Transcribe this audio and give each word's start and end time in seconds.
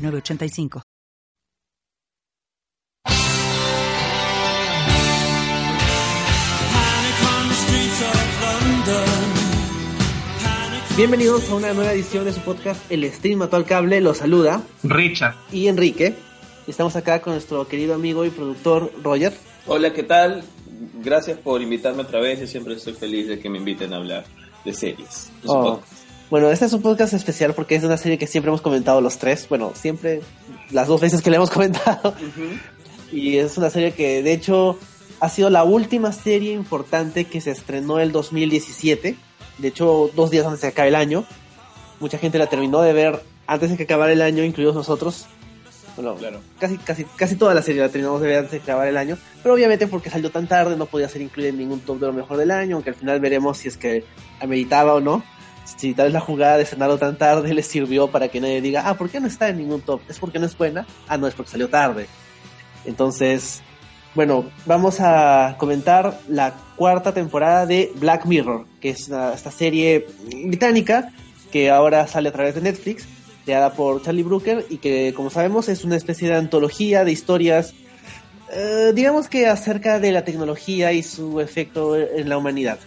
985. 0.00 0.82
Bienvenidos 10.96 11.48
a 11.48 11.54
una 11.54 11.72
nueva 11.72 11.94
edición 11.94 12.26
de 12.26 12.32
su 12.32 12.40
podcast 12.40 12.90
El 12.90 13.10
Stream 13.10 13.38
Mató 13.38 13.56
al 13.56 13.64
Cable. 13.64 14.00
Los 14.02 14.18
saluda 14.18 14.62
Richard 14.82 15.34
y 15.50 15.68
Enrique. 15.68 16.14
Estamos 16.66 16.94
acá 16.94 17.22
con 17.22 17.32
nuestro 17.32 17.66
querido 17.66 17.94
amigo 17.94 18.24
y 18.26 18.30
productor 18.30 18.92
Roger. 19.02 19.32
Hola, 19.66 19.94
¿qué 19.94 20.02
tal? 20.02 20.44
Gracias 21.02 21.38
por 21.38 21.62
invitarme 21.62 22.02
otra 22.02 22.20
vez. 22.20 22.40
Yo 22.40 22.46
siempre 22.46 22.74
estoy 22.74 22.92
feliz 22.92 23.28
de 23.28 23.38
que 23.38 23.48
me 23.48 23.58
inviten 23.58 23.94
a 23.94 23.96
hablar 23.96 24.24
de 24.64 24.74
series. 24.74 25.30
De 25.42 25.48
oh. 25.48 25.80
Bueno, 26.30 26.48
este 26.52 26.64
es 26.64 26.72
un 26.72 26.80
podcast 26.80 27.12
especial 27.12 27.54
porque 27.54 27.74
es 27.74 27.82
una 27.82 27.96
serie 27.96 28.16
que 28.16 28.28
siempre 28.28 28.50
hemos 28.50 28.60
comentado 28.60 29.00
los 29.00 29.18
tres. 29.18 29.48
Bueno, 29.48 29.72
siempre, 29.74 30.20
las 30.70 30.86
dos 30.86 31.00
veces 31.00 31.22
que 31.22 31.30
le 31.30 31.36
hemos 31.36 31.50
comentado. 31.52 32.14
Y 33.10 33.38
es 33.38 33.58
una 33.58 33.68
serie 33.68 33.92
que, 33.92 34.22
de 34.22 34.32
hecho, 34.32 34.78
ha 35.18 35.28
sido 35.28 35.50
la 35.50 35.64
última 35.64 36.12
serie 36.12 36.52
importante 36.52 37.24
que 37.24 37.40
se 37.40 37.50
estrenó 37.50 37.98
el 37.98 38.12
2017. 38.12 39.16
De 39.58 39.68
hecho, 39.68 40.08
dos 40.14 40.30
días 40.30 40.46
antes 40.46 40.60
de 40.60 40.68
que 40.68 40.72
acabe 40.72 40.88
el 40.90 40.94
año. 40.94 41.24
Mucha 41.98 42.16
gente 42.16 42.38
la 42.38 42.46
terminó 42.46 42.80
de 42.80 42.92
ver 42.92 43.20
antes 43.48 43.70
de 43.70 43.76
que 43.76 43.82
acabara 43.82 44.12
el 44.12 44.22
año, 44.22 44.44
incluidos 44.44 44.76
nosotros. 44.76 45.26
Bueno, 45.96 46.14
claro. 46.14 46.40
casi, 46.60 46.78
casi, 46.78 47.04
casi 47.04 47.34
toda 47.34 47.54
la 47.54 47.62
serie 47.62 47.82
la 47.82 47.88
terminamos 47.88 48.20
de 48.20 48.28
ver 48.28 48.38
antes 48.38 48.52
de 48.52 48.58
que 48.58 48.70
acabara 48.70 48.88
el 48.88 48.96
año. 48.96 49.18
Pero 49.42 49.52
obviamente 49.56 49.88
porque 49.88 50.10
salió 50.10 50.30
tan 50.30 50.46
tarde 50.46 50.76
no 50.76 50.86
podía 50.86 51.08
ser 51.08 51.22
incluida 51.22 51.48
en 51.48 51.58
ningún 51.58 51.80
top 51.80 51.98
de 51.98 52.06
lo 52.06 52.12
mejor 52.12 52.36
del 52.36 52.52
año, 52.52 52.76
aunque 52.76 52.90
al 52.90 52.96
final 52.96 53.18
veremos 53.18 53.58
si 53.58 53.66
es 53.66 53.76
que 53.76 54.04
ameritaba 54.40 54.94
o 54.94 55.00
no 55.00 55.24
si 55.64 55.94
tal 55.94 56.06
vez 56.06 56.14
la 56.14 56.20
jugada 56.20 56.56
de 56.56 56.64
estrenarlo 56.64 56.98
tan 56.98 57.16
tarde 57.16 57.54
le 57.54 57.62
sirvió 57.62 58.08
para 58.08 58.28
que 58.28 58.40
nadie 58.40 58.60
diga, 58.60 58.82
ah, 58.86 58.94
¿por 58.94 59.10
qué 59.10 59.20
no 59.20 59.26
está 59.26 59.48
en 59.48 59.58
ningún 59.58 59.80
top? 59.80 60.00
¿Es 60.08 60.18
porque 60.18 60.38
no 60.38 60.46
es 60.46 60.56
buena? 60.56 60.86
Ah, 61.08 61.16
no, 61.16 61.26
es 61.26 61.34
porque 61.34 61.50
salió 61.50 61.68
tarde. 61.68 62.06
Entonces, 62.84 63.62
bueno, 64.14 64.50
vamos 64.66 64.98
a 65.00 65.54
comentar 65.58 66.18
la 66.28 66.54
cuarta 66.76 67.12
temporada 67.12 67.66
de 67.66 67.92
Black 67.96 68.26
Mirror, 68.26 68.66
que 68.80 68.90
es 68.90 69.02
esta 69.08 69.50
serie 69.50 70.06
británica 70.46 71.12
que 71.52 71.70
ahora 71.70 72.06
sale 72.06 72.28
a 72.28 72.32
través 72.32 72.54
de 72.54 72.60
Netflix, 72.60 73.06
creada 73.44 73.72
por 73.72 74.02
Charlie 74.02 74.22
Brooker 74.22 74.66
y 74.68 74.78
que, 74.78 75.12
como 75.14 75.30
sabemos, 75.30 75.68
es 75.68 75.84
una 75.84 75.96
especie 75.96 76.28
de 76.28 76.36
antología 76.36 77.04
de 77.04 77.12
historias, 77.12 77.74
eh, 78.52 78.92
digamos 78.94 79.28
que 79.28 79.46
acerca 79.46 80.00
de 80.00 80.12
la 80.12 80.24
tecnología 80.24 80.92
y 80.92 81.02
su 81.02 81.40
efecto 81.40 81.96
en 81.96 82.28
la 82.28 82.38
humanidad. 82.38 82.78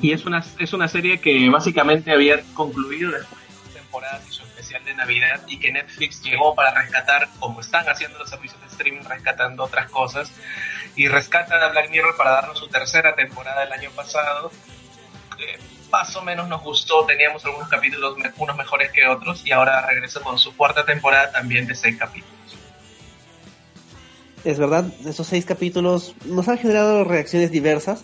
Y 0.00 0.12
es 0.12 0.24
una, 0.24 0.44
es 0.58 0.72
una 0.72 0.88
serie 0.88 1.20
que 1.20 1.48
básicamente 1.50 2.12
había 2.12 2.42
concluido 2.54 3.12
después 3.12 3.40
de 3.48 3.54
dos 3.54 3.74
temporadas 3.74 4.28
y 4.28 4.32
su 4.32 4.42
especial 4.42 4.84
de 4.84 4.94
Navidad 4.94 5.40
y 5.46 5.58
que 5.58 5.72
Netflix 5.72 6.22
llegó 6.22 6.54
para 6.54 6.72
rescatar, 6.74 7.28
como 7.38 7.60
están 7.60 7.88
haciendo 7.88 8.18
los 8.18 8.28
servicios 8.28 8.60
de 8.60 8.66
streaming, 8.68 9.04
rescatando 9.04 9.64
otras 9.64 9.90
cosas. 9.90 10.30
Y 10.96 11.08
rescatan 11.08 11.60
a 11.60 11.68
Black 11.68 11.90
Mirror 11.90 12.16
para 12.16 12.30
darnos 12.30 12.58
su 12.58 12.68
tercera 12.68 13.14
temporada 13.14 13.64
el 13.64 13.72
año 13.72 13.90
pasado. 13.90 14.50
Eh, 15.38 15.58
más 15.90 16.14
o 16.16 16.22
menos 16.22 16.48
nos 16.48 16.62
gustó, 16.62 17.04
teníamos 17.06 17.44
algunos 17.44 17.68
capítulos 17.68 18.16
unos 18.36 18.56
mejores 18.56 18.90
que 18.90 19.06
otros 19.06 19.46
y 19.46 19.52
ahora 19.52 19.86
regresa 19.86 20.20
con 20.20 20.38
su 20.38 20.56
cuarta 20.56 20.84
temporada 20.84 21.30
también 21.30 21.66
de 21.66 21.74
seis 21.74 21.96
capítulos. 21.96 22.34
Es 24.44 24.58
verdad, 24.58 24.86
esos 25.06 25.26
seis 25.26 25.44
capítulos 25.44 26.14
nos 26.26 26.48
han 26.48 26.58
generado 26.58 27.04
reacciones 27.04 27.50
diversas 27.50 28.02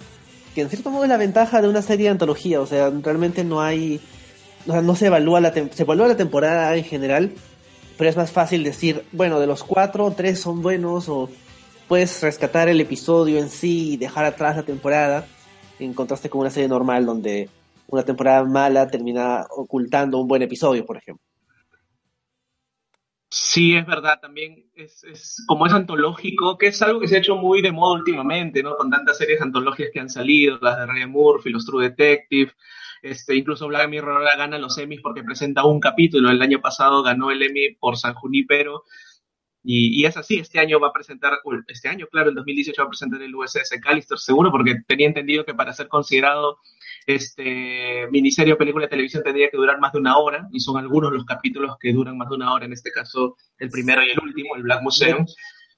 que 0.54 0.62
en 0.62 0.68
cierto 0.68 0.90
modo 0.90 1.04
es 1.04 1.08
la 1.08 1.16
ventaja 1.16 1.62
de 1.62 1.68
una 1.68 1.82
serie 1.82 2.06
de 2.06 2.10
antología, 2.10 2.60
o 2.60 2.66
sea, 2.66 2.90
realmente 2.90 3.44
no 3.44 3.60
hay, 3.60 4.00
o 4.66 4.72
sea, 4.72 4.82
no 4.82 4.94
se 4.94 5.06
evalúa 5.06 5.40
la, 5.40 5.52
se 5.52 5.82
evalúa 5.82 6.08
la 6.08 6.16
temporada 6.16 6.76
en 6.76 6.84
general, 6.84 7.32
pero 7.96 8.10
es 8.10 8.16
más 8.16 8.32
fácil 8.32 8.64
decir, 8.64 9.04
bueno, 9.12 9.40
de 9.40 9.46
los 9.46 9.62
cuatro, 9.62 10.12
tres 10.16 10.40
son 10.40 10.62
buenos, 10.62 11.08
o 11.08 11.28
puedes 11.86 12.22
rescatar 12.22 12.68
el 12.68 12.80
episodio 12.80 13.38
en 13.38 13.50
sí 13.50 13.92
y 13.92 13.96
dejar 13.96 14.24
atrás 14.24 14.56
la 14.56 14.62
temporada, 14.62 15.26
en 15.78 15.94
contraste 15.94 16.30
con 16.30 16.40
una 16.40 16.50
serie 16.50 16.68
normal 16.68 17.06
donde 17.06 17.48
una 17.88 18.02
temporada 18.04 18.44
mala 18.44 18.86
termina 18.88 19.46
ocultando 19.50 20.18
un 20.18 20.28
buen 20.28 20.42
episodio, 20.42 20.86
por 20.86 20.96
ejemplo. 20.96 21.29
Sí, 23.32 23.76
es 23.76 23.86
verdad, 23.86 24.18
también 24.20 24.68
es, 24.74 25.04
es, 25.04 25.44
como 25.46 25.64
es 25.64 25.72
antológico, 25.72 26.58
que 26.58 26.66
es 26.66 26.82
algo 26.82 26.98
que 26.98 27.06
se 27.06 27.14
ha 27.14 27.18
hecho 27.20 27.36
muy 27.36 27.62
de 27.62 27.70
moda 27.70 27.94
últimamente, 28.00 28.60
¿no? 28.60 28.76
Con 28.76 28.90
tantas 28.90 29.18
series 29.18 29.40
antológicas 29.40 29.92
que 29.92 30.00
han 30.00 30.10
salido, 30.10 30.58
las 30.60 30.78
de 30.78 30.86
Ryan 30.86 31.10
Murphy, 31.10 31.50
los 31.50 31.64
True 31.64 31.90
Detective, 31.90 32.52
este, 33.02 33.36
incluso 33.36 33.68
Black 33.68 33.88
Mirror 33.88 34.24
gana 34.36 34.58
los 34.58 34.76
Emmys 34.78 35.00
porque 35.00 35.22
presenta 35.22 35.64
un 35.64 35.78
capítulo, 35.78 36.28
el 36.28 36.42
año 36.42 36.60
pasado 36.60 37.04
ganó 37.04 37.30
el 37.30 37.42
Emmy 37.42 37.74
por 37.78 37.96
San 37.96 38.14
Junipero, 38.14 38.82
y, 39.62 40.00
y 40.00 40.06
es 40.06 40.16
así, 40.16 40.38
este 40.40 40.58
año 40.58 40.80
va 40.80 40.88
a 40.88 40.92
presentar, 40.92 41.34
este 41.68 41.88
año, 41.88 42.08
claro, 42.10 42.30
el 42.30 42.34
2018 42.34 42.82
va 42.82 42.86
a 42.86 42.90
presentar 42.90 43.22
el 43.22 43.34
USS 43.34 43.78
Callister, 43.80 44.18
seguro, 44.18 44.50
porque 44.50 44.76
tenía 44.88 45.06
entendido 45.06 45.44
que 45.44 45.54
para 45.54 45.72
ser 45.72 45.86
considerado 45.86 46.58
este 47.14 48.08
miniserie 48.10 48.54
o 48.54 48.58
película 48.58 48.86
de 48.86 48.90
televisión 48.90 49.22
tendría 49.22 49.50
que 49.50 49.56
durar 49.56 49.78
más 49.78 49.92
de 49.92 49.98
una 49.98 50.16
hora, 50.18 50.48
y 50.52 50.60
son 50.60 50.76
algunos 50.76 51.12
los 51.12 51.24
capítulos 51.24 51.76
que 51.80 51.92
duran 51.92 52.16
más 52.16 52.28
de 52.28 52.36
una 52.36 52.52
hora, 52.52 52.66
en 52.66 52.72
este 52.72 52.90
caso 52.90 53.36
el 53.58 53.70
primero 53.70 54.02
y 54.02 54.10
el 54.10 54.18
último, 54.20 54.56
el 54.56 54.62
Black 54.62 54.82
Museum. 54.82 55.26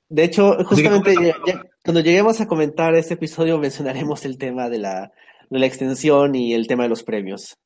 De 0.08 0.24
hecho, 0.24 0.56
justamente 0.64 1.34
cuando 1.82 2.00
lleguemos 2.00 2.40
a 2.40 2.46
comentar 2.46 2.94
este 2.94 3.14
episodio 3.14 3.58
mencionaremos 3.58 4.24
el 4.24 4.36
tema 4.36 4.68
de 4.68 4.78
la, 4.78 5.12
de 5.48 5.58
la 5.58 5.66
extensión 5.66 6.34
y 6.34 6.52
el 6.54 6.66
tema 6.66 6.82
de 6.82 6.90
los 6.90 7.02
premios. 7.02 7.56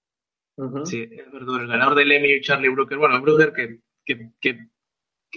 Sí, 0.84 1.02
es 1.02 1.32
verdad, 1.32 1.60
el 1.60 1.66
ganador 1.66 1.96
del 1.96 2.12
Emmy, 2.12 2.40
Charlie 2.40 2.68
Brooker, 2.70 2.98
bueno, 2.98 3.20
Brooker 3.20 3.52
que, 3.52 3.80
que, 4.04 4.30
que 4.40 4.68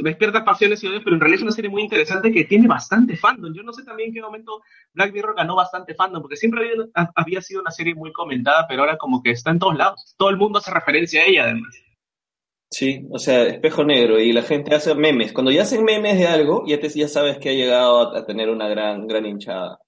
despierta 0.03 0.43
pasiones 0.43 0.83
y 0.83 0.87
odios, 0.87 1.03
pero 1.03 1.15
en 1.15 1.19
realidad 1.21 1.39
es 1.39 1.43
una 1.43 1.51
serie 1.51 1.69
muy 1.69 1.81
interesante 1.81 2.31
que 2.31 2.45
tiene 2.45 2.67
bastante 2.67 3.17
fandom. 3.17 3.53
Yo 3.53 3.63
no 3.63 3.73
sé 3.73 3.83
también 3.83 4.09
en 4.09 4.15
qué 4.15 4.21
momento 4.21 4.61
Black 4.93 5.13
Mirror 5.13 5.35
ganó 5.35 5.55
bastante 5.55 5.93
fandom, 5.95 6.21
porque 6.21 6.37
siempre 6.37 6.71
había, 6.71 7.11
había 7.15 7.41
sido 7.41 7.61
una 7.61 7.71
serie 7.71 7.95
muy 7.95 8.11
comentada, 8.11 8.65
pero 8.67 8.81
ahora 8.81 8.97
como 8.97 9.21
que 9.21 9.31
está 9.31 9.51
en 9.51 9.59
todos 9.59 9.75
lados. 9.75 10.15
Todo 10.17 10.29
el 10.29 10.37
mundo 10.37 10.59
hace 10.59 10.71
referencia 10.71 11.21
a 11.21 11.25
ella, 11.25 11.43
además. 11.43 11.75
Sí, 12.71 13.07
o 13.09 13.17
sea, 13.17 13.43
espejo 13.45 13.83
negro 13.83 14.19
y 14.19 14.31
la 14.31 14.43
gente 14.43 14.75
hace 14.75 14.93
memes. 14.93 15.33
Cuando 15.33 15.51
ya 15.51 15.63
hacen 15.63 15.83
memes 15.83 16.17
de 16.17 16.27
algo, 16.27 16.63
ya, 16.67 16.79
te, 16.79 16.87
ya 16.89 17.07
sabes 17.07 17.39
que 17.39 17.49
ha 17.49 17.53
llegado 17.53 18.15
a, 18.15 18.25
tener 18.25 18.49
una 18.49 18.67
gran, 18.67 19.07
gran 19.07 19.25
hinchada. 19.25 19.79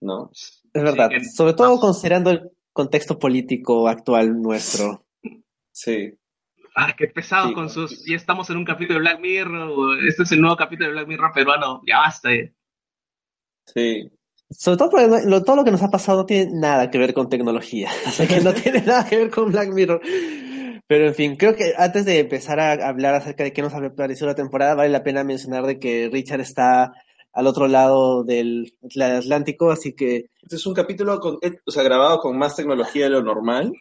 ¿No? 0.00 0.30
Es 0.32 0.62
verdad, 0.72 1.10
sobre 1.34 1.54
todo 1.54 1.78
considerando 1.80 2.30
el 2.30 2.50
contexto 2.72 3.18
político 3.18 3.88
actual 3.88 4.40
nuestro. 4.40 5.04
Sí. 5.72 6.14
Ah, 6.74 6.94
qué 6.96 7.08
pesado 7.08 7.52
con 7.52 7.68
sus. 7.68 8.04
Ya 8.06 8.16
estamos 8.16 8.48
en 8.50 8.56
un 8.56 8.64
capítulo 8.64 8.98
de 8.98 9.00
Black 9.00 9.20
Mirror. 9.20 10.04
Este 10.06 10.22
es 10.22 10.32
el 10.32 10.40
nuevo 10.40 10.56
capítulo 10.56 10.88
de 10.88 10.94
Black 10.94 11.08
Mirror 11.08 11.32
peruano. 11.32 11.82
Ya 11.86 11.98
basta. 11.98 12.32
Eh. 12.32 12.54
Sí. 13.66 14.10
Sobre 14.50 14.78
todo 14.78 14.90
porque 14.90 15.40
todo 15.44 15.56
lo 15.56 15.64
que 15.64 15.70
nos 15.70 15.82
ha 15.82 15.90
pasado 15.90 16.18
no 16.18 16.26
tiene 16.26 16.52
nada 16.52 16.90
que 16.90 16.98
ver 16.98 17.14
con 17.14 17.28
tecnología. 17.28 17.90
O 18.06 18.10
sea 18.10 18.26
que 18.26 18.40
no 18.40 18.52
tiene 18.52 18.82
nada 18.82 19.08
que 19.08 19.16
ver 19.16 19.30
con 19.30 19.50
Black 19.50 19.72
Mirror. 19.72 20.00
Pero 20.86 21.06
en 21.06 21.14
fin, 21.14 21.36
creo 21.36 21.54
que 21.54 21.72
antes 21.78 22.04
de 22.04 22.18
empezar 22.18 22.58
a 22.58 22.72
hablar 22.88 23.14
acerca 23.14 23.44
de 23.44 23.52
qué 23.52 23.62
nos 23.62 23.72
ha 23.74 23.94
parecido 23.94 24.26
la 24.26 24.34
temporada, 24.34 24.74
vale 24.74 24.90
la 24.90 25.04
pena 25.04 25.22
mencionar 25.22 25.64
de 25.64 25.78
que 25.78 26.10
Richard 26.12 26.40
está 26.40 26.92
al 27.32 27.46
otro 27.46 27.68
lado 27.68 28.24
del 28.24 28.74
Atlántico, 28.82 29.70
así 29.70 29.92
que... 29.94 30.30
Este 30.42 30.56
es 30.56 30.66
un 30.66 30.74
capítulo 30.74 31.20
con, 31.20 31.38
o 31.64 31.70
sea, 31.70 31.84
grabado 31.84 32.18
con 32.18 32.36
más 32.36 32.56
tecnología 32.56 33.04
de 33.04 33.10
lo 33.10 33.22
normal. 33.22 33.72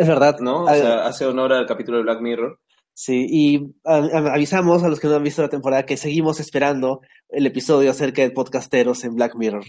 Es 0.00 0.08
verdad. 0.08 0.38
¿No? 0.40 0.64
O 0.64 0.68
sea, 0.68 1.04
hace 1.04 1.26
honor 1.26 1.52
al 1.52 1.66
capítulo 1.66 1.98
de 1.98 2.04
Black 2.04 2.22
Mirror. 2.22 2.58
Sí, 2.94 3.26
y 3.28 3.74
avisamos 3.84 4.82
a 4.82 4.88
los 4.88 4.98
que 4.98 5.08
no 5.08 5.16
han 5.16 5.22
visto 5.22 5.42
la 5.42 5.50
temporada 5.50 5.84
que 5.84 5.98
seguimos 5.98 6.40
esperando 6.40 7.02
el 7.28 7.44
episodio 7.44 7.90
acerca 7.90 8.22
de 8.22 8.30
podcasteros 8.30 9.04
en 9.04 9.14
Black 9.14 9.34
Mirror. 9.34 9.62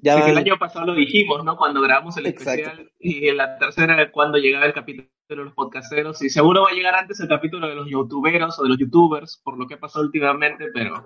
Ya 0.00 0.14
el 0.28 0.38
año 0.38 0.56
pasado 0.60 0.86
lo 0.86 0.94
dijimos, 0.94 1.44
¿no? 1.44 1.56
Cuando 1.56 1.80
grabamos 1.80 2.16
el 2.18 2.26
especial 2.26 2.88
y 3.00 3.26
en 3.26 3.36
la 3.36 3.58
tercera 3.58 4.12
cuando 4.12 4.38
llegaba 4.38 4.66
el 4.66 4.72
capítulo 4.72 5.08
de 5.28 5.36
los 5.36 5.54
podcasteros 5.54 6.22
y 6.22 6.30
seguro 6.30 6.62
va 6.62 6.70
a 6.70 6.74
llegar 6.74 6.94
antes 6.94 7.18
el 7.18 7.28
capítulo 7.28 7.68
de 7.68 7.74
los 7.74 7.90
youtuberos 7.90 8.58
o 8.60 8.62
de 8.62 8.68
los 8.68 8.78
youtubers 8.78 9.40
por 9.42 9.58
lo 9.58 9.66
que 9.66 9.74
ha 9.74 9.80
pasado 9.80 10.04
últimamente, 10.04 10.66
pero 10.72 11.04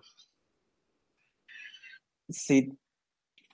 Sí, 2.29 2.79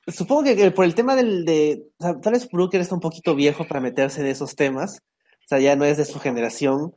Supongo 0.08 0.44
que, 0.44 0.70
por 0.70 0.84
el 0.84 0.94
tema 0.94 1.14
del 1.14 1.44
de. 1.44 1.90
tal 1.98 2.32
vez 2.32 2.48
Brooker 2.50 2.80
está 2.80 2.94
un 2.94 3.00
poquito 3.00 3.34
viejo 3.34 3.66
para 3.66 3.80
meterse 3.80 4.20
en 4.20 4.26
esos 4.26 4.56
temas. 4.56 5.02
O 5.44 5.48
sea, 5.48 5.58
ya 5.58 5.76
no 5.76 5.84
es 5.84 5.96
de 5.96 6.04
su 6.04 6.18
generación. 6.18 6.94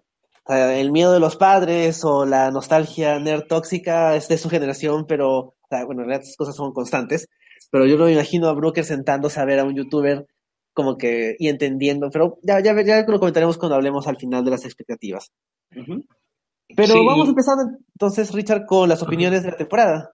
el 0.48 0.92
miedo 0.92 1.14
de 1.14 1.20
los 1.20 1.36
padres 1.36 2.04
o 2.04 2.26
la 2.26 2.52
nostalgia 2.52 3.20
nerd 3.20 3.48
tóxica 3.48 4.16
es 4.16 4.28
de 4.28 4.38
su 4.38 4.50
generación, 4.50 5.06
pero 5.08 5.56
bueno, 5.70 6.02
en 6.02 6.08
realidad 6.08 6.22
estas 6.22 6.38
cosas 6.38 6.56
son 6.56 6.74
constantes. 6.74 7.28
Pero 7.70 7.86
yo 7.86 7.98
no 7.98 8.06
me 8.06 8.14
imagino 8.14 8.48
a 8.48 8.54
Brooker 8.54 8.84
sentándose 8.84 9.40
a 9.40 9.46
ver 9.46 9.60
a 9.60 9.64
un 9.64 9.76
youtuber 9.76 10.26
como 10.74 10.98
que 10.98 11.36
y 11.38 11.50
entendiendo, 11.50 12.10
pero 12.12 12.38
ya, 12.44 12.62
ya, 12.62 12.80
ya 12.82 13.04
lo 13.06 13.20
comentaremos 13.20 13.58
cuando 13.58 13.76
hablemos 13.76 14.08
al 14.08 14.18
final 14.18 14.44
de 14.44 14.52
las 14.52 14.66
expectativas. 14.66 15.32
Pero 15.70 17.06
vamos 17.06 17.28
empezando 17.28 17.78
entonces, 17.94 18.34
Richard, 18.34 18.66
con 18.66 18.88
las 18.88 19.04
opiniones 19.04 19.44
de 19.44 19.52
la 19.52 19.58
temporada. 19.58 20.12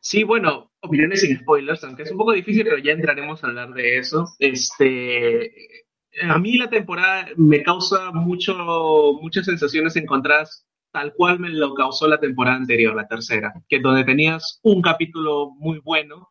Sí, 0.00 0.24
bueno, 0.24 0.65
opiniones 0.80 1.20
sin 1.20 1.38
spoilers, 1.38 1.82
aunque 1.84 2.02
es 2.04 2.10
un 2.10 2.18
poco 2.18 2.32
difícil, 2.32 2.64
pero 2.64 2.78
ya 2.78 2.92
entraremos 2.92 3.42
a 3.42 3.48
hablar 3.48 3.72
de 3.74 3.98
eso. 3.98 4.26
Este, 4.38 5.52
a 6.22 6.38
mí 6.38 6.56
la 6.56 6.70
temporada 6.70 7.28
me 7.36 7.62
causa 7.62 8.10
mucho, 8.12 8.54
muchas 9.20 9.46
sensaciones 9.46 9.96
encontradas, 9.96 10.66
tal 10.92 11.12
cual 11.14 11.38
me 11.38 11.50
lo 11.50 11.74
causó 11.74 12.08
la 12.08 12.20
temporada 12.20 12.56
anterior, 12.56 12.94
la 12.94 13.08
tercera, 13.08 13.52
que 13.68 13.80
donde 13.80 14.04
tenías 14.04 14.60
un 14.62 14.80
capítulo 14.80 15.50
muy 15.58 15.78
bueno, 15.80 16.30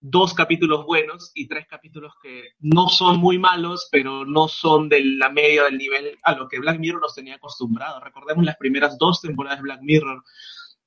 dos 0.00 0.32
capítulos 0.32 0.86
buenos 0.86 1.30
y 1.34 1.46
tres 1.46 1.66
capítulos 1.68 2.14
que 2.22 2.54
no 2.60 2.88
son 2.88 3.18
muy 3.18 3.38
malos, 3.38 3.88
pero 3.92 4.24
no 4.24 4.48
son 4.48 4.88
de 4.88 5.04
la 5.04 5.28
media 5.28 5.64
del 5.64 5.76
nivel 5.76 6.16
a 6.22 6.34
lo 6.34 6.48
que 6.48 6.58
Black 6.58 6.78
Mirror 6.78 7.02
nos 7.02 7.14
tenía 7.14 7.34
acostumbrados. 7.34 8.02
Recordemos 8.02 8.44
las 8.44 8.56
primeras 8.56 8.96
dos 8.96 9.20
temporadas 9.20 9.58
de 9.58 9.64
Black 9.64 9.80
Mirror. 9.82 10.22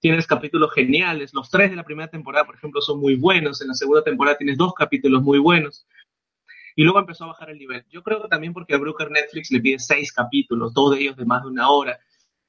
Tienes 0.03 0.27
capítulos 0.27 0.73
geniales. 0.73 1.33
Los 1.33 1.49
tres 1.49 1.69
de 1.69 1.77
la 1.77 1.85
primera 1.85 2.09
temporada, 2.09 2.45
por 2.45 2.55
ejemplo, 2.55 2.81
son 2.81 2.99
muy 2.99 3.15
buenos. 3.15 3.61
En 3.61 3.69
la 3.69 3.73
segunda 3.73 4.03
temporada 4.03 4.37
tienes 4.37 4.57
dos 4.57 4.73
capítulos 4.73 5.23
muy 5.23 5.39
buenos. 5.39 5.87
Y 6.75 6.83
luego 6.83 6.99
empezó 6.99 7.23
a 7.23 7.27
bajar 7.27 7.51
el 7.51 7.57
nivel. 7.57 7.85
Yo 7.89 8.03
creo 8.03 8.21
que 8.21 8.27
también 8.27 8.51
porque 8.51 8.75
a 8.75 8.77
Brooker 8.77 9.09
Netflix 9.09 9.49
le 9.49 9.61
pide 9.61 9.79
seis 9.79 10.11
capítulos, 10.11 10.73
dos 10.73 10.93
de 10.93 11.03
ellos 11.03 11.15
de 11.15 11.23
más 11.23 11.43
de 11.43 11.49
una 11.51 11.69
hora. 11.69 11.97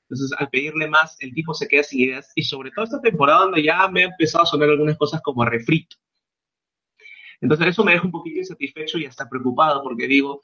Entonces, 0.09 0.37
al 0.37 0.51
pedirle 0.51 0.89
más, 0.89 1.17
el 1.21 1.33
tipo 1.33 1.55
se 1.55 1.69
queda 1.69 1.85
sin 1.85 2.01
ideas. 2.01 2.33
Y 2.35 2.43
sobre 2.43 2.73
todo 2.73 2.87
esta 2.87 3.01
temporada 3.01 3.43
donde 3.43 3.63
ya 3.63 3.87
me 3.87 4.03
ha 4.03 4.07
empezado 4.07 4.43
a 4.43 4.47
sonar 4.47 4.71
algunas 4.71 4.99
cosas 4.99 5.23
como 5.23 5.45
refrito 5.45 5.97
entonces 7.45 7.67
eso 7.67 7.85
me 7.85 7.93
deja 7.93 8.07
un 8.07 8.11
poquito 8.11 8.39
insatisfecho 8.39 8.97
y 8.97 9.05
hasta 9.05 9.29
preocupado 9.29 9.83
porque 9.83 10.09
digo, 10.09 10.41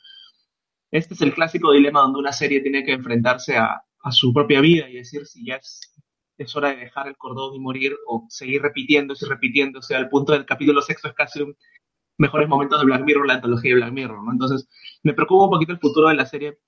este 0.91 1.15
es 1.15 1.23
el 1.23 1.35
clásico 1.35 1.73
dilema 1.73 2.01
donde 2.01 2.19
una 2.19 2.33
serie 2.33 2.61
tiene 2.61 2.85
que 2.85 2.93
enfrentarse 2.93 3.57
a, 3.57 3.83
su 4.11 4.33
propia 4.33 4.61
vida 4.61 4.89
y 4.89 4.95
decir 4.95 5.27
si 5.27 5.45
ya 5.45 5.57
es, 5.57 5.81
es, 6.43 6.57
hora 6.57 6.71
de 6.71 6.77
dejar 6.77 7.09
el 7.09 7.17
cordón 7.17 7.55
y 7.55 7.61
morir 7.61 7.95
o 8.07 8.27
seguir 8.29 8.63
repitiéndose 8.63 9.27
y 9.27 9.29
repitiéndose 9.29 9.95
al 9.95 10.09
punto 10.09 10.33
del 10.33 10.47
capítulo 10.47 10.83
sexto 10.83 11.09
es 11.09 11.15
casi 11.15 11.43
un 11.43 11.57
mejores 12.19 12.49
momentos 12.49 12.79
de 12.79 12.85
Black 12.85 13.03
Mirror, 13.05 13.27
la 13.27 13.35
antología 13.35 13.71
de 13.71 13.77
Black 13.77 13.93
Mirror, 13.93 14.23
¿no? 14.23 14.33
Entonces 14.33 14.69
me 15.03 15.15
preocupa 15.15 15.45
un 15.45 15.51
poquito 15.51 15.73
el 15.73 15.79
futuro 15.79 16.09
de 16.09 16.15
la 16.15 16.27
serie 16.27 16.59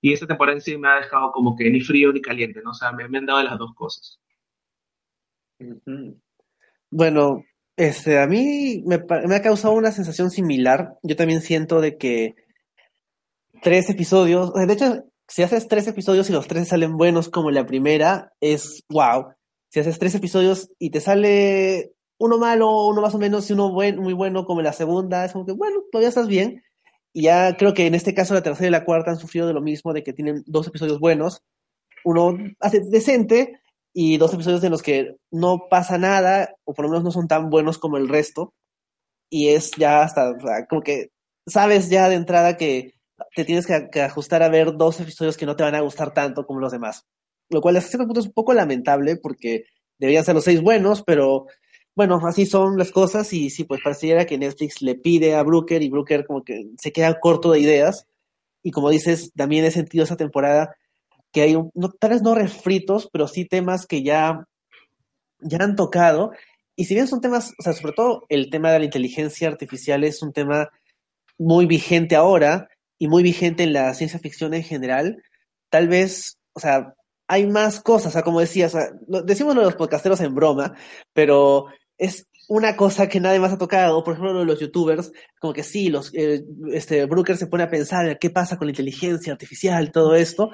y 0.00 0.12
esta 0.12 0.26
temporada 0.26 0.60
sí 0.60 0.76
me 0.76 0.88
ha 0.88 0.96
dejado 0.96 1.30
como 1.32 1.56
que 1.56 1.70
ni 1.70 1.80
frío 1.80 2.12
ni 2.12 2.20
caliente, 2.20 2.60
¿no? 2.62 2.70
O 2.70 2.74
sea, 2.74 2.92
me, 2.92 3.08
me 3.08 3.18
han 3.18 3.26
dado 3.26 3.42
las 3.42 3.58
dos 3.58 3.74
cosas. 3.74 4.20
Bueno, 6.90 7.44
este, 7.76 8.18
a 8.18 8.26
mí 8.26 8.82
me, 8.86 8.96
ha 9.34 9.42
causado 9.42 9.74
una 9.74 9.92
sensación 9.92 10.30
similar. 10.30 10.98
Yo 11.02 11.16
también 11.16 11.40
siento 11.40 11.80
de 11.80 11.96
que 11.96 12.34
tres 13.62 13.90
episodios, 13.90 14.52
de 14.52 14.72
hecho, 14.72 15.04
si 15.28 15.42
haces 15.42 15.68
tres 15.68 15.86
episodios 15.86 16.28
y 16.30 16.32
los 16.32 16.48
tres 16.48 16.68
salen 16.68 16.96
buenos 16.96 17.28
como 17.28 17.50
la 17.50 17.66
primera, 17.66 18.32
es 18.40 18.84
wow. 18.88 19.34
Si 19.70 19.80
haces 19.80 19.98
tres 19.98 20.14
episodios 20.14 20.70
y 20.78 20.90
te 20.90 21.00
sale 21.00 21.92
uno 22.18 22.38
malo, 22.38 22.86
uno 22.86 23.02
más 23.02 23.14
o 23.14 23.18
menos 23.18 23.48
y 23.48 23.52
uno 23.52 23.70
muy 23.70 24.12
bueno 24.14 24.44
como 24.46 24.62
la 24.62 24.72
segunda, 24.72 25.24
es 25.24 25.32
como 25.32 25.44
que, 25.46 25.52
bueno, 25.52 25.82
todavía 25.92 26.08
estás 26.08 26.28
bien. 26.28 26.62
Y 27.12 27.22
ya 27.22 27.56
creo 27.56 27.74
que 27.74 27.86
en 27.86 27.94
este 27.94 28.14
caso 28.14 28.34
la 28.34 28.42
tercera 28.42 28.68
y 28.68 28.70
la 28.70 28.84
cuarta 28.84 29.10
han 29.10 29.18
sufrido 29.18 29.46
de 29.46 29.52
lo 29.52 29.60
mismo, 29.60 29.92
de 29.92 30.02
que 30.02 30.12
tienen 30.12 30.42
dos 30.46 30.66
episodios 30.66 30.98
buenos, 30.98 31.42
uno 32.04 32.36
hace 32.60 32.80
decente 32.80 33.60
y 33.92 34.16
dos 34.16 34.32
episodios 34.32 34.62
en 34.64 34.70
los 34.70 34.82
que 34.82 35.16
no 35.30 35.68
pasa 35.68 35.98
nada, 35.98 36.54
o 36.64 36.74
por 36.74 36.84
lo 36.84 36.90
menos 36.90 37.04
no 37.04 37.10
son 37.10 37.28
tan 37.28 37.50
buenos 37.50 37.78
como 37.78 37.96
el 37.96 38.08
resto, 38.08 38.54
y 39.30 39.48
es 39.48 39.72
ya 39.72 40.02
hasta, 40.02 40.36
como 40.68 40.82
que 40.82 41.10
sabes 41.46 41.90
ya 41.90 42.08
de 42.08 42.14
entrada 42.16 42.56
que 42.56 42.94
te 43.34 43.44
tienes 43.44 43.66
que, 43.66 44.00
ajustar 44.00 44.42
a 44.42 44.48
ver 44.48 44.76
dos 44.76 45.00
episodios 45.00 45.36
que 45.36 45.46
no 45.46 45.56
te 45.56 45.62
van 45.62 45.74
a 45.74 45.80
gustar 45.80 46.12
tanto 46.12 46.46
como 46.46 46.60
los 46.60 46.72
demás. 46.72 47.06
Lo 47.48 47.60
cual 47.60 47.76
hasta 47.76 47.90
cierto 47.90 48.06
punto 48.06 48.20
es 48.20 48.26
un 48.26 48.32
poco 48.32 48.52
lamentable 48.52 49.16
porque 49.16 49.64
deberían 49.98 50.24
ser 50.24 50.34
los 50.34 50.44
seis 50.44 50.60
buenos, 50.60 51.02
pero 51.02 51.46
bueno, 51.94 52.20
así 52.26 52.46
son 52.46 52.78
las 52.78 52.92
cosas 52.92 53.32
y 53.32 53.50
sí, 53.50 53.64
pues 53.64 53.80
pareciera 53.82 54.24
que 54.24 54.38
Netflix 54.38 54.82
le 54.82 54.94
pide 54.94 55.34
a 55.34 55.42
Brooker 55.42 55.82
y 55.82 55.88
Brooker 55.88 56.26
como 56.26 56.44
que 56.44 56.66
se 56.78 56.92
queda 56.92 57.18
corto 57.18 57.52
de 57.52 57.60
ideas. 57.60 58.06
Y 58.62 58.70
como 58.70 58.90
dices, 58.90 59.32
también 59.34 59.64
he 59.64 59.70
sentido 59.70 60.04
esa 60.04 60.16
temporada 60.16 60.76
que 61.32 61.42
hay, 61.42 61.54
no, 61.74 61.90
tal 61.98 62.10
vez 62.10 62.22
no 62.22 62.34
refritos, 62.34 63.08
pero 63.12 63.28
sí 63.28 63.44
temas 63.44 63.86
que 63.86 64.02
ya, 64.02 64.46
ya 65.40 65.58
han 65.60 65.76
tocado. 65.76 66.32
Y 66.76 66.84
si 66.84 66.94
bien 66.94 67.08
son 67.08 67.20
temas, 67.20 67.52
o 67.58 67.62
sea, 67.62 67.72
sobre 67.72 67.92
todo 67.94 68.24
el 68.28 68.50
tema 68.50 68.70
de 68.72 68.78
la 68.80 68.84
inteligencia 68.84 69.48
artificial 69.48 70.04
es 70.04 70.22
un 70.22 70.32
tema 70.32 70.70
muy 71.38 71.66
vigente 71.66 72.16
ahora 72.16 72.68
y 72.98 73.08
muy 73.08 73.22
vigente 73.22 73.62
en 73.62 73.72
la 73.72 73.94
ciencia 73.94 74.18
ficción 74.18 74.54
en 74.54 74.62
general, 74.62 75.22
tal 75.70 75.88
vez, 75.88 76.38
o 76.52 76.60
sea, 76.60 76.94
hay 77.28 77.46
más 77.46 77.80
cosas, 77.80 78.08
o 78.08 78.12
sea, 78.12 78.22
como 78.22 78.40
decías, 78.40 78.76
decimos 79.24 79.54
los 79.54 79.76
podcasteros 79.76 80.20
en 80.20 80.34
broma, 80.34 80.74
pero 81.12 81.66
es 81.98 82.26
una 82.48 82.76
cosa 82.76 83.08
que 83.08 83.20
nadie 83.20 83.40
más 83.40 83.52
ha 83.52 83.58
tocado, 83.58 84.02
por 84.02 84.14
ejemplo, 84.14 84.44
los 84.44 84.58
youtubers, 84.58 85.12
como 85.38 85.52
que 85.52 85.62
sí, 85.62 85.90
los, 85.90 86.12
eh, 86.14 86.42
este, 86.72 87.04
Brooker 87.04 87.36
se 87.36 87.46
pone 87.46 87.64
a 87.64 87.70
pensar 87.70 88.18
qué 88.18 88.30
pasa 88.30 88.56
con 88.56 88.66
la 88.66 88.72
inteligencia 88.72 89.32
artificial, 89.32 89.92
todo 89.92 90.14
esto, 90.14 90.50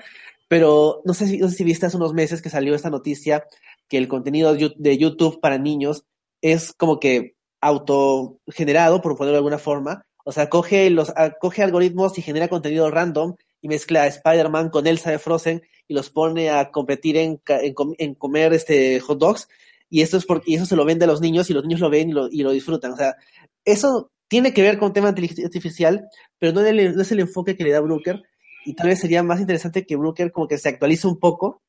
pero 0.49 1.01
no 1.05 1.15
sé 1.15 1.29
si, 1.29 1.39
no 1.39 1.49
sé 1.49 1.57
si 1.57 1.65
viste 1.65 1.87
hace 1.87 1.97
unos 1.97 2.13
meses 2.13 2.43
que 2.43 2.51
salió 2.51 2.75
esta 2.75 2.91
noticia 2.91 3.45
que 3.89 3.99
el 3.99 4.09
contenido 4.09 4.55
de 4.55 4.99
YouTube 4.99 5.41
para 5.41 5.59
niños 5.59 6.05
es 6.43 6.73
como 6.73 6.99
que 6.99 7.37
autogenerado, 7.61 9.01
por 9.01 9.17
ponerlo 9.17 9.33
de 9.35 9.39
alguna 9.39 9.59
forma. 9.59 10.05
O 10.25 10.33
sea, 10.33 10.49
coge, 10.49 10.91
los, 10.91 11.13
ah, 11.17 11.35
coge 11.39 11.63
algoritmos 11.63 12.19
y 12.19 12.23
genera 12.23 12.49
contenido 12.49 12.91
random 12.91 13.37
y 13.61 13.69
mezcla 13.69 14.03
a 14.03 14.07
Spider-Man 14.07 14.71
con 14.71 14.87
Elsa 14.87 15.11
de 15.11 15.19
Frozen 15.19 15.63
y 15.87 15.95
los 15.95 16.11
pone 16.11 16.51
a 16.51 16.71
competir 16.71 17.17
en, 17.17 17.41
en, 17.47 18.15
comer 18.15 18.53
este 18.53 19.01
hot 19.01 19.19
dogs. 19.19 19.49
Y 19.91 20.03
eso, 20.03 20.17
es 20.17 20.25
porque, 20.25 20.55
eso 20.55 20.67
se 20.67 20.77
lo 20.77 20.85
vende 20.85 21.05
a 21.05 21.09
los 21.09 21.21
niños 21.21 21.49
y 21.51 21.53
los 21.53 21.63
niños 21.63 21.81
lo 21.81 21.91
ven 21.91 22.11
y 22.11 22.13
lo, 22.13 22.29
y 22.31 22.43
lo 22.43 22.51
disfrutan. 22.51 22.93
O 22.93 22.97
sea, 22.97 23.17
eso 23.65 24.11
tiene 24.29 24.53
que 24.53 24.63
ver 24.63 24.79
con 24.79 24.93
tema 24.93 25.11
inteligencia 25.11 25.47
artificial, 25.47 26.09
pero 26.39 26.53
no, 26.53 26.63
no 26.63 27.03
es 27.03 27.13
el 27.13 27.21
enfoque 27.21 27.57
que 27.57 27.65
le 27.65 27.73
da 27.73 27.81
Brooker 27.81 28.23
y 28.65 28.75
tal 28.75 28.89
vez 28.89 29.01
sería 29.01 29.23
más 29.23 29.41
interesante 29.41 29.85
que 29.85 29.97
Brooker 29.97 30.33
como 30.33 30.49
que 30.49 30.59
se 30.59 30.71
actualice 30.71 31.07
un 31.07 31.19
poco 31.19 31.63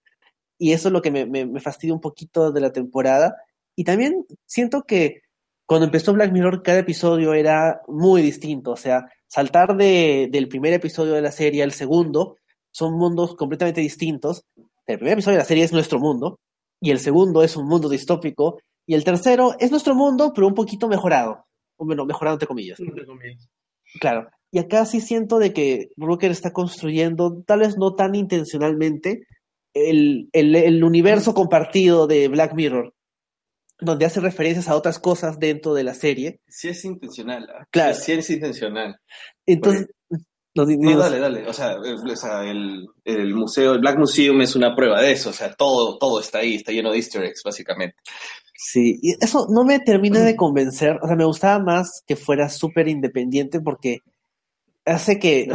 y 0.57 0.71
eso 0.71 0.87
es 0.87 0.93
lo 0.93 1.01
que 1.01 1.11
me, 1.11 1.25
me, 1.25 1.59
fastidia 1.59 1.93
un 1.93 2.01
poquito 2.01 2.51
de 2.51 2.61
la 2.61 2.71
temporada. 2.71 3.35
Y 3.75 3.83
también 3.83 4.25
siento 4.45 4.83
que 4.83 5.21
cuando 5.65 5.85
empezó 5.85 6.13
Black 6.13 6.31
Mirror 6.31 6.63
cada 6.63 6.79
episodio 6.79 7.33
era 7.33 7.81
muy 7.87 8.21
distinto, 8.21 8.71
o 8.71 8.77
sea, 8.77 9.05
saltar 9.27 9.75
de, 9.75 10.29
del 10.31 10.47
primer 10.47 10.73
episodio 10.73 11.13
de 11.13 11.21
la 11.21 11.31
serie 11.31 11.63
al 11.63 11.71
segundo 11.71 12.37
son 12.71 12.93
mundos 12.97 13.35
completamente 13.35 13.81
distintos. 13.81 14.43
El 14.85 14.97
primer 14.97 15.13
episodio 15.13 15.37
de 15.37 15.43
la 15.43 15.47
serie 15.47 15.63
es 15.63 15.73
nuestro 15.73 15.99
mundo 15.99 16.39
y 16.79 16.91
el 16.91 16.99
segundo 16.99 17.41
es 17.41 17.55
un 17.55 17.67
mundo 17.67 17.89
distópico 17.89 18.59
y 18.85 18.93
el 18.93 19.03
tercero 19.03 19.55
es 19.59 19.71
nuestro 19.71 19.95
mundo 19.95 20.31
pero 20.35 20.47
un 20.47 20.53
poquito 20.53 20.87
mejorado, 20.87 21.45
bueno, 21.77 22.05
mejorado 22.05 22.35
entre 22.35 22.47
comillas. 22.47 22.79
Entre 22.79 23.05
comillas. 23.05 23.49
Claro. 23.99 24.29
Y 24.51 24.59
acá 24.59 24.85
sí 24.85 25.01
siento 25.01 25.39
de 25.39 25.53
que 25.53 25.89
Brooker 25.95 26.31
está 26.31 26.53
construyendo, 26.53 27.43
tal 27.45 27.59
vez 27.59 27.77
no 27.77 27.93
tan 27.93 28.15
intencionalmente, 28.15 29.27
el, 29.73 30.29
el, 30.31 30.83
universo 30.83 31.33
compartido 31.33 32.07
de 32.07 32.29
Black 32.29 32.53
Mirror, 32.53 32.93
donde 33.85 34.05
hace 34.05 34.19
referencias 34.19 34.67
a 34.67 34.75
otras 34.75 34.99
cosas 34.99 35.39
dentro 35.39 35.73
de 35.73 35.83
la 35.83 35.93
serie. 35.93 36.39
Sí 36.47 36.69
es 36.69 36.83
intencional. 36.85 37.47
¿ah? 37.49 37.65
Claro. 37.71 37.95
Sí 37.95 38.11
es 38.11 38.29
intencional. 38.29 38.99
Entonces... 39.45 39.87
No, 40.55 40.65
dale, 40.97 41.19
dale. 41.19 41.45
O 41.47 41.51
sea, 41.51 41.73
el, 42.43 42.87
el, 43.03 43.33
museo, 43.35 43.73
el 43.73 43.79
Black 43.79 43.97
Museum 43.97 44.41
es 44.41 44.55
una 44.55 44.73
prueba 44.73 45.01
de 45.01 45.11
eso. 45.11 45.31
O 45.31 45.33
sea, 45.33 45.53
todo, 45.53 45.97
todo 45.97 46.21
está 46.21 46.39
ahí, 46.39 46.55
está 46.55 46.71
lleno 46.71 46.91
de 46.91 46.97
easter 46.97 47.23
eggs, 47.25 47.41
básicamente. 47.43 47.97
Sí, 48.55 48.97
y 49.01 49.15
eso 49.21 49.47
no 49.49 49.65
me 49.65 49.79
termina 49.79 50.21
de 50.21 50.37
convencer. 50.37 50.97
O 51.01 51.07
sea, 51.07 51.17
me 51.17 51.25
gustaba 51.25 51.61
más 51.61 52.03
que 52.07 52.15
fuera 52.15 52.47
súper 52.47 52.87
independiente 52.87 53.59
porque 53.59 53.99
hace 54.85 55.19
que... 55.19 55.49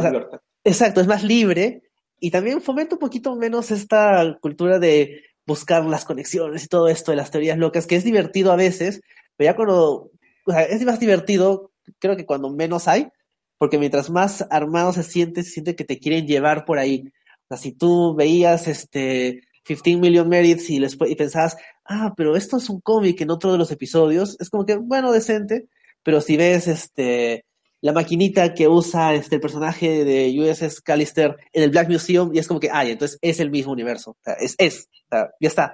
exacto, 0.63 1.01
es 1.01 1.07
más 1.07 1.23
libre 1.23 1.81
y 2.19 2.29
también 2.29 2.61
fomenta 2.61 2.95
un 2.95 2.99
poquito 2.99 3.35
menos 3.35 3.71
esta 3.71 4.37
cultura 4.39 4.77
de 4.77 5.23
buscar 5.45 5.85
las 5.85 6.05
conexiones 6.05 6.63
y 6.63 6.67
todo 6.67 6.87
esto 6.87 7.11
de 7.11 7.17
las 7.17 7.31
teorías 7.31 7.57
locas, 7.57 7.87
que 7.87 7.95
es 7.95 8.03
divertido 8.03 8.51
a 8.51 8.55
veces, 8.55 9.01
pero 9.35 9.51
ya 9.51 9.55
cuando... 9.55 10.11
O 10.45 10.51
sea, 10.51 10.63
es 10.63 10.83
más 10.83 10.99
divertido, 10.99 11.71
creo 11.99 12.17
que 12.17 12.25
cuando 12.25 12.49
menos 12.49 12.87
hay, 12.87 13.09
porque 13.57 13.77
mientras 13.77 14.09
más 14.09 14.45
armado 14.49 14.91
se 14.91 15.03
siente, 15.03 15.43
se 15.43 15.51
siente 15.51 15.75
que 15.75 15.85
te 15.85 15.99
quieren 15.99 16.25
llevar 16.25 16.65
por 16.65 16.79
ahí. 16.79 17.03
O 17.43 17.47
sea, 17.49 17.57
si 17.57 17.73
tú 17.73 18.15
veías 18.15 18.67
este 18.67 19.41
15 19.63 19.97
Million 19.97 20.27
Merits 20.27 20.69
y, 20.69 20.83
y 20.83 21.15
pensabas, 21.15 21.57
ah, 21.85 22.13
pero 22.17 22.35
esto 22.35 22.57
es 22.57 22.69
un 22.69 22.81
cómic 22.81 23.21
en 23.21 23.29
otro 23.29 23.51
de 23.51 23.57
los 23.57 23.71
episodios, 23.71 24.35
es 24.39 24.49
como 24.49 24.65
que, 24.65 24.75
bueno, 24.77 25.11
decente, 25.11 25.67
pero 26.03 26.21
si 26.21 26.37
ves 26.37 26.67
este 26.67 27.45
la 27.81 27.93
maquinita 27.93 28.53
que 28.53 28.67
usa 28.67 29.13
este 29.15 29.35
el 29.35 29.41
personaje 29.41 30.05
de 30.05 30.39
USS 30.39 30.81
Callister 30.81 31.35
en 31.51 31.63
el 31.63 31.71
Black 31.71 31.89
Museum 31.89 32.31
y 32.33 32.39
es 32.39 32.47
como 32.47 32.59
que, 32.59 32.69
ay, 32.71 32.91
entonces 32.91 33.17
es 33.21 33.39
el 33.39 33.49
mismo 33.49 33.71
universo, 33.71 34.17
es, 34.39 34.55
es, 34.57 34.87
ya 35.11 35.29
está. 35.41 35.73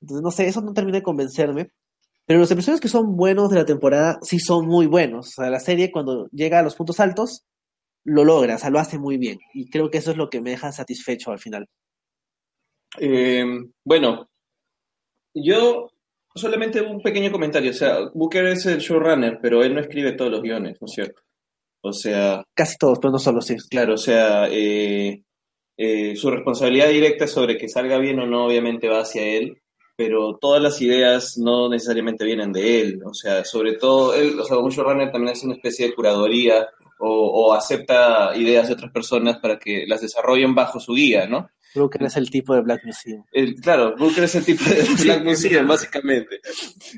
Entonces, 0.00 0.22
no 0.22 0.30
sé, 0.30 0.48
eso 0.48 0.62
no 0.62 0.72
termina 0.72 0.98
de 0.98 1.02
convencerme, 1.02 1.68
pero 2.26 2.40
los 2.40 2.50
episodios 2.50 2.80
que 2.80 2.88
son 2.88 3.16
buenos 3.16 3.50
de 3.50 3.56
la 3.56 3.64
temporada 3.64 4.18
sí 4.22 4.38
son 4.38 4.66
muy 4.66 4.86
buenos. 4.86 5.28
O 5.28 5.42
sea, 5.42 5.50
la 5.50 5.60
serie 5.60 5.92
cuando 5.92 6.28
llega 6.30 6.60
a 6.60 6.62
los 6.62 6.74
puntos 6.74 6.98
altos, 6.98 7.44
lo 8.04 8.24
logra, 8.24 8.56
o 8.56 8.58
sea, 8.58 8.70
lo 8.70 8.78
hace 8.78 8.98
muy 8.98 9.16
bien. 9.16 9.38
Y 9.54 9.70
creo 9.70 9.90
que 9.90 9.98
eso 9.98 10.10
es 10.10 10.16
lo 10.16 10.30
que 10.30 10.40
me 10.40 10.50
deja 10.50 10.72
satisfecho 10.72 11.30
al 11.30 11.38
final. 11.38 11.68
Eh, 12.98 13.44
bueno, 13.84 14.28
yo 15.34 15.91
solamente 16.34 16.80
un 16.80 17.00
pequeño 17.00 17.30
comentario. 17.30 17.70
O 17.70 17.74
sea, 17.74 17.98
Booker 18.14 18.46
es 18.46 18.66
el 18.66 18.78
showrunner, 18.78 19.38
pero 19.40 19.62
él 19.62 19.74
no 19.74 19.80
escribe 19.80 20.12
todos 20.12 20.30
los 20.30 20.42
guiones, 20.42 20.78
¿no 20.80 20.86
es 20.86 20.92
cierto? 20.92 21.22
O 21.82 21.92
sea. 21.92 22.44
Casi 22.54 22.76
todos, 22.78 22.98
pero 22.98 23.12
no 23.12 23.18
solo, 23.18 23.40
sí. 23.40 23.56
Claro, 23.68 23.94
o 23.94 23.98
sea, 23.98 24.48
eh, 24.50 25.22
eh, 25.76 26.16
su 26.16 26.30
responsabilidad 26.30 26.88
directa 26.88 27.26
sobre 27.26 27.56
que 27.58 27.68
salga 27.68 27.98
bien 27.98 28.20
o 28.20 28.26
no, 28.26 28.46
obviamente 28.46 28.88
va 28.88 29.00
hacia 29.00 29.24
él, 29.24 29.60
pero 29.96 30.38
todas 30.40 30.62
las 30.62 30.80
ideas 30.80 31.38
no 31.38 31.68
necesariamente 31.68 32.24
vienen 32.24 32.52
de 32.52 32.80
él. 32.80 33.00
O 33.04 33.14
sea, 33.14 33.44
sobre 33.44 33.74
todo, 33.74 34.14
él, 34.14 34.38
o 34.38 34.44
sea, 34.44 34.58
un 34.58 34.70
showrunner 34.70 35.10
también 35.10 35.32
hace 35.32 35.46
una 35.46 35.56
especie 35.56 35.86
de 35.86 35.94
curaduría 35.94 36.68
o, 37.04 37.52
acepta 37.52 38.30
ideas 38.36 38.68
de 38.68 38.74
otras 38.74 38.92
personas 38.92 39.38
para 39.38 39.58
que 39.58 39.84
las 39.86 40.00
desarrollen 40.00 40.54
bajo 40.54 40.78
su 40.78 40.94
guía, 40.94 41.26
¿no? 41.26 41.50
Booker 41.74 42.02
es 42.04 42.16
el 42.16 42.30
tipo 42.30 42.54
de 42.54 42.60
Black 42.60 42.82
Museum. 42.84 43.24
claro, 43.62 43.94
Booker 43.96 44.24
es 44.24 44.34
el 44.34 44.44
tipo 44.44 44.64
de 44.64 44.82
Black 45.04 45.24
Museum, 45.24 45.66
básicamente. 45.66 46.40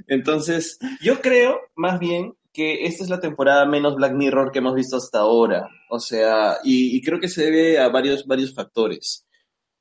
Entonces, 0.08 0.78
yo 1.00 1.20
creo 1.20 1.60
más 1.76 1.98
bien 1.98 2.34
que 2.52 2.86
esta 2.86 3.02
es 3.02 3.10
la 3.10 3.20
temporada 3.20 3.66
menos 3.66 3.96
Black 3.96 4.12
Mirror 4.12 4.52
que 4.52 4.60
hemos 4.60 4.74
visto 4.74 4.96
hasta 4.96 5.18
ahora. 5.18 5.68
O 5.90 5.98
sea, 5.98 6.58
y, 6.62 7.02
creo 7.02 7.18
que 7.20 7.28
se 7.28 7.44
debe 7.44 7.78
a 7.78 7.88
varios, 7.88 8.26
varios 8.26 8.54
factores. 8.54 9.26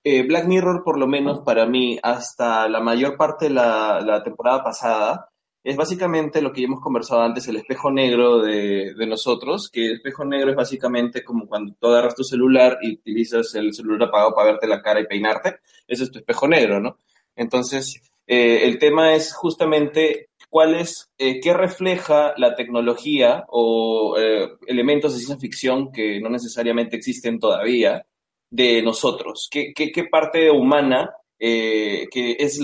Eh, 0.04 0.24
Black 0.28 0.48
Mirror, 0.48 0.84
por 0.84 1.00
lo 1.00 1.08
menos 1.08 1.42
para 1.46 1.66
mí, 1.66 2.00
hasta 2.02 2.68
la 2.68 2.82
mayor 2.82 3.16
parte 3.16 3.46
de 3.46 3.52
la, 3.52 4.02
la 4.02 4.24
temporada 4.24 4.64
pasada, 4.64 5.30
es 5.64 5.78
básicamente 5.78 6.42
lo 6.42 6.52
que 6.52 6.64
hemos 6.64 6.82
conversado 6.82 7.22
antes, 7.22 7.48
el 7.48 7.56
espejo 7.56 7.90
negro 7.90 8.42
de, 8.42 8.94
de, 8.94 9.08
nosotros, 9.08 9.70
que 9.72 9.86
el 9.86 9.94
espejo 9.94 10.26
negro 10.26 10.50
es 10.50 10.58
básicamente 10.58 11.24
como 11.24 11.48
cuando 11.48 11.74
tú 11.80 11.88
agarras 11.88 12.16
tu 12.16 12.24
celular 12.24 12.80
y 12.82 12.96
utilizas 12.96 13.56
el 13.56 13.74
celular 13.74 14.10
apagado 14.10 14.36
para 14.36 14.52
verte 14.52 14.68
la 14.68 14.82
cara 14.82 15.00
y 15.00 15.08
peinarte, 15.08 15.60
ese 15.88 16.04
es 16.04 16.12
tu 16.12 16.20
espejo 16.20 16.48
negro, 16.48 16.82
¿no? 16.82 16.98
Entonces, 17.36 18.02
eh, 18.28 18.62
el 18.64 18.78
tema 18.78 19.16
es 19.16 19.34
justamente 19.34 20.30
cuál 20.50 20.76
es, 20.76 21.10
eh, 21.18 21.40
qué 21.40 21.54
refleja 21.54 22.34
la 22.38 22.56
tecnología 22.56 23.46
o 23.48 24.18
eh, 24.18 24.50
elementos 24.68 25.14
de 25.14 25.20
ciencia 25.20 25.40
ficción 25.40 25.92
que 25.92 26.20
no 26.20 26.30
necesariamente 26.30 26.98
existen 26.98 27.40
todavía 27.40 28.06
de 28.50 28.84
nosotros, 28.84 29.48
qué, 29.50 29.74
qué, 29.74 29.92
qué 29.92 30.04
parte 30.04 30.52
humana 30.52 31.10
eh, 31.46 32.08
que 32.10 32.38
es, 32.40 32.58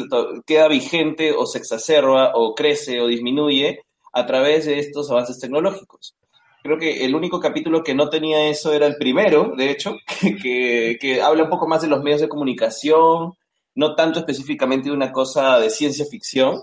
queda 0.46 0.70
vigente 0.70 1.34
o 1.34 1.46
se 1.46 1.58
exacerba 1.58 2.32
o 2.34 2.56
crece 2.56 3.02
o 3.02 3.08
disminuye 3.08 3.82
a 4.14 4.26
través 4.26 4.68
de 4.68 4.80
estos 4.80 5.12
avances 5.12 5.38
tecnológicos. 5.38 6.16
Creo 6.64 6.78
que 6.78 7.04
el 7.04 7.14
único 7.14 7.42
capítulo 7.42 7.84
que 7.84 7.94
no 7.94 8.10
tenía 8.10 8.48
eso 8.48 8.72
era 8.72 8.88
el 8.88 8.96
primero, 8.96 9.52
de 9.58 9.70
hecho, 9.70 9.98
que, 10.42 10.98
que, 10.98 11.22
habla 11.22 11.44
un 11.44 11.50
poco 11.50 11.68
más 11.68 11.82
de 11.82 11.90
los 11.90 12.02
medios 12.02 12.22
de 12.22 12.30
comunicación, 12.30 13.34
no 13.76 13.96
tanto 13.96 14.20
específicamente 14.20 14.88
de 14.88 14.96
una 14.96 15.12
cosa 15.12 15.60
de 15.60 15.72
ciencia 15.72 16.06
ficción, 16.10 16.62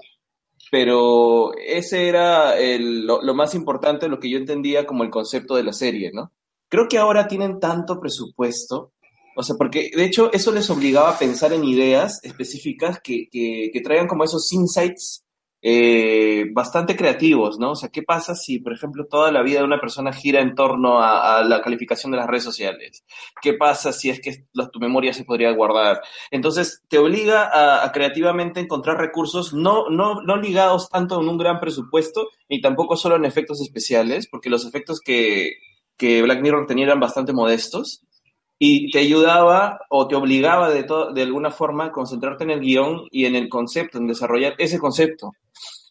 pero 0.71 1.53
ese 1.59 2.09
era 2.09 2.55
lo, 2.79 3.21
lo, 3.21 3.35
más 3.35 3.55
importante, 3.55 4.09
lo 4.09 4.21
que 4.21 4.31
yo 4.31 4.39
entendía 4.39 4.87
como 4.87 5.05
el 5.05 5.11
concepto 5.11 5.55
de 5.55 5.65
la 5.65 5.75
serie, 5.75 6.13
¿no? 6.15 6.33
Creo 6.71 6.89
que 6.89 6.97
ahora 6.97 7.29
tienen 7.29 7.61
tanto 7.61 8.01
presupuesto 8.01 8.95
o 9.37 9.43
sea, 9.43 9.57
porque 9.57 9.91
de 9.95 10.05
hecho 10.05 10.33
eso 10.33 10.51
les 10.51 10.71
obligaba 10.71 11.11
a 11.11 11.19
pensar 11.19 11.53
en 11.53 11.63
ideas 11.63 12.21
específicas 12.25 13.01
que, 13.01 13.29
que, 13.31 13.71
que 13.71 14.07
como 14.09 14.25
esos 14.25 14.51
insights 14.53 15.27
eh, 15.61 16.47
bastante 16.53 16.97
creativos, 16.97 17.59
¿no? 17.59 17.73
O 17.73 17.75
sea, 17.75 17.91
¿qué 17.91 18.03
pasa 18.03 18.35
si, 18.35 18.61
por 18.61 18.73
ejemplo, 18.73 19.07
toda 19.11 19.31
la 19.33 19.43
vida 19.43 19.59
de 19.59 19.65
una 19.67 19.81
persona 19.81 20.13
gira 20.13 20.41
en 20.41 20.55
torno 20.55 21.01
a, 21.03 21.43
la 21.45 21.61
calificación 21.61 22.13
de 22.13 22.19
las 22.19 22.29
redes 22.29 22.45
sociales? 22.45 23.05
¿Qué 23.43 23.53
pasa 23.53 23.93
si 23.93 24.09
es 24.09 24.21
que 24.21 24.47
tu 24.73 24.81
memoria 24.81 25.13
se 25.13 25.25
podría 25.25 25.51
guardar? 25.53 26.01
Entonces, 26.31 26.83
te 26.89 26.99
obliga 26.99 27.45
a, 27.45 27.85
a 27.85 27.93
creativamente 27.93 28.61
encontrar 28.61 28.97
recursos 28.97 29.53
no, 29.53 29.91
no, 29.91 30.23
no 30.23 30.37
ligados 30.37 30.89
tanto 30.89 31.21
en 31.21 31.29
un 31.29 31.37
gran 31.37 31.61
presupuesto, 31.61 32.29
ni 32.49 32.63
tampoco 32.63 32.97
solo 32.97 33.17
en 33.17 33.27
efectos 33.27 33.61
especiales, 33.61 34.29
porque 34.31 34.51
los 34.51 34.65
efectos 34.65 35.01
que, 35.01 35.57
que 35.97 36.23
Black 36.23 36.41
Mirror 36.41 36.67
tenía 36.67 36.87
eran 36.87 37.01
bastante 37.01 37.33
modestos 37.33 38.06
y 38.59 38.91
te 38.91 39.01
ayudaba 39.01 39.81
o 39.91 40.09
te 40.09 40.15
obligaba 40.15 40.71
de, 40.71 40.87
de 41.15 41.23
alguna 41.23 41.51
forma 41.51 41.87
a 41.87 41.93
concentrarte 41.93 42.45
en 42.45 42.51
el 42.51 42.61
guion 42.61 43.07
y 43.11 43.27
en 43.27 43.37
el 43.37 43.49
concepto, 43.49 43.99
en 43.99 44.07
desarrollar 44.07 44.55
ese 44.59 44.79
concepto. 44.79 45.33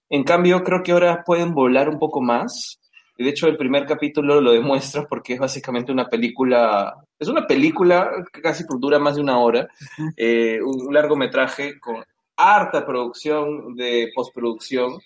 En 0.09 0.23
cambio, 0.23 0.63
creo 0.63 0.83
que 0.83 0.91
ahora 0.91 1.23
pueden 1.23 1.53
volar 1.53 1.89
un 1.89 1.99
poco 1.99 2.21
más. 2.21 2.79
De 3.17 3.29
hecho, 3.29 3.47
el 3.47 3.57
primer 3.57 3.85
capítulo 3.85 4.41
lo 4.41 4.51
demuestra 4.51 5.05
porque 5.07 5.33
es 5.33 5.39
básicamente 5.39 5.91
una 5.91 6.09
película, 6.09 6.95
es 7.17 7.27
una 7.27 7.47
película 7.47 8.11
que 8.31 8.41
casi 8.41 8.63
dura 8.77 8.99
más 8.99 9.15
de 9.15 9.21
una 9.21 9.39
hora, 9.39 9.67
eh, 10.17 10.59
un 10.61 10.93
largometraje 10.93 11.79
con 11.79 12.03
harta 12.35 12.85
producción 12.85 13.75
de 13.75 14.11
postproducción, 14.13 14.99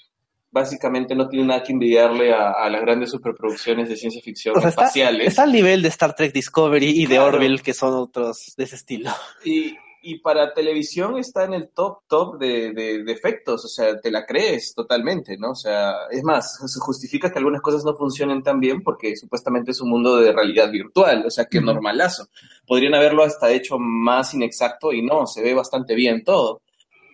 básicamente 0.51 1.15
no 1.15 1.27
tiene 1.27 1.47
nada 1.47 1.63
que 1.63 1.73
envidiarle 1.73 2.33
a, 2.33 2.69
las 2.69 2.81
grandes 2.81 3.11
superproducciones 3.11 3.89
de 3.89 3.95
ciencia 3.95 4.21
ficción 4.21 4.55
espaciales. 4.57 5.27
Está, 5.27 5.43
al 5.43 5.51
nivel 5.51 5.81
de 5.81 5.89
Star 5.89 6.15
Trek 6.15 6.33
Discovery 6.33 6.89
y 6.89 7.05
de 7.05 7.19
Orville, 7.19 7.61
que 7.61 7.73
son 7.73 7.93
otros 7.93 8.53
de 8.57 8.63
ese 8.63 8.75
estilo. 8.75 9.11
Y, 9.43 9.75
y 10.01 10.19
para 10.19 10.53
televisión 10.53 11.17
está 11.17 11.43
en 11.43 11.53
el 11.53 11.69
top, 11.69 11.99
top 12.07 12.39
de, 12.39 12.71
de, 12.73 13.11
efectos, 13.11 13.65
o 13.65 13.67
sea, 13.67 13.99
te 13.99 14.09
la 14.09 14.25
crees 14.25 14.73
totalmente, 14.73 15.37
¿no? 15.37 15.51
O 15.51 15.55
sea, 15.55 16.07
es 16.09 16.23
más, 16.23 16.57
se 16.65 16.79
justifica 16.79 17.31
que 17.31 17.37
algunas 17.37 17.61
cosas 17.61 17.83
no 17.83 17.93
funcionen 17.95 18.41
tan 18.41 18.59
bien 18.59 18.81
porque 18.81 19.15
supuestamente 19.17 19.71
es 19.71 19.81
un 19.81 19.89
mundo 19.89 20.17
de 20.17 20.31
realidad 20.31 20.71
virtual, 20.71 21.25
o 21.25 21.29
sea, 21.29 21.45
que 21.45 21.59
normalazo. 21.61 22.27
Podrían 22.65 22.95
haberlo 22.95 23.23
hasta 23.23 23.51
hecho 23.51 23.77
más 23.77 24.33
inexacto 24.33 24.93
y 24.93 25.01
no, 25.01 25.27
se 25.27 25.41
ve 25.41 25.53
bastante 25.53 25.95
bien 25.95 26.23
todo. 26.23 26.61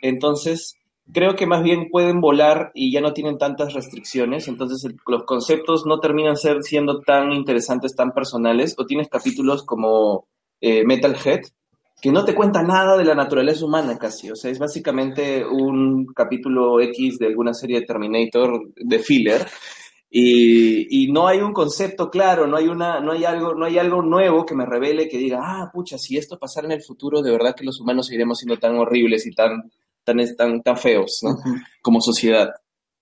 Entonces, 0.02 0.78
creo 1.14 1.36
que 1.36 1.46
más 1.46 1.64
bien 1.64 1.90
pueden 1.90 2.20
volar 2.22 2.72
y 2.74 2.92
ya 2.92 3.02
no 3.02 3.14
tienen 3.14 3.38
tantas 3.38 3.74
restricciones, 3.74 4.48
entonces 4.48 4.92
los 5.08 5.24
conceptos 5.24 5.86
no 5.86 6.00
terminan 6.00 6.36
ser, 6.36 6.64
siendo 6.64 7.02
tan 7.02 7.32
interesantes, 7.32 7.96
tan 7.96 8.12
personales, 8.12 8.76
o 8.78 8.86
tienes 8.86 9.08
capítulos 9.08 9.64
como 9.64 10.28
eh, 10.62 10.84
Metalhead, 10.86 11.42
que 12.02 12.12
no 12.12 12.26
te 12.26 12.36
cuenta 12.36 12.64
nada 12.64 12.98
de 12.98 13.06
la 13.06 13.16
naturaleza 13.16 13.66
humana 13.66 13.98
casi, 13.98 14.32
o 14.32 14.36
sea, 14.36 14.52
es 14.52 14.60
básicamente 14.60 15.46
un 15.46 16.08
capítulo 16.08 16.82
X 16.82 17.20
de 17.20 17.28
alguna 17.28 17.54
serie 17.54 17.80
de 17.80 17.86
Terminator 17.86 18.62
de 18.76 19.00
filler, 19.00 19.46
y, 20.18 21.12
no 21.12 21.28
hay 21.28 21.40
un 21.40 21.52
concepto 21.52 22.10
claro, 22.10 22.48
no 22.48 22.56
hay, 22.56 22.70
una, 22.70 23.02
no, 23.02 23.12
hay 23.12 23.26
algo, 23.26 23.54
no 23.54 23.66
hay 23.66 23.78
algo 23.78 24.02
nuevo 24.02 24.46
que 24.46 24.56
me 24.56 24.66
revele 24.66 25.10
que 25.10 25.18
diga, 25.18 25.42
ah, 25.42 25.70
pucha, 25.74 25.98
si 25.98 26.16
esto 26.16 26.40
pasara 26.40 26.68
en 26.68 26.72
el 26.72 26.82
futuro, 26.82 27.22
de 27.22 27.32
verdad 27.32 27.54
que 27.54 27.66
los 27.66 27.82
humanos 27.82 28.06
seguiremos 28.08 28.38
siendo 28.38 28.58
tan 28.58 28.78
horribles 28.78 29.28
y 29.28 29.32
tan 29.32 29.70
tan, 30.06 30.18
tan, 30.38 30.62
tan 30.62 30.78
feos, 30.78 31.20
¿no? 31.24 31.36
Como 31.82 32.00
sociedad. 32.00 32.52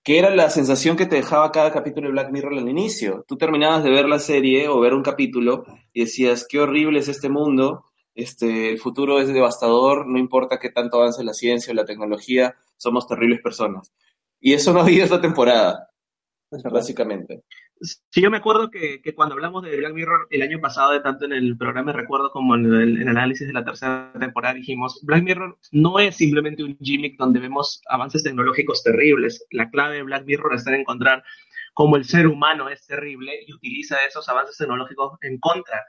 Que 0.03 0.17
era 0.19 0.33
la 0.35 0.49
sensación 0.49 0.97
que 0.97 1.05
te 1.05 1.17
dejaba 1.17 1.51
cada 1.51 1.71
capítulo 1.71 2.07
de 2.07 2.13
Black 2.13 2.31
Mirror 2.31 2.53
al 2.57 2.67
inicio. 2.67 3.23
Tú 3.27 3.37
terminabas 3.37 3.83
de 3.83 3.91
ver 3.91 4.05
la 4.05 4.19
serie 4.19 4.67
o 4.67 4.79
ver 4.79 4.93
un 4.93 5.03
capítulo 5.03 5.65
y 5.93 6.01
decías, 6.01 6.45
qué 6.49 6.59
horrible 6.59 6.99
es 6.99 7.07
este 7.07 7.29
mundo, 7.29 7.85
este, 8.15 8.69
el 8.69 8.79
futuro 8.79 9.19
es 9.19 9.27
devastador, 9.27 10.07
no 10.07 10.19
importa 10.19 10.59
qué 10.59 10.69
tanto 10.69 10.97
avance 10.97 11.23
la 11.23 11.33
ciencia 11.33 11.71
o 11.71 11.75
la 11.75 11.85
tecnología, 11.85 12.55
somos 12.77 13.07
terribles 13.07 13.41
personas. 13.41 13.93
Y 14.39 14.53
eso 14.53 14.73
no 14.73 14.79
ha 14.79 14.83
habido 14.83 15.05
esta 15.05 15.21
temporada, 15.21 15.89
básicamente. 16.71 17.43
Sí, 17.83 18.21
yo 18.21 18.31
me 18.31 18.37
acuerdo 18.37 18.71
que, 18.71 19.01
que, 19.01 19.13
cuando 19.13 19.35
hablamos 19.35 19.61
de 19.63 19.75
Black 19.75 19.93
Mirror 19.93 20.27
el 20.29 20.41
año 20.41 20.61
pasado, 20.61 20.93
de 20.93 21.01
tanto 21.01 21.25
en 21.25 21.33
el 21.33 21.57
programa 21.57 21.91
recuerdo 21.91 22.31
como 22.31 22.55
en 22.55 22.73
el, 22.73 23.07
análisis 23.09 23.45
de 23.45 23.53
la 23.53 23.65
tercera 23.65 24.13
temporada, 24.17 24.53
dijimos, 24.53 25.01
Black 25.03 25.23
Mirror 25.23 25.59
no 25.71 25.99
es 25.99 26.15
simplemente 26.15 26.63
un 26.63 26.77
gimmick 26.79 27.17
donde 27.17 27.41
vemos 27.41 27.81
avances 27.89 28.23
tecnológicos 28.23 28.83
terribles. 28.83 29.45
La 29.51 29.69
clave 29.69 29.97
de 29.97 30.03
Black 30.03 30.25
Mirror 30.25 30.55
está 30.55 30.73
en 30.73 30.81
encontrar 30.81 31.23
cómo 31.73 31.97
el 31.97 32.05
ser 32.05 32.27
humano 32.27 32.69
es 32.69 32.85
terrible 32.85 33.33
y 33.45 33.53
utiliza 33.53 33.97
esos 34.07 34.27
avances 34.29 34.55
tecnológicos 34.57 35.17
en 35.21 35.37
contra 35.39 35.83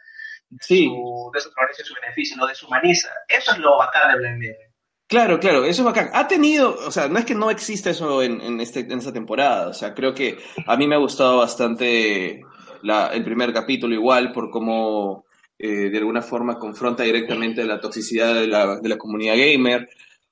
de, 0.50 0.58
su, 0.60 1.30
de 1.32 1.40
su 1.40 1.52
progreso 1.52 1.82
y 1.82 1.84
su 1.84 1.94
beneficio, 1.94 2.36
lo 2.36 2.46
deshumaniza. 2.46 3.10
Eso 3.28 3.52
es 3.52 3.58
lo 3.58 3.78
bacán 3.78 4.12
de 4.12 4.18
Black 4.18 4.36
Mirror. 4.38 4.73
Claro, 5.06 5.38
claro, 5.38 5.64
eso 5.64 5.82
es 5.82 5.84
bacán. 5.84 6.10
Ha 6.12 6.26
tenido, 6.26 6.76
o 6.86 6.90
sea, 6.90 7.08
no 7.08 7.18
es 7.18 7.24
que 7.24 7.34
no 7.34 7.50
exista 7.50 7.90
eso 7.90 8.22
en, 8.22 8.40
en, 8.40 8.60
este, 8.60 8.80
en 8.80 8.98
esta 8.98 9.12
temporada, 9.12 9.68
o 9.68 9.74
sea, 9.74 9.94
creo 9.94 10.14
que 10.14 10.38
a 10.66 10.76
mí 10.76 10.86
me 10.86 10.94
ha 10.94 10.98
gustado 10.98 11.38
bastante 11.38 12.40
la, 12.82 13.08
el 13.08 13.22
primer 13.22 13.52
capítulo 13.52 13.94
igual 13.94 14.32
por 14.32 14.50
cómo 14.50 15.24
eh, 15.58 15.88
de 15.90 15.98
alguna 15.98 16.20
forma 16.20 16.58
confronta 16.58 17.04
directamente 17.04 17.64
la 17.64 17.80
toxicidad 17.80 18.34
de 18.34 18.46
la, 18.46 18.80
de 18.80 18.88
la 18.88 18.98
comunidad 18.98 19.36
gamer. 19.36 19.88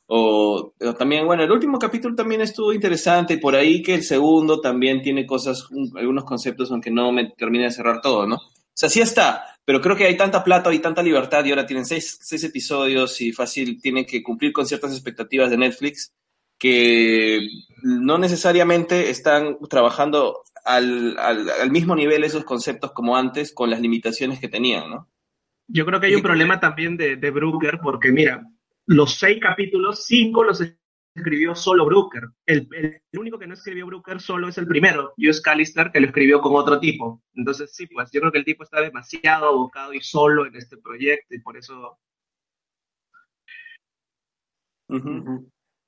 O, 0.07 0.75
también, 0.99 1.27
bueno, 1.27 1.43
el 1.43 1.51
último 1.51 1.79
capítulo 1.79 2.15
también 2.15 2.43
estuvo 2.43 2.73
interesante, 2.73 3.39
por 3.39 3.55
ahí 3.55 3.83
que 3.83 3.95
el 3.95 4.03
segundo 4.03 4.61
también 4.61 5.01
tiene 5.01 5.25
cosas, 5.25 5.67
algunos 5.97 6.25
conceptos, 6.25 6.71
aunque 6.71 6.91
no 6.91 7.13
me 7.13 7.31
termine 7.31 7.65
de 7.65 7.71
cerrar 7.71 8.01
todo, 8.03 8.27
¿no? 8.27 8.37
O 8.37 8.41
sea, 8.75 8.91
está, 9.03 9.52
pero 9.65 9.81
creo 9.81 9.97
que 9.97 10.07
hay 10.07 10.17
tanta 10.17 10.43
plata 10.43 10.73
y 10.73 10.79
tanta 10.81 11.03
libertad 11.03 11.45
y 11.45 11.51
ahora 11.51 11.67
tienen 11.67 11.87
seis, 11.87 12.19
seis 12.21 12.43
episodios 12.45 13.21
y 13.21 13.33
fácil 13.33 13.81
tienen 13.81 14.05
que 14.05 14.23
cumplir 14.23 14.53
con 14.53 14.67
ciertas 14.67 14.93
expectativas 14.93 15.51
de 15.51 15.59
Netflix 15.59 16.13
que 16.59 17.49
no 17.83 18.19
necesariamente 18.19 19.11
están 19.11 19.59
trabajando 19.69 20.43
al, 20.65 21.19
al, 21.19 21.71
mismo 21.71 21.97
nivel 21.97 22.23
esos 22.23 22.45
conceptos 22.45 22.93
como 22.93 23.17
antes 23.17 23.53
con 23.53 23.69
las 23.69 23.81
limitaciones 23.81 24.39
que 24.39 24.49
tenían, 24.49 24.89
¿no? 24.89 25.09
Yo 25.67 25.85
creo 25.87 26.01
que 26.01 26.07
hay 26.07 26.15
un 26.15 26.23
problema 26.23 26.61
también 26.61 26.97
de, 26.97 27.17
de 27.17 27.31
Brooker 27.31 27.81
porque, 27.83 28.13
mira, 28.13 28.47
los 28.87 29.15
seis 29.15 29.39
capítulos, 29.41 30.05
cinco 30.07 30.45
los 30.45 30.63
escribió 31.15 31.55
solo 31.55 31.87
Brooker. 31.87 32.23
El, 32.47 32.69
el, 32.73 33.03
único 33.19 33.39
que 33.39 33.47
no 33.47 33.55
escribió 33.55 33.87
Brooker 33.87 34.21
solo 34.21 34.49
es 34.49 34.59
el 34.59 34.67
primero, 34.67 35.15
Hugh 35.17 35.43
Callister, 35.43 35.91
que 35.91 36.01
lo 36.01 36.07
escribió 36.07 36.41
con 36.41 36.55
otro 36.55 36.81
tipo. 36.81 37.23
Entonces, 37.35 37.75
sí, 37.75 37.87
pues 37.87 38.11
yo 38.13 38.21
creo 38.21 38.33
que 38.33 38.39
el 38.39 38.45
tipo 38.45 38.65
está 38.65 38.81
demasiado 38.81 39.47
abocado 39.47 39.93
y 39.93 40.01
solo 40.01 40.47
en 40.47 40.57
este 40.57 40.77
proyecto 40.79 41.35
y 41.35 41.41
por 41.41 41.57
eso... 41.57 41.99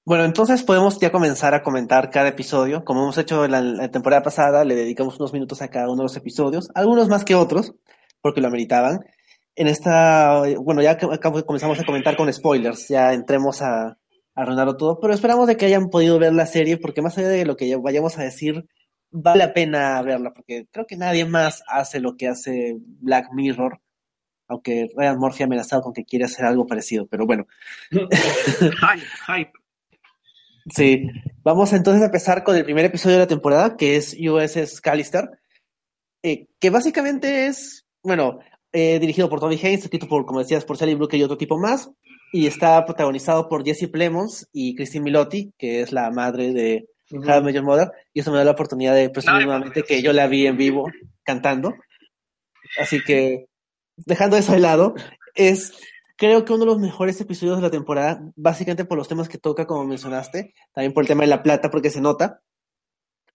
Bueno, 0.07 0.25
entonces 0.25 0.63
podemos 0.63 0.99
ya 0.99 1.11
comenzar 1.11 1.55
a 1.55 1.63
comentar 1.63 2.11
cada 2.11 2.29
episodio. 2.29 2.85
Como 2.85 3.03
hemos 3.03 3.19
hecho 3.19 3.45
en 3.45 3.51
la, 3.51 3.91
temporada 3.91 4.23
pasada, 4.23 4.65
le 4.65 4.75
dedicamos 4.75 5.19
unos 5.19 5.33
minutos 5.33 5.63
a 5.63 5.69
cada 5.69 5.87
uno 5.89 5.99
de 5.99 6.05
los 6.05 6.17
episodios, 6.17 6.69
algunos 6.75 7.09
más 7.09 7.25
que 7.25 7.35
otros, 7.35 7.75
porque 8.21 8.41
lo 8.41 8.49
ameritaban. 8.49 9.01
En 9.57 9.69
esta, 9.69 10.43
bueno, 10.59 10.83
ya 10.83 10.99
comenzamos 10.99 11.79
a 11.81 11.85
comentar 11.85 12.17
con 12.17 12.33
spoilers, 12.33 12.89
ya 12.89 13.13
entremos 13.13 13.63
a, 13.63 13.97
arruinarlo 14.35 14.77
todo, 14.77 14.99
pero 15.01 15.15
esperamos 15.15 15.47
de 15.47 15.57
que 15.57 15.67
hayan 15.67 15.91
podido 15.91 16.19
ver 16.19 16.33
la 16.33 16.47
serie, 16.47 16.77
porque 16.77 17.03
más 17.03 17.17
allá 17.19 17.29
de 17.29 17.45
lo 17.45 17.57
que 17.57 17.75
vayamos 17.77 18.19
a 18.19 18.23
decir, 18.23 18.67
vale 19.11 19.39
la 19.47 19.53
pena 19.55 20.03
verla, 20.03 20.33
porque 20.33 20.67
creo 20.71 20.87
que 20.87 20.97
nadie 20.97 21.25
más 21.25 21.63
hace 21.67 22.01
lo 22.01 22.17
que 22.17 22.29
hace 22.29 22.77
Black 22.79 23.29
Mirror, 23.33 23.81
aunque 24.49 24.89
Ryan 24.97 25.19
Murphy 25.19 25.43
ha 25.43 25.47
amenazado 25.47 25.83
con 25.83 25.93
que 25.93 26.05
quiere 26.05 26.25
hacer 26.25 26.45
algo 26.45 26.67
parecido, 26.67 27.07
pero 27.07 27.27
bueno. 27.27 27.47
hype, 27.91 29.07
hype. 29.27 29.53
Sí, 30.75 31.07
vamos 31.43 31.73
entonces 31.73 32.03
a 32.03 32.07
empezar 32.07 32.43
con 32.43 32.57
el 32.57 32.65
primer 32.65 32.87
episodio 32.87 33.17
de 33.17 33.23
la 33.23 33.29
temporada, 33.29 33.77
que 33.77 33.97
es 33.97 34.17
USS 34.19 34.81
Callister, 34.81 35.29
eh, 36.23 36.47
que 36.59 36.71
básicamente 36.71 37.47
es, 37.47 37.87
bueno, 38.03 38.41
eh, 38.73 38.99
dirigido 38.99 39.29
por 39.29 39.41
Tommy 39.41 39.57
Haynes, 39.63 39.85
escrito 39.85 40.09
por, 40.09 40.25
como 40.25 40.41
decías, 40.41 40.65
por 40.65 40.79
Sally 40.79 40.95
Brooke 40.95 41.17
y 41.17 41.23
otro 41.23 41.37
tipo 41.37 41.59
más, 41.59 41.91
y 42.35 42.49
está 42.49 42.85
protagonizado 42.85 43.49
por 43.49 43.65
Jesse 43.65 43.89
Plemons 43.89 44.49
y 44.53 44.75
Christine 44.75 45.05
Milotti, 45.05 45.53
que 45.57 45.83
es 45.83 45.93
la 45.93 46.11
madre 46.11 46.53
de 46.53 46.89
uh 47.13 47.21
Major 47.21 47.63
Mother, 47.63 47.93
y 48.13 48.19
eso 48.19 48.33
me 48.33 48.39
da 48.39 48.45
la 48.45 48.51
oportunidad 48.51 48.93
de 48.93 49.09
presumir 49.09 49.45
nuevamente 49.45 49.85
que 49.85 50.03
yo 50.03 50.13
la 50.13 50.27
vi 50.27 50.49
en 50.49 50.57
vivo 50.57 50.91
cantando. 51.23 51.77
Así 52.81 53.01
que, 53.05 53.47
dejando 53.95 54.37
eso 54.37 54.51
de 54.51 54.59
lado, 54.59 54.97
es 55.37 55.75
creo 56.17 56.45
que 56.45 56.53
uno 56.53 56.65
de 56.65 56.73
los 56.73 56.81
mejores 56.81 57.21
episodios 57.21 57.59
de 57.59 57.63
la 57.63 57.71
temporada, 57.71 58.21
básicamente 58.35 58.85
por 58.85 58.99
los 58.99 59.07
temas 59.07 59.29
que 59.29 59.39
toca, 59.39 59.69
como 59.69 59.85
mencionaste, 59.85 60.55
también 60.73 60.93
por 60.93 61.05
el 61.05 61.09
tema 61.09 61.23
de 61.23 61.29
la 61.29 61.45
plata, 61.45 61.71
porque 61.71 61.91
se 61.91 62.01
nota. 62.01 62.41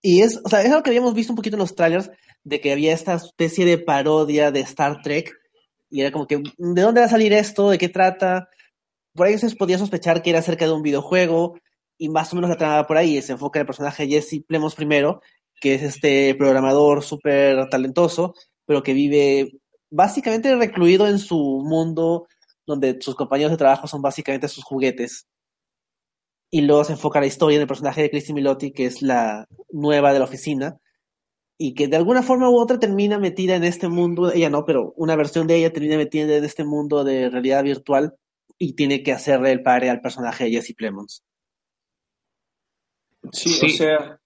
Y 0.02 0.24
es, 0.24 0.42
o 0.44 0.50
sea, 0.50 0.62
es 0.62 0.72
algo 0.72 0.84
que 0.84 0.90
habíamos 0.90 1.14
visto 1.14 1.32
un 1.32 1.38
poquito 1.38 1.56
en 1.56 1.62
los 1.62 1.74
trailers, 1.74 2.12
de 2.44 2.60
que 2.60 2.74
había 2.74 2.92
esta 2.92 3.14
especie 3.14 3.66
de 3.66 3.78
parodia 3.78 4.52
de 4.52 4.60
Star 4.60 5.02
Trek, 5.02 5.34
y 5.90 6.02
era 6.02 6.12
como 6.12 6.28
que, 6.28 6.36
¿de 6.36 6.82
dónde 6.82 7.00
va 7.00 7.06
a 7.06 7.10
salir 7.10 7.32
esto? 7.32 7.70
¿De 7.70 7.78
qué 7.78 7.88
trata? 7.88 8.50
Por 9.14 9.28
ahí 9.28 9.38
se 9.38 9.56
podía 9.56 9.78
sospechar 9.78 10.22
que 10.22 10.30
era 10.30 10.40
acerca 10.40 10.66
de 10.66 10.74
un 10.74 10.82
videojuego 10.82 11.60
y 11.98 12.10
más 12.10 12.32
o 12.32 12.36
menos 12.36 12.50
la 12.50 12.58
trama 12.58 12.88
por 12.88 12.98
ahí 12.98 13.22
se 13.22 13.34
enfoca 13.34 13.60
en 13.60 13.62
el 13.62 13.68
personaje 13.68 14.08
Jesse 14.08 14.44
Plemons 14.48 14.76
primero, 14.76 15.22
que 15.60 15.76
es 15.76 15.84
este 15.84 16.34
programador 16.36 17.04
súper 17.04 17.68
talentoso, 17.70 18.34
pero 18.66 18.84
que 18.84 18.94
vive 18.94 19.52
básicamente 19.92 20.56
recluido 20.56 21.08
en 21.08 21.20
su 21.20 21.38
mundo 21.66 22.28
donde 22.66 22.98
sus 23.02 23.16
compañeros 23.16 23.52
de 23.52 23.58
trabajo 23.58 23.88
son 23.88 24.02
básicamente 24.02 24.48
sus 24.48 24.64
juguetes. 24.64 25.28
Y 26.52 26.62
luego 26.62 26.84
se 26.84 26.94
enfoca 26.94 27.20
la 27.20 27.26
historia 27.26 27.58
en 27.58 27.62
el 27.64 27.68
personaje 27.68 28.02
de 28.02 28.10
Christy 28.10 28.34
Milotti, 28.34 28.72
que 28.72 28.86
es 28.86 29.02
la 29.02 29.48
nueva 29.72 30.14
de 30.14 30.20
la 30.20 30.26
oficina, 30.26 30.80
y 31.58 31.74
que 31.74 31.88
de 31.88 31.98
alguna 31.98 32.24
forma 32.24 32.50
u 32.50 32.58
otra 32.58 32.80
termina 32.80 33.20
metida 33.20 33.56
en 33.56 33.64
este 33.64 33.90
mundo, 33.90 34.32
ella 34.32 34.50
no, 34.50 34.66
pero 34.66 34.94
una 34.96 35.16
versión 35.16 35.46
de 35.48 35.58
ella 35.58 35.74
termina 35.74 35.98
metida 35.98 36.36
en 36.36 36.44
este 36.44 36.64
mundo 36.64 37.04
de 37.04 37.30
realidad 37.30 37.64
virtual 37.64 38.16
y 38.60 38.74
tiene 38.74 39.02
que 39.02 39.14
hacerle 39.14 39.52
el 39.52 39.64
padre 39.64 39.90
al 39.90 40.02
personaje 40.02 40.44
de 40.44 40.52
Jesse 40.52 40.76
Plemons. 40.76 41.24
Sí, 43.32 43.60
o 43.66 43.70
sea. 43.70 44.20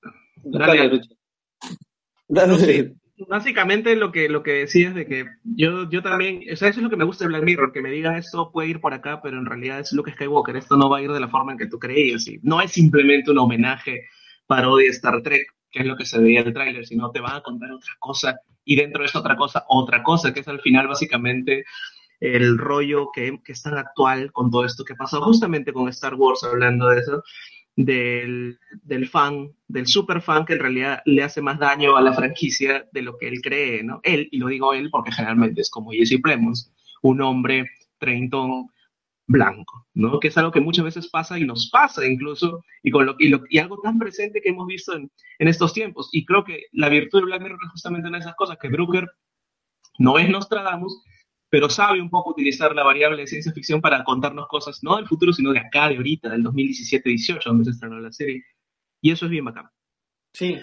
básicamente 3.27 3.95
lo 3.95 4.11
que, 4.11 4.27
lo 4.27 4.43
que 4.43 4.51
decías 4.53 4.95
de 4.95 5.05
que 5.05 5.25
yo, 5.43 5.89
yo 5.89 6.01
también, 6.01 6.41
o 6.51 6.55
sea, 6.55 6.69
eso 6.69 6.79
es 6.79 6.83
lo 6.83 6.89
que 6.89 6.97
me 6.97 7.05
gusta 7.05 7.23
de 7.23 7.29
Black 7.29 7.43
Mirror, 7.43 7.71
que 7.71 7.81
me 7.81 7.91
diga 7.91 8.17
esto 8.17 8.51
puede 8.51 8.69
ir 8.69 8.81
por 8.81 8.93
acá, 8.93 9.21
pero 9.21 9.37
en 9.37 9.45
realidad 9.45 9.79
es 9.79 9.93
lo 9.93 10.03
que 10.03 10.11
Skywalker, 10.11 10.55
esto 10.55 10.75
no 10.75 10.89
va 10.89 10.97
a 10.97 11.01
ir 11.01 11.11
de 11.11 11.19
la 11.19 11.29
forma 11.29 11.51
en 11.51 11.57
que 11.57 11.67
tú 11.67 11.79
creías, 11.79 12.27
y 12.27 12.39
no 12.41 12.59
es 12.59 12.71
simplemente 12.71 13.31
un 13.31 13.37
homenaje, 13.37 14.07
parodia 14.47 14.89
Star 14.89 15.21
Trek, 15.21 15.47
que 15.71 15.81
es 15.81 15.85
lo 15.85 15.95
que 15.95 16.05
se 16.05 16.19
veía 16.19 16.41
en 16.41 16.47
el 16.47 16.53
tráiler, 16.53 16.85
sino 16.85 17.11
te 17.11 17.19
van 17.19 17.37
a 17.37 17.41
contar 17.41 17.71
otra 17.71 17.93
cosa, 17.99 18.39
y 18.65 18.75
dentro 18.75 19.01
de 19.01 19.07
esa 19.07 19.19
otra 19.19 19.35
cosa, 19.35 19.63
otra 19.67 20.03
cosa, 20.03 20.33
que 20.33 20.39
es 20.41 20.47
al 20.47 20.61
final 20.61 20.87
básicamente 20.87 21.65
el 22.23 22.57
rollo 22.57 23.09
que, 23.13 23.41
que, 23.43 23.51
es 23.51 23.62
tan 23.62 23.77
actual 23.77 24.31
con 24.31 24.49
todo 24.49 24.63
esto 24.65 24.86
que 24.86 24.95
pasó 24.95 25.21
justamente 25.21 25.73
con 25.73 25.89
Star 25.89 26.15
Wars, 26.15 26.41
hablando 26.45 26.88
de 26.88 26.99
eso, 27.01 27.21
del, 27.75 28.57
del 28.83 29.09
fan, 29.09 29.51
del 29.67 29.88
super 29.88 30.21
fan 30.21 30.45
que 30.45 30.53
en 30.53 30.59
realidad 30.59 31.01
le 31.05 31.21
hace 31.21 31.41
más 31.41 31.59
daño 31.59 31.97
a 31.97 32.01
la 32.01 32.13
franquicia 32.13 32.88
de 32.93 33.01
lo 33.01 33.17
que 33.17 33.27
él 33.27 33.41
cree, 33.41 33.83
¿no? 33.83 33.99
Él, 34.03 34.29
y 34.31 34.38
lo 34.38 34.47
digo 34.47 34.73
él 34.73 34.89
porque 34.89 35.12
generalmente 35.12 35.62
es 35.62 35.69
como 35.69 35.91
Jesse 35.91 36.21
Plemons, 36.21 36.71
un 37.01 37.21
hombre 37.21 37.69
treintón 37.97 38.67
blanco, 39.27 39.88
¿no? 39.93 40.19
Que 40.21 40.29
es 40.29 40.38
algo 40.38 40.51
que 40.51 40.62
muchas 40.62 40.86
veces 40.86 41.09
pasa 41.09 41.38
y 41.38 41.43
nos 41.43 41.69
pasa 41.71 42.05
incluso, 42.07 42.63
y, 42.83 42.91
con 42.91 43.05
lo, 43.05 43.15
y, 43.19 43.27
lo, 43.27 43.41
y 43.49 43.57
algo 43.57 43.81
tan 43.81 43.99
presente 43.99 44.41
que 44.41 44.49
hemos 44.49 44.67
visto 44.67 44.95
en, 44.95 45.12
en, 45.39 45.47
estos 45.49 45.73
tiempos. 45.73 46.09
Y 46.13 46.23
creo 46.23 46.45
que 46.45 46.67
la 46.71 46.88
virtud 46.88 47.19
de 47.19 47.25
Black 47.25 47.41
Mirror 47.41 47.59
es 47.65 47.71
justamente 47.71 48.07
en 48.07 48.15
esas 48.15 48.36
cosas, 48.36 48.57
que 48.62 48.69
Brooker 48.69 49.09
no 49.99 50.17
es 50.17 50.29
Nostradamus, 50.29 51.03
pero 51.53 51.69
sabe 51.69 52.01
un 52.01 52.09
poco 52.09 52.31
utilizar 52.31 52.73
la 52.73 52.81
variable 52.81 53.21
de 53.21 53.27
ciencia 53.27 53.51
ficción 53.53 53.79
para 53.79 54.03
contarnos 54.03 54.47
cosas, 54.47 54.79
no 54.81 54.95
del 54.95 55.07
futuro, 55.07 55.31
sino 55.31 55.53
de 55.53 55.59
acá, 55.59 55.87
de 55.87 55.97
ahorita, 55.97 56.29
del 56.29 56.43
2017-18, 56.45 57.43
donde 57.45 57.65
se 57.65 57.69
estrenó 57.69 57.99
la 57.99 58.11
serie. 58.11 58.43
Y 58.99 59.11
eso 59.11 59.25
es 59.25 59.31
bien 59.31 59.45
bacán. 59.45 59.69
Sí, 60.33 60.57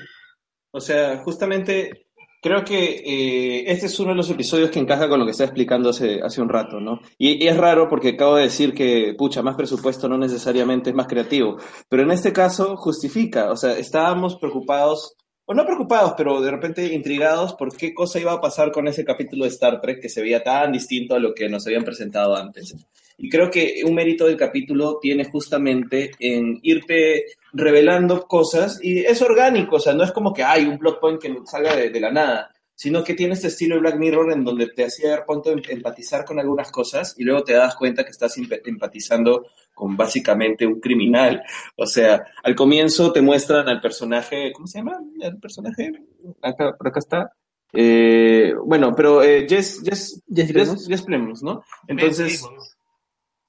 o 0.72 0.80
sea, 0.80 1.18
justamente 1.18 2.08
creo 2.42 2.64
que 2.64 3.04
eh, 3.06 3.70
este 3.70 3.86
es 3.86 4.00
uno 4.00 4.10
de 4.10 4.16
los 4.16 4.30
episodios 4.30 4.68
que 4.72 4.80
encaja 4.80 5.08
con 5.08 5.20
lo 5.20 5.24
que 5.24 5.30
está 5.30 5.44
explicando 5.44 5.90
hace, 5.90 6.20
hace 6.22 6.42
un 6.42 6.48
rato, 6.48 6.80
¿no? 6.80 6.98
Y, 7.16 7.44
y, 7.44 7.46
es 7.46 7.56
raro 7.56 7.88
porque 7.88 8.08
acabo 8.08 8.34
de 8.34 8.42
decir 8.42 8.74
que, 8.74 9.14
pucha, 9.16 9.42
más 9.42 9.54
presupuesto 9.54 10.08
no 10.08 10.18
necesariamente 10.18 10.90
es 10.90 10.96
más 10.96 11.06
creativo, 11.06 11.56
pero 11.88 12.02
en 12.02 12.10
este 12.10 12.32
caso 12.32 12.76
justifica, 12.76 13.52
o 13.52 13.56
sea, 13.56 13.78
estábamos 13.78 14.38
preocupados 14.40 15.14
o 15.50 15.54
no 15.54 15.66
preocupados, 15.66 16.14
pero 16.16 16.40
de 16.40 16.48
repente 16.48 16.94
intrigados 16.94 17.54
por 17.54 17.76
qué 17.76 17.92
cosa 17.92 18.20
iba 18.20 18.30
a 18.30 18.40
pasar 18.40 18.70
con 18.70 18.86
ese 18.86 19.04
capítulo 19.04 19.42
de 19.42 19.50
Star 19.50 19.80
Trek 19.80 20.00
que 20.00 20.08
se 20.08 20.22
veía 20.22 20.44
tan 20.44 20.70
distinto 20.70 21.16
a 21.16 21.18
lo 21.18 21.34
que 21.34 21.48
nos 21.48 21.66
habían 21.66 21.82
presentado 21.82 22.36
antes. 22.36 22.72
Y 23.18 23.28
creo 23.28 23.50
que 23.50 23.82
un 23.84 23.96
mérito 23.96 24.26
del 24.26 24.36
capítulo 24.36 25.00
tiene 25.02 25.24
justamente 25.24 26.12
en 26.20 26.60
irte 26.62 27.24
revelando 27.52 28.28
cosas 28.28 28.78
y 28.80 29.00
es 29.00 29.20
orgánico, 29.22 29.74
o 29.74 29.80
sea, 29.80 29.92
no 29.92 30.04
es 30.04 30.12
como 30.12 30.32
que 30.32 30.44
hay 30.44 30.66
un 30.66 30.78
plot 30.78 31.00
point 31.00 31.20
que 31.20 31.36
salga 31.46 31.74
de 31.74 32.00
la 32.00 32.12
nada, 32.12 32.54
sino 32.80 33.04
que 33.04 33.12
tiene 33.12 33.34
este 33.34 33.48
estilo 33.48 33.74
de 33.74 33.82
Black 33.82 33.98
Mirror 33.98 34.32
en 34.32 34.42
donde 34.42 34.68
te 34.68 34.86
hacía 34.86 35.10
dar 35.10 35.26
punto 35.26 35.54
de 35.54 35.62
empatizar 35.68 36.24
con 36.24 36.40
algunas 36.40 36.72
cosas 36.72 37.14
y 37.18 37.24
luego 37.24 37.44
te 37.44 37.52
das 37.52 37.74
cuenta 37.74 38.04
que 38.04 38.10
estás 38.10 38.38
empatizando 38.38 39.48
con 39.74 39.98
básicamente 39.98 40.66
un 40.66 40.80
criminal. 40.80 41.42
O 41.76 41.84
sea, 41.84 42.24
al 42.42 42.54
comienzo 42.54 43.12
te 43.12 43.20
muestran 43.20 43.68
al 43.68 43.82
personaje, 43.82 44.50
¿cómo 44.54 44.66
se 44.66 44.78
llama? 44.78 44.98
El 45.20 45.38
personaje, 45.38 45.92
acá, 46.40 46.74
por 46.74 46.88
acá 46.88 47.00
está. 47.00 47.32
Eh, 47.70 48.54
bueno, 48.64 48.94
pero 48.96 49.22
eh, 49.22 49.46
Jess, 49.46 49.82
Jess, 49.84 50.22
Jess, 50.34 50.86
Jess, 50.88 51.02
Plemons, 51.02 51.42
¿no? 51.42 51.62
Entonces... 51.86 52.42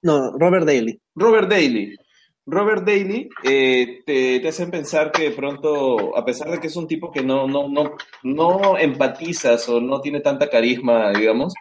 No, 0.01 0.37
Robert 0.37 0.65
Daly. 0.65 0.99
Robert 1.15 1.49
Daly. 1.49 1.95
Robert 2.51 2.83
Daly 2.83 3.29
eh, 3.43 4.01
te, 4.05 4.41
te, 4.41 4.47
hacen 4.49 4.69
pensar 4.69 5.09
que 5.09 5.23
de 5.23 5.31
pronto, 5.31 6.17
a 6.17 6.25
pesar 6.25 6.51
de 6.51 6.59
que 6.59 6.67
es 6.67 6.75
un 6.75 6.85
tipo 6.85 7.09
que 7.09 7.23
no, 7.23 7.47
no, 7.47 7.69
no, 7.69 7.95
no 8.23 8.77
empatizas 8.77 9.69
o 9.69 9.79
no 9.79 10.01
tiene 10.01 10.19
tanta 10.19 10.49
carisma, 10.49 11.13
digamos, 11.13 11.53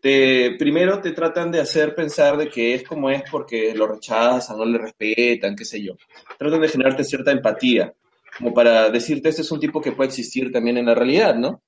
te, 0.00 0.54
primero 0.56 1.00
te 1.00 1.10
tratan 1.10 1.50
de 1.50 1.60
hacer 1.60 1.96
pensar 1.96 2.36
de 2.36 2.48
que 2.48 2.74
es 2.74 2.84
como 2.84 3.10
es 3.10 3.24
porque 3.28 3.74
lo 3.74 3.88
rechazan, 3.88 4.56
no 4.56 4.64
le 4.64 4.78
respetan, 4.78 5.56
qué 5.56 5.64
sé 5.64 5.82
yo. 5.82 5.94
Tratan 6.38 6.60
de 6.60 6.68
generarte 6.68 7.02
cierta 7.02 7.32
empatía, 7.32 7.92
como 8.38 8.54
para 8.54 8.88
decirte, 8.88 9.30
este 9.30 9.42
es 9.42 9.50
un 9.50 9.58
tipo 9.58 9.80
que 9.80 9.92
puede 9.92 10.10
existir 10.10 10.52
también 10.52 10.76
en 10.76 10.86
la 10.86 10.94
realidad, 10.94 11.34
¿no? 11.34 11.60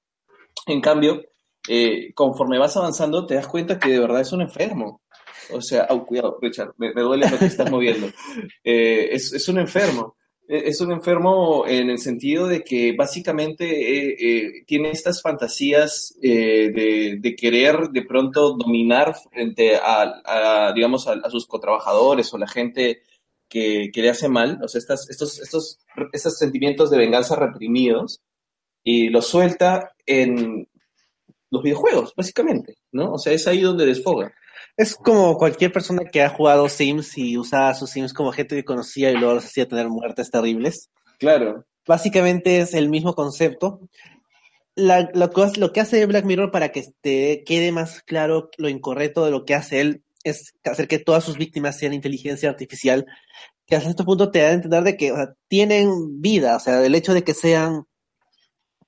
En 0.66 0.80
cambio, 0.80 1.24
eh, 1.68 2.12
conforme 2.14 2.58
vas 2.58 2.76
avanzando, 2.76 3.26
te 3.26 3.34
das 3.34 3.48
cuenta 3.48 3.76
que 3.76 3.90
de 3.90 3.98
verdad 3.98 4.20
es 4.20 4.32
un 4.32 4.42
enfermo 4.42 5.00
O 5.50 5.60
sea, 5.60 5.86
oh, 5.90 6.04
cuidado, 6.04 6.38
Richard, 6.40 6.74
me, 6.76 6.92
duele 6.92 7.28
lo 7.28 7.38
que 7.38 7.46
estás 7.46 7.70
moviendo. 7.70 8.08
Eh, 8.64 9.08
es, 9.12 9.32
es, 9.32 9.48
un 9.48 9.58
enfermo. 9.58 10.16
E, 10.46 10.68
es 10.68 10.80
un 10.80 10.92
enfermo 10.92 11.64
en 11.66 11.90
el 11.90 11.98
sentido 11.98 12.46
de 12.46 12.62
que 12.62 12.92
básicamente 12.92 13.64
eh, 13.66 14.16
eh, 14.18 14.64
tiene 14.66 14.90
estas 14.90 15.22
fantasías 15.22 16.14
de, 16.20 17.18
de, 17.20 17.36
querer 17.36 17.88
de 17.90 18.02
pronto 18.02 18.56
dominar 18.56 19.14
frente 19.14 19.76
a, 19.76 20.72
digamos, 20.74 21.06
a, 21.08 21.30
sus 21.30 21.46
cotrabajadores 21.46 22.32
o 22.32 22.38
la 22.38 22.48
gente 22.48 23.02
que, 23.48 23.90
que, 23.92 24.02
le 24.02 24.10
hace 24.10 24.28
mal, 24.28 24.58
o 24.62 24.68
sea, 24.68 24.78
estas, 24.78 25.08
estos, 25.08 25.40
estos, 25.40 25.78
estos 26.12 26.36
sentimientos 26.36 26.90
de 26.90 26.98
venganza 26.98 27.34
reprimidos, 27.36 28.20
y 28.88 29.10
los 29.10 29.26
suelta 29.26 29.92
en 30.06 30.66
los 31.50 31.62
videojuegos, 31.62 32.14
básicamente, 32.16 32.78
¿no? 32.92 33.12
O 33.12 33.18
sea, 33.18 33.32
es 33.34 33.46
ahí 33.46 33.60
donde 33.60 33.84
desfoga. 33.84 34.32
Es 34.78 34.94
como 34.94 35.36
cualquier 35.36 35.72
persona 35.72 36.04
que 36.04 36.22
ha 36.22 36.28
jugado 36.28 36.68
Sims 36.68 37.18
y 37.18 37.36
usaba 37.36 37.74
sus 37.74 37.90
Sims 37.90 38.12
como 38.12 38.30
gente 38.30 38.54
que 38.54 38.64
conocía 38.64 39.10
y 39.10 39.16
luego 39.16 39.34
los 39.34 39.44
hacía 39.44 39.66
tener 39.66 39.88
muertes 39.88 40.30
terribles. 40.30 40.88
Claro. 41.18 41.66
Básicamente 41.84 42.60
es 42.60 42.74
el 42.74 42.88
mismo 42.88 43.14
concepto. 43.14 43.80
lo, 44.76 45.10
lo, 45.14 45.72
que 45.72 45.80
hace 45.80 46.06
Black 46.06 46.24
Mirror 46.24 46.52
para 46.52 46.68
que 46.68 46.84
te 47.00 47.42
quede 47.44 47.72
más 47.72 48.02
claro 48.02 48.50
lo 48.56 48.68
incorrecto 48.68 49.24
de 49.24 49.32
lo 49.32 49.44
que 49.44 49.56
hace 49.56 49.80
él 49.80 50.04
es 50.22 50.54
hacer 50.62 50.86
que 50.86 51.00
todas 51.00 51.24
sus 51.24 51.38
víctimas 51.38 51.76
sean 51.76 51.92
inteligencia 51.92 52.48
artificial, 52.48 53.04
que 53.66 53.74
hasta 53.74 53.90
este 53.90 54.04
punto 54.04 54.30
te 54.30 54.42
da 54.42 54.48
a 54.48 54.52
entender 54.52 54.84
de 54.84 54.96
que 54.96 55.12
tienen 55.48 56.20
vida, 56.20 56.54
o 56.54 56.60
sea, 56.60 56.84
el 56.84 56.94
hecho 56.94 57.14
de 57.14 57.24
que 57.24 57.34
sean 57.34 57.82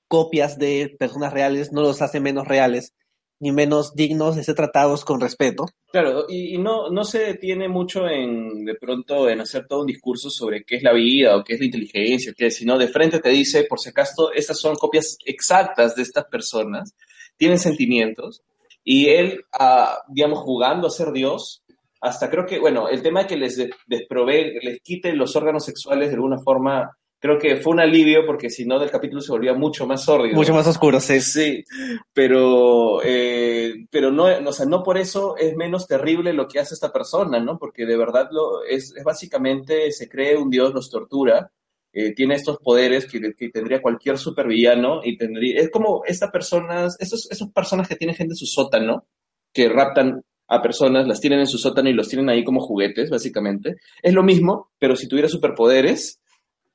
copias 0.07 0.57
de 0.57 0.95
personas 0.97 1.33
reales 1.33 1.73
no 1.73 1.81
los 1.81 2.01
hace 2.01 2.21
menos 2.21 2.47
reales 2.47 2.93
ni 3.41 3.51
menos 3.51 3.95
dignos 3.95 4.35
de 4.35 4.43
ser 4.43 4.55
tratados 4.55 5.03
con 5.03 5.19
respeto. 5.19 5.65
Claro, 5.91 6.25
y, 6.29 6.59
no, 6.59 6.91
no 6.91 7.03
se 7.03 7.19
detiene 7.19 7.67
mucho 7.67 8.07
en, 8.07 8.63
de 8.63 8.75
pronto, 8.75 9.27
en 9.27 9.41
hacer 9.41 9.65
todo 9.67 9.81
un 9.81 9.87
discurso 9.87 10.29
sobre 10.29 10.63
qué 10.63 10.77
es 10.77 10.83
la 10.83 10.93
vida 10.93 11.35
o 11.35 11.43
qué 11.43 11.55
es 11.55 11.59
la 11.59 11.65
inteligencia, 11.65 12.33
qué 12.37 12.51
sino 12.51 12.77
de 12.77 12.87
frente 12.87 13.19
te 13.19 13.29
dice, 13.29 13.63
por 13.63 13.79
si 13.79 13.89
acaso, 13.89 14.31
estas 14.31 14.59
son 14.59 14.75
copias 14.75 15.17
exactas 15.25 15.95
de 15.95 16.03
estas 16.03 16.25
personas, 16.25 16.95
tienen 17.35 17.57
sentimientos, 17.57 18.43
y 18.83 19.07
él, 19.07 19.43
ah, 19.53 19.97
digamos, 20.07 20.39
jugando 20.39 20.87
a 20.87 20.91
ser 20.91 21.11
Dios, 21.11 21.63
hasta 21.99 22.29
creo 22.29 22.45
que, 22.45 22.59
bueno, 22.59 22.89
el 22.89 23.01
tema 23.01 23.21
de 23.21 23.27
que 23.27 23.37
les 23.37 23.57
desprove, 23.87 24.59
les 24.61 24.81
quite 24.81 25.13
los 25.13 25.35
órganos 25.35 25.65
sexuales 25.65 26.09
de 26.09 26.15
alguna 26.15 26.37
forma 26.43 26.95
creo 27.21 27.37
que 27.37 27.57
fue 27.57 27.73
un 27.73 27.79
alivio 27.79 28.25
porque 28.25 28.49
si 28.49 28.65
no, 28.65 28.79
del 28.79 28.89
capítulo 28.89 29.21
se 29.21 29.31
volvía 29.31 29.53
mucho 29.53 29.85
más 29.85 30.03
sórdido. 30.03 30.35
Mucho 30.35 30.55
más 30.55 30.65
oscuro, 30.65 30.99
sí. 30.99 31.21
Sí, 31.21 31.63
pero, 32.11 32.99
eh, 33.03 33.85
pero 33.91 34.11
no, 34.11 34.25
o 34.25 34.51
sea, 34.51 34.65
no 34.65 34.81
por 34.81 34.97
eso 34.97 35.37
es 35.37 35.55
menos 35.55 35.87
terrible 35.87 36.33
lo 36.33 36.47
que 36.47 36.59
hace 36.59 36.73
esta 36.73 36.91
persona, 36.91 37.39
¿no? 37.39 37.59
Porque 37.59 37.85
de 37.85 37.95
verdad 37.95 38.29
lo, 38.31 38.63
es, 38.63 38.95
básicamente, 39.05 39.91
se 39.91 40.09
cree 40.09 40.35
un 40.35 40.49
dios, 40.49 40.73
los 40.73 40.89
tortura, 40.89 41.51
eh, 41.93 42.15
tiene 42.15 42.35
estos 42.35 42.57
poderes 42.57 43.05
que, 43.05 43.19
tendría 43.51 43.83
cualquier 43.83 44.17
supervillano 44.17 45.01
y 45.03 45.15
tendría, 45.15 45.61
es 45.61 45.69
como 45.69 46.01
estas 46.05 46.31
personas, 46.31 46.97
esos, 46.99 47.29
esas 47.29 47.51
personas 47.51 47.87
que 47.87 47.97
tienen 47.97 48.15
gente 48.15 48.33
en 48.33 48.37
su 48.37 48.47
sótano, 48.47 49.05
que 49.53 49.69
raptan 49.69 50.23
a 50.47 50.61
personas, 50.61 51.07
las 51.07 51.21
tienen 51.21 51.41
en 51.41 51.47
su 51.47 51.59
sótano 51.59 51.87
y 51.87 51.93
los 51.93 52.09
tienen 52.09 52.29
ahí 52.29 52.43
como 52.43 52.61
juguetes, 52.61 53.11
básicamente. 53.11 53.75
Es 54.01 54.13
lo 54.13 54.23
mismo, 54.23 54.71
pero 54.79 54.95
si 54.95 55.07
tuviera 55.07 55.29
superpoderes, 55.29 56.20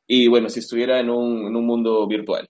y 0.06 0.28
bueno, 0.28 0.48
si 0.48 0.60
estuviera 0.60 1.00
en 1.00 1.10
un, 1.10 1.46
en 1.46 1.56
un 1.56 1.66
mundo 1.66 2.06
virtual, 2.06 2.48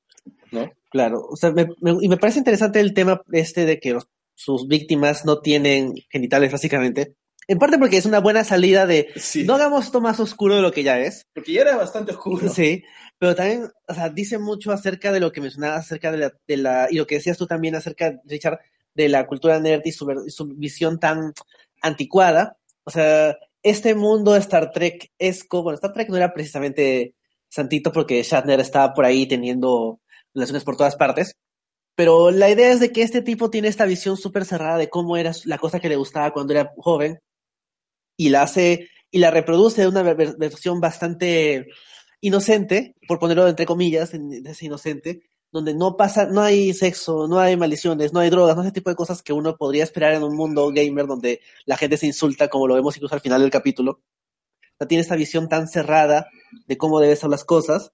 ¿no? 0.50 0.70
Claro, 0.90 1.26
o 1.28 1.36
sea, 1.36 1.50
me, 1.50 1.66
y 2.00 2.08
me 2.08 2.16
parece 2.16 2.38
interesante 2.38 2.80
el 2.80 2.94
tema 2.94 3.22
este 3.32 3.66
de 3.66 3.78
que 3.80 3.98
sus 4.34 4.68
víctimas 4.68 5.24
no 5.24 5.40
tienen 5.40 5.94
genitales, 6.10 6.52
básicamente. 6.52 7.16
En 7.48 7.58
parte 7.58 7.78
porque 7.78 7.96
es 7.96 8.06
una 8.06 8.18
buena 8.18 8.44
salida 8.44 8.86
de 8.86 9.08
no 9.44 9.54
hagamos 9.54 9.86
esto 9.86 10.00
más 10.00 10.18
oscuro 10.18 10.56
de 10.56 10.62
lo 10.62 10.72
que 10.72 10.82
ya 10.82 10.98
es. 10.98 11.26
Porque 11.32 11.52
ya 11.52 11.62
era 11.62 11.76
bastante 11.76 12.12
oscuro. 12.12 12.48
Sí, 12.48 12.82
pero 13.18 13.34
también, 13.34 13.68
o 13.86 13.94
sea, 13.94 14.08
dice 14.08 14.38
mucho 14.38 14.72
acerca 14.72 15.12
de 15.12 15.20
lo 15.20 15.32
que 15.32 15.40
mencionabas, 15.40 15.86
acerca 15.86 16.10
de 16.10 16.18
la, 16.18 16.32
de 16.46 16.56
la, 16.56 16.88
y 16.90 16.96
lo 16.96 17.06
que 17.06 17.16
decías 17.16 17.38
tú 17.38 17.46
también 17.46 17.74
acerca, 17.74 18.20
Richard, 18.24 18.58
de 18.94 19.08
la 19.08 19.26
cultura 19.26 19.60
nerd 19.60 19.82
y 19.84 19.92
su, 19.92 20.06
su 20.28 20.46
visión 20.56 20.98
tan 20.98 21.32
anticuada. 21.82 22.56
O 22.84 22.90
sea, 22.90 23.36
este 23.62 23.94
mundo 23.94 24.36
Star 24.36 24.70
Trek 24.70 25.10
esco, 25.18 25.62
bueno, 25.62 25.76
Star 25.76 25.92
Trek 25.92 26.08
no 26.08 26.16
era 26.16 26.34
precisamente 26.34 27.14
santito 27.48 27.92
porque 27.92 28.22
Shatner 28.22 28.60
estaba 28.60 28.92
por 28.94 29.04
ahí 29.04 29.26
teniendo 29.26 30.00
relaciones 30.34 30.64
por 30.64 30.76
todas 30.76 30.96
partes. 30.96 31.34
Pero 31.96 32.30
la 32.30 32.50
idea 32.50 32.72
es 32.72 32.80
de 32.80 32.92
que 32.92 33.02
este 33.02 33.22
tipo 33.22 33.50
tiene 33.50 33.68
esta 33.68 33.86
visión 33.86 34.16
súper 34.16 34.44
cerrada 34.44 34.76
de 34.78 34.90
cómo 34.90 35.16
era 35.16 35.32
la 35.44 35.58
cosa 35.58 35.80
que 35.80 35.88
le 35.88 35.96
gustaba 35.96 36.32
cuando 36.32 36.52
era 36.52 36.72
joven 36.76 37.20
y 38.18 38.28
la 38.28 38.42
hace 38.42 38.90
y 39.10 39.18
la 39.18 39.30
reproduce 39.30 39.82
de 39.82 39.88
una 39.88 40.02
versión 40.02 40.80
bastante 40.80 41.66
inocente, 42.20 42.94
por 43.08 43.18
ponerlo 43.18 43.48
entre 43.48 43.66
comillas, 43.66 44.12
es 44.12 44.62
inocente, 44.62 45.22
donde 45.52 45.74
no 45.74 45.96
pasa, 45.96 46.26
no 46.26 46.42
hay 46.42 46.74
sexo, 46.74 47.26
no 47.28 47.38
hay 47.38 47.56
maldiciones, 47.56 48.12
no 48.12 48.20
hay 48.20 48.30
drogas, 48.30 48.56
no 48.56 48.62
ese 48.62 48.72
tipo 48.72 48.90
de 48.90 48.96
cosas 48.96 49.22
que 49.22 49.32
uno 49.32 49.56
podría 49.56 49.84
esperar 49.84 50.12
en 50.12 50.22
un 50.22 50.36
mundo 50.36 50.70
gamer 50.70 51.06
donde 51.06 51.40
la 51.64 51.76
gente 51.76 51.96
se 51.96 52.06
insulta, 52.06 52.48
como 52.48 52.66
lo 52.66 52.74
vemos 52.74 52.96
incluso 52.96 53.14
al 53.14 53.20
final 53.20 53.40
del 53.40 53.50
capítulo 53.50 54.02
tiene 54.86 55.02
esta 55.02 55.16
visión 55.16 55.48
tan 55.48 55.68
cerrada 55.68 56.28
de 56.66 56.76
cómo 56.76 57.00
deben 57.00 57.16
ser 57.16 57.30
las 57.30 57.44
cosas. 57.44 57.92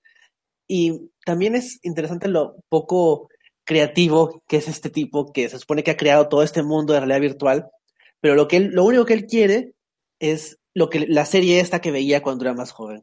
Y 0.67 1.11
también 1.25 1.55
es 1.55 1.79
interesante 1.83 2.29
lo 2.29 2.57
poco 2.69 3.29
creativo 3.65 4.43
que 4.49 4.57
es 4.57 4.69
este 4.69 4.91
tipo, 4.91 5.33
que 5.33 5.49
se 5.49 5.59
supone 5.59 5.85
que 5.85 5.93
ha 5.93 5.97
creado 5.97 6.29
todo 6.29 6.43
este 6.43 6.63
mundo 6.63 6.93
de 6.93 7.01
realidad 7.01 7.21
virtual, 7.21 7.71
pero 8.21 8.35
lo, 8.35 8.49
que 8.49 8.61
lo 8.61 8.85
único 8.85 9.05
que 9.05 9.15
él 9.15 9.27
quiere 9.27 9.73
es 10.19 10.59
lo 10.75 10.89
que 10.89 11.07
la 11.07 11.25
serie 11.25 11.61
esta 11.61 11.81
que 11.81 11.91
veía 11.91 12.23
cuando 12.23 12.45
era 12.45 12.55
más 12.55 12.73
joven. 12.73 13.03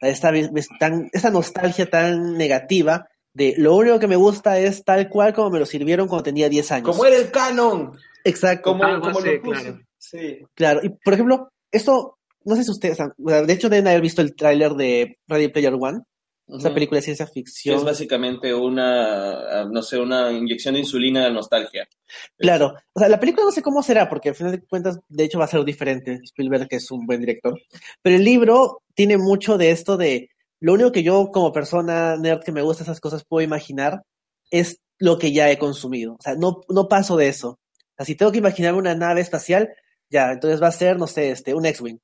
Esta, 0.00 0.32
tan, 0.78 1.08
esa 1.12 1.30
nostalgia 1.30 1.88
tan 1.88 2.36
negativa 2.36 3.08
de 3.32 3.54
lo 3.56 3.74
único 3.74 3.98
que 3.98 4.08
me 4.08 4.16
gusta 4.16 4.58
es 4.58 4.84
tal 4.84 5.08
cual 5.08 5.32
como 5.32 5.50
me 5.50 5.58
lo 5.58 5.66
sirvieron 5.66 6.08
cuando 6.08 6.24
tenía 6.24 6.48
10 6.48 6.72
años. 6.72 6.88
Como 6.88 7.04
era 7.04 7.16
el 7.16 7.30
canon. 7.30 7.92
Exacto. 8.24 8.72
Como, 8.72 9.00
como 9.00 9.20
lo 9.20 9.42
claro. 9.42 9.80
Sí. 9.98 10.38
Claro, 10.54 10.80
y 10.82 10.90
por 10.90 11.14
ejemplo, 11.14 11.48
esto 11.70 12.15
no 12.46 12.54
sé 12.54 12.64
si 12.64 12.70
ustedes, 12.70 12.98
de 13.18 13.52
hecho 13.52 13.68
deben 13.68 13.88
haber 13.88 14.00
visto 14.00 14.22
el 14.22 14.34
tráiler 14.34 14.74
de 14.74 15.18
Ready 15.26 15.48
Player 15.48 15.74
One, 15.74 16.02
esa 16.48 16.72
película 16.72 16.98
de 16.98 17.02
ciencia 17.02 17.26
ficción. 17.26 17.76
es 17.76 17.82
básicamente 17.82 18.54
una, 18.54 19.64
no 19.64 19.82
sé, 19.82 19.98
una 19.98 20.30
inyección 20.30 20.74
de 20.74 20.80
insulina 20.80 21.24
de 21.24 21.32
nostalgia. 21.32 21.88
Claro, 22.38 22.74
o 22.92 23.00
sea, 23.00 23.08
la 23.08 23.18
película 23.18 23.46
no 23.46 23.50
sé 23.50 23.62
cómo 23.62 23.82
será, 23.82 24.08
porque 24.08 24.28
al 24.28 24.36
final 24.36 24.52
de 24.52 24.62
cuentas, 24.64 25.00
de 25.08 25.24
hecho, 25.24 25.40
va 25.40 25.46
a 25.46 25.48
ser 25.48 25.64
diferente. 25.64 26.20
Spielberg 26.22 26.68
que 26.68 26.76
es 26.76 26.88
un 26.92 27.04
buen 27.04 27.18
director. 27.18 27.58
Pero 28.00 28.16
el 28.16 28.24
libro 28.24 28.82
tiene 28.94 29.18
mucho 29.18 29.58
de 29.58 29.72
esto 29.72 29.96
de, 29.96 30.30
lo 30.60 30.74
único 30.74 30.92
que 30.92 31.02
yo 31.02 31.30
como 31.32 31.52
persona 31.52 32.16
nerd 32.16 32.44
que 32.44 32.52
me 32.52 32.62
gusta 32.62 32.84
esas 32.84 33.00
cosas 33.00 33.24
puedo 33.24 33.44
imaginar 33.44 34.04
es 34.52 34.78
lo 34.98 35.18
que 35.18 35.32
ya 35.32 35.50
he 35.50 35.58
consumido. 35.58 36.14
O 36.14 36.22
sea, 36.22 36.36
no, 36.36 36.60
no 36.68 36.86
paso 36.86 37.16
de 37.16 37.26
eso. 37.26 37.48
O 37.48 37.96
sea, 37.96 38.06
si 38.06 38.14
tengo 38.14 38.30
que 38.30 38.38
imaginar 38.38 38.74
una 38.74 38.94
nave 38.94 39.20
espacial, 39.20 39.70
ya, 40.10 40.30
entonces 40.30 40.62
va 40.62 40.68
a 40.68 40.72
ser, 40.72 40.96
no 40.96 41.08
sé, 41.08 41.32
este, 41.32 41.54
un 41.54 41.66
X-Wing 41.66 41.98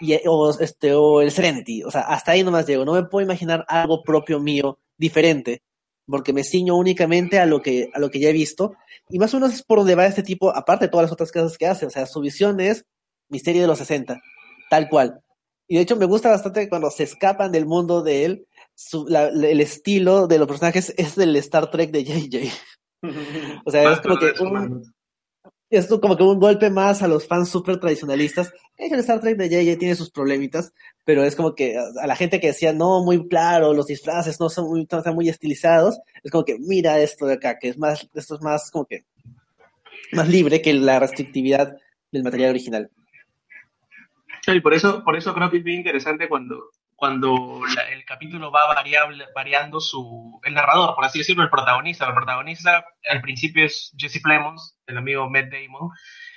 y, 0.00 0.18
o, 0.26 0.58
este, 0.58 0.94
o 0.94 1.20
el 1.20 1.30
Serenity. 1.30 1.82
O 1.82 1.90
sea, 1.90 2.02
hasta 2.02 2.32
ahí 2.32 2.42
nomás 2.42 2.66
llego. 2.66 2.84
No 2.84 2.94
me 2.94 3.04
puedo 3.04 3.24
imaginar 3.24 3.64
algo 3.68 4.02
propio 4.02 4.40
mío 4.40 4.78
diferente, 4.96 5.62
porque 6.06 6.32
me 6.32 6.44
ciño 6.44 6.76
únicamente 6.76 7.38
a 7.38 7.46
lo 7.46 7.62
que, 7.62 7.90
a 7.94 7.98
lo 7.98 8.10
que 8.10 8.20
ya 8.20 8.30
he 8.30 8.32
visto. 8.32 8.74
Y 9.08 9.18
más 9.18 9.32
o 9.34 9.38
menos 9.38 9.54
es 9.54 9.62
por 9.62 9.78
donde 9.78 9.94
va 9.94 10.06
este 10.06 10.22
tipo, 10.22 10.54
aparte 10.54 10.86
de 10.86 10.90
todas 10.90 11.04
las 11.04 11.12
otras 11.12 11.30
cosas 11.32 11.56
que 11.56 11.66
hace. 11.66 11.86
O 11.86 11.90
sea, 11.90 12.06
su 12.06 12.20
visión 12.20 12.60
es 12.60 12.84
misterio 13.28 13.62
de 13.62 13.68
los 13.68 13.78
60, 13.78 14.20
tal 14.70 14.88
cual. 14.88 15.20
Y 15.68 15.76
de 15.76 15.82
hecho 15.82 15.96
me 15.96 16.06
gusta 16.06 16.30
bastante 16.30 16.68
cuando 16.68 16.90
se 16.90 17.04
escapan 17.04 17.52
del 17.52 17.64
mundo 17.64 18.02
de 18.02 18.24
él, 18.24 18.46
el 18.92 19.60
estilo 19.60 20.26
de 20.26 20.38
los 20.38 20.48
personajes 20.48 20.92
es 20.96 21.14
del 21.14 21.36
Star 21.36 21.70
Trek 21.70 21.90
de 21.92 22.04
JJ. 22.04 22.52
o 23.64 23.70
sea, 23.70 23.92
es 23.92 24.00
como 24.00 24.18
que 24.18 24.32
esto 25.70 26.00
como 26.00 26.16
que 26.16 26.24
un 26.24 26.40
golpe 26.40 26.68
más 26.68 27.00
a 27.02 27.08
los 27.08 27.26
fans 27.26 27.48
súper 27.48 27.78
tradicionalistas. 27.78 28.52
El 28.76 28.98
Star 29.00 29.20
Trek 29.20 29.36
de 29.36 29.48
JJ 29.48 29.78
tiene 29.78 29.94
sus 29.94 30.10
problemitas, 30.10 30.72
pero 31.04 31.22
es 31.22 31.36
como 31.36 31.54
que 31.54 31.78
a 31.78 32.06
la 32.06 32.16
gente 32.16 32.40
que 32.40 32.48
decía, 32.48 32.72
no, 32.72 33.04
muy 33.04 33.28
claro, 33.28 33.72
los 33.72 33.86
disfraces 33.86 34.40
no 34.40 34.48
son 34.48 34.68
muy, 34.68 34.82
están 34.82 35.14
muy 35.14 35.28
estilizados, 35.28 36.00
es 36.22 36.30
como 36.30 36.44
que 36.44 36.58
mira 36.58 36.98
esto 36.98 37.26
de 37.26 37.34
acá, 37.34 37.58
que 37.58 37.68
es 37.68 37.78
más, 37.78 38.08
esto 38.14 38.34
es 38.34 38.40
más 38.40 38.70
como 38.70 38.86
que 38.86 39.04
más 40.12 40.28
libre 40.28 40.60
que 40.60 40.74
la 40.74 40.98
restrictividad 40.98 41.76
del 42.10 42.24
material 42.24 42.50
original. 42.50 42.90
Sí, 44.44 44.60
por 44.60 44.74
eso, 44.74 45.04
por 45.04 45.16
eso 45.16 45.34
creo 45.34 45.50
que 45.50 45.58
es 45.58 45.64
bien 45.64 45.78
interesante 45.78 46.28
cuando, 46.28 46.70
cuando 47.00 47.62
el 47.90 48.04
capítulo 48.04 48.52
va 48.52 48.66
variable, 48.66 49.24
variando 49.34 49.80
su, 49.80 50.38
el 50.44 50.52
narrador, 50.52 50.94
por 50.94 51.06
así 51.06 51.20
decirlo, 51.20 51.42
el 51.42 51.48
protagonista. 51.48 52.06
El 52.06 52.12
protagonista 52.12 52.84
al 53.08 53.22
principio 53.22 53.64
es 53.64 53.90
Jesse 53.96 54.20
Plemons, 54.22 54.78
el 54.86 54.98
amigo 54.98 55.30
Matt 55.30 55.46
Damon, 55.50 55.88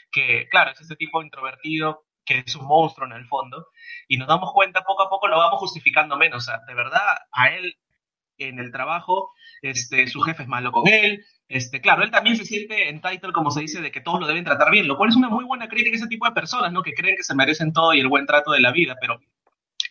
que 0.10 0.48
claro, 0.50 0.72
es 0.72 0.80
este 0.80 0.96
tipo 0.96 1.22
introvertido 1.22 2.06
que 2.26 2.44
es 2.46 2.56
un 2.56 2.66
monstruo 2.66 3.06
en 3.06 3.12
el 3.12 3.28
fondo, 3.28 3.68
y 4.08 4.16
nos 4.16 4.30
damos 4.30 4.54
cuenta 4.54 4.86
poco 4.86 5.04
a 5.04 5.10
poco 5.10 5.28
lo 5.28 5.38
vamos 5.38 5.60
justificando 5.60 6.16
menos. 6.16 6.44
O 6.44 6.46
sea, 6.46 6.62
de 6.66 6.74
verdad, 6.74 7.18
a 7.34 7.50
él 7.50 7.76
en 8.38 8.58
el 8.60 8.72
trabajo 8.72 9.34
este, 9.62 10.08
su 10.08 10.22
jefe 10.22 10.44
es 10.44 10.50
malo 10.50 10.72
con 10.72 10.88
él, 10.88 11.26
este, 11.50 11.82
claro, 11.82 12.04
él 12.04 12.12
también 12.12 12.38
se 12.38 12.46
siente 12.46 12.88
entitled, 12.88 13.34
como 13.34 13.52
se 13.52 13.60
dice, 13.60 13.82
de 13.82 13.92
que 13.92 14.00
todos 14.00 14.22
lo 14.22 14.28
deben 14.28 14.46
tratar 14.46 14.72
bien, 14.72 14.88
lo 14.88 14.96
cual 14.96 15.10
es 15.10 15.18
una 15.18 15.28
muy 15.28 15.44
buena 15.44 15.68
crítica 15.68 15.96
a 15.96 16.00
ese 16.00 16.08
tipo 16.08 16.26
de 16.26 16.32
personas, 16.32 16.72
¿no? 16.72 16.82
Que 16.82 16.94
creen 16.94 17.18
que 17.18 17.24
se 17.24 17.36
merecen 17.36 17.74
todo 17.74 17.94
y 17.94 18.00
el 18.00 18.08
buen 18.08 18.26
trato 18.26 18.52
de 18.52 18.62
la 18.62 18.72
vida, 18.72 18.96
pero 19.02 19.20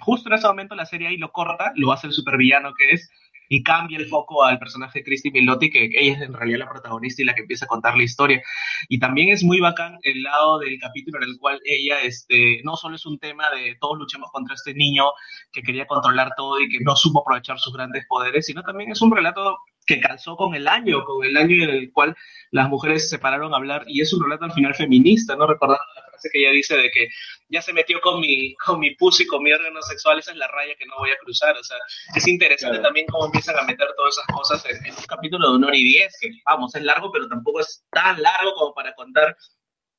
justo 0.02 0.28
en 0.28 0.34
ese 0.34 0.46
momento 0.46 0.74
la 0.74 0.86
serie 0.86 1.08
ahí 1.08 1.16
lo 1.16 1.32
corta, 1.32 1.72
lo 1.76 1.92
hace 1.92 2.06
el 2.06 2.12
supervillano 2.12 2.74
que 2.74 2.90
es, 2.90 3.10
y 3.52 3.62
cambia 3.62 3.98
el 3.98 4.08
foco 4.08 4.44
al 4.44 4.58
personaje 4.58 5.00
de 5.00 5.04
Christy 5.04 5.30
Milotti, 5.30 5.70
que 5.70 5.84
ella 5.84 6.14
es 6.14 6.22
en 6.22 6.32
realidad 6.32 6.60
la 6.60 6.70
protagonista 6.70 7.20
y 7.20 7.26
la 7.26 7.34
que 7.34 7.42
empieza 7.42 7.66
a 7.66 7.68
contar 7.68 7.94
la 7.98 8.02
historia. 8.02 8.42
Y 8.88 8.98
también 8.98 9.28
es 9.28 9.44
muy 9.44 9.60
bacán 9.60 9.98
el 10.04 10.22
lado 10.22 10.58
del 10.58 10.78
capítulo 10.78 11.18
en 11.18 11.28
el 11.28 11.38
cual 11.38 11.60
ella 11.66 12.00
este, 12.00 12.62
no 12.64 12.76
solo 12.76 12.96
es 12.96 13.04
un 13.04 13.18
tema 13.18 13.50
de 13.50 13.76
todos 13.78 13.98
luchamos 13.98 14.30
contra 14.32 14.54
este 14.54 14.72
niño 14.72 15.04
que 15.52 15.62
quería 15.62 15.86
controlar 15.86 16.32
todo 16.34 16.60
y 16.60 16.68
que 16.70 16.80
no 16.80 16.96
supo 16.96 17.20
aprovechar 17.20 17.58
sus 17.58 17.74
grandes 17.74 18.06
poderes, 18.08 18.46
sino 18.46 18.62
también 18.62 18.90
es 18.90 19.02
un 19.02 19.14
relato 19.14 19.58
que 19.84 20.00
calzó 20.00 20.34
con 20.34 20.54
el 20.54 20.66
año, 20.66 21.04
con 21.04 21.22
el 21.22 21.36
año 21.36 21.64
en 21.64 21.70
el 21.70 21.92
cual 21.92 22.16
las 22.52 22.70
mujeres 22.70 23.10
se 23.10 23.18
pararon 23.18 23.52
a 23.52 23.58
hablar 23.58 23.84
y 23.86 24.00
es 24.00 24.14
un 24.14 24.24
relato 24.24 24.46
al 24.46 24.52
final 24.52 24.74
feminista, 24.74 25.36
¿no? 25.36 25.46
Recordando 25.46 25.82
la 25.94 26.11
frase 26.22 26.30
que 26.30 26.38
ella 26.38 26.52
dice 26.52 26.76
de 26.76 26.90
que 26.90 27.08
ya 27.48 27.60
se 27.60 27.72
metió 27.72 28.00
con 28.00 28.20
mi, 28.20 28.54
con 28.54 28.78
mi 28.78 28.94
pus 28.94 29.20
y 29.20 29.26
con 29.26 29.42
mi 29.42 29.52
órgano 29.52 29.82
sexual, 29.82 30.18
esa 30.18 30.32
es 30.32 30.36
la 30.36 30.48
raya 30.48 30.74
que 30.78 30.86
no 30.86 30.94
voy 30.98 31.10
a 31.10 31.18
cruzar, 31.18 31.56
o 31.56 31.64
sea, 31.64 31.76
es 32.14 32.26
interesante 32.26 32.78
también 32.78 33.06
cómo 33.06 33.26
empiezan 33.26 33.58
a 33.58 33.62
meter 33.62 33.88
todas 33.96 34.16
esas 34.16 34.26
cosas 34.34 34.64
en, 34.66 34.94
un 34.94 35.04
capítulo 35.04 35.50
de 35.50 35.56
una 35.56 35.66
hora 35.68 35.76
y 35.76 35.84
diez, 35.84 36.16
que 36.20 36.30
vamos, 36.44 36.74
es 36.74 36.82
largo, 36.82 37.10
pero 37.12 37.28
tampoco 37.28 37.60
es 37.60 37.84
tan 37.90 38.20
largo 38.22 38.54
como 38.54 38.74
para 38.74 38.94
contar 38.94 39.36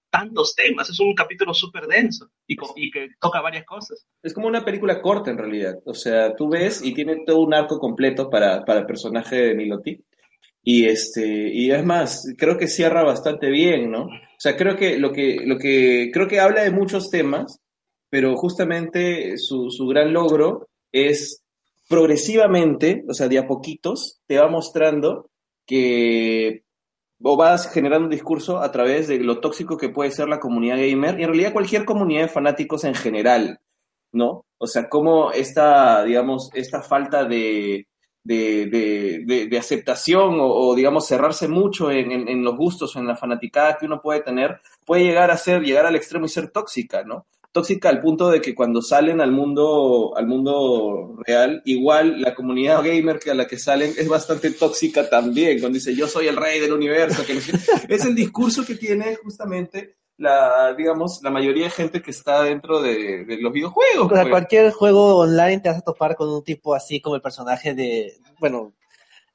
tantos 0.10 0.54
temas, 0.54 0.90
es 0.90 1.00
un 1.00 1.16
capítulo 1.16 1.56
súper 1.56 1.88
denso 1.88 2.30
y, 2.46 2.56
y, 2.76 2.92
que 2.92 3.10
toca 3.20 3.42
varias 3.42 3.66
cosas. 3.66 4.06
Es 4.22 4.32
como 4.32 4.48
una 4.48 4.64
película 4.64 5.02
corta 5.02 5.32
en 5.32 5.40
realidad, 5.40 5.76
o 5.86 5.96
sea, 5.96 6.36
tú 6.36 6.50
ves 6.50 6.84
y 6.84 6.94
tiene 6.94 7.24
todo 7.26 7.40
un 7.40 7.54
arco 7.54 7.80
completo 7.80 8.30
para, 8.30 8.64
para 8.64 8.82
el 8.82 8.86
personaje 8.86 9.36
de 9.38 9.56
Miloti. 9.56 10.04
Y 10.64 10.86
este, 10.86 11.26
y 11.26 11.72
es 11.72 11.86
más, 11.86 12.26
creo 12.38 12.58
que 12.58 12.68
cierra 12.68 13.04
bastante 13.04 13.50
bien, 13.50 13.92
¿no? 13.92 14.06
O 14.06 14.40
sea, 14.40 14.56
creo 14.56 14.78
que 14.78 14.98
lo 14.98 15.12
que, 15.12 15.42
lo 15.46 15.58
que, 15.58 16.10
creo 16.14 16.28
que 16.28 16.40
habla 16.40 16.64
de 16.64 16.72
muchos 16.72 17.10
temas, 17.10 17.60
pero 18.10 18.36
justamente 18.38 19.38
su, 19.38 19.70
su 19.70 19.88
gran 19.88 20.14
logro 20.14 20.70
es 20.92 21.44
progresivamente, 21.90 23.04
o 23.10 23.14
sea, 23.14 23.28
de 23.28 23.40
a 23.40 23.48
poquitos, 23.48 24.22
te 24.26 24.38
va 24.38 24.48
mostrando 24.48 25.30
que 25.66 26.64
o 27.24 27.38
vas 27.38 27.72
generando 27.72 28.06
un 28.06 28.12
discurso 28.12 28.60
a 28.60 28.72
través 28.72 29.08
de 29.08 29.18
lo 29.20 29.40
tóxico 29.40 29.78
que 29.78 29.90
puede 29.90 30.12
ser 30.12 30.28
la 30.28 30.40
comunidad 30.40 30.78
gamer 30.78 31.20
y 31.20 31.24
en 31.24 31.30
realidad 31.30 31.54
cualquier 31.54 31.86
comunidad 31.86 32.24
de 32.24 32.28
fanáticos 32.28 32.84
en 32.84 32.96
general, 32.96 33.60
¿no? 34.12 34.46
O 34.58 34.68
sea, 34.68 34.90
cómo 34.90 35.32
esta, 35.32 36.04
digamos, 36.04 36.50
esta 36.54 36.82
falta 36.82 37.24
de, 37.24 37.88
de, 38.24 39.58
aceptación 39.60 40.38
o, 40.40 40.74
digamos, 40.76 41.08
cerrarse 41.08 41.48
mucho 41.48 41.92
en, 41.92 42.12
en, 42.12 42.44
los 42.44 42.56
gustos 42.56 42.96
en 42.96 43.08
la 43.08 43.16
fanaticada 43.16 43.78
que 43.78 43.86
uno 43.86 44.02
puede 44.02 44.22
tener, 44.22 44.62
puede 44.86 45.04
llegar 45.04 45.32
a 45.32 45.38
ser, 45.38 45.62
llegar 45.62 45.86
al 45.86 45.96
extremo 45.96 46.26
y 46.26 46.30
ser 46.30 46.50
tóxica, 46.50 47.04
¿no? 47.04 47.26
tóxica 47.54 47.88
al 47.88 48.02
punto 48.02 48.32
de 48.32 48.42
que 48.42 48.56
cuando 48.56 48.82
salen 48.82 49.22
al 49.22 49.32
mundo, 49.32 50.14
al 50.18 50.26
mundo 50.26 51.20
real, 51.26 51.62
igual 51.66 52.20
la 52.20 52.34
comunidad 52.34 52.84
gamer 52.84 53.20
que 53.20 53.30
a 53.30 53.36
la 53.36 53.48
que 53.48 53.60
salen 53.60 53.94
es 53.96 54.10
bastante 54.10 54.50
tóxica 54.52 55.08
también, 55.08 55.60
cuando 55.60 55.76
dice 55.76 55.96
yo 55.96 56.08
soy 56.08 56.28
el 56.28 56.36
rey 56.36 56.60
del 56.60 56.74
universo, 56.74 57.24
que 57.24 57.40
es 57.88 58.06
el 58.06 58.16
discurso 58.16 58.66
que 58.66 58.74
tiene 58.74 59.16
justamente 59.18 59.98
la, 60.18 60.74
digamos, 60.74 61.22
la 61.24 61.30
mayoría 61.30 61.66
de 61.66 61.72
gente 61.72 62.02
que 62.02 62.12
está 62.12 62.44
dentro 62.44 62.82
de, 62.82 63.26
los 63.40 63.52
videojuegos. 63.52 64.10
Pues. 64.10 64.30
cualquier 64.30 64.72
juego 64.72 65.18
online 65.18 65.60
te 65.60 65.70
vas 65.70 65.80
a 65.80 65.82
topar 65.82 66.16
con 66.16 66.30
un 66.30 66.44
tipo 66.44 66.76
así 66.76 67.02
como 67.02 67.16
el 67.16 67.22
personaje 67.22 67.74
de, 67.74 68.18
bueno, 68.40 68.74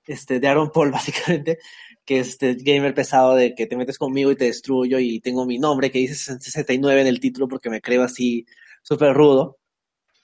este, 0.07 0.41
de 0.41 0.49
Aaron 0.49 0.71
Paul, 0.71 0.91
básicamente, 0.93 1.59
que 2.05 2.21
es 2.21 2.29
este 2.29 2.55
gamer 2.55 2.95
pesado 2.95 3.35
de 3.35 3.55
que 3.55 3.67
te 3.67 3.77
metes 3.77 3.99
conmigo 3.99 4.31
y 4.31 4.37
te 4.37 4.47
destruyo 4.47 4.99
y 4.99 5.21
tengo 5.21 5.45
mi 5.45 5.59
nombre 5.59 5.91
que 5.91 5.99
dice 5.99 6.15
69 6.15 7.01
en 7.01 7.07
el 7.07 7.21
título 7.21 7.49
porque 7.49 7.71
me 7.71 7.81
creo 7.81 8.03
así 8.03 8.47
súper 8.83 9.15
rudo. 9.15 9.59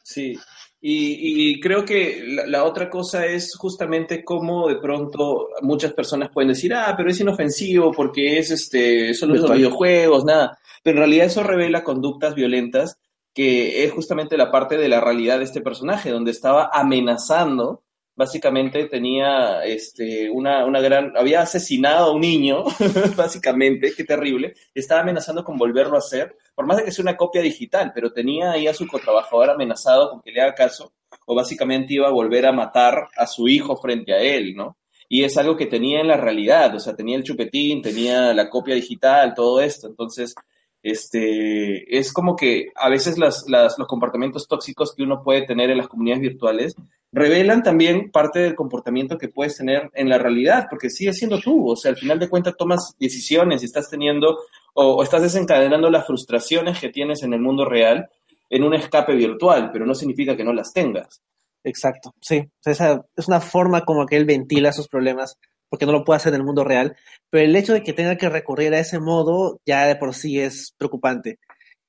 Sí, 0.03 0.39
y, 0.87 1.61
creo 1.61 1.83
que 1.83 2.23
la, 2.47 2.65
otra 2.65 2.91
cosa 2.91 3.25
es 3.25 3.57
justamente 3.57 4.23
cómo 4.23 4.69
de 4.69 4.77
pronto 4.77 5.49
muchas 5.63 5.95
personas 5.95 6.29
pueden 6.31 6.51
decir, 6.51 6.75
ah, 6.75 6.93
pero 6.95 7.09
es 7.09 7.19
inofensivo 7.19 7.91
porque 7.91 8.39
es 8.39 8.51
este, 8.51 9.15
solo 9.15 9.35
los 9.37 9.51
videojuegos, 9.51 10.27
nada. 10.27 10.59
Pero 10.83 10.97
en 10.97 11.01
realidad 11.01 11.27
eso 11.27 11.43
revela 11.43 11.85
conductas 11.85 12.35
violentas 12.35 12.99
que 13.33 13.85
es 13.85 13.93
justamente 13.93 14.37
la 14.37 14.51
parte 14.51 14.77
de 14.77 14.89
la 14.89 15.01
realidad 15.01 15.39
de 15.39 15.45
este 15.45 15.63
personaje, 15.63 16.11
donde 16.11 16.31
estaba 16.31 16.69
amenazando 16.71 17.83
básicamente 18.15 18.85
tenía 18.85 19.65
este, 19.65 20.31
una, 20.31 20.65
una 20.65 20.81
gran, 20.81 21.17
había 21.17 21.41
asesinado 21.41 22.11
a 22.11 22.13
un 22.13 22.21
niño, 22.21 22.63
básicamente, 23.17 23.93
qué 23.97 24.05
terrible, 24.05 24.55
estaba 24.75 25.01
amenazando 25.01 25.43
con 25.43 25.57
volverlo 25.57 25.97
a 25.97 25.99
hacer, 25.99 26.37
por 26.55 26.67
más 26.67 26.79
de 26.79 26.85
que 26.85 26.93
sea 26.93 27.03
una 27.03 27.17
copia 27.17 27.43
digital, 27.43 27.93
pero 27.95 28.13
tenía 28.13 28.53
ahí 28.53 28.67
a 28.67 28.75
su 28.75 28.87
cotrabajador 28.87 29.51
amenazado 29.51 30.11
con 30.11 30.23
que 30.23 30.31
le 30.31 30.41
haga 30.41 30.55
caso, 30.55 30.93
o 31.27 31.35
básicamente 31.35 31.95
iba 31.95 32.09
a 32.09 32.13
volver 32.13 32.47
a 32.47 32.53
matar 32.53 33.09
a 33.17 33.27
su 33.27 33.49
hijo 33.49 33.77
frente 33.77 34.13
a 34.13 34.19
él, 34.19 34.55
¿no? 34.55 34.77
Y 35.09 35.25
es 35.25 35.37
algo 35.37 35.57
que 35.57 35.67
tenía 35.67 36.01
en 36.01 36.09
la 36.09 36.17
realidad, 36.17 36.75
o 36.75 36.81
sea, 36.81 36.97
tenía 36.97 37.17
el 37.17 37.23
chupetín, 37.23 37.83
tenía 37.83 38.33
la 38.33 38.49
copia 38.49 38.75
digital, 38.75 39.35
todo 39.35 39.61
esto, 39.61 39.87
entonces 39.87 40.35
este, 40.83 41.99
es 41.99 42.13
como 42.13 42.37
que 42.37 42.67
a 42.75 42.91
veces 42.91 43.17
las, 43.19 43.45
las, 43.49 43.79
los 43.79 43.89
comportamientos 43.89 44.47
tóxicos 44.47 44.95
que 44.95 45.03
uno 45.03 45.23
puede 45.23 45.47
tener 45.47 45.71
en 45.71 45.79
las 45.79 45.89
comunidades 45.89 46.23
virtuales 46.23 46.77
revelan 47.11 47.63
también 47.63 48.11
parte 48.11 48.41
del 48.41 48.55
comportamiento 48.55 49.17
que 49.17 49.29
puedes 49.29 49.57
tener 49.57 49.91
en 49.95 50.09
la 50.11 50.19
realidad, 50.19 50.67
porque 50.69 50.91
sigue 50.91 51.13
siendo 51.13 51.39
tú, 51.41 51.71
o 51.71 51.77
sea, 51.77 51.93
al 51.93 51.97
final 51.97 52.19
de 52.19 52.29
cuentas 52.29 52.57
tomas 52.59 52.95
decisiones 52.99 53.63
y 53.63 53.67
estás 53.67 53.89
teniendo 53.89 54.41
o, 54.75 55.03
estás 55.03 55.23
desencadenando 55.23 55.91
las 55.91 56.07
frustraciones 56.07 56.79
que 56.79 56.91
tienes 56.91 57.23
en 57.23 57.33
el 57.33 57.41
mundo 57.41 57.65
real 57.65 58.11
en 58.51 58.63
un 58.63 58.75
escape 58.75 59.15
virtual, 59.15 59.71
pero 59.73 59.87
no 59.87 59.95
significa 59.95 60.37
que 60.37 60.45
no 60.45 60.53
las 60.53 60.73
tengas. 60.73 61.23
Exacto, 61.65 62.15
sí, 62.21 62.47
esa 62.65 63.07
es 63.17 63.27
una 63.27 63.41
forma 63.41 63.85
como 63.85 64.05
que 64.05 64.17
él 64.17 64.27
ventila 64.27 64.73
sus 64.73 64.89
problemas 64.89 65.39
porque 65.71 65.87
no 65.87 65.93
lo 65.93 66.05
puede 66.05 66.19
hacer 66.19 66.33
en 66.35 66.41
el 66.41 66.47
mundo 66.47 66.63
real, 66.63 66.95
pero 67.31 67.45
el 67.45 67.57
hecho 67.57 67.73
de 67.73 67.83
que 67.83 67.93
tenga 67.93 68.17
que 68.17 68.29
recurrir 68.29 68.73
a 68.75 68.79
ese 68.79 69.01
modo 69.01 69.61
ya 69.67 69.87
de 69.87 69.97
por 69.97 70.15
sí 70.15 70.39
es 70.39 70.73
preocupante. 70.79 71.39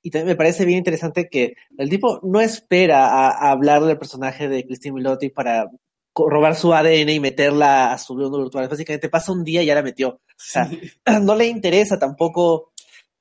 Y 0.02 0.10
también 0.10 0.30
me 0.30 0.36
parece 0.36 0.66
bien 0.66 0.80
interesante 0.80 1.28
que 1.30 1.54
el 1.78 1.90
tipo 1.90 2.20
no 2.24 2.40
espera 2.40 3.06
a, 3.06 3.52
hablar 3.52 3.84
del 3.84 3.98
personaje 3.98 4.48
de 4.48 4.66
Christine 4.66 4.96
Milotti 4.96 5.30
para 5.30 5.70
robar 6.16 6.56
su 6.56 6.74
ADN 6.74 7.10
y 7.10 7.20
meterla 7.20 7.92
a 7.92 7.98
su 7.98 8.16
mundo 8.16 8.40
virtual. 8.40 8.68
Básicamente 8.68 9.10
pasa 9.10 9.32
un 9.32 9.44
día 9.44 9.62
y 9.62 9.66
ya 9.68 9.76
la 9.76 9.84
metió. 9.84 10.10
O 10.10 10.20
sea, 10.36 10.70
no 11.22 11.36
le 11.36 11.48
interesa 11.48 12.00
tampoco 12.00 12.72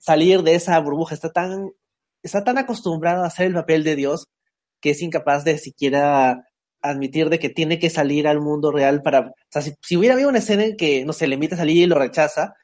salir 0.05 0.43
de 0.43 0.55
esa 0.55 0.79
burbuja. 0.81 1.15
Está 1.15 1.33
tan, 1.33 1.73
está 2.23 2.45
tan 2.45 2.59
acostumbrado 2.59 3.25
a 3.25 3.29
hacer 3.29 3.47
el 3.47 3.55
papel 3.55 3.85
de 3.85 3.97
Dios 3.97 4.27
que 4.81 4.91
es 4.91 5.01
incapaz 5.01 5.45
de 5.45 5.57
siquiera 5.57 6.45
admitir 6.83 7.31
de 7.31 7.39
que 7.39 7.49
tiene 7.49 7.79
que 7.79 7.89
salir 7.89 8.29
al 8.29 8.43
mundo 8.43 8.71
real 8.71 9.01
para, 9.01 9.21
o 9.21 9.35
sea, 9.49 9.63
si, 9.63 9.97
hubiera 9.97 10.13
habido 10.15 10.29
una 10.29 10.41
escena 10.41 10.65
en 10.65 10.77
que, 10.77 11.07
no 11.07 11.15
sé, 11.15 11.27
le 11.27 11.37
invita 11.37 11.55
a 11.55 11.59
salir 11.59 11.83
y 11.83 11.87
lo 11.87 11.99
rechaza, 11.99 12.55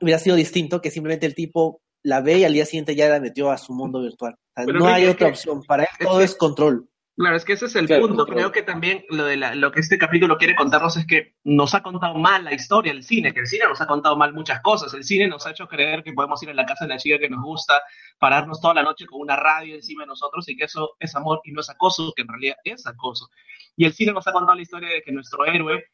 hubiera 0.00 0.18
sido 0.18 0.34
distinto 0.34 0.80
que 0.80 0.90
simplemente 0.90 1.26
el 1.26 1.36
tipo 1.36 1.80
la 2.02 2.20
ve 2.20 2.38
y 2.38 2.44
al 2.44 2.52
día 2.52 2.66
siguiente 2.66 2.96
ya 2.96 3.08
la 3.08 3.20
metió 3.20 3.52
a 3.52 3.58
su 3.58 3.72
mundo 3.72 4.02
virtual. 4.02 4.34
no 4.66 4.88
hay 4.88 5.06
otra 5.06 5.28
opción, 5.28 5.62
para 5.62 5.84
él 5.84 5.88
todo 6.00 6.20
es 6.20 6.34
control. 6.34 6.89
Claro, 7.20 7.36
es 7.36 7.44
que 7.44 7.52
ese 7.52 7.66
es 7.66 7.76
el 7.76 7.86
punto. 7.86 8.24
Creo 8.24 8.50
que 8.50 8.62
también 8.62 9.04
lo 9.10 9.26
de 9.26 9.36
lo 9.36 9.70
que 9.72 9.80
este 9.80 9.98
capítulo 9.98 10.38
quiere 10.38 10.54
contarnos 10.54 10.96
es 10.96 11.06
que 11.06 11.34
nos 11.44 11.74
ha 11.74 11.82
contado 11.82 12.14
mal 12.14 12.44
la 12.44 12.54
historia, 12.54 12.92
el 12.92 13.02
cine, 13.02 13.34
que 13.34 13.40
el 13.40 13.46
cine 13.46 13.66
nos 13.68 13.78
ha 13.82 13.86
contado 13.86 14.16
mal 14.16 14.32
muchas 14.32 14.62
cosas. 14.62 14.94
El 14.94 15.04
cine 15.04 15.28
nos 15.28 15.46
ha 15.46 15.50
hecho 15.50 15.68
creer 15.68 16.02
que 16.02 16.14
podemos 16.14 16.42
ir 16.42 16.48
a 16.48 16.54
la 16.54 16.64
casa 16.64 16.86
de 16.86 16.94
la 16.94 16.96
chica 16.96 17.18
que 17.18 17.28
nos 17.28 17.44
gusta, 17.44 17.78
pararnos 18.18 18.58
toda 18.62 18.72
la 18.72 18.82
noche 18.82 19.04
con 19.04 19.20
una 19.20 19.36
radio 19.36 19.74
encima 19.74 20.04
de 20.04 20.06
nosotros 20.06 20.48
y 20.48 20.56
que 20.56 20.64
eso 20.64 20.96
es 20.98 21.14
amor 21.14 21.42
y 21.44 21.52
no 21.52 21.60
es 21.60 21.68
acoso, 21.68 22.10
que 22.16 22.22
en 22.22 22.28
realidad 22.28 22.56
es 22.64 22.86
acoso. 22.86 23.28
Y 23.76 23.84
el 23.84 23.92
cine 23.92 24.12
nos 24.12 24.26
ha 24.26 24.32
contado 24.32 24.56
la 24.56 24.62
historia 24.62 24.88
de 24.88 25.02
que 25.02 25.12
nuestro 25.12 25.44
héroe 25.44 25.84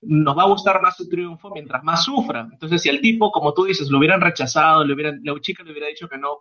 nos 0.00 0.34
va 0.34 0.44
a 0.44 0.48
gustar 0.48 0.80
más 0.80 0.96
su 0.96 1.10
triunfo 1.10 1.50
mientras 1.50 1.84
más 1.84 2.04
sufra. 2.04 2.48
Entonces, 2.50 2.80
si 2.80 2.88
el 2.88 3.02
tipo, 3.02 3.30
como 3.32 3.52
tú 3.52 3.66
dices, 3.66 3.90
lo 3.90 3.98
hubieran 3.98 4.22
rechazado, 4.22 4.82
le 4.82 4.94
hubieran, 4.94 5.20
la 5.24 5.38
chica 5.40 5.62
le 5.62 5.72
hubiera 5.72 5.88
dicho 5.88 6.08
que 6.08 6.16
no, 6.16 6.38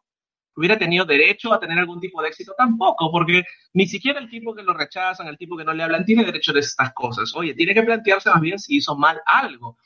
hubiera 0.55 0.77
tenido 0.77 1.05
derecho 1.05 1.53
a 1.53 1.59
tener 1.59 1.77
algún 1.79 1.99
tipo 1.99 2.21
de 2.21 2.29
éxito 2.29 2.53
tampoco, 2.57 3.12
porque 3.12 3.43
ni 3.73 3.88
siquiera 3.88 4.19
el 4.19 4.29
tipo 4.29 4.53
que 4.53 4.63
lo 4.63 4.73
rechazan, 4.73 5.27
el 5.27 5.38
tipo 5.38 5.55
que 5.55 5.63
no 5.63 5.73
le 5.73 5.83
hablan, 5.83 6.05
tiene 6.05 6.25
derecho 6.25 6.53
de 6.53 6.59
estas 6.59 6.93
cosas. 6.93 7.33
Oye, 7.35 7.53
tiene 7.53 7.73
que 7.73 7.83
plantearse 7.83 8.29
más 8.29 8.41
bien 8.41 8.59
si 8.59 8.77
hizo 8.77 8.97
mal 8.97 9.21
algo, 9.25 9.77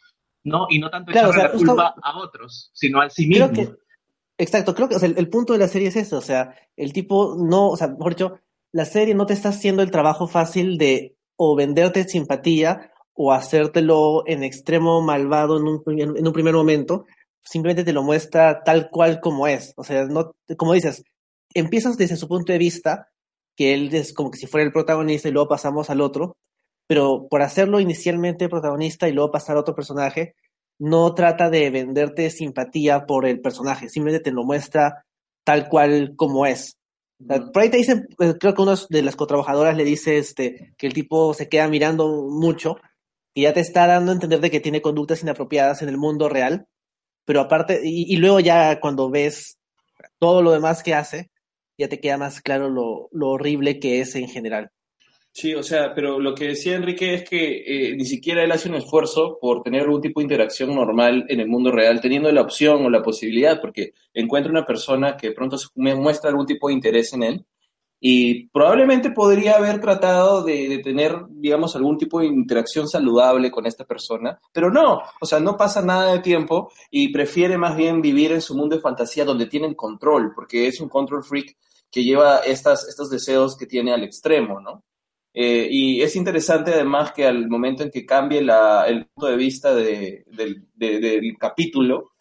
¿no? 0.43 0.67
Y 0.69 0.79
no 0.79 0.89
tanto 0.89 1.11
echarle 1.11 1.43
la 1.43 1.51
culpa 1.51 1.95
a 2.01 2.17
otros, 2.17 2.71
sino 2.73 3.01
a 3.01 3.09
sí 3.09 3.27
mismo. 3.27 3.51
exacto, 4.37 4.73
creo 4.73 4.89
que 4.89 4.95
el, 4.95 5.29
punto 5.29 5.53
de 5.53 5.59
la 5.59 5.67
serie 5.67 5.89
es 5.89 5.95
eso, 5.95 6.17
o 6.17 6.21
sea, 6.21 6.55
el 6.75 6.91
tipo 6.91 7.35
no, 7.37 7.69
o 7.69 7.77
sea, 7.77 7.89
mejor 7.89 8.15
dicho, 8.15 8.39
la 8.71 8.85
serie 8.85 9.13
no 9.13 9.25
te 9.25 9.33
está 9.33 9.49
haciendo 9.49 9.83
el 9.83 9.91
trabajo 9.91 10.27
fácil 10.27 10.77
de 10.77 11.15
o 11.35 11.55
venderte 11.55 12.07
simpatía 12.07 12.91
o 13.13 13.31
hacértelo 13.31 14.23
en 14.25 14.43
extremo 14.43 15.01
malvado 15.01 15.57
en 15.57 15.63
un, 15.63 15.83
en 16.17 16.27
un 16.27 16.33
primer 16.33 16.55
momento, 16.55 17.05
simplemente 17.43 17.83
te 17.83 17.93
lo 17.93 18.03
muestra 18.03 18.63
tal 18.63 18.89
cual 18.89 19.19
como 19.19 19.47
es. 19.47 19.73
O 19.77 19.83
sea, 19.83 20.05
no, 20.05 20.31
como 20.57 20.73
dices, 20.73 21.03
empiezas 21.53 21.97
desde 21.97 22.17
su 22.17 22.27
punto 22.27 22.51
de 22.51 22.59
vista, 22.59 23.09
que 23.55 23.73
él 23.73 23.93
es 23.93 24.13
como 24.13 24.31
que 24.31 24.37
si 24.37 24.47
fuera 24.47 24.65
el 24.65 24.73
protagonista 24.73 25.29
y 25.29 25.31
luego 25.31 25.49
pasamos 25.49 25.89
al 25.89 26.01
otro, 26.01 26.35
pero 26.87 27.27
por 27.29 27.41
hacerlo 27.41 27.79
inicialmente 27.79 28.49
protagonista 28.49 29.07
y 29.07 29.13
luego 29.13 29.31
pasar 29.31 29.57
a 29.57 29.59
otro 29.59 29.75
personaje, 29.75 30.35
no 30.79 31.13
trata 31.13 31.49
de 31.49 31.69
venderte 31.69 32.29
simpatía 32.29 33.05
por 33.05 33.25
el 33.25 33.41
personaje, 33.41 33.89
simplemente 33.89 34.23
te 34.23 34.35
lo 34.35 34.43
muestra 34.43 35.05
tal 35.45 35.69
cual 35.69 36.13
como 36.15 36.45
es. 36.45 36.77
Por 37.53 37.61
ahí 37.61 37.69
te 37.69 37.77
dicen, 37.77 38.07
eh, 38.19 38.33
creo 38.39 38.53
que 38.53 38.61
una 38.61 38.75
de 38.89 39.01
las 39.01 39.15
cotrabajadoras 39.15 39.77
le 39.77 39.85
dice 39.85 40.17
este, 40.17 40.73
que 40.77 40.87
el 40.87 40.93
tipo 40.93 41.33
se 41.33 41.47
queda 41.47 41.67
mirando 41.67 42.27
mucho 42.29 42.75
y 43.33 43.43
ya 43.43 43.53
te 43.53 43.61
está 43.61 43.87
dando 43.87 44.11
a 44.11 44.15
entender 44.15 44.41
de 44.41 44.51
que 44.51 44.59
tiene 44.59 44.81
conductas 44.81 45.23
inapropiadas 45.23 45.81
en 45.81 45.89
el 45.89 45.97
mundo 45.97 46.27
real, 46.27 46.67
pero 47.25 47.41
aparte, 47.41 47.81
y, 47.83 48.15
luego 48.17 48.39
ya 48.39 48.79
cuando 48.79 49.09
ves 49.09 49.57
todo 50.19 50.41
lo 50.41 50.51
demás 50.51 50.83
que 50.83 50.93
hace, 50.93 51.31
ya 51.77 51.87
te 51.87 51.99
queda 51.99 52.17
más 52.17 52.41
claro 52.41 52.69
lo, 52.69 53.09
lo 53.11 53.29
horrible 53.29 53.79
que 53.79 54.01
es 54.01 54.15
en 54.15 54.27
general. 54.27 54.71
Sí, 55.35 55.55
o 55.55 55.63
sea, 55.63 55.95
pero 55.95 56.19
lo 56.19 56.35
que 56.35 56.49
decía 56.49 56.75
Enrique 56.75 57.15
es 57.15 57.27
que 57.27 57.63
eh, 57.65 57.95
ni 57.95 58.05
siquiera 58.05 58.43
él 58.43 58.51
hace 58.51 58.69
un 58.69 58.75
esfuerzo 58.75 59.39
por 59.41 59.63
tener 59.63 59.81
algún 59.81 59.99
tipo 59.99 60.19
de 60.19 60.25
interacción 60.25 60.75
normal 60.75 61.25
en 61.27 61.39
el 61.39 61.47
mundo 61.47 61.71
real, 61.71 61.99
teniendo 62.01 62.31
la 62.31 62.41
opción 62.41 62.85
o 62.85 62.89
la 62.89 63.01
posibilidad, 63.01 63.59
porque 63.59 63.93
encuentra 64.13 64.51
una 64.51 64.65
persona 64.65 65.17
que 65.17 65.31
pronto 65.31 65.57
muestra 65.75 66.29
algún 66.29 66.45
tipo 66.45 66.67
de 66.67 66.75
interés 66.75 67.13
en 67.13 67.23
él 67.23 67.45
y 68.05 68.49
probablemente 68.49 69.11
podría 69.11 69.55
haber 69.55 69.79
tratado 69.79 70.43
de, 70.43 70.67
de, 70.67 70.79
tener, 70.79 71.15
digamos, 71.29 71.73
algún 71.73 71.97
tipo 71.97 72.19
de 72.19 72.25
interacción 72.25 72.85
saludable 72.85 73.49
con 73.49 73.65
esta 73.65 73.85
persona, 73.85 74.37
pero 74.51 74.69
no, 74.69 75.01
o 75.21 75.25
sea, 75.25 75.39
no 75.39 75.55
pasa 75.55 75.81
nada 75.81 76.11
de 76.11 76.19
tiempo 76.19 76.69
y 76.91 77.13
prefiere 77.13 77.57
más 77.57 77.77
bien 77.77 78.01
vivir 78.01 78.33
en 78.33 78.41
su 78.41 78.57
mundo 78.57 78.75
de 78.75 78.81
fantasía 78.81 79.23
donde 79.23 79.45
tienen 79.45 79.73
control, 79.73 80.33
porque 80.35 80.67
es 80.67 80.81
un 80.81 80.89
control 80.89 81.23
freak 81.23 81.55
que 81.89 82.03
lleva 82.03 82.39
estas, 82.39 82.89
estos 82.89 83.09
deseos 83.09 83.55
que 83.55 83.67
tiene 83.67 83.93
al 83.93 84.03
extremo, 84.03 84.59
¿no? 84.59 84.83
Eh, 85.33 85.69
y 85.71 86.01
es 86.01 86.17
interesante 86.17 86.73
además 86.73 87.13
que 87.13 87.25
al 87.25 87.47
momento 87.47 87.83
en 87.83 87.89
que 87.89 88.05
cambie 88.05 88.39
el 88.39 89.05
punto 89.13 89.31
de 89.31 89.37
vista 89.37 89.73
del 89.73 90.65
capítulo, 91.39 92.12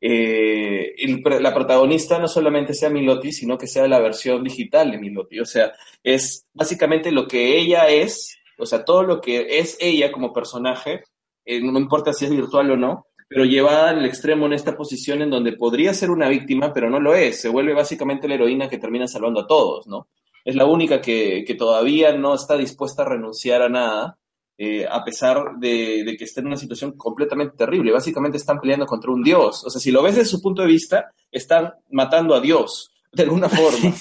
eh, 0.00 0.94
la 1.40 1.54
protagonista 1.54 2.18
no 2.18 2.28
solamente 2.28 2.74
sea 2.74 2.90
Miloti, 2.90 3.32
sino 3.32 3.58
que 3.58 3.66
sea 3.66 3.86
la 3.86 4.00
versión 4.00 4.42
digital 4.42 4.90
de 4.90 4.98
Miloti. 4.98 5.40
O 5.40 5.44
sea, 5.44 5.72
es 6.02 6.46
básicamente 6.52 7.12
lo 7.12 7.26
que 7.26 7.58
ella 7.58 7.88
es, 7.88 8.38
o 8.58 8.66
sea, 8.66 8.84
todo 8.84 9.02
lo 9.02 9.20
que 9.20 9.58
es 9.58 9.76
ella 9.80 10.10
como 10.12 10.32
personaje, 10.32 11.04
eh, 11.44 11.60
no 11.60 11.78
importa 11.78 12.12
si 12.12 12.24
es 12.24 12.30
virtual 12.30 12.70
o 12.70 12.76
no, 12.76 13.06
pero 13.28 13.44
llevada 13.44 13.90
al 13.90 14.04
extremo 14.04 14.46
en 14.46 14.54
esta 14.54 14.76
posición 14.76 15.22
en 15.22 15.30
donde 15.30 15.52
podría 15.52 15.94
ser 15.94 16.10
una 16.10 16.28
víctima, 16.28 16.72
pero 16.72 16.90
no 16.90 16.98
lo 16.98 17.14
es. 17.14 17.40
Se 17.40 17.48
vuelve 17.48 17.74
básicamente 17.74 18.26
la 18.26 18.34
heroína 18.34 18.68
que 18.68 18.78
termina 18.78 19.06
salvando 19.06 19.40
a 19.40 19.46
todos, 19.46 19.86
¿no? 19.86 20.08
es 20.44 20.54
la 20.54 20.66
única 20.66 21.00
que, 21.00 21.44
todavía 21.58 22.12
no 22.16 22.34
está 22.34 22.56
dispuesta 22.56 23.02
a 23.02 23.08
renunciar 23.08 23.62
a 23.62 23.68
nada, 23.68 24.18
eh, 24.62 24.86
a 24.86 25.02
pesar 25.02 25.56
de, 25.58 26.16
que 26.18 26.24
esté 26.24 26.40
en 26.40 26.48
una 26.48 26.58
situación 26.58 26.92
completamente 26.92 27.56
terrible. 27.56 27.92
Básicamente 27.92 28.36
están 28.36 28.60
peleando 28.60 28.84
contra 28.84 29.10
un 29.10 29.22
dios. 29.22 29.64
O 29.64 29.70
sea, 29.70 29.80
si 29.80 29.90
lo 29.90 30.02
ves 30.02 30.16
desde 30.16 30.28
su 30.28 30.42
punto 30.42 30.60
de 30.60 30.68
vista, 30.68 31.14
están 31.32 31.72
matando 31.90 32.34
a 32.34 32.42
Dios, 32.42 32.92
de 33.10 33.22
alguna 33.22 33.48
forma. 33.48 33.94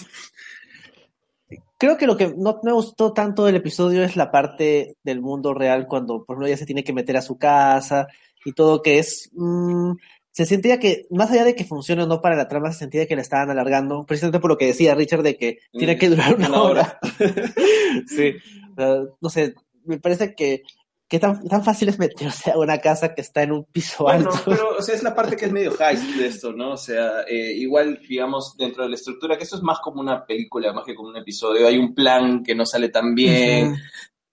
Creo 1.77 1.97
que 1.97 2.05
lo 2.05 2.17
que 2.17 2.33
no 2.37 2.59
me 2.61 2.73
gustó 2.73 3.13
tanto 3.13 3.45
del 3.45 3.55
episodio 3.55 4.03
es 4.03 4.17
la 4.17 4.31
parte 4.31 4.97
del 5.01 5.21
mundo 5.21 5.53
real 5.53 5.87
cuando 5.87 6.25
por 6.25 6.35
ejemplo 6.35 6.47
ella 6.47 6.57
se 6.57 6.65
tiene 6.65 6.83
que 6.83 6.91
meter 6.91 7.15
a 7.15 7.21
su 7.21 7.37
casa 7.37 8.07
y 8.43 8.51
todo 8.51 8.81
que 8.81 8.99
es 8.99 9.29
mm, 9.31 9.93
se 10.31 10.45
sentía 10.45 10.77
que, 10.77 11.05
más 11.09 11.31
allá 11.31 11.45
de 11.45 11.55
que 11.55 11.63
funcione 11.63 12.03
o 12.03 12.07
no 12.07 12.21
para 12.21 12.35
la 12.35 12.49
trama, 12.49 12.73
se 12.73 12.79
sentía 12.79 13.07
que 13.07 13.15
la 13.15 13.21
estaban 13.21 13.49
alargando, 13.49 14.05
precisamente 14.05 14.41
por 14.41 14.49
lo 14.49 14.57
que 14.57 14.67
decía 14.67 14.93
Richard 14.93 15.23
de 15.23 15.37
que 15.37 15.59
tiene 15.71 15.97
que 15.97 16.09
durar 16.09 16.35
una, 16.35 16.61
hora. 16.61 16.99
sí, 18.07 18.35
no 19.21 19.29
sé, 19.29 19.55
me 19.85 19.99
parece 19.99 20.35
que, 20.35 20.63
que 21.07 21.19
tan, 21.19 21.47
tan 21.47 21.63
fácil 21.63 21.89
es 21.89 21.97
meterse 21.97 22.51
a 22.51 22.57
una 22.57 22.77
casa 22.77 23.15
que 23.15 23.21
está 23.21 23.43
en 23.43 23.51
un 23.51 23.65
piso 23.65 24.07
alto. 24.07 24.31
pero 24.45 24.77
o 24.77 24.81
sea, 24.81 24.95
es 24.95 25.03
la 25.03 25.15
parte 25.15 25.35
que 25.35 25.45
es 25.45 25.51
medio 25.53 25.71
high 25.71 25.97
de 26.17 26.27
esto, 26.27 26.53
¿no? 26.53 26.73
O 26.73 26.77
sea, 26.77 27.21
eh, 27.27 27.53
igual, 27.53 27.99
digamos, 28.07 28.55
dentro 28.57 28.83
de 28.83 28.89
la 28.89 28.95
estructura, 28.95 29.37
que 29.37 29.43
esto 29.43 29.57
es 29.57 29.63
más 29.63 29.79
como 29.79 30.01
una 30.01 30.25
película, 30.25 30.71
más 30.71 30.85
que 30.85 30.95
como 30.95 31.09
un 31.09 31.17
episodio, 31.17 31.67
hay 31.67 31.77
un 31.77 31.95
plan 31.95 32.43
que 32.43 32.53
no 32.53 32.65
sale 32.65 32.89
tan 32.89 33.15
bien, 33.15 33.75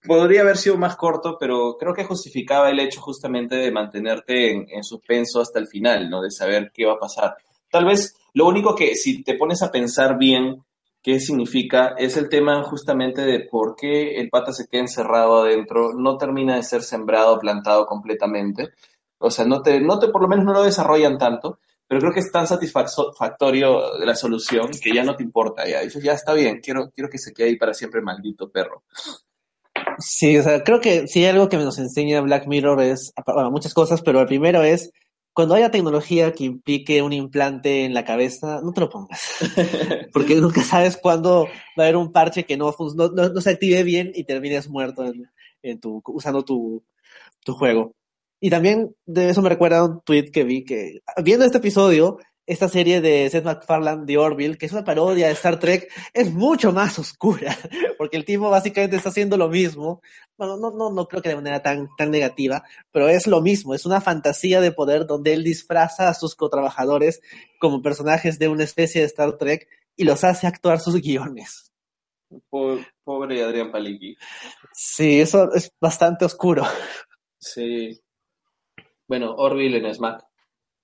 podría 0.07 0.41
haber 0.41 0.57
sido 0.57 0.77
más 0.77 0.95
corto, 0.95 1.37
pero 1.39 1.77
creo 1.77 1.93
que 1.93 2.05
justificaba 2.05 2.69
el 2.69 2.79
hecho 2.79 3.01
justamente 3.01 3.55
de 3.55 3.71
mantenerte 3.71 4.51
en, 4.51 4.83
suspenso 4.83 5.41
hasta 5.41 5.59
el 5.59 5.67
final, 5.67 6.09
¿no? 6.09 6.21
De 6.21 6.31
saber 6.31 6.71
qué 6.73 6.85
va 6.85 6.93
a 6.93 6.99
pasar. 6.99 7.35
Tal 7.69 7.85
vez 7.85 8.15
lo 8.33 8.47
único 8.47 8.75
que, 8.75 8.95
si 8.95 9.23
te 9.23 9.33
pones 9.35 9.61
a 9.61 9.71
pensar 9.71 10.17
bien 10.17 10.63
qué 11.07 11.21
significa, 11.21 11.95
es 11.97 12.17
el 12.17 12.27
tema 12.27 12.61
justamente 12.63 13.21
de 13.21 13.39
por 13.39 13.77
qué 13.77 14.19
el 14.19 14.29
pata 14.29 14.51
se 14.51 14.67
queda 14.67 14.81
encerrado 14.81 15.41
adentro, 15.41 15.93
no 15.93 16.17
termina 16.17 16.57
de 16.57 16.63
ser 16.63 16.83
sembrado, 16.83 17.39
plantado 17.39 17.85
completamente. 17.85 18.71
O 19.17 19.31
sea, 19.31 19.45
no 19.45 19.61
te, 19.61 19.79
no 19.79 19.99
te, 19.99 20.09
por 20.09 20.21
lo 20.21 20.27
menos 20.27 20.43
no 20.43 20.51
lo 20.51 20.63
desarrollan 20.63 21.17
tanto, 21.17 21.59
pero 21.87 22.01
creo 22.01 22.11
que 22.11 22.19
es 22.19 22.29
tan 22.29 22.45
satisfactorio 22.45 23.97
la 23.99 24.15
solución 24.15 24.69
que 24.83 24.93
ya 24.93 25.05
no 25.05 25.15
te 25.15 25.23
importa, 25.23 25.65
ya 25.65 25.79
dices, 25.79 26.03
ya 26.03 26.11
está 26.11 26.33
bien, 26.33 26.59
quiero, 26.61 26.91
quiero 26.93 27.09
que 27.09 27.19
se 27.19 27.33
quede 27.33 27.47
ahí 27.47 27.55
para 27.55 27.73
siempre, 27.73 28.01
maldito 28.01 28.51
perro. 28.51 28.83
Sí, 29.99 30.37
o 30.37 30.43
sea, 30.43 30.61
creo 30.61 30.81
que 30.81 31.05
hay 31.15 31.25
algo 31.25 31.47
que 31.47 31.55
nos 31.55 31.79
enseña 31.79 32.19
Black 32.19 32.47
Mirror 32.47 32.81
es, 32.81 33.13
bueno, 33.25 33.49
muchas 33.49 33.73
cosas, 33.73 34.01
pero 34.01 34.19
el 34.19 34.27
primero 34.27 34.61
es, 34.61 34.91
cuando 35.37 35.53
haya 35.53 35.69
tecnología 35.69 36.33
que 36.33 36.45
implique 36.45 37.03
un 37.03 37.13
implante 37.13 37.85
en 37.85 37.93
la 37.93 38.03
cabeza, 38.03 38.59
no 38.63 38.73
te 38.73 38.81
lo 38.81 38.89
pongas. 38.89 39.21
Porque 40.11 40.33
nunca 40.37 40.63
sabes 40.63 40.97
cuándo 40.97 41.45
va 41.45 41.49
a 41.77 41.81
haber 41.83 41.95
un 41.95 42.11
parche 42.11 42.43
que 42.43 42.57
no, 42.57 42.75
no, 42.95 43.09
no, 43.09 43.39
se 43.41 43.51
active 43.51 43.83
bien 43.83 44.11
y 44.15 44.23
termines 44.23 44.67
muerto 44.67 45.05
en, 45.05 45.29
en 45.61 45.79
tu, 45.79 46.01
usando 46.07 46.43
tu, 46.43 46.83
tu 47.45 47.53
juego. 47.53 47.93
Y 48.39 48.49
también 48.49 48.95
de 49.05 49.29
eso 49.29 49.43
me 49.43 49.49
recuerda 49.49 49.85
un 49.85 50.01
tweet 50.01 50.31
que 50.31 50.43
vi 50.43 50.65
que, 50.65 51.01
viendo 51.23 51.45
este 51.45 51.59
episodio, 51.59 52.17
esta 52.47 52.69
serie 52.69 53.01
de 53.01 53.29
Seth 53.29 53.43
MacFarlane, 53.43 54.05
The 54.05 54.17
Orville, 54.17 54.57
que 54.57 54.65
es 54.65 54.71
una 54.71 54.85
parodia 54.85 55.27
de 55.27 55.33
Star 55.33 55.59
Trek, 55.59 55.91
es 56.13 56.33
mucho 56.33 56.71
más 56.71 56.97
oscura, 56.97 57.55
porque 57.97 58.15
el 58.15 58.23
tipo 58.25 58.49
básicamente 58.49 58.95
está 58.95 59.09
haciendo 59.09 59.35
lo 59.35 59.49
mismo. 59.49 60.01
Bueno, 60.37 60.55
no, 60.57 60.71
no, 60.71 60.89
no 60.89 61.07
creo 61.07 61.21
que 61.21 61.29
de 61.29 61.35
manera 61.35 61.61
tan, 61.61 61.89
tan 61.97 62.09
negativa, 62.09 62.63
pero 62.91 63.09
es 63.09 63.27
lo 63.27 63.41
mismo, 63.41 63.73
es 63.73 63.85
una 63.85 63.99
fantasía 63.99 64.61
de 64.61 64.71
poder 64.71 65.05
donde 65.05 65.33
él 65.33 65.43
disfraza 65.43 66.07
a 66.07 66.13
sus 66.13 66.35
cotrabajadores 66.35 67.21
como 67.59 67.81
personajes 67.81 68.39
de 68.39 68.47
una 68.47 68.63
especie 68.63 69.01
de 69.01 69.07
Star 69.07 69.37
Trek 69.37 69.67
y 69.97 70.05
los 70.05 70.23
hace 70.23 70.47
actuar 70.47 70.79
sus 70.79 71.01
guiones. 71.01 71.73
Pobre, 72.49 73.43
Adrián 73.43 73.71
Palicki. 73.71 74.15
Sí, 74.73 75.19
eso 75.19 75.51
es 75.53 75.71
bastante 75.81 76.25
oscuro. 76.25 76.65
Sí. 77.39 77.99
Bueno, 79.07 79.33
Orville 79.35 79.77
en 79.77 79.93
Smack. 79.93 80.26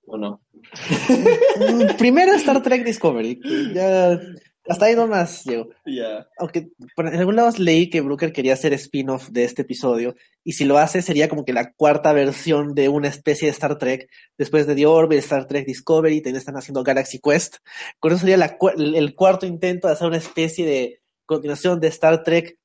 ¿O 0.06 0.18
no? 0.18 0.40
Primero 1.98 2.32
Star 2.34 2.62
Trek 2.62 2.84
Discovery. 2.84 3.40
Ya, 3.74 4.20
hasta 4.66 4.86
ahí 4.86 4.96
nomás 4.96 5.44
llego. 5.44 5.68
Ya. 5.84 6.26
Aunque 6.38 6.68
por, 6.96 7.06
en 7.06 7.16
algún 7.16 7.36
lado 7.36 7.50
leí 7.58 7.90
que 7.90 8.00
Brooker 8.00 8.32
quería 8.32 8.54
hacer 8.54 8.72
spin-off 8.72 9.28
de 9.28 9.44
este 9.44 9.62
episodio. 9.62 10.14
Y 10.42 10.52
si 10.52 10.64
lo 10.64 10.78
hace, 10.78 11.02
sería 11.02 11.28
como 11.28 11.44
que 11.44 11.52
la 11.52 11.72
cuarta 11.72 12.12
versión 12.12 12.74
de 12.74 12.88
una 12.88 13.08
especie 13.08 13.46
de 13.46 13.52
Star 13.52 13.76
Trek. 13.76 14.08
Después 14.38 14.66
de 14.66 14.74
The 14.74 14.86
Orbit, 14.86 15.18
Star 15.18 15.46
Trek 15.46 15.66
Discovery, 15.66 16.22
también 16.22 16.36
están 16.36 16.56
haciendo 16.56 16.82
Galaxy 16.82 17.20
Quest. 17.20 17.56
Con 17.98 18.12
eso 18.12 18.20
sería 18.20 18.36
el 18.36 19.14
cuarto 19.14 19.46
intento 19.46 19.88
de 19.88 19.94
hacer 19.94 20.06
una 20.06 20.16
especie 20.16 20.64
de 20.64 21.00
continuación 21.26 21.78
de 21.80 21.88
Star 21.88 22.22
Trek 22.22 22.58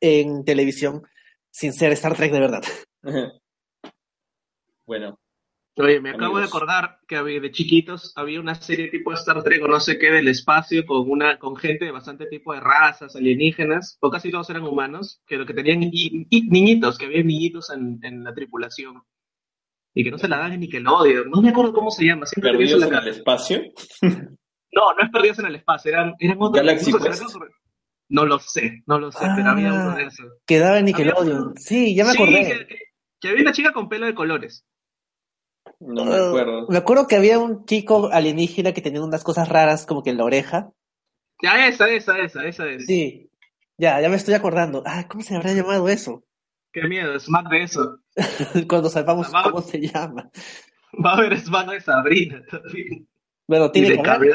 en 0.00 0.44
televisión, 0.44 1.02
sin 1.50 1.72
ser 1.72 1.92
Star 1.92 2.16
Trek 2.16 2.32
de 2.32 2.40
verdad. 2.40 2.62
bueno, 4.86 5.18
Oye, 5.76 6.00
me 6.00 6.10
acabo 6.10 6.38
de 6.38 6.44
acordar 6.44 6.98
que 7.08 7.16
había, 7.16 7.40
de 7.40 7.50
chiquitos 7.50 8.12
había 8.16 8.40
una 8.40 8.54
serie 8.54 8.88
tipo 8.88 9.12
Star 9.14 9.42
Trek 9.42 9.62
o 9.62 9.68
no 9.68 9.80
sé 9.80 9.98
qué 9.98 10.10
del 10.10 10.28
espacio 10.28 10.84
con 10.84 11.10
una 11.10 11.38
con 11.38 11.56
gente 11.56 11.86
de 11.86 11.90
bastante 11.90 12.26
tipo 12.26 12.52
de 12.52 12.60
razas 12.60 13.16
alienígenas, 13.16 13.96
o 14.00 14.10
casi 14.10 14.30
todos 14.30 14.50
eran 14.50 14.64
humanos, 14.64 15.22
que 15.26 15.36
lo 15.36 15.46
que 15.46 15.54
tenían 15.54 15.80
niñitos, 15.80 16.98
que 16.98 17.06
había 17.06 17.22
niñitos 17.22 17.70
en, 17.70 17.98
en, 18.02 18.22
la 18.22 18.34
tripulación. 18.34 19.02
Y 19.94 20.04
que 20.04 20.10
no 20.10 20.18
se 20.18 20.28
la 20.28 20.38
dan 20.38 20.60
ni 20.60 20.68
que 20.68 20.80
lo 20.80 21.02
Nickelodeon. 21.02 21.30
No 21.30 21.40
me 21.40 21.50
acuerdo 21.50 21.72
cómo 21.72 21.90
se 21.90 22.04
llama. 22.04 22.26
¿Perdidos 22.40 22.82
en, 22.82 22.94
el 22.94 23.08
espacio? 23.08 23.62
no, 24.02 24.94
no 24.94 25.04
es 25.04 25.10
Perdidos 25.10 25.38
en 25.38 25.46
el 25.46 25.54
espacio, 25.54 25.90
eran, 25.90 26.14
eran 26.18 26.36
otros. 26.38 27.20
No 28.08 28.26
lo 28.26 28.38
sé, 28.40 28.82
no 28.86 28.98
lo 28.98 29.10
sé, 29.10 29.26
pero 29.36 29.48
había 29.48 29.72
uno 29.72 29.96
de 29.96 30.04
esos. 30.04 30.26
Quedaba 30.46 30.78
en 30.78 30.84
Nickelodeon. 30.84 31.54
Sí, 31.56 31.94
ya 31.94 32.04
me 32.04 32.10
acordé. 32.10 32.68
que 33.18 33.28
había 33.28 33.40
una 33.40 33.52
chica 33.52 33.72
con 33.72 33.88
pelo 33.88 34.04
de 34.04 34.14
colores. 34.14 34.66
No 35.80 36.04
me 36.04 36.14
acuerdo. 36.14 36.66
me 36.68 36.78
acuerdo 36.78 37.06
que 37.06 37.16
había 37.16 37.38
un 37.38 37.64
chico 37.64 38.10
alienígena 38.12 38.72
que 38.72 38.82
tenía 38.82 39.02
unas 39.02 39.24
cosas 39.24 39.48
raras 39.48 39.86
como 39.86 40.02
que 40.02 40.10
en 40.10 40.18
la 40.18 40.24
oreja. 40.24 40.72
Ya, 41.42 41.66
esa, 41.66 41.88
esa, 41.88 42.18
esa, 42.18 42.46
esa 42.46 42.68
es. 42.68 42.86
Sí. 42.86 43.30
Ya, 43.78 44.00
ya 44.00 44.08
me 44.08 44.16
estoy 44.16 44.34
acordando. 44.34 44.82
Ah, 44.86 45.06
¿cómo 45.08 45.24
se 45.24 45.34
habrá 45.34 45.52
llamado 45.52 45.88
eso? 45.88 46.24
Qué 46.72 46.82
miedo, 46.88 47.18
Smack 47.18 47.48
de 47.50 47.62
eso. 47.64 47.98
Cuando 48.68 48.88
salvamos 48.88 49.28
cómo 49.28 49.60
se 49.60 49.80
llama. 49.80 50.30
Va 51.04 51.12
a 51.12 51.16
haber 51.16 51.38
Smack 51.38 51.70
de 51.70 51.80
Sabrina 51.80 52.42
también. 52.50 53.08
Bueno, 53.46 53.70
tiene 53.70 54.00
que 54.00 54.08
haber. 54.08 54.32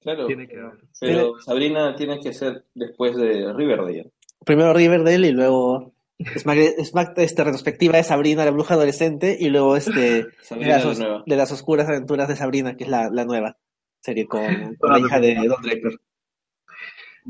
Claro. 0.00 0.26
Tiene 0.26 0.48
que 0.48 0.58
haber. 0.58 0.78
Pero 1.00 1.40
Sabrina 1.40 1.94
tiene 1.96 2.20
que 2.20 2.32
ser 2.32 2.66
después 2.74 3.16
de 3.16 3.52
Riverdale. 3.52 4.12
Primero 4.44 4.72
Riverdale 4.72 5.28
y 5.28 5.32
luego 5.32 5.92
Smack, 6.36 7.18
este, 7.18 7.44
retrospectiva 7.44 7.96
de 7.96 8.04
Sabrina, 8.04 8.44
la 8.44 8.50
bruja 8.50 8.74
adolescente, 8.74 9.36
y 9.38 9.48
luego 9.48 9.76
este 9.76 10.26
de, 10.50 11.36
las, 11.36 11.52
oscuras 11.52 11.88
aventuras 11.88 12.28
de 12.28 12.36
Sabrina, 12.36 12.76
que 12.76 12.84
es 12.84 12.90
la, 12.90 13.08
nueva 13.24 13.56
serie 14.00 14.26
con, 14.26 14.42
la 14.80 14.98
hija 14.98 15.20
de 15.20 15.34
Don 15.34 15.62
Draper. 15.62 15.92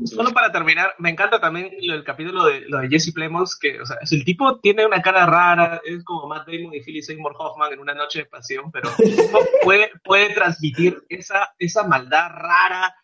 Solo 0.05 0.31
para 0.31 0.51
terminar, 0.51 0.95
me 0.97 1.11
encanta 1.11 1.39
también 1.39 1.69
el 1.79 2.03
capítulo 2.03 2.45
de 2.45 2.61
lo 2.61 2.79
de 2.79 2.89
Jesse 2.89 3.13
Plemons, 3.13 3.55
que, 3.59 3.79
o 3.79 3.85
sea, 3.85 3.97
el 4.09 4.25
tipo 4.25 4.59
tiene 4.59 4.87
una 4.87 5.03
cara 5.03 5.27
rara, 5.27 5.81
es 5.85 6.03
como 6.03 6.27
Matt 6.27 6.47
Damon 6.47 6.73
y 6.73 6.81
Philip 6.81 7.03
Seymour 7.03 7.35
Hoffman 7.37 7.73
en 7.73 7.79
una 7.79 7.93
noche 7.93 8.19
de 8.19 8.25
pasión, 8.25 8.71
pero 8.71 8.89
puede, 9.63 9.91
puede 10.03 10.33
transmitir 10.33 11.03
esa, 11.09 11.53
esa 11.59 11.87
maldad 11.87 12.27
rara, 12.31 12.95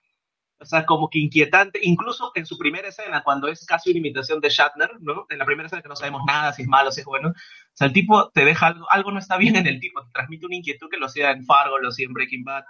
o 0.62 0.66
sea, 0.66 0.86
como 0.86 1.10
que 1.10 1.20
inquietante, 1.20 1.80
incluso 1.82 2.32
en 2.36 2.46
su 2.46 2.58
primera 2.58 2.90
escena, 2.90 3.24
cuando 3.24 3.48
es 3.48 3.66
casi 3.66 3.92
una 3.92 4.00
imitación 4.00 4.42
de 4.42 4.50
Shatner, 4.50 4.92
¿no? 5.00 5.26
En 5.30 5.38
la 5.38 5.46
primera 5.46 5.68
escena 5.68 5.82
que 5.82 5.88
no 5.88 5.96
sabemos 5.96 6.22
nada, 6.28 6.52
si 6.52 6.64
es 6.64 6.68
malo, 6.68 6.92
si 6.92 7.00
es 7.00 7.06
bueno. 7.06 7.30
O 7.30 7.34
sea, 7.74 7.88
el 7.88 7.94
tipo 7.94 8.30
te 8.32 8.44
deja 8.44 8.68
algo, 8.68 8.86
algo 8.92 9.12
no 9.12 9.20
está 9.20 9.38
bien 9.38 9.56
en 9.56 9.68
el 9.68 9.80
tipo, 9.80 10.04
te 10.04 10.12
transmite 10.12 10.46
una 10.46 10.58
inquietud 10.58 10.90
que 10.90 10.98
lo 10.98 11.06
hacía 11.06 11.32
en 11.32 11.46
Fargo, 11.46 11.80
lo 11.80 11.90
hacía 11.90 12.08
en 12.08 12.14
Breaking 12.14 12.44
Bad, 12.44 12.66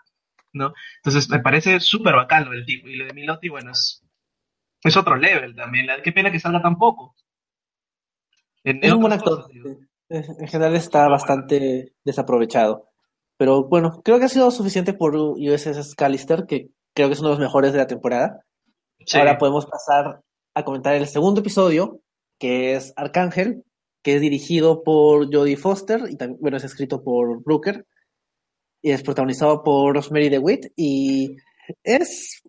¿no? 0.53 0.73
Entonces 0.97 1.29
me 1.29 1.39
parece 1.39 1.79
súper 1.79 2.15
bacán 2.15 2.45
lo 2.45 2.51
del 2.51 2.65
tipo. 2.65 2.87
Y 2.87 2.95
lo 2.95 3.05
de 3.05 3.13
Milotti, 3.13 3.49
bueno, 3.49 3.71
es, 3.71 4.05
es 4.83 4.95
otro 4.95 5.15
level 5.15 5.55
también. 5.55 5.87
Qué 6.03 6.11
pena 6.11 6.31
que 6.31 6.39
salga 6.39 6.61
tan 6.61 6.77
poco. 6.77 7.15
es 8.63 8.93
un 8.93 9.01
buen 9.01 9.13
actor. 9.13 9.49
en 10.09 10.47
general 10.47 10.75
está 10.75 11.07
bastante 11.07 11.95
desaprovechado. 12.03 12.89
Pero 13.35 13.63
bueno, 13.67 14.01
creo 14.03 14.19
que 14.19 14.25
ha 14.25 14.29
sido 14.29 14.51
suficiente 14.51 14.93
por 14.93 15.15
USS 15.15 15.95
Callister, 15.95 16.45
que 16.45 16.71
creo 16.93 17.07
que 17.07 17.13
es 17.13 17.19
uno 17.19 17.29
de 17.29 17.35
los 17.35 17.39
mejores 17.39 17.71
de 17.71 17.79
la 17.79 17.87
temporada. 17.87 18.45
Ahora 19.13 19.37
podemos 19.37 19.65
pasar 19.65 20.21
a 20.53 20.63
comentar 20.63 20.95
el 20.95 21.07
segundo 21.07 21.41
episodio, 21.41 22.01
que 22.39 22.75
es 22.75 22.93
Arcángel, 22.95 23.63
que 24.03 24.15
es 24.15 24.21
dirigido 24.21 24.83
por 24.83 25.33
Jodie 25.33 25.57
Foster 25.57 26.01
y 26.09 26.15
también, 26.15 26.39
bueno, 26.41 26.57
es 26.57 26.63
escrito 26.63 27.03
por 27.03 27.43
Brooker 27.43 27.85
y 28.81 28.91
es 28.91 29.03
protagonizado 29.03 29.63
por 29.63 29.93
Rosemary 29.93 30.29
DeWitt 30.29 30.71
y 30.75 31.35
es, 31.83 32.41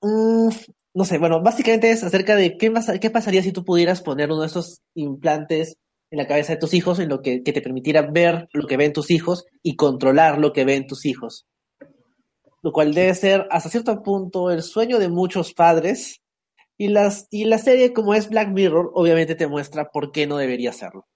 mm, 0.00 0.48
no 0.94 1.04
sé, 1.04 1.18
bueno, 1.18 1.42
básicamente 1.42 1.90
es 1.90 2.04
acerca 2.04 2.36
de 2.36 2.56
qué, 2.56 2.72
qué 3.00 3.10
pasaría 3.10 3.42
si 3.42 3.52
tú 3.52 3.64
pudieras 3.64 4.02
poner 4.02 4.30
uno 4.30 4.42
de 4.42 4.48
esos 4.48 4.80
implantes 4.94 5.76
en 6.10 6.18
la 6.18 6.26
cabeza 6.26 6.52
de 6.52 6.60
tus 6.60 6.74
hijos 6.74 6.98
en 6.98 7.08
lo 7.08 7.22
que, 7.22 7.42
que 7.42 7.52
te 7.52 7.62
permitiera 7.62 8.02
ver 8.02 8.48
lo 8.52 8.66
que 8.66 8.76
ven 8.76 8.92
tus 8.92 9.10
hijos 9.10 9.46
y 9.62 9.76
controlar 9.76 10.38
lo 10.38 10.52
que 10.52 10.64
ven 10.64 10.86
tus 10.86 11.06
hijos 11.06 11.46
lo 12.64 12.72
cual 12.72 12.94
debe 12.94 13.12
ser 13.12 13.46
hasta 13.50 13.68
cierto 13.68 14.02
punto 14.02 14.50
el 14.50 14.62
sueño 14.62 14.98
de 14.98 15.10
muchos 15.10 15.52
padres. 15.52 16.22
Y, 16.78 16.88
las, 16.88 17.28
y 17.30 17.44
la 17.44 17.58
serie, 17.58 17.92
como 17.92 18.14
es 18.14 18.30
Black 18.30 18.48
Mirror, 18.48 18.90
obviamente 18.94 19.34
te 19.34 19.46
muestra 19.46 19.90
por 19.90 20.12
qué 20.12 20.26
no 20.26 20.38
debería 20.38 20.72
serlo. 20.72 21.06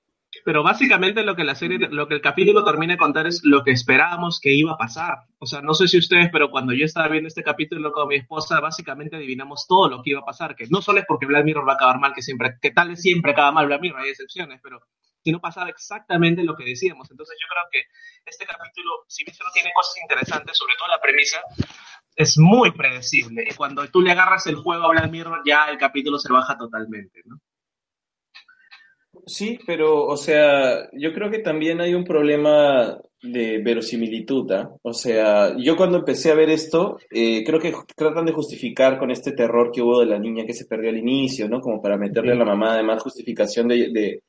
Pero 0.45 0.63
básicamente 0.63 1.23
lo 1.23 1.35
que 1.35 1.45
la 1.45 1.55
serie, 1.55 1.79
lo 1.91 2.07
que 2.07 2.17
el 2.17 2.21
capítulo 2.21 2.65
termina 2.65 2.93
de 2.93 2.99
contar 2.99 3.27
es 3.27 3.41
lo 3.45 3.65
que 3.65 3.71
esperábamos 3.71 4.41
que 4.41 4.53
iba 4.53 4.73
a 4.73 4.77
pasar. 4.77 5.21
O 5.39 5.47
sea, 5.47 5.63
no 5.63 5.73
sé 5.73 5.89
si 5.89 5.97
ustedes, 5.97 6.29
pero 6.31 6.51
cuando 6.51 6.75
yo 6.75 6.85
estaba 6.85 7.09
viendo 7.09 7.29
este 7.29 7.43
capítulo 7.43 7.93
con 7.93 8.09
mi 8.09 8.17
esposa, 8.17 8.61
básicamente 8.61 9.17
adivinamos 9.17 9.67
todo 9.67 9.89
lo 9.89 10.03
que 10.03 10.11
iba 10.11 10.21
a 10.21 10.27
pasar, 10.27 10.55
que 10.55 10.67
no 10.69 10.83
solo 10.83 11.01
es 11.01 11.07
porque 11.09 11.25
Black 11.25 11.47
Mirror 11.47 11.67
va 11.67 11.73
a 11.73 11.77
acabar 11.77 11.99
mal, 11.99 12.13
que 12.13 12.21
siempre, 12.21 12.59
que 12.61 12.73
tal 12.73 12.91
vez 12.91 13.01
siempre 13.01 13.33
acaba 13.33 13.53
mal 13.53 13.67
Black 13.67 13.81
Mirror, 13.81 14.03
hay 14.03 14.11
excepciones, 14.11 14.61
pero 14.63 14.83
si 15.29 15.33
no 15.33 15.41
pasaba 15.41 15.69
exactamente 15.69 16.43
lo 16.43 16.57
que 16.57 16.65
decíamos. 16.65 17.11
Entonces 17.11 17.37
yo 17.39 17.47
creo 17.51 17.65
que 17.71 17.91
este 18.25 18.47
capítulo, 18.47 19.05
si 19.09 19.25
bien 19.25 19.37
solo 19.37 19.51
tiene 19.53 19.71
cosas 19.75 19.95
interesantes, 20.01 20.57
sobre 20.57 20.73
todo 20.79 20.89
la 20.89 21.01
premisa, 21.03 21.43
es 22.17 22.39
muy 22.39 22.71
predecible. 22.71 23.45
Y 23.47 23.55
cuando 23.55 23.87
tú 23.89 24.01
le 24.01 24.13
agarras 24.13 24.47
el 24.47 24.57
juego 24.57 24.85
a 24.85 24.89
Black 24.89 25.11
Mirror, 25.11 25.43
ya 25.45 25.67
el 25.67 25.77
capítulo 25.77 26.19
se 26.19 26.33
baja 26.33 26.57
totalmente, 26.57 27.21
¿no? 27.27 27.39
Sí, 29.27 29.59
pero, 29.67 30.07
o 30.07 30.17
sea, 30.17 30.89
yo 30.93 31.13
creo 31.13 31.31
que 31.31 31.41
también 31.41 31.83
hay 31.83 31.93
un 31.93 32.05
problema 32.05 32.99
de 33.21 33.59
verosimilitud, 33.59 34.51
¿ah? 34.53 34.71
O 34.81 34.95
sea, 34.95 35.55
yo 35.59 35.77
cuando 35.77 35.99
empecé 35.99 36.31
a 36.31 36.37
ver 36.37 36.49
esto, 36.49 36.99
eh, 37.11 37.45
creo 37.45 37.61
que 37.61 37.75
tratan 37.95 38.25
de 38.25 38.33
justificar 38.33 38.97
con 38.97 39.11
este 39.11 39.33
terror 39.33 39.71
que 39.73 39.83
hubo 39.83 40.01
de 40.01 40.07
la 40.07 40.19
niña 40.19 40.47
que 40.47 40.55
se 40.55 40.65
perdió 40.65 40.89
al 40.89 40.97
inicio, 40.97 41.51
¿no? 41.51 41.61
Como 41.61 41.83
para 41.83 41.99
meterle 41.99 42.33
a 42.33 42.37
la 42.37 42.47
mamá 42.47 42.73
además 42.73 43.03
justificación 43.03 43.69
de, 43.69 43.91
de 43.93 44.23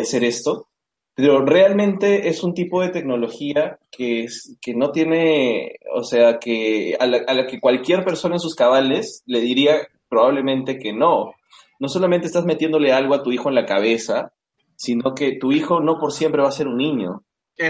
hacer 0.00 0.24
esto, 0.24 0.68
pero 1.16 1.44
realmente 1.44 2.28
es 2.28 2.42
un 2.42 2.52
tipo 2.52 2.82
de 2.82 2.90
tecnología 2.90 3.78
que, 3.90 4.24
es, 4.24 4.56
que 4.60 4.74
no 4.74 4.92
tiene, 4.92 5.78
o 5.94 6.04
sea, 6.04 6.38
que 6.38 6.94
a 7.00 7.06
la, 7.06 7.46
que 7.46 7.58
cualquier 7.58 8.04
persona 8.04 8.34
en 8.34 8.40
sus 8.40 8.54
cabales 8.54 9.22
le 9.24 9.40
diría 9.40 9.88
probablemente 10.10 10.78
que 10.78 10.92
no. 10.92 11.32
No 11.78 11.88
solamente 11.88 12.26
estás 12.26 12.44
metiéndole 12.44 12.92
algo 12.92 13.14
a 13.14 13.22
tu 13.22 13.32
hijo 13.32 13.48
en 13.48 13.54
la 13.54 13.64
cabeza, 13.64 14.34
sino 14.76 15.14
que 15.14 15.38
tu 15.38 15.52
hijo 15.52 15.80
no 15.80 15.98
por 15.98 16.12
siempre 16.12 16.42
va 16.42 16.48
a 16.48 16.52
ser 16.52 16.68
un 16.68 16.76
niño. 16.76 17.22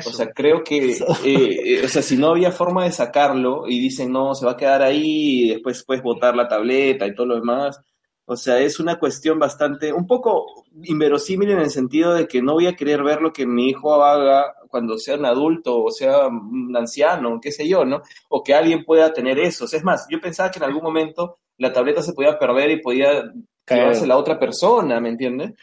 O 0.04 0.12
sea, 0.12 0.32
creo 0.32 0.64
que, 0.64 0.90
eh, 0.90 0.98
eh, 1.24 1.82
o 1.84 1.88
sea, 1.88 2.02
si 2.02 2.16
no 2.16 2.30
había 2.30 2.50
forma 2.50 2.82
de 2.82 2.90
sacarlo 2.90 3.68
y 3.68 3.78
dicen, 3.78 4.10
no, 4.10 4.34
se 4.34 4.44
va 4.44 4.52
a 4.52 4.56
quedar 4.56 4.82
ahí 4.82 5.44
y 5.44 5.48
después 5.50 5.84
puedes 5.84 6.02
botar 6.02 6.34
la 6.34 6.48
tableta 6.48 7.06
y 7.06 7.14
todo 7.14 7.26
lo 7.26 7.36
demás, 7.36 7.80
o 8.28 8.36
sea, 8.36 8.58
es 8.58 8.80
una 8.80 8.98
cuestión 8.98 9.38
bastante, 9.38 9.92
un 9.92 10.06
poco 10.06 10.64
inverosímil 10.82 11.52
en 11.52 11.60
el 11.60 11.70
sentido 11.70 12.12
de 12.12 12.26
que 12.26 12.42
no 12.42 12.54
voy 12.54 12.66
a 12.66 12.74
querer 12.74 13.02
ver 13.04 13.22
lo 13.22 13.32
que 13.32 13.46
mi 13.46 13.68
hijo 13.68 14.02
haga 14.02 14.52
cuando 14.68 14.98
sea 14.98 15.14
un 15.16 15.26
adulto 15.26 15.84
o 15.84 15.92
sea 15.92 16.26
un 16.26 16.76
anciano, 16.76 17.38
qué 17.40 17.52
sé 17.52 17.68
yo, 17.68 17.84
¿no? 17.84 18.02
O 18.28 18.42
que 18.42 18.52
alguien 18.52 18.84
pueda 18.84 19.12
tener 19.12 19.38
eso. 19.38 19.64
es 19.64 19.84
más, 19.84 20.06
yo 20.10 20.20
pensaba 20.20 20.50
que 20.50 20.58
en 20.58 20.64
algún 20.64 20.82
momento 20.82 21.38
la 21.56 21.72
tableta 21.72 22.02
se 22.02 22.14
podía 22.14 22.38
perder 22.38 22.72
y 22.72 22.82
podía 22.82 23.32
caerse 23.64 24.06
la 24.08 24.16
otra 24.16 24.38
persona, 24.38 25.00
¿me 25.00 25.10
entiendes? 25.10 25.54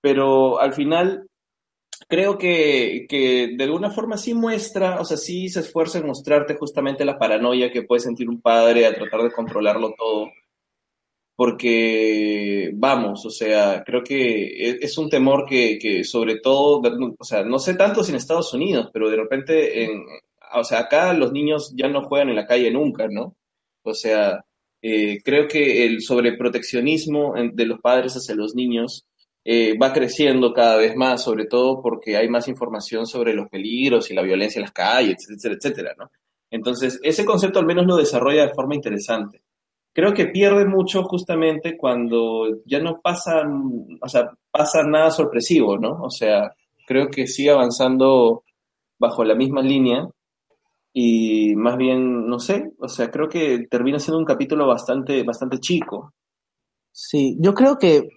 Pero 0.00 0.60
al 0.60 0.74
final 0.74 1.28
creo 2.08 2.36
que, 2.36 3.06
que, 3.08 3.54
de 3.56 3.64
alguna 3.64 3.90
forma 3.90 4.16
sí 4.16 4.34
muestra, 4.34 5.00
o 5.00 5.04
sea, 5.04 5.16
sí 5.16 5.48
se 5.48 5.60
esfuerza 5.60 5.98
en 5.98 6.06
mostrarte 6.06 6.56
justamente 6.56 7.04
la 7.04 7.18
paranoia 7.18 7.70
que 7.70 7.82
puede 7.82 8.00
sentir 8.00 8.28
un 8.28 8.40
padre 8.40 8.86
a 8.86 8.94
tratar 8.94 9.22
de 9.22 9.32
controlarlo 9.32 9.94
todo 9.96 10.30
porque 11.38 12.72
vamos, 12.74 13.24
o 13.24 13.30
sea, 13.30 13.84
creo 13.86 14.02
que 14.02 14.70
e, 14.70 14.78
es 14.80 14.98
un 14.98 15.08
temor 15.08 15.46
que, 15.48 15.78
que, 15.78 16.02
sobre 16.02 16.40
todo, 16.40 16.82
o 17.16 17.24
sea, 17.24 17.44
no 17.44 17.60
sé 17.60 17.74
tanto 17.74 18.02
si 18.02 18.10
en 18.10 18.16
Estados 18.16 18.52
Unidos, 18.54 18.90
pero 18.92 19.08
de 19.08 19.18
repente, 19.18 19.84
en, 19.84 20.02
o 20.52 20.64
sea, 20.64 20.80
acá 20.80 21.12
los 21.12 21.30
niños 21.30 21.72
ya 21.76 21.86
no 21.86 22.02
juegan 22.02 22.30
en 22.30 22.34
la 22.34 22.46
calle 22.46 22.72
nunca, 22.72 23.06
¿no? 23.08 23.36
O 23.84 23.94
sea, 23.94 24.44
eh, 24.82 25.20
creo 25.22 25.46
que 25.46 25.86
el 25.86 26.02
sobreproteccionismo 26.02 27.34
de 27.52 27.66
los 27.66 27.80
padres 27.80 28.14
hacia 28.16 28.34
los 28.34 28.56
niños 28.56 29.06
eh, 29.44 29.78
va 29.78 29.92
creciendo 29.92 30.52
cada 30.52 30.76
vez 30.76 30.96
más, 30.96 31.22
sobre 31.22 31.46
todo 31.46 31.80
porque 31.80 32.16
hay 32.16 32.28
más 32.28 32.48
información 32.48 33.06
sobre 33.06 33.32
los 33.32 33.48
peligros 33.48 34.10
y 34.10 34.14
la 34.14 34.22
violencia 34.22 34.58
en 34.58 34.64
las 34.64 34.72
calles, 34.72 35.18
etcétera, 35.20 35.54
etcétera, 35.54 35.94
¿no? 35.96 36.10
Entonces, 36.50 36.98
ese 37.04 37.24
concepto 37.24 37.60
al 37.60 37.66
menos 37.66 37.86
lo 37.86 37.96
desarrolla 37.96 38.44
de 38.44 38.54
forma 38.54 38.74
interesante 38.74 39.40
creo 39.92 40.14
que 40.14 40.26
pierde 40.26 40.64
mucho 40.64 41.02
justamente 41.04 41.76
cuando 41.76 42.46
ya 42.64 42.80
no 42.80 43.00
pasa, 43.00 43.42
o 44.00 44.08
sea, 44.08 44.30
pasa 44.50 44.82
nada 44.84 45.10
sorpresivo, 45.10 45.78
¿no? 45.78 46.02
O 46.02 46.10
sea, 46.10 46.52
creo 46.86 47.08
que 47.08 47.26
sigue 47.26 47.50
avanzando 47.50 48.44
bajo 48.98 49.24
la 49.24 49.34
misma 49.34 49.62
línea 49.62 50.08
y 50.92 51.54
más 51.54 51.76
bien, 51.76 52.26
no 52.26 52.38
sé, 52.40 52.72
o 52.78 52.88
sea, 52.88 53.10
creo 53.10 53.28
que 53.28 53.66
termina 53.70 53.98
siendo 53.98 54.18
un 54.18 54.24
capítulo 54.24 54.66
bastante, 54.66 55.22
bastante 55.22 55.58
chico. 55.58 56.14
Sí, 56.90 57.36
yo 57.40 57.54
creo 57.54 57.78
que, 57.78 58.08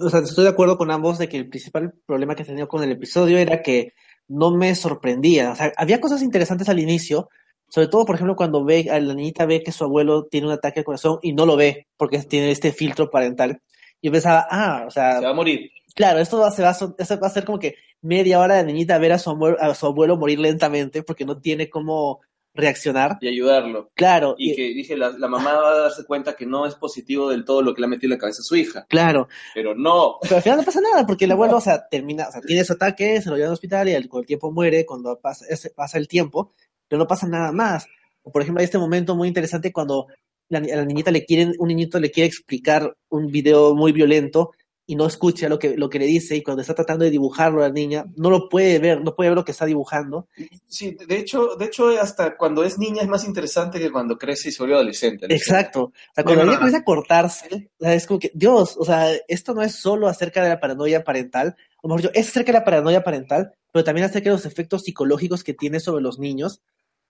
o 0.00 0.08
sea, 0.08 0.20
estoy 0.20 0.44
de 0.44 0.50
acuerdo 0.50 0.78
con 0.78 0.90
ambos 0.90 1.18
de 1.18 1.28
que 1.28 1.36
el 1.36 1.48
principal 1.48 1.92
problema 2.06 2.34
que 2.34 2.44
tenía 2.44 2.66
con 2.66 2.82
el 2.82 2.92
episodio 2.92 3.36
era 3.38 3.62
que 3.62 3.92
no 4.28 4.50
me 4.50 4.74
sorprendía, 4.74 5.52
o 5.52 5.56
sea, 5.56 5.72
había 5.76 6.00
cosas 6.00 6.22
interesantes 6.22 6.68
al 6.68 6.78
inicio, 6.78 7.28
sobre 7.68 7.88
todo, 7.88 8.04
por 8.04 8.14
ejemplo, 8.14 8.36
cuando 8.36 8.64
ve, 8.64 8.88
a 8.90 8.98
la 8.98 9.14
niñita 9.14 9.46
ve 9.46 9.62
que 9.62 9.72
su 9.72 9.84
abuelo 9.84 10.24
tiene 10.24 10.46
un 10.46 10.52
ataque 10.52 10.80
al 10.80 10.84
corazón 10.84 11.18
y 11.22 11.32
no 11.32 11.44
lo 11.46 11.56
ve 11.56 11.86
porque 11.96 12.18
tiene 12.20 12.50
este 12.50 12.72
filtro 12.72 13.10
parental. 13.10 13.60
Yo 14.02 14.10
pensaba, 14.12 14.46
ah, 14.50 14.84
o 14.86 14.90
sea. 14.90 15.18
Se 15.18 15.24
va 15.24 15.30
a 15.30 15.34
morir. 15.34 15.70
Claro, 15.94 16.20
esto 16.20 16.38
va, 16.38 16.50
se 16.50 16.62
va, 16.62 16.72
va 16.72 17.26
a 17.26 17.30
ser 17.30 17.44
como 17.44 17.58
que 17.58 17.76
media 18.00 18.38
hora 18.38 18.56
de 18.56 18.64
niñita 18.64 18.98
ver 18.98 19.12
a 19.12 19.18
su, 19.18 19.30
abuelo, 19.30 19.56
a 19.60 19.74
su 19.74 19.86
abuelo 19.86 20.16
morir 20.16 20.38
lentamente 20.38 21.02
porque 21.02 21.24
no 21.24 21.40
tiene 21.40 21.68
cómo 21.68 22.20
reaccionar. 22.54 23.18
Y 23.20 23.28
ayudarlo. 23.28 23.90
Claro. 23.94 24.34
Y, 24.38 24.54
que 24.54 24.62
dije, 24.74 24.96
la, 24.96 25.10
la, 25.10 25.28
mamá 25.28 25.54
va 25.54 25.70
a 25.70 25.78
darse 25.80 26.04
cuenta 26.04 26.34
que 26.34 26.46
no 26.46 26.66
es 26.66 26.74
positivo 26.74 27.30
del 27.30 27.44
todo 27.44 27.62
lo 27.62 27.74
que 27.74 27.80
le 27.80 27.86
ha 27.86 27.90
metido 27.90 28.12
en 28.12 28.18
la 28.18 28.20
cabeza 28.20 28.40
a 28.40 28.44
su 28.44 28.56
hija. 28.56 28.86
Claro. 28.88 29.28
Pero 29.54 29.74
no. 29.74 30.18
Pero 30.22 30.36
al 30.36 30.42
final 30.42 30.58
no 30.58 30.64
pasa 30.64 30.80
nada, 30.80 31.06
porque 31.06 31.26
el 31.26 31.32
abuelo, 31.32 31.56
o 31.56 31.60
sea, 31.60 31.86
termina, 31.88 32.28
o 32.28 32.32
sea, 32.32 32.40
tiene 32.40 32.64
su 32.64 32.72
ataque, 32.72 33.20
se 33.20 33.30
lo 33.30 33.36
lleva 33.36 33.48
al 33.48 33.54
hospital 33.54 33.88
y 33.88 34.08
con 34.08 34.20
el 34.20 34.26
tiempo 34.26 34.50
muere 34.50 34.84
cuando 34.86 35.18
pasa, 35.20 35.46
pasa 35.74 35.98
el 35.98 36.08
tiempo, 36.08 36.52
pero 36.88 36.98
no 36.98 37.06
pasa 37.06 37.26
nada 37.28 37.52
más 37.52 37.86
por 38.30 38.42
ejemplo, 38.42 38.60
hay 38.60 38.64
este 38.64 38.78
momento 38.78 39.14
muy 39.14 39.28
interesante 39.28 39.72
cuando 39.72 40.06
la, 40.48 40.58
a 40.58 40.76
la 40.76 40.84
niñita 40.84 41.10
le 41.10 41.24
quieren, 41.24 41.54
un 41.58 41.68
niñito 41.68 42.00
le 42.00 42.10
quiere 42.10 42.26
explicar 42.26 42.96
un 43.08 43.30
video 43.30 43.74
muy 43.74 43.92
violento 43.92 44.52
y 44.90 44.96
no 44.96 45.06
escucha 45.06 45.50
lo 45.50 45.58
que, 45.58 45.76
lo 45.76 45.90
que 45.90 45.98
le 45.98 46.06
dice 46.06 46.34
y 46.34 46.42
cuando 46.42 46.62
está 46.62 46.74
tratando 46.74 47.04
de 47.04 47.10
dibujarlo 47.10 47.62
a 47.62 47.68
la 47.68 47.74
niña, 47.74 48.06
no 48.16 48.30
lo 48.30 48.48
puede 48.48 48.78
ver, 48.78 49.02
no 49.02 49.14
puede 49.14 49.28
ver 49.28 49.36
lo 49.36 49.44
que 49.44 49.52
está 49.52 49.66
dibujando. 49.66 50.28
Sí, 50.66 50.96
de 51.06 51.18
hecho, 51.18 51.56
de 51.56 51.66
hecho 51.66 51.88
hasta 52.00 52.38
cuando 52.38 52.64
es 52.64 52.78
niña 52.78 53.02
es 53.02 53.08
más 53.08 53.26
interesante 53.26 53.78
que 53.78 53.90
cuando 53.90 54.16
crece 54.16 54.48
y 54.48 54.52
se 54.52 54.62
vuelve 54.62 54.76
adolescente. 54.76 55.26
Exacto. 55.28 55.82
O 55.82 56.14
sea, 56.14 56.24
cuando 56.24 56.44
ella 56.44 56.56
comienza 56.56 56.78
a 56.78 56.84
cortarse, 56.84 57.70
es 57.78 58.06
como 58.06 58.18
que, 58.18 58.30
Dios, 58.32 58.76
o 58.78 58.84
sea, 58.86 59.10
esto 59.28 59.52
no 59.52 59.62
es 59.62 59.74
solo 59.74 60.08
acerca 60.08 60.42
de 60.42 60.48
la 60.48 60.60
paranoia 60.60 61.04
parental, 61.04 61.54
o 61.82 61.88
mejor 61.88 62.00
dicho, 62.00 62.14
es 62.14 62.28
acerca 62.28 62.52
de 62.52 62.58
la 62.58 62.64
paranoia 62.64 63.04
parental, 63.04 63.52
pero 63.70 63.84
también 63.84 64.06
acerca 64.06 64.30
de 64.30 64.36
los 64.36 64.46
efectos 64.46 64.84
psicológicos 64.84 65.44
que 65.44 65.52
tiene 65.52 65.80
sobre 65.80 66.02
los 66.02 66.18
niños. 66.18 66.62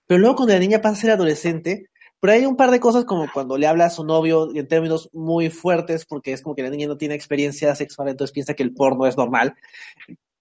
Pero 0.09 0.19
luego 0.19 0.37
cuando 0.37 0.55
la 0.55 0.61
niña 0.61 0.81
pasa 0.81 0.95
a 0.95 1.01
ser 1.03 1.11
adolescente, 1.13 1.91
pero 2.19 2.33
hay 2.33 2.47
un 2.47 2.57
par 2.57 2.73
de 2.73 2.81
cosas 2.81 3.05
como 3.05 3.31
cuando 3.33 3.57
le 3.57 3.69
habla 3.69 3.85
a 3.85 3.91
su 3.91 4.05
novio 4.05 4.51
en 4.53 4.67
términos 4.67 5.09
muy 5.13 5.51
fuertes, 5.51 6.05
porque 6.05 6.33
es 6.33 6.43
como 6.43 6.57
que 6.57 6.63
la 6.63 6.71
niña 6.71 6.89
no 6.89 6.97
tiene 6.97 7.15
experiencia 7.15 7.75
sexual, 7.77 8.09
entonces 8.09 8.33
piensa 8.33 8.55
que 8.55 8.65
el 8.65 8.75
porno 8.75 9.07
es 9.07 9.17
normal. 9.17 9.55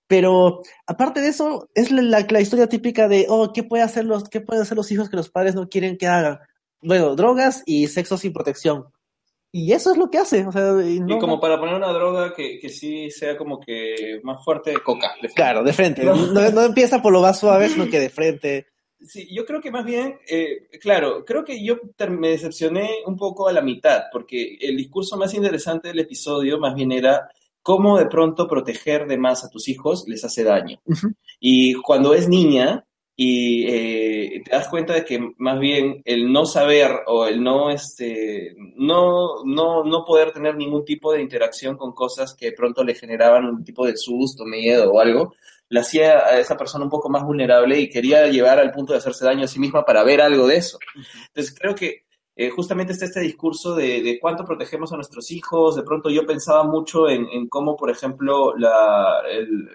Pero 0.07 0.61
aparte 0.87 1.21
de 1.21 1.27
eso, 1.27 1.69
es 1.75 1.91
la, 1.91 2.25
la, 2.27 2.41
historia 2.41 2.67
típica 2.67 3.07
de, 3.09 3.25
oh, 3.29 3.51
¿qué, 3.53 3.61
puede 3.61 3.83
hacer 3.83 4.05
los, 4.05 4.29
¿qué 4.29 4.39
pueden 4.41 4.63
hacer 4.63 4.77
los 4.77 4.89
hijos 4.91 5.09
que 5.09 5.17
los 5.17 5.29
padres 5.29 5.53
no 5.53 5.67
quieren 5.67 5.97
que 5.97 6.07
hagan? 6.07 6.39
Bueno, 6.81 7.15
drogas 7.15 7.61
y 7.65 7.87
sexo 7.87 8.17
sin 8.17 8.31
protección. 8.31 8.85
Y 9.51 9.73
eso 9.73 9.91
es 9.91 9.97
lo 9.97 10.09
que 10.09 10.17
hace. 10.17 10.45
O 10.47 10.51
sea, 10.51 10.73
y, 10.83 10.99
como 11.19 11.39
para 11.39 11.59
poner 11.59 11.75
una 11.75 11.91
droga 11.91 12.33
que, 12.33 12.57
que, 12.59 12.69
sí 12.69 13.11
sea 13.11 13.37
como 13.37 13.59
que 13.59 14.19
más 14.23 14.43
fuerte, 14.43 14.73
coca. 14.83 15.11
De 15.21 15.29
claro, 15.29 15.63
de 15.63 15.73
frente. 15.73 16.03
No, 16.03 16.15
no, 16.15 16.61
empieza 16.63 17.01
por 17.01 17.11
lo 17.11 17.21
más 17.21 17.39
suave, 17.39 17.67
sino 17.69 17.89
que 17.89 17.99
de 17.99 18.09
frente. 18.09 18.67
Sí, 18.99 19.27
yo 19.31 19.45
creo 19.45 19.61
que 19.61 19.71
más 19.71 19.85
bien, 19.85 20.19
eh, 20.27 20.67
claro, 20.81 21.23
creo 21.23 21.45
que 21.45 21.63
yo 21.63 21.77
me 22.09 22.29
decepcioné 22.29 22.89
un 23.05 23.15
poco 23.15 23.47
a 23.47 23.53
la 23.53 23.61
mitad, 23.61 24.05
porque 24.11 24.57
el 24.59 24.75
discurso 24.75 25.17
más 25.17 25.33
interesante 25.35 25.89
del 25.89 25.99
episodio 25.99 26.57
más 26.59 26.73
bien 26.73 26.91
era 26.91 27.29
cómo 27.61 27.97
de 27.97 28.07
pronto 28.07 28.47
proteger 28.47 29.07
de 29.07 29.17
más 29.17 29.43
a 29.43 29.49
tus 29.49 29.67
hijos 29.67 30.05
les 30.07 30.23
hace 30.23 30.43
daño. 30.43 30.81
Y 31.39 31.75
cuando 31.75 32.13
es 32.13 32.27
niña 32.27 32.85
y 33.19 33.65
eh, 33.67 34.41
te 34.45 34.51
das 34.51 34.67
cuenta 34.67 34.93
de 34.93 35.03
que 35.03 35.33
más 35.37 35.59
bien 35.59 36.01
el 36.05 36.31
no 36.31 36.45
saber 36.45 36.91
o 37.07 37.25
el 37.25 37.43
no, 37.43 37.69
este, 37.69 38.55
no, 38.75 39.43
no, 39.43 39.83
no 39.83 40.05
poder 40.05 40.31
tener 40.31 40.55
ningún 40.55 40.85
tipo 40.85 41.11
de 41.11 41.21
interacción 41.21 41.77
con 41.77 41.93
cosas 41.93 42.35
que 42.35 42.47
de 42.47 42.51
pronto 42.53 42.83
le 42.83 42.95
generaban 42.95 43.45
un 43.45 43.63
tipo 43.63 43.85
de 43.85 43.97
susto, 43.97 44.45
miedo 44.45 44.91
o 44.91 44.99
algo, 44.99 45.33
la 45.69 45.81
hacía 45.81 46.19
a 46.19 46.39
esa 46.39 46.57
persona 46.57 46.85
un 46.85 46.89
poco 46.89 47.09
más 47.09 47.23
vulnerable 47.23 47.79
y 47.79 47.89
quería 47.89 48.27
llevar 48.27 48.59
al 48.59 48.71
punto 48.71 48.93
de 48.93 48.99
hacerse 48.99 49.25
daño 49.25 49.45
a 49.45 49.47
sí 49.47 49.59
misma 49.59 49.83
para 49.83 50.03
ver 50.03 50.21
algo 50.21 50.47
de 50.47 50.57
eso. 50.57 50.79
Entonces 51.27 51.55
creo 51.59 51.75
que 51.75 52.05
eh, 52.39 52.51
justamente 52.51 52.93
está 52.93 53.05
este 53.05 53.19
discurso 53.19 53.75
de, 53.75 54.19
cuánto 54.21 54.45
protegemos 54.45 54.93
a 54.93 54.95
nuestros 54.95 55.31
hijos. 55.31 55.75
De 55.75 55.83
pronto 55.83 56.09
yo 56.09 56.25
pensaba 56.25 56.63
mucho 56.63 57.09
en, 57.09 57.47
cómo, 57.49 57.75
por 57.75 57.89
ejemplo, 57.89 58.55
la, 58.55 59.23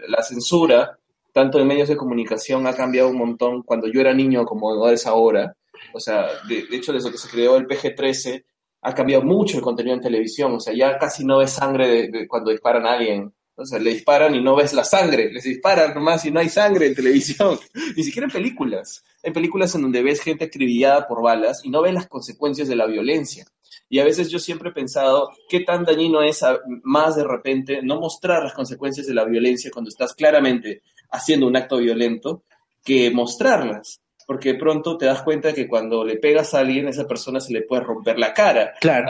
la, 0.07 0.23
censura, 0.23 0.97
tanto 1.33 1.59
en 1.59 1.67
medios 1.67 1.89
de 1.89 1.97
comunicación, 1.97 2.67
ha 2.69 2.75
cambiado 2.75 3.09
un 3.09 3.19
montón 3.19 3.63
cuando 3.63 3.89
yo 3.89 4.01
era 4.01 4.15
niño 4.15 4.45
como 4.45 4.89
es 4.89 5.07
ahora. 5.09 5.57
O 5.93 5.99
sea, 5.99 6.29
de, 6.49 6.65
hecho, 6.71 6.93
desde 6.93 7.11
que 7.11 7.19
se 7.19 7.29
creó 7.29 7.57
el 7.57 7.67
PG-13, 7.67 8.45
ha 8.83 8.95
cambiado 8.95 9.25
mucho 9.25 9.57
el 9.57 9.63
contenido 9.63 9.97
en 9.97 10.03
televisión. 10.03 10.55
O 10.55 10.61
sea, 10.61 10.73
ya 10.73 10.99
casi 10.99 11.25
no 11.25 11.39
ves 11.39 11.51
sangre 11.51 12.09
de, 12.09 12.29
cuando 12.29 12.53
disparan 12.53 12.87
a 12.87 12.93
alguien 12.93 13.33
o 13.55 13.65
sea, 13.67 13.79
le 13.79 13.93
disparan 13.93 14.35
y 14.35 14.43
no 14.43 14.57
ves 14.57 14.73
la 14.73 14.85
sangre, 14.85 15.31
les 15.33 15.45
disparan 15.45 15.95
nomás 15.95 16.25
y 16.25 16.31
no 16.31 16.41
hay 16.41 16.49
sangre 16.49 16.87
en 16.87 16.95
televisión, 16.95 17.59
ni 17.97 18.03
siquiera 18.03 18.27
en 18.27 18.33
películas. 18.33 19.05
Hay 19.23 19.33
películas 19.33 19.75
en 19.75 19.83
donde 19.83 20.03
ves 20.03 20.21
gente 20.21 20.45
acribillada 20.45 21.07
por 21.07 21.23
balas 21.23 21.65
y 21.65 21.71
no 21.71 21.83
ves 21.83 21.95
las 21.95 22.09
consecuencias 22.09 22.69
de 22.69 22.77
la 22.77 22.87
violencia. 22.87 23.47
Y 23.89 23.99
a 23.99 24.05
veces 24.05 24.31
yo 24.31 24.39
siempre 24.39 24.71
he 24.71 24.73
pensado 24.73 25.31
qué 25.49 25.61
tan 25.61 25.85
dañino 25.85 26.23
es 26.23 26.43
más 26.83 27.15
de 27.15 27.25
repente 27.25 27.83
no 27.83 28.01
mostrar 28.01 28.43
las 28.43 28.55
consecuencias 28.55 29.07
de 29.07 29.15
la 29.15 29.25
violencia 29.25 29.71
cuando 29.71 29.91
estás 29.91 30.15
claramente 30.15 30.83
haciendo 31.11 31.47
un 31.47 31.57
acto 31.57 31.77
violento 31.77 32.45
que 32.83 33.11
mostrarlas 33.11 34.02
porque 34.27 34.55
pronto 34.55 34.97
te 34.97 35.07
das 35.07 35.23
cuenta 35.23 35.53
que 35.53 35.69
cuando 35.69 36.05
le 36.05 36.17
pegas 36.17 36.55
a 36.55 36.61
alguien, 36.61 36.89
esa 36.89 37.07
persona 37.07 37.41
se 37.41 37.53
le 37.53 37.63
puede 37.63 37.83
romper 37.83 38.19
la 38.19 38.33
cara. 38.33 38.73
Claro. 38.81 39.07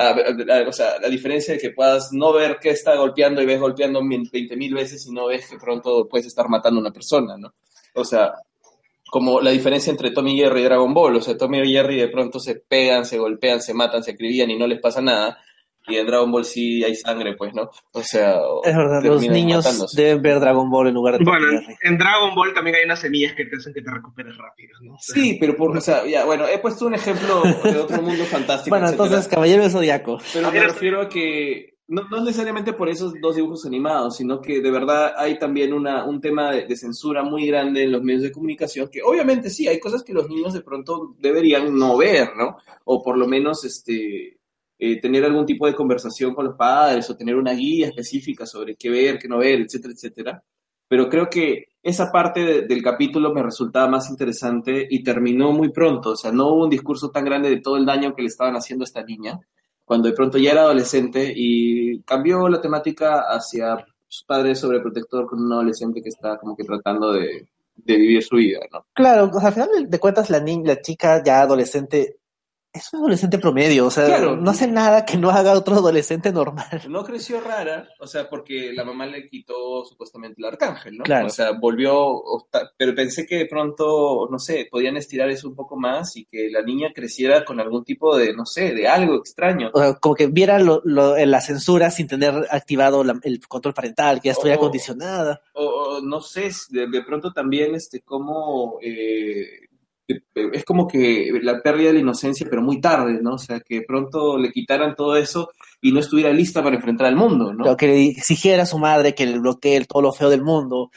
o 0.69 0.73
sea, 0.73 0.99
la 1.01 1.09
diferencia 1.09 1.55
de 1.55 1.61
que 1.61 1.71
puedas 1.71 2.11
no 2.13 2.33
ver 2.33 2.59
que 2.61 2.71
está 2.71 2.97
golpeando 2.97 3.43
y 3.43 3.47
ves 3.47 3.61
golpeando 3.61 4.01
20 4.03 4.57
mil 4.57 4.75
veces 4.75 5.07
y 5.07 5.13
no 5.13 5.27
ves 5.27 5.49
que 5.49 5.59
pronto 5.59 6.09
puedes 6.09 6.27
estar 6.27 6.49
matando 6.49 6.79
a 6.79 6.83
una 6.83 6.93
persona, 6.93 7.37
¿no? 7.37 7.55
O 7.95 8.05
sea, 8.05 8.33
como 9.11 9.41
la 9.41 9.51
diferencia 9.51 9.91
entre 9.91 10.11
Tommy 10.11 10.37
Jerry 10.37 10.63
y 10.63 10.65
Dragon 10.65 10.95
Ball. 10.95 11.17
O 11.17 11.21
sea, 11.21 11.37
Tommy 11.37 11.61
y 11.61 11.73
Jerry 11.73 11.97
de 11.97 12.09
pronto 12.09 12.41
se 12.41 12.55
pegan, 12.57 13.05
se 13.05 13.19
golpean, 13.19 13.61
se 13.61 13.75
matan, 13.75 14.03
se 14.03 14.13
acribillan 14.13 14.51
y 14.51 14.59
no 14.59 14.67
les 14.67 14.81
pasa 14.81 15.03
nada 15.03 15.39
y 15.89 15.97
en 15.97 16.07
Dragon 16.07 16.31
Ball 16.31 16.45
sí 16.45 16.85
hay 16.85 16.95
sangre, 16.95 17.35
pues, 17.35 17.55
¿no? 17.55 17.71
O 17.93 18.03
sea, 18.03 18.37
es 18.65 18.77
verdad, 18.77 19.03
los 19.03 19.27
niños 19.27 19.95
deben 19.95 20.23
ver 20.23 20.41
Dragon 20.41 20.71
Ball 20.71 20.89
en 20.89 20.95
lugar 20.95 21.19
de 21.19 21.25
Bueno, 21.25 21.47
en 21.83 21.99
Dragon 21.99 22.35
Ball 22.35 22.55
también 22.55 22.77
hay 22.77 22.85
unas 22.85 23.01
semillas 23.01 23.35
que 23.35 23.45
te 23.47 23.57
hacen 23.57 23.75
que 23.75 23.83
te 23.83 23.91
recuperes 23.91 24.37
rápido, 24.37 24.79
¿no? 24.83 24.97
sí, 25.01 25.37
pero 25.41 25.57
por, 25.57 25.77
o 25.77 25.81
sea, 25.81 26.07
ya, 26.07 26.25
bueno, 26.25 26.47
he 26.47 26.59
puesto 26.59 26.87
un 26.87 26.95
ejemplo 26.95 27.43
de 27.65 27.79
otro 27.79 28.01
mundo 28.03 28.25
fantástico. 28.25 28.75
bueno, 28.75 28.91
entonces, 28.91 29.27
Caballero 29.29 29.69
Zodíaco. 29.69 30.19
Pero 30.33 30.53
me 30.53 30.61
refiero 30.61 31.03
a 31.03 31.09
que 31.09 31.73
no, 31.89 32.09
no, 32.09 32.25
necesariamente 32.25 32.73
por 32.73 32.89
esos 32.89 33.15
dos 33.21 33.37
dibujos 33.37 33.67
animados, 33.67 34.17
sino 34.17 34.41
que 34.41 34.61
de 34.61 34.71
verdad 34.71 35.13
hay 35.17 35.39
también 35.39 35.73
una, 35.73 36.05
un 36.05 36.21
tema 36.21 36.53
de, 36.53 36.67
de, 36.67 36.77
censura 36.77 37.23
muy 37.23 37.47
grande 37.47 37.83
en 37.83 37.93
los 37.93 38.03
medios 38.03 38.23
de 38.23 38.33
comunicación, 38.33 38.89
que 38.89 39.03
obviamente 39.03 39.51
sí, 39.51 39.69
hay 39.69 39.79
cosas 39.79 40.03
que 40.03 40.15
los 40.15 40.29
niños 40.29 40.55
de 40.55 40.63
pronto 40.63 41.15
deberían 41.19 41.77
no 41.77 41.97
ver, 41.97 42.31
¿no? 42.37 42.57
O 42.85 43.03
por 43.03 43.19
lo 43.19 43.27
menos, 43.27 43.65
este, 43.65 44.39
eh, 44.85 45.01
tener 45.01 45.25
algún 45.25 45.47
tipo 45.47 45.65
de 45.65 45.77
conversación 45.77 46.35
con 46.35 46.45
los 46.45 46.57
padres 46.57 47.09
o 47.09 47.17
tener 47.17 47.37
una 47.37 47.53
guía 47.53 47.87
específica 47.87 48.45
sobre 48.45 48.75
qué 48.75 48.91
ver, 48.91 49.17
qué 49.17 49.29
no 49.29 49.39
ver, 49.39 49.61
etcétera, 49.61 49.95
etcétera. 49.95 50.43
Pero 50.89 51.09
creo 51.09 51.31
que 51.31 51.67
esa 51.81 52.11
parte 52.11 52.63
del 52.63 52.83
capítulo 52.83 53.33
me 53.33 53.45
resultaba 53.45 53.87
más 53.87 54.11
interesante 54.11 54.85
y 54.91 55.05
terminó 55.05 55.53
muy 55.53 55.71
pronto. 55.71 56.11
O 56.11 56.17
sea, 56.17 56.33
no 56.33 56.49
hubo 56.49 56.65
un 56.65 56.71
discurso 56.71 57.13
tan 57.13 57.25
grande 57.25 57.49
de 57.49 57.61
todo 57.61 57.77
el 57.77 57.87
daño 57.87 58.13
que 58.13 58.23
le 58.23 58.27
estaban 58.27 58.57
haciendo 58.57 58.83
a 58.83 58.87
esta 58.87 59.05
niña, 59.05 59.39
cuando 59.85 60.09
de 60.09 60.17
pronto 60.17 60.37
ya 60.37 60.51
era 60.51 60.63
adolescente 60.63 61.33
y 61.33 62.01
cambió 62.01 62.49
la 62.49 62.61
temática 62.61 63.21
hacia 63.29 63.87
su 64.09 64.27
padre 64.27 64.57
sobreprotector 64.57 65.27
con 65.27 65.45
un 65.45 65.53
adolescente 65.53 66.03
que 66.03 66.09
está 66.09 66.39
como 66.39 66.57
que 66.57 66.65
tratando 66.65 67.13
de, 67.13 67.47
vivir 67.77 68.21
su 68.25 68.35
vida. 68.35 68.59
Claro, 68.93 69.31
al 69.41 69.53
final 69.53 69.89
de 69.89 69.99
cuentas 70.01 70.29
la 70.29 70.41
niña, 70.41 70.75
la 70.75 70.81
chica 70.81 71.23
ya 71.25 71.43
adolescente 71.43 72.17
es 72.73 72.91
un 72.93 73.01
adolescente 73.01 73.39
promedio, 73.39 73.87
o 73.87 73.91
sea, 73.91 74.19
no 74.19 74.51
hace 74.51 74.67
nada 74.67 75.05
que 75.05 75.19
no 75.19 75.31
haga 75.31 75.53
otro 75.53 75.77
adolescente 75.77 76.33
normal. 76.33 76.83
No 76.89 77.05
creció 77.05 77.41
rara, 77.41 77.89
o 78.01 78.07
sea, 78.07 78.31
porque 78.31 78.73
la 78.73 78.85
mamá 78.85 79.07
le 79.07 79.29
quitó 79.29 79.85
supuestamente 79.85 80.37
el 80.39 80.47
arcángel, 80.47 80.97
¿no? 80.97 81.05
Claro. 81.05 81.27
O 81.27 81.31
sea, 81.31 81.53
volvió, 81.53 82.23
pero 82.79 82.95
pensé 82.95 83.27
que 83.27 83.37
de 83.37 83.47
pronto, 83.47 84.27
no 84.31 84.39
sé, 84.39 84.69
podían 84.71 84.97
estirar 84.97 85.29
eso 85.29 85.49
un 85.49 85.55
poco 85.55 85.77
más 85.77 86.17
y 86.17 86.25
que 86.25 86.49
la 86.51 86.63
niña 86.63 86.93
creciera 86.95 87.45
con 87.45 87.61
algún 87.61 87.85
tipo 87.85 88.17
de, 88.17 88.33
no 88.33 88.47
sé, 88.47 88.73
de 88.73 88.89
algo 88.89 89.17
extraño. 89.17 89.71
O 89.75 89.79
sea, 89.79 89.95
como 89.95 90.15
que 90.15 90.29
viera 90.29 90.59
lo, 90.59 90.83
la 90.85 91.41
censura 91.43 91.91
sin 91.91 92.07
tener 92.07 92.47
activado 92.51 93.03
el 93.23 93.47
control 93.47 93.75
parental, 93.75 94.21
que 94.21 94.29
ya 94.29 94.33
estuviera 94.33 94.57
acondicionada. 94.57 95.43
O, 95.53 96.01
no 96.03 96.23
sé, 96.23 96.51
de, 96.71 96.87
de, 96.89 97.03
pronto 97.03 97.33
también, 97.33 97.75
este, 97.75 98.01
cómo... 98.01 98.79
Eh, 98.81 99.62
es 100.07 100.65
como 100.65 100.89
que 100.89 101.31
la 101.43 101.61
pérdida 101.63 101.89
de 101.89 101.95
la 101.95 102.01
inocencia, 102.01 102.47
pero 102.49 102.63
muy 102.63 102.81
tarde, 102.81 103.21
¿no? 103.23 103.35
O 103.35 103.39
sea, 103.39 103.61
que 103.61 103.83
pronto 103.83 104.37
le 104.39 104.51
quitaran 104.51 104.95
todo 104.95 105.17
eso 105.17 105.51
y 105.81 105.93
no 105.93 106.01
estuviera 106.01 106.33
lista 106.33 106.63
para 106.63 106.77
enfrentar 106.77 107.07
al 107.07 107.17
mundo, 107.17 107.53
¿no? 107.53 107.77
que 107.77 107.87
le 107.87 108.07
exigiera 108.07 108.65
a 108.65 108.67
su 108.67 108.79
madre 108.79 109.15
que 109.15 109.27
le 109.27 109.39
bloquee 109.39 109.85
todo 109.85 110.03
lo 110.03 110.13
feo 110.13 110.31
del 110.31 110.43
mundo. 110.43 110.91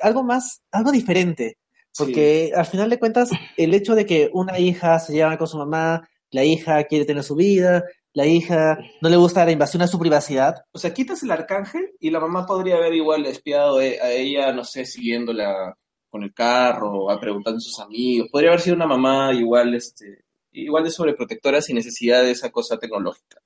Algo 0.00 0.24
más, 0.24 0.62
algo 0.70 0.92
diferente. 0.92 1.58
Porque 1.96 2.52
al 2.54 2.66
final 2.66 2.90
de 2.90 2.98
cuentas, 2.98 3.30
el 3.56 3.72
hecho 3.72 3.94
de 3.94 4.04
que 4.04 4.30
una 4.32 4.58
hija 4.58 4.98
se 4.98 5.14
lleva 5.14 5.38
con 5.38 5.46
su 5.46 5.56
mamá, 5.56 6.06
la 6.30 6.44
hija 6.44 6.84
quiere 6.84 7.06
tener 7.06 7.22
su 7.22 7.34
vida, 7.34 7.84
la 8.12 8.26
hija 8.26 8.78
no 9.00 9.08
le 9.08 9.16
gusta 9.16 9.44
la 9.44 9.52
invasión 9.52 9.82
a 9.82 9.86
su 9.86 9.98
privacidad. 9.98 10.56
O 10.72 10.78
sea, 10.78 10.92
quitas 10.92 11.22
el 11.22 11.30
arcángel 11.30 11.92
y 12.00 12.10
la 12.10 12.20
mamá 12.20 12.44
podría 12.46 12.76
haber 12.76 12.94
igual 12.94 13.24
espiado 13.26 13.80
e, 13.80 14.00
a 14.00 14.10
ella, 14.10 14.52
no 14.52 14.64
sé, 14.64 14.84
siguiéndola 14.84 15.76
con 16.16 16.24
el 16.24 16.32
carro, 16.32 17.10
a 17.10 17.20
preguntando 17.20 17.58
a 17.58 17.60
sus 17.60 17.78
amigos. 17.78 18.28
Podría 18.32 18.50
haber 18.50 18.62
sido 18.62 18.76
una 18.76 18.86
mamá 18.86 19.34
igual, 19.34 19.74
este, 19.74 20.24
igual 20.52 20.84
de 20.84 20.90
sobreprotectora 20.90 21.60
sin 21.60 21.76
necesidad 21.76 22.22
de 22.22 22.30
esa 22.30 22.50
cosa 22.50 22.78
tecnológica. 22.78 23.38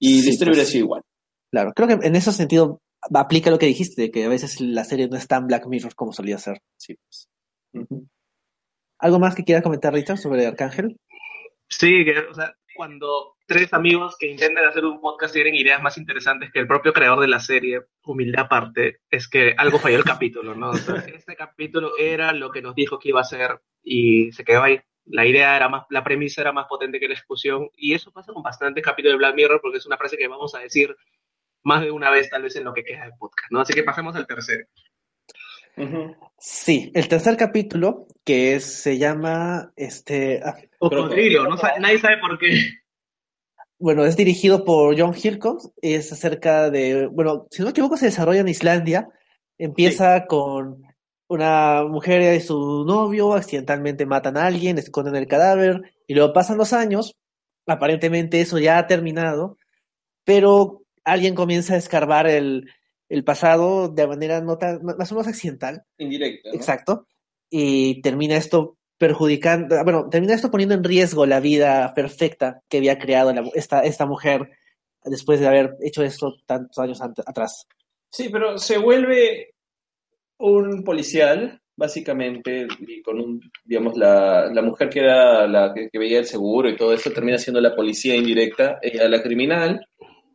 Y 0.00 0.20
sí, 0.20 0.30
esto 0.30 0.44
hubiera 0.44 0.62
pues 0.62 0.68
sido 0.68 0.84
igual. 0.84 1.02
Claro, 1.52 1.72
creo 1.74 1.86
que 1.86 2.06
en 2.06 2.16
ese 2.16 2.32
sentido 2.32 2.80
aplica 3.14 3.50
lo 3.50 3.58
que 3.58 3.66
dijiste, 3.66 4.02
de 4.02 4.10
que 4.10 4.24
a 4.24 4.28
veces 4.28 4.60
la 4.60 4.84
serie 4.84 5.08
no 5.08 5.16
es 5.16 5.28
tan 5.28 5.46
Black 5.46 5.66
Mirror 5.66 5.94
como 5.94 6.12
solía 6.12 6.38
ser. 6.38 6.60
Sí, 6.76 6.96
pues. 6.96 7.28
¿Algo 8.98 9.18
más 9.20 9.36
que 9.36 9.44
quieras 9.44 9.62
comentar, 9.62 9.92
Richard, 9.92 10.18
sobre 10.18 10.46
Arcángel? 10.46 10.96
Sí, 11.68 12.04
que, 12.04 12.18
o 12.18 12.34
sea, 12.34 12.56
cuando 12.74 13.36
tres 13.52 13.72
amigos 13.74 14.16
que 14.18 14.26
intentan 14.26 14.64
hacer 14.64 14.84
un 14.84 15.00
podcast 15.00 15.34
tienen 15.34 15.54
ideas 15.54 15.82
más 15.82 15.98
interesantes 15.98 16.50
que 16.50 16.58
el 16.58 16.66
propio 16.66 16.92
creador 16.92 17.20
de 17.20 17.28
la 17.28 17.40
serie, 17.40 17.82
humildad 18.04 18.46
aparte, 18.46 19.00
es 19.10 19.28
que 19.28 19.54
algo 19.56 19.78
falló 19.78 19.98
el 19.98 20.04
capítulo, 20.04 20.54
¿no? 20.54 20.72
este 21.14 21.36
capítulo 21.36 21.92
era 21.98 22.32
lo 22.32 22.50
que 22.50 22.62
nos 22.62 22.74
dijo 22.74 22.98
que 22.98 23.10
iba 23.10 23.20
a 23.20 23.24
ser 23.24 23.60
y 23.82 24.32
se 24.32 24.44
quedó 24.44 24.62
ahí. 24.62 24.80
La 25.04 25.26
idea 25.26 25.56
era 25.56 25.68
más, 25.68 25.84
la 25.90 26.04
premisa 26.04 26.40
era 26.40 26.52
más 26.52 26.66
potente 26.66 26.98
que 26.98 27.08
la 27.08 27.14
ejecución 27.14 27.68
y 27.76 27.94
eso 27.94 28.12
pasa 28.12 28.32
con 28.32 28.42
bastantes 28.42 28.84
capítulos 28.84 29.14
de 29.14 29.18
Black 29.18 29.34
Mirror 29.34 29.60
porque 29.60 29.78
es 29.78 29.86
una 29.86 29.96
frase 29.96 30.16
que 30.16 30.28
vamos 30.28 30.54
a 30.54 30.60
decir 30.60 30.96
más 31.64 31.82
de 31.82 31.90
una 31.90 32.10
vez 32.10 32.30
tal 32.30 32.42
vez 32.42 32.56
en 32.56 32.64
lo 32.64 32.72
que 32.72 32.84
queda 32.84 33.02
del 33.02 33.14
podcast, 33.18 33.50
¿no? 33.50 33.60
Así 33.60 33.72
que 33.72 33.82
pasemos 33.82 34.16
al 34.16 34.26
tercero. 34.26 34.66
Sí, 36.38 36.90
el 36.94 37.08
tercer 37.08 37.36
capítulo, 37.36 38.06
que 38.24 38.60
se 38.60 38.98
llama 38.98 39.72
este 39.76 40.40
ah, 40.44 40.54
Cocodrilo, 40.78 41.44
no 41.44 41.56
nadie 41.80 41.98
sabe 41.98 42.18
por 42.18 42.38
qué. 42.38 42.81
Bueno, 43.82 44.04
es 44.04 44.16
dirigido 44.16 44.64
por 44.64 44.96
John 44.96 45.12
Hillcoat, 45.12 45.60
es 45.82 46.12
acerca 46.12 46.70
de, 46.70 47.08
bueno, 47.08 47.48
si 47.50 47.62
no 47.62 47.66
me 47.66 47.70
equivoco, 47.72 47.96
se 47.96 48.06
desarrolla 48.06 48.38
en 48.38 48.46
Islandia, 48.46 49.08
empieza 49.58 50.26
con 50.26 50.84
una 51.26 51.82
mujer 51.82 52.32
y 52.36 52.40
su 52.40 52.84
novio, 52.84 53.32
accidentalmente 53.32 54.06
matan 54.06 54.36
a 54.36 54.46
alguien, 54.46 54.78
esconden 54.78 55.16
el 55.16 55.26
cadáver, 55.26 55.82
y 56.06 56.14
luego 56.14 56.32
pasan 56.32 56.58
los 56.58 56.72
años, 56.72 57.16
aparentemente 57.66 58.40
eso 58.40 58.60
ya 58.60 58.78
ha 58.78 58.86
terminado, 58.86 59.58
pero 60.22 60.84
alguien 61.02 61.34
comienza 61.34 61.74
a 61.74 61.78
escarbar 61.78 62.28
el, 62.28 62.70
el 63.08 63.24
pasado 63.24 63.88
de 63.88 64.06
manera 64.06 64.40
no 64.42 64.58
tan, 64.58 64.80
más 64.84 65.10
o 65.10 65.16
menos 65.16 65.26
accidental. 65.26 65.82
Indirecta. 65.98 66.50
Exacto. 66.52 67.08
Y 67.50 68.00
termina 68.00 68.36
esto 68.36 68.78
perjudicando, 69.02 69.82
bueno, 69.82 70.08
termina 70.08 70.32
esto 70.32 70.48
poniendo 70.48 70.76
en 70.76 70.84
riesgo 70.84 71.26
la 71.26 71.40
vida 71.40 71.92
perfecta 71.92 72.62
que 72.68 72.76
había 72.76 73.00
creado 73.00 73.34
esta, 73.52 73.80
esta 73.80 74.06
mujer 74.06 74.48
después 75.04 75.40
de 75.40 75.48
haber 75.48 75.74
hecho 75.80 76.04
esto 76.04 76.36
tantos 76.46 76.78
años 76.78 77.00
atrás. 77.02 77.66
Sí, 78.08 78.28
pero 78.30 78.58
se 78.58 78.78
vuelve 78.78 79.54
un 80.38 80.84
policial, 80.84 81.60
básicamente, 81.74 82.68
y 82.78 83.02
con 83.02 83.18
un, 83.18 83.40
digamos, 83.64 83.96
la, 83.96 84.46
la 84.46 84.62
mujer 84.62 84.88
que 84.88 85.00
era 85.00 85.48
la 85.48 85.74
que, 85.74 85.98
veía 85.98 86.20
el 86.20 86.26
seguro 86.26 86.68
y 86.68 86.76
todo 86.76 86.92
eso, 86.92 87.10
termina 87.10 87.38
siendo 87.38 87.60
la 87.60 87.74
policía 87.74 88.14
indirecta, 88.14 88.78
ella 88.82 89.08
la 89.08 89.20
criminal, 89.20 89.84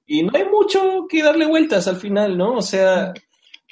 y 0.06 0.24
no 0.24 0.32
hay 0.34 0.44
mucho 0.44 1.06
que 1.08 1.24
darle 1.24 1.46
vueltas 1.46 1.88
al 1.88 1.96
final, 1.96 2.38
¿no? 2.38 2.56
O 2.56 2.62
sea, 2.62 3.14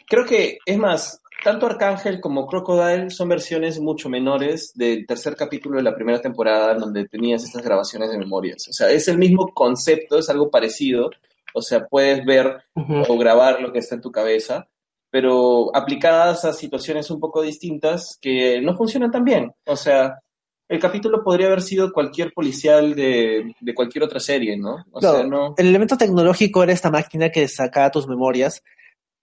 creo 0.08 0.26
que, 0.26 0.58
es 0.66 0.78
más, 0.78 1.22
tanto 1.44 1.66
Arcángel 1.66 2.20
como 2.20 2.48
Crocodile 2.48 3.10
son 3.10 3.30
versiones 3.30 3.80
mucho 3.80 4.10
menores 4.10 4.72
del 4.76 5.06
tercer 5.06 5.36
capítulo 5.36 5.78
de 5.78 5.84
la 5.84 5.96
primera 5.96 6.22
temporada, 6.22 6.74
donde 6.74 7.08
tenías 7.08 7.44
estas 7.44 7.64
grabaciones 7.64 8.10
de 8.12 8.18
memorias. 8.18 8.68
O 8.68 8.74
sea, 8.74 8.90
es 8.90 9.08
el 9.08 9.18
mismo 9.18 9.54
concepto, 9.54 10.18
es 10.18 10.30
algo 10.30 10.50
parecido. 10.50 11.12
O 11.54 11.62
sea, 11.62 11.86
puedes 11.88 12.26
ver 12.26 12.64
o 12.76 13.18
grabar 13.18 13.62
lo 13.62 13.72
que 13.72 13.80
está 13.80 13.96
en 13.96 14.02
tu 14.02 14.12
cabeza, 14.12 14.68
pero 15.10 15.76
aplicadas 15.76 16.44
a 16.46 16.52
situaciones 16.52 17.10
un 17.10 17.20
poco 17.20 17.42
distintas 17.42 18.18
que 18.20 18.60
no 18.62 18.76
funcionan 18.76 19.12
tan 19.12 19.24
bien. 19.24 19.54
O 19.66 19.76
sea, 19.76 20.20
el 20.68 20.80
capítulo 20.80 21.24
podría 21.24 21.48
haber 21.48 21.62
sido 21.62 21.94
cualquier 21.94 22.34
policial 22.34 22.96
de, 22.96 23.56
cualquier 23.76 24.04
otra 24.04 24.20
serie, 24.20 24.58
¿no? 24.58 24.84
O 24.92 25.00
sea, 25.00 25.24
no. 25.24 25.54
El 25.58 25.68
elemento 25.68 25.96
tecnológico 25.96 26.64
era 26.64 26.74
esta 26.74 26.90
máquina 26.90 27.30
que 27.30 27.48
sacaba 27.48 27.92
tus 27.92 28.08
memorias, 28.08 28.64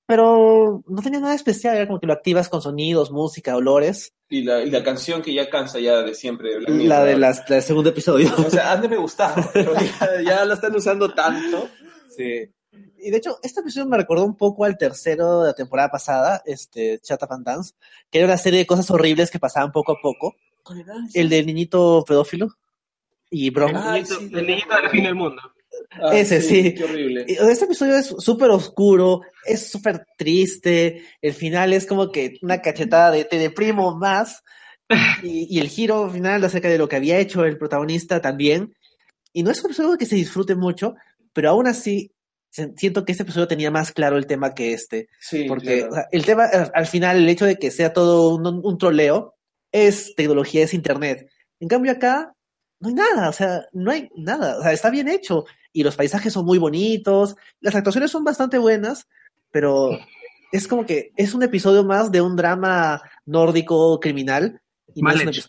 pero 0.06 0.82
no 0.86 1.02
tenía 1.02 1.20
nada 1.20 1.34
especial, 1.34 1.76
era 1.76 1.86
como 1.86 2.00
que 2.00 2.06
lo 2.06 2.12
activas 2.12 2.48
con 2.48 2.60
sonidos, 2.60 3.10
música, 3.10 3.56
olores. 3.56 4.14
Y 4.28 4.42
la, 4.42 4.62
y 4.62 4.70
la 4.70 4.82
canción 4.82 5.22
que 5.22 5.32
ya 5.34 5.48
cansa 5.50 5.78
ya 5.78 6.02
de 6.02 6.14
siempre. 6.14 6.60
La, 6.60 7.04
de 7.04 7.16
las, 7.16 7.46
del 7.46 7.62
segundo 7.62 7.90
episodio. 7.90 8.30
O 8.38 8.50
sea, 8.50 8.72
antes 8.72 8.90
me 8.90 8.96
gustaba, 8.96 9.50
pero 9.52 9.74
ya, 9.74 10.22
ya 10.24 10.44
la 10.44 10.54
están 10.54 10.74
usando 10.74 11.12
tanto. 11.12 11.68
Sí. 12.16 12.50
Y 13.04 13.10
de 13.10 13.16
hecho, 13.16 13.38
este 13.42 13.60
episodio 13.60 13.86
me 13.86 13.96
recordó 13.96 14.24
un 14.24 14.36
poco 14.36 14.64
al 14.64 14.78
tercero 14.78 15.40
de 15.40 15.48
la 15.48 15.54
temporada 15.54 15.90
pasada, 15.90 16.42
este, 16.46 17.00
Chat 17.00 17.20
Dance, 17.40 17.74
que 18.10 18.18
era 18.18 18.28
una 18.28 18.36
serie 18.36 18.60
de 18.60 18.66
cosas 18.66 18.90
horribles 18.90 19.30
que 19.30 19.38
pasaban 19.38 19.72
poco 19.72 19.92
a 19.92 19.96
poco. 20.00 20.36
El 21.12 21.28
del 21.28 21.46
niñito 21.46 22.04
pedófilo 22.06 22.48
y 23.28 23.50
Bron. 23.50 23.74
el 23.74 24.46
niñito 24.46 24.76
del 24.76 24.90
fin 24.90 25.04
del 25.04 25.14
mundo. 25.16 25.42
Ah, 26.00 26.16
Ese 26.16 26.40
sí. 26.40 26.74
Qué 26.74 26.84
horrible. 26.84 27.24
Este 27.26 27.64
episodio 27.64 27.96
es 27.96 28.14
súper 28.18 28.50
oscuro, 28.50 29.22
es 29.44 29.70
súper 29.70 30.06
triste. 30.16 31.02
El 31.20 31.34
final 31.34 31.72
es 31.72 31.86
como 31.86 32.10
que 32.10 32.38
una 32.42 32.60
cachetada 32.62 33.10
de 33.10 33.24
te 33.24 33.38
deprimo 33.38 33.96
más. 33.96 34.42
Y, 35.22 35.58
el 35.58 35.68
giro 35.68 36.10
final 36.10 36.44
acerca 36.44 36.68
de 36.68 36.78
lo 36.78 36.88
que 36.88 36.96
había 36.96 37.18
hecho 37.18 37.44
el 37.44 37.58
protagonista 37.58 38.20
también. 38.20 38.74
Y 39.32 39.42
no 39.42 39.50
es 39.50 39.60
un 39.60 39.66
episodio 39.70 39.96
que 39.96 40.06
se 40.06 40.16
disfrute 40.16 40.54
mucho, 40.54 40.94
pero 41.32 41.50
aún 41.50 41.66
así 41.66 42.12
siento 42.50 43.04
que 43.04 43.12
este 43.12 43.22
episodio 43.22 43.48
tenía 43.48 43.70
más 43.70 43.92
claro 43.92 44.18
el 44.18 44.26
tema 44.26 44.54
que 44.54 44.74
este. 44.74 45.08
Sí, 45.18 45.44
porque 45.48 45.88
el 46.10 46.24
tema, 46.26 46.44
al 46.44 46.86
final, 46.86 47.16
el 47.16 47.28
hecho 47.28 47.46
de 47.46 47.56
que 47.56 47.70
sea 47.70 47.94
todo 47.94 48.34
un, 48.34 48.46
un 48.46 48.78
troleo, 48.78 49.34
es 49.70 50.14
tecnología, 50.14 50.64
es 50.64 50.74
internet. 50.74 51.30
En 51.60 51.68
cambio 51.68 51.92
acá 51.92 52.34
no 52.80 52.88
hay 52.88 52.94
nada, 52.94 53.28
o 53.28 53.32
sea, 53.32 53.66
no 53.72 53.90
hay 53.90 54.10
nada, 54.16 54.58
o 54.58 54.62
sea, 54.62 54.72
está 54.72 54.90
bien 54.90 55.08
hecho 55.08 55.44
y 55.72 55.82
los 55.82 55.96
paisajes 55.96 56.32
son 56.32 56.44
muy 56.44 56.58
bonitos, 56.58 57.36
las 57.60 57.74
actuaciones 57.74 58.10
son 58.10 58.24
bastante 58.24 58.58
buenas, 58.58 59.08
pero 59.50 59.98
es 60.52 60.68
como 60.68 60.84
que 60.84 61.12
es 61.16 61.34
un 61.34 61.42
episodio 61.42 61.84
más 61.84 62.12
de 62.12 62.20
un 62.20 62.36
drama 62.36 63.02
nórdico 63.24 63.98
criminal 64.00 64.60
y 64.94 65.02
mal 65.02 65.24
no 65.24 65.30
hecho. 65.30 65.48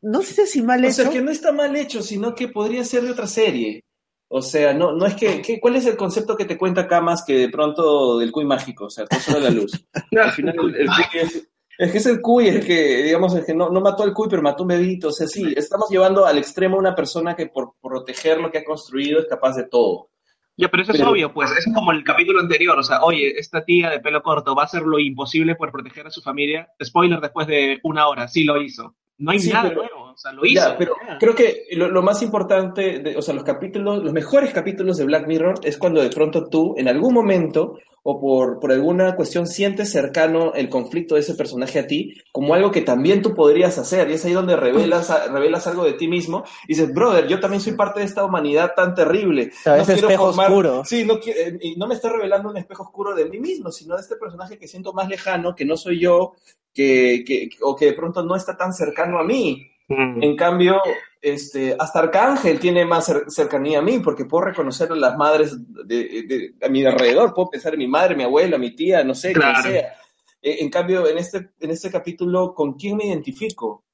No 0.00 0.22
sé 0.22 0.46
si 0.46 0.62
mal 0.62 0.84
hecho. 0.84 1.02
O 1.02 1.04
sea, 1.04 1.10
que 1.10 1.22
no 1.22 1.30
está 1.30 1.52
mal 1.52 1.74
hecho, 1.74 2.02
sino 2.02 2.34
que 2.34 2.48
podría 2.48 2.84
ser 2.84 3.02
de 3.02 3.10
otra 3.10 3.26
serie. 3.26 3.84
O 4.28 4.42
sea, 4.42 4.74
no, 4.74 4.92
no 4.92 5.06
es 5.06 5.14
que, 5.14 5.58
¿cuál 5.60 5.76
es 5.76 5.86
el 5.86 5.96
concepto 5.96 6.36
que 6.36 6.44
te 6.44 6.58
cuenta 6.58 6.82
acá 6.82 7.00
más 7.00 7.24
que 7.24 7.34
de 7.34 7.48
pronto 7.48 8.18
del 8.18 8.30
cuy 8.30 8.44
mágico? 8.44 8.84
O 8.86 8.90
sea, 8.90 9.06
todo 9.06 9.36
de 9.36 9.40
la 9.40 9.50
luz. 9.50 9.72
Al 10.22 10.32
final 10.32 10.54
el, 10.76 10.88
es, 11.14 11.48
es 11.78 11.92
que 11.92 11.98
es 11.98 12.06
el 12.06 12.20
cuy 12.20 12.48
el 12.48 12.66
que, 12.66 13.04
digamos, 13.04 13.34
el 13.36 13.46
que 13.46 13.54
no, 13.54 13.70
no 13.70 13.80
mató 13.80 14.02
al 14.02 14.12
cuy, 14.12 14.26
pero 14.28 14.42
mató 14.42 14.64
un 14.64 14.70
bebito. 14.70 15.08
O 15.08 15.12
sea, 15.12 15.28
sí, 15.28 15.54
estamos 15.56 15.88
llevando 15.88 16.26
al 16.26 16.36
extremo 16.36 16.76
a 16.76 16.80
una 16.80 16.94
persona 16.94 17.36
que 17.36 17.46
por 17.46 17.74
proteger 17.80 18.40
lo 18.40 18.50
que 18.50 18.58
ha 18.58 18.64
construido 18.64 19.20
es 19.20 19.26
capaz 19.26 19.54
de 19.54 19.68
todo. 19.68 20.10
Ya, 20.56 20.68
pero 20.68 20.82
eso 20.82 20.90
es 20.90 21.00
obvio, 21.02 21.32
pues 21.32 21.52
es 21.52 21.72
como 21.72 21.92
el 21.92 22.02
capítulo 22.02 22.40
anterior, 22.40 22.76
o 22.76 22.82
sea, 22.82 23.04
oye, 23.04 23.38
esta 23.38 23.64
tía 23.64 23.90
de 23.90 24.00
pelo 24.00 24.20
corto 24.24 24.56
va 24.56 24.62
a 24.62 24.64
hacer 24.64 24.82
lo 24.82 24.98
imposible 24.98 25.54
por 25.54 25.70
proteger 25.70 26.08
a 26.08 26.10
su 26.10 26.20
familia. 26.20 26.68
Spoiler 26.82 27.20
después 27.20 27.46
de 27.46 27.78
una 27.84 28.08
hora, 28.08 28.26
sí 28.26 28.42
lo 28.42 28.60
hizo. 28.60 28.96
No 29.18 29.30
hay 29.30 29.38
nada 29.38 29.70
nuevo, 29.70 30.12
o 30.12 30.16
sea, 30.16 30.32
lo 30.32 30.44
hizo. 30.44 30.74
pero 30.76 30.96
creo 31.20 31.36
que 31.36 31.66
lo, 31.72 31.88
lo 31.88 32.02
más 32.02 32.22
importante, 32.22 32.98
de, 32.98 33.16
o 33.16 33.22
sea, 33.22 33.34
los 33.34 33.44
capítulos, 33.44 34.02
los 34.02 34.12
mejores 34.12 34.52
capítulos 34.52 34.96
de 34.96 35.04
Black 35.04 35.28
Mirror 35.28 35.60
es 35.62 35.78
cuando 35.78 36.02
de 36.02 36.10
pronto 36.10 36.48
tú, 36.48 36.74
en 36.76 36.88
algún 36.88 37.14
momento, 37.14 37.78
o 38.10 38.18
por, 38.18 38.58
por 38.58 38.72
alguna 38.72 39.14
cuestión 39.16 39.46
sientes 39.46 39.92
cercano 39.92 40.54
el 40.54 40.70
conflicto 40.70 41.14
de 41.14 41.20
ese 41.20 41.34
personaje 41.34 41.78
a 41.78 41.86
ti 41.86 42.14
como 42.32 42.54
algo 42.54 42.70
que 42.70 42.80
también 42.80 43.20
tú 43.20 43.34
podrías 43.34 43.76
hacer. 43.76 44.08
Y 44.08 44.14
es 44.14 44.24
ahí 44.24 44.32
donde 44.32 44.56
revelas, 44.56 45.12
revelas 45.30 45.66
algo 45.66 45.84
de 45.84 45.92
ti 45.92 46.08
mismo 46.08 46.42
y 46.64 46.68
dices, 46.68 46.90
brother, 46.94 47.26
yo 47.26 47.38
también 47.38 47.60
soy 47.60 47.74
parte 47.74 48.00
de 48.00 48.06
esta 48.06 48.24
humanidad 48.24 48.72
tan 48.74 48.94
terrible. 48.94 49.52
no 49.66 49.76
espejo 49.76 50.24
oscuro. 50.24 50.86
Sí, 50.86 51.04
no, 51.04 51.16
eh, 51.16 51.58
y 51.60 51.76
no 51.76 51.86
me 51.86 51.96
está 51.96 52.08
revelando 52.08 52.48
un 52.48 52.56
espejo 52.56 52.84
oscuro 52.84 53.14
de 53.14 53.26
mí 53.26 53.40
mismo, 53.40 53.70
sino 53.70 53.94
de 53.94 54.00
este 54.00 54.16
personaje 54.16 54.56
que 54.56 54.68
siento 54.68 54.94
más 54.94 55.06
lejano, 55.10 55.54
que 55.54 55.66
no 55.66 55.76
soy 55.76 56.00
yo, 56.00 56.32
que, 56.72 57.22
que, 57.26 57.50
o 57.60 57.76
que 57.76 57.84
de 57.84 57.92
pronto 57.92 58.22
no 58.22 58.36
está 58.36 58.56
tan 58.56 58.72
cercano 58.72 59.18
a 59.18 59.24
mí. 59.24 59.70
Mm. 59.88 60.22
En 60.22 60.36
cambio, 60.36 60.80
este, 61.20 61.74
hasta 61.78 62.00
Arcángel 62.00 62.60
tiene 62.60 62.84
más 62.84 63.12
cercanía 63.28 63.78
a 63.78 63.82
mí, 63.82 63.98
porque 64.00 64.26
puedo 64.26 64.44
reconocer 64.44 64.92
a 64.92 64.96
las 64.96 65.16
madres 65.16 65.56
de, 65.86 66.54
a 66.62 66.68
mi 66.68 66.84
alrededor, 66.84 67.34
puedo 67.34 67.50
pensar 67.50 67.72
en 67.72 67.80
mi 67.80 67.88
madre, 67.88 68.14
mi 68.14 68.22
abuela, 68.22 68.58
mi 68.58 68.74
tía, 68.76 69.02
no 69.02 69.14
sé, 69.14 69.32
quien 69.32 69.62
sea. 69.62 69.94
E, 70.40 70.62
en 70.62 70.70
cambio, 70.70 71.08
en 71.08 71.18
este, 71.18 71.50
en 71.58 71.70
este 71.70 71.90
capítulo, 71.90 72.54
¿con 72.54 72.74
quién 72.74 72.96
me 72.96 73.06
identifico? 73.06 73.84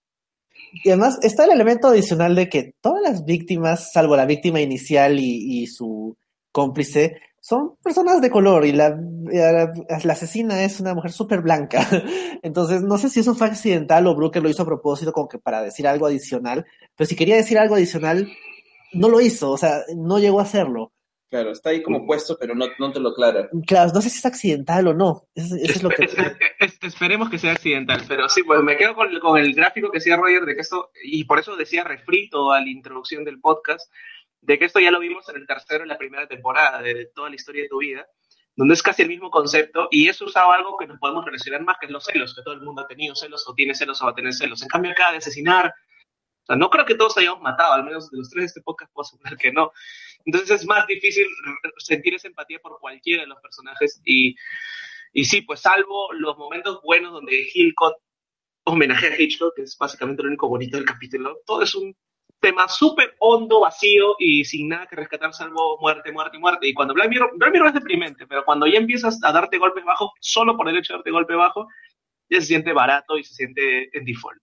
Y 0.83 0.91
además 0.91 1.19
está 1.23 1.45
el 1.45 1.53
elemento 1.53 1.89
adicional 1.89 2.35
de 2.35 2.49
que 2.49 2.75
todas 2.81 3.03
las 3.03 3.25
víctimas, 3.25 3.93
salvo 3.93 4.17
la 4.17 4.27
víctima 4.27 4.61
inicial 4.61 5.19
y, 5.19 5.63
y 5.63 5.67
su 5.69 6.17
cómplice, 6.51 7.21
son 7.45 7.77
personas 7.83 8.23
de 8.23 8.31
color 8.31 8.65
y 8.65 8.73
la, 8.73 8.99
la, 8.99 10.13
asesina 10.15 10.65
es 10.65 10.81
una 10.81 10.95
mujer 10.95 11.13
súper 11.13 11.43
blanca. 11.43 11.87
Entonces, 12.43 12.81
no 12.81 12.97
sé 12.97 13.11
si 13.11 13.21
eso 13.21 13.35
fue 13.35 13.49
accidental 13.49 14.07
o 14.07 14.15
Brooker 14.15 14.43
lo 14.43 14.49
hizo 14.49 14.63
a 14.63 14.67
propósito 14.67 15.13
como 15.13 15.29
que 15.29 15.39
para 15.39 15.61
decir 15.61 15.87
algo 15.87 16.07
adicional, 16.07 16.65
pero 16.97 17.07
si 17.07 17.15
quería 17.15 17.37
decir 17.37 17.59
algo 17.59 17.75
adicional, 17.75 18.33
no 18.95 19.11
lo 19.11 19.21
hizo, 19.21 19.51
o 19.51 19.59
sea, 19.59 19.83
no 19.95 20.19
llegó 20.19 20.41
a 20.41 20.45
hacerlo. 20.45 20.95
Claro, 21.29 21.51
está 21.51 21.69
ahí 21.69 21.83
como 21.83 22.07
puesto, 22.07 22.39
pero 22.41 22.55
no, 22.55 22.65
no 22.79 22.93
te 22.93 23.01
lo 23.01 23.11
aclara. 23.11 23.51
Claro, 23.67 23.93
no 23.93 24.01
sé 24.01 24.09
si 24.09 24.21
es 24.21 24.25
accidental 24.25 24.89
o 24.89 24.95
no. 24.95 25.27
Eso, 25.35 25.55
es 25.57 25.83
lo 25.83 25.91
que... 25.91 26.09
esperemos 26.81 27.29
que 27.29 27.39
sea 27.39 27.53
accidental, 27.53 28.01
pero 28.09 28.27
sí, 28.31 28.43
pues 28.43 28.63
me 28.63 28.79
quedo 28.79 28.95
con, 28.95 29.19
con 29.19 29.39
el 29.39 29.53
gráfico 29.53 29.91
que 29.91 29.99
decía 29.99 30.17
Roger 30.17 30.47
de 30.47 30.55
que 30.55 30.63
esto, 30.63 30.93
y 31.03 31.25
por 31.25 31.39
eso 31.39 31.57
decía 31.57 31.85
refrito 31.85 32.53
a 32.53 32.61
la 32.63 32.71
introducción 32.71 33.23
del 33.23 33.39
podcast, 33.39 33.91
de 34.45 34.59
que 34.59 34.67
esto 34.67 34.79
ya 34.79 34.91
lo 34.91 35.01
vimos 35.01 35.29
en 35.29 35.37
el 35.37 35.47
tercero 35.47 35.83
en 35.83 35.89
la 35.89 35.99
primera 35.99 36.27
temporada 36.27 36.83
de 36.83 37.07
toda 37.15 37.31
la 37.31 37.35
historia 37.35 37.63
de 37.63 37.69
tu 37.69 37.79
vida, 37.79 38.07
donde 38.55 38.75
es 38.75 38.83
casi 38.83 39.03
el 39.03 39.09
mismo 39.09 39.31
concepto 39.31 39.89
y 39.91 40.09
es 40.09 40.21
usado 40.21 40.53
algo 40.53 40.77
que 40.77 40.87
nos 40.87 40.99
podemos 40.99 41.25
relacionar 41.25 41.63
más, 41.63 41.77
que 41.81 41.87
es 41.87 41.93
los 41.93 42.05
celos, 42.05 42.35
que 42.35 42.43
todo 42.43 42.55
el 42.55 42.61
mundo 42.61 42.83
ha 42.83 42.87
tenido 42.87 43.15
celos 43.15 43.49
o 43.49 43.55
tiene 43.55 43.75
celos 43.75 44.01
o 44.01 44.05
va 44.05 44.13
a 44.13 44.15
tener 44.15 44.33
celos. 44.35 44.63
En 44.63 44.69
cambio, 44.69 44.93
acá 44.93 45.11
de 45.13 45.19
asesinar, 45.19 45.75
o 46.49 46.57
no 46.57 46.69
creo 46.69 46.85
que 46.85 46.95
todos 46.95 47.17
hayamos 47.17 47.41
matado, 47.41 47.73
al 47.73 47.85
menos 47.85 48.11
de 48.11 48.19
los 48.19 48.29
tres 48.29 48.43
de 48.43 48.47
este 48.47 48.61
podcast 48.61 48.93
puedo 48.93 49.07
asegurar 49.07 49.37
que 49.39 49.51
no. 49.51 49.73
Entonces 50.27 50.51
es 50.61 50.67
más 50.67 50.87
difícil 50.87 51.27
sentir 51.79 52.15
esa 52.15 52.29
empatía 52.29 52.59
por 52.61 52.79
cualquiera 52.81 53.23
de 53.23 53.29
los 53.29 53.41
personajes 53.41 54.01
y, 54.05 54.37
y 55.15 55.25
sí, 55.25 55.41
pues 55.41 55.61
salvo 55.61 56.13
los 56.13 56.37
momentos 56.37 56.81
buenos 56.83 57.13
donde 57.13 57.49
Hitchcock 57.53 57.97
homenajea 58.65 59.11
a 59.11 59.21
Hitchcock, 59.21 59.55
que 59.57 59.63
es 59.63 59.77
básicamente 59.79 60.23
lo 60.23 60.29
único 60.29 60.49
bonito 60.49 60.77
del 60.77 60.87
capítulo, 60.87 61.39
todo 61.47 61.63
es 61.63 61.75
un 61.75 61.97
tema 62.45 62.69
súper 62.69 63.15
hondo, 63.21 63.61
vacío 63.61 64.17
y 64.19 64.45
sin 64.45 64.69
nada 64.69 64.87
que 64.87 64.97
rescatar 64.97 65.33
salvo 65.33 65.79
muerte, 65.81 66.13
muerte 66.13 66.39
muerte. 66.39 66.69
Y 66.69 66.75
cuando 66.75 66.93
Black 66.93 67.09
Mirror, 67.09 67.31
Black 67.37 67.53
Mirror 67.53 67.69
es 67.69 67.75
deprimente, 67.75 68.27
pero 68.27 68.45
cuando 68.45 68.67
ya 68.67 68.79
empiezas 68.79 69.19
a 69.23 69.33
darte 69.33 69.57
golpes 69.59 69.85
bajos, 69.85 70.11
solo 70.21 70.55
por 70.57 70.69
el 70.69 70.77
hecho 70.77 70.93
de 70.93 70.99
darte 70.99 71.11
golpe 71.11 71.35
bajo, 71.35 71.69
ya 72.29 72.41
se 72.41 72.49
siente 72.49 72.75
barato 72.75 73.17
y 73.17 73.25
se 73.25 73.35
siente 73.35 73.97
en 73.97 74.05
default. 74.05 74.43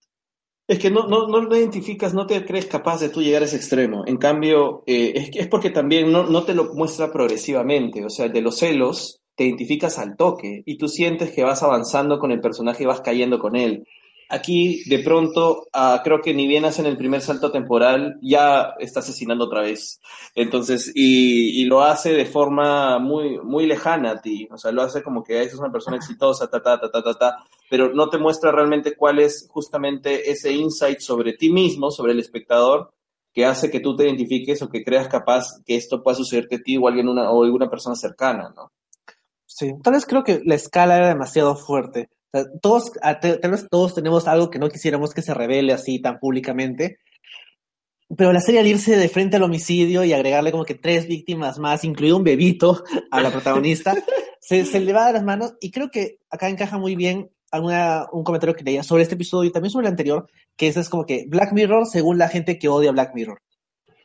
Es 0.68 0.80
que 0.80 0.90
no, 0.90 1.06
no, 1.08 1.28
no 1.28 1.42
lo 1.42 1.56
identificas, 1.56 2.14
no 2.14 2.26
te 2.26 2.44
crees 2.44 2.66
capaz 2.66 3.02
de 3.02 3.10
tú 3.10 3.22
llegar 3.22 3.44
a 3.44 3.46
ese 3.46 3.58
extremo. 3.58 4.04
En 4.08 4.18
cambio, 4.18 4.84
eh, 4.88 5.12
es, 5.16 5.30
es 5.36 5.48
porque 5.48 5.70
también 5.70 6.12
no, 6.12 6.24
no 6.24 6.44
te 6.44 6.56
lo 6.56 6.74
muestra 6.74 7.12
progresivamente. 7.12 8.04
O 8.04 8.10
sea, 8.10 8.30
de 8.30 8.42
los 8.42 8.58
celos 8.58 9.22
te 9.36 9.44
identificas 9.44 10.00
al 10.00 10.16
toque 10.18 10.64
y 10.66 10.78
tú 10.78 10.88
sientes 10.88 11.32
que 11.32 11.44
vas 11.44 11.62
avanzando 11.62 12.18
con 12.20 12.32
el 12.32 12.42
personaje 12.42 12.84
y 12.84 12.88
vas 12.88 13.02
cayendo 13.02 13.38
con 13.38 13.56
él. 13.56 13.86
Aquí, 14.34 14.82
de 14.86 15.00
pronto, 15.00 15.68
ah, 15.74 16.00
creo 16.06 16.22
que 16.22 16.34
ni 16.34 16.48
bien 16.48 16.64
hacen 16.64 16.86
el 16.86 16.96
primer 16.96 17.20
salto 17.20 17.52
temporal, 17.52 18.18
ya 18.22 18.76
está 18.80 19.02
asesinando 19.02 19.44
otra 19.44 19.62
vez. 19.62 20.00
Entonces, 20.36 20.90
y, 20.96 21.62
y, 21.62 21.66
lo 21.66 21.82
hace 21.82 22.14
de 22.14 22.26
forma 22.26 22.98
muy, 22.98 23.40
muy 23.40 23.66
lejana 23.66 24.12
a 24.12 24.22
ti. 24.22 24.48
O 24.50 24.58
sea, 24.58 24.72
lo 24.72 24.84
hace 24.84 25.04
como 25.04 25.22
que 25.22 25.44
es 25.44 25.54
una 25.56 25.70
persona 25.70 25.98
exitosa, 25.98 26.50
ta, 26.50 26.64
ta, 26.64 26.80
ta, 26.80 26.90
ta, 26.90 27.04
ta, 27.04 27.14
ta, 27.14 27.46
pero 27.70 27.94
no 27.94 28.10
te 28.10 28.20
muestra 28.20 28.54
realmente 28.54 28.96
cuál 28.96 29.20
es 29.20 29.50
justamente 29.50 30.32
ese 30.32 30.54
insight 30.54 31.00
sobre 31.00 31.34
ti 31.34 31.52
mismo, 31.52 31.92
sobre 31.92 32.14
el 32.14 32.20
espectador, 32.22 32.94
que 33.34 33.46
hace 33.46 33.70
que 33.70 33.82
tú 33.82 33.98
te 33.98 34.06
identifiques 34.06 34.62
o 34.62 34.70
que 34.70 34.86
creas 34.86 35.10
capaz 35.10 35.62
que 35.66 35.76
esto 35.76 36.02
pueda 36.02 36.16
sucederte 36.16 36.56
a 36.56 36.60
ti 36.60 36.78
o, 36.78 36.88
alguien 36.88 37.10
una, 37.10 37.30
o 37.32 37.44
alguna 37.44 37.70
persona 37.70 37.98
cercana, 37.98 38.54
¿no? 38.56 38.72
Sí, 39.46 39.74
tal 39.84 39.92
vez 39.92 40.06
creo 40.06 40.24
que 40.24 40.42
la 40.46 40.56
escala 40.56 40.96
era 40.96 41.10
demasiado 41.10 41.58
fuerte 41.58 42.10
todos, 42.62 42.92
tal 42.94 43.52
vez 43.52 43.68
todos 43.70 43.94
tenemos 43.94 44.28
algo 44.28 44.50
que 44.50 44.60
no 44.60 44.70
quisiéramos 44.70 45.14
que 45.14 45.22
se 45.22 45.34
revele 45.34 45.74
así 45.74 46.00
tan 46.00 46.20
públicamente, 46.20 47.00
pero 48.16 48.34
la 48.34 48.42
serie 48.42 48.60
al 48.60 48.68
irse 48.68 48.98
de 48.98 49.10
frente 49.10 49.38
al 49.38 49.44
homicidio 49.44 50.04
y 50.04 50.14
agregarle 50.14 50.52
como 50.52 50.66
que 50.66 50.76
tres 50.76 51.08
víctimas 51.08 51.60
más, 51.60 51.84
incluido 51.84 52.18
un 52.18 52.24
bebito 52.24 52.84
a 53.10 53.22
la 53.22 53.32
protagonista, 53.32 53.96
se, 54.42 54.66
se, 54.66 54.80
le 54.80 54.94
va 54.94 55.08
de 55.08 55.14
las 55.14 55.24
manos 55.24 55.54
y 55.62 55.72
creo 55.72 55.90
que 55.90 56.20
acá 56.30 56.50
encaja 56.50 56.78
muy 56.78 56.96
bien 56.96 57.30
alguna, 57.52 58.08
un 58.12 58.24
comentario 58.24 58.56
que 58.56 58.64
leía 58.64 58.84
sobre 58.84 59.04
este 59.04 59.16
episodio 59.16 59.50
y 59.50 59.54
también 59.54 59.72
sobre 59.72 59.88
el 59.88 59.92
anterior, 59.92 60.28
que 60.56 60.68
es, 60.68 60.78
es 60.78 60.90
como 60.90 61.06
que 61.06 61.26
Black 61.28 61.54
Mirror 61.54 61.86
según 61.86 62.18
la 62.18 62.30
gente 62.30 62.58
que 62.58 62.70
odia 62.70 62.92
Black 62.92 63.14
Mirror. 63.14 63.42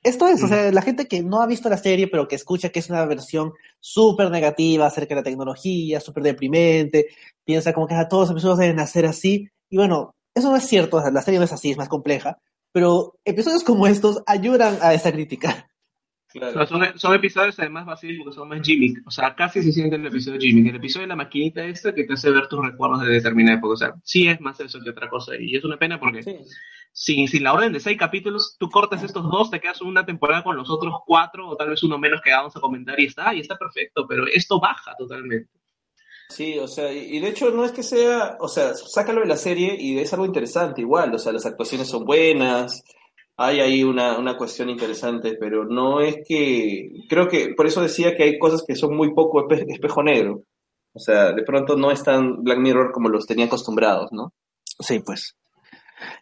Esto 0.07 0.29
es, 0.29 0.41
o 0.41 0.47
sea, 0.47 0.71
la 0.71 0.83
gente 0.83 1.09
que 1.09 1.25
no 1.25 1.43
ha 1.43 1.49
visto 1.49 1.69
la 1.69 1.79
serie, 1.79 2.07
pero 2.07 2.29
que 2.29 2.37
escucha 2.37 2.69
que 2.69 2.79
es 2.79 2.89
una 2.91 3.05
versión 3.07 3.55
súper 3.81 4.31
negativa 4.31 4.87
acerca 4.87 5.17
de 5.17 5.21
la 5.23 5.25
tecnología, 5.25 5.99
súper 5.99 6.23
deprimente, 6.23 7.09
piensa 7.45 7.73
como 7.73 7.89
que 7.89 7.97
a 7.97 8.07
todos 8.07 8.29
los 8.29 8.31
episodios 8.31 8.61
deben 8.61 8.77
nacer 8.77 9.05
así. 9.05 9.49
Y 9.69 9.77
bueno, 9.77 10.15
eso 10.33 10.49
no 10.49 10.57
es 10.57 10.63
cierto, 10.63 10.99
o 10.99 11.03
sea, 11.03 11.11
la 11.11 11.23
serie 11.23 11.41
no 11.41 11.45
es 11.45 11.53
así, 11.53 11.73
es 11.73 11.77
más 11.77 11.89
compleja. 11.89 12.39
Pero 12.71 13.19
episodios 13.25 13.65
como 13.65 13.89
estos 13.89 14.23
ayudan 14.29 14.79
a 14.81 14.95
esa 14.95 15.11
crítica. 15.11 15.69
Claro. 16.29 16.65
Son, 16.69 16.83
son, 16.97 17.15
episodios 17.15 17.59
además 17.59 17.87
vacíos 17.87 18.15
porque 18.19 18.37
son 18.37 18.49
más 18.49 18.61
Jimmy. 18.63 18.95
O 19.07 19.11
sea, 19.11 19.35
casi 19.35 19.61
se 19.61 19.73
siente 19.73 19.97
el 19.97 20.07
episodio 20.07 20.39
de 20.39 20.47
Jimmy. 20.47 20.69
El 20.69 20.77
episodio 20.77 21.07
de 21.07 21.09
la 21.09 21.17
maquinita 21.17 21.65
esta 21.65 21.93
que 21.93 22.05
te 22.05 22.13
hace 22.13 22.31
ver 22.31 22.47
tus 22.47 22.65
recuerdos 22.65 23.01
de 23.01 23.09
determinada 23.09 23.59
época. 23.59 23.73
O 23.73 23.77
sea, 23.77 23.95
sí 24.05 24.29
es 24.29 24.41
más 24.41 24.61
eso 24.61 24.79
que 24.81 24.91
otra 24.91 25.09
cosa. 25.09 25.33
Y 25.37 25.57
es 25.57 25.65
una 25.65 25.79
pena 25.79 25.99
porque 25.99 26.23
sí 26.23 26.37
sin, 26.99 27.29
sin 27.29 27.45
la 27.45 27.53
orden 27.53 27.75
de 27.75 27.81
seis 27.81 27.99
capítulos, 27.99 28.57
tú 28.59 28.71
cortas 28.71 29.03
estos 29.03 29.31
dos, 29.31 29.51
te 29.51 29.61
quedas 29.61 29.83
una 29.83 30.07
temporada 30.07 30.43
con 30.43 30.57
los 30.57 30.71
otros 30.71 30.95
cuatro, 31.05 31.47
o 31.47 31.55
tal 31.55 31.69
vez 31.69 31.83
uno 31.83 31.99
menos 31.99 32.23
que 32.25 32.31
vamos 32.31 32.57
a 32.57 32.61
comentar, 32.61 32.99
y 32.99 33.05
está, 33.05 33.35
y 33.35 33.41
está 33.41 33.59
perfecto, 33.59 34.07
pero 34.09 34.27
esto 34.27 34.59
baja 34.59 34.95
totalmente. 34.97 35.51
Sí, 36.31 36.59
o 36.59 36.67
sea, 36.67 36.91
y 36.91 37.21
de 37.21 37.29
hecho 37.29 37.51
no 37.51 37.67
es 37.67 37.73
que 37.73 37.83
sea, 37.83 38.39
o 38.41 38.49
sea, 38.49 38.73
sácalo 38.75 39.21
de 39.21 39.27
la 39.27 39.37
serie 39.37 39.77
y 39.79 39.99
es 39.99 40.11
algo 40.15 40.25
interesante 40.25 40.81
igual, 40.81 41.15
o 41.15 41.19
sea, 41.19 41.33
las 41.33 41.45
actuaciones 41.45 41.87
son 41.87 42.07
buenas, 42.07 42.83
hay 43.37 43.61
ahí 43.61 43.85
una, 43.85 44.19
una 44.19 44.39
cuestión 44.39 44.71
interesante, 44.71 45.37
pero 45.39 45.67
no 45.67 46.01
es 46.01 46.21
que, 46.27 47.05
creo 47.11 47.29
que, 47.29 47.53
por 47.55 47.67
eso 47.67 47.83
decía 47.83 48.17
que 48.17 48.23
hay 48.23 48.39
cosas 48.39 48.65
que 48.67 48.75
son 48.75 48.97
muy 48.97 49.13
poco 49.13 49.47
espejo 49.51 50.03
negro, 50.03 50.45
o 50.95 50.99
sea, 50.99 51.33
de 51.33 51.43
pronto 51.43 51.77
no 51.77 51.91
es 51.91 52.03
tan 52.03 52.43
Black 52.43 52.59
Mirror 52.59 52.91
como 52.91 53.11
los 53.11 53.27
tenía 53.27 53.45
acostumbrados, 53.45 54.11
¿no? 54.13 54.33
Sí, 54.81 55.01
pues. 55.01 55.37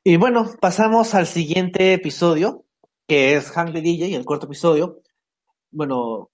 Y 0.03 0.17
bueno, 0.17 0.51
pasamos 0.61 1.15
al 1.15 1.27
siguiente 1.27 1.95
episodio, 1.95 2.65
que 3.07 3.35
es 3.35 3.51
Hank 3.51 3.73
the 3.73 3.81
DJ, 3.81 4.15
el 4.15 4.25
cuarto 4.25 4.47
episodio. 4.47 5.01
Bueno, 5.71 6.31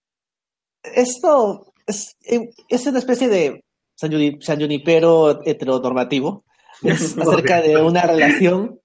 esto 0.83 1.73
es, 1.87 2.17
es 2.69 2.87
una 2.87 2.99
especie 2.99 3.29
de 3.29 3.65
San 3.95 4.11
Junipero 4.61 5.45
heteronormativo. 5.45 6.45
Es 6.83 7.17
acerca 7.19 7.61
de 7.61 7.77
una 7.77 8.03
relación 8.03 8.81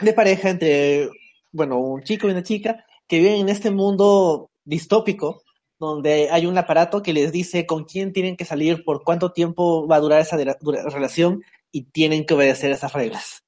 de 0.00 0.12
pareja 0.12 0.50
entre, 0.50 1.08
bueno, 1.52 1.78
un 1.78 2.02
chico 2.02 2.28
y 2.28 2.32
una 2.32 2.42
chica 2.42 2.84
que 3.06 3.18
viven 3.18 3.40
en 3.40 3.48
este 3.48 3.70
mundo 3.70 4.50
distópico 4.64 5.42
donde 5.78 6.30
hay 6.30 6.46
un 6.46 6.56
aparato 6.56 7.02
que 7.02 7.12
les 7.12 7.32
dice 7.32 7.66
con 7.66 7.84
quién 7.84 8.12
tienen 8.12 8.36
que 8.36 8.44
salir, 8.44 8.84
por 8.84 9.02
cuánto 9.02 9.32
tiempo 9.32 9.86
va 9.86 9.96
a 9.96 10.00
durar 10.00 10.20
esa 10.20 10.36
relación 10.36 11.42
y 11.72 11.82
tienen 11.82 12.24
que 12.24 12.34
obedecer 12.34 12.70
esas 12.70 12.92
reglas. 12.92 13.43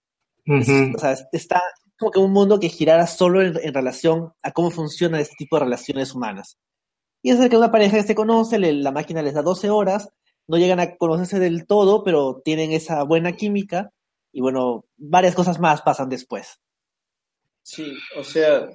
O 0.46 0.98
sea, 0.98 1.16
está 1.32 1.62
como 1.98 2.10
que 2.10 2.18
un 2.18 2.32
mundo 2.32 2.60
que 2.60 2.68
girara 2.68 3.06
solo 3.06 3.42
en, 3.42 3.74
relación 3.74 4.32
a 4.42 4.52
cómo 4.52 4.70
funciona 4.70 5.20
este 5.20 5.34
tipo 5.38 5.56
de 5.56 5.64
relaciones 5.64 6.14
humanas. 6.14 6.58
Y 7.22 7.30
es 7.30 7.40
el 7.40 7.48
que 7.48 7.56
una 7.56 7.72
pareja 7.72 8.02
se 8.02 8.14
conoce, 8.14 8.58
la 8.58 8.92
máquina 8.92 9.22
les 9.22 9.34
da 9.34 9.42
12 9.42 9.70
horas, 9.70 10.10
no 10.46 10.58
llegan 10.58 10.78
a 10.78 10.96
conocerse 10.96 11.38
del 11.38 11.66
todo, 11.66 12.04
pero 12.04 12.40
tienen 12.44 12.72
esa 12.72 13.02
buena 13.02 13.32
química 13.32 13.90
y 14.32 14.40
bueno, 14.40 14.84
varias 14.96 15.34
cosas 15.34 15.58
más 15.58 15.82
pasan 15.82 16.08
después. 16.08 16.60
Sí, 17.62 17.94
o 18.16 18.22
sea, 18.22 18.68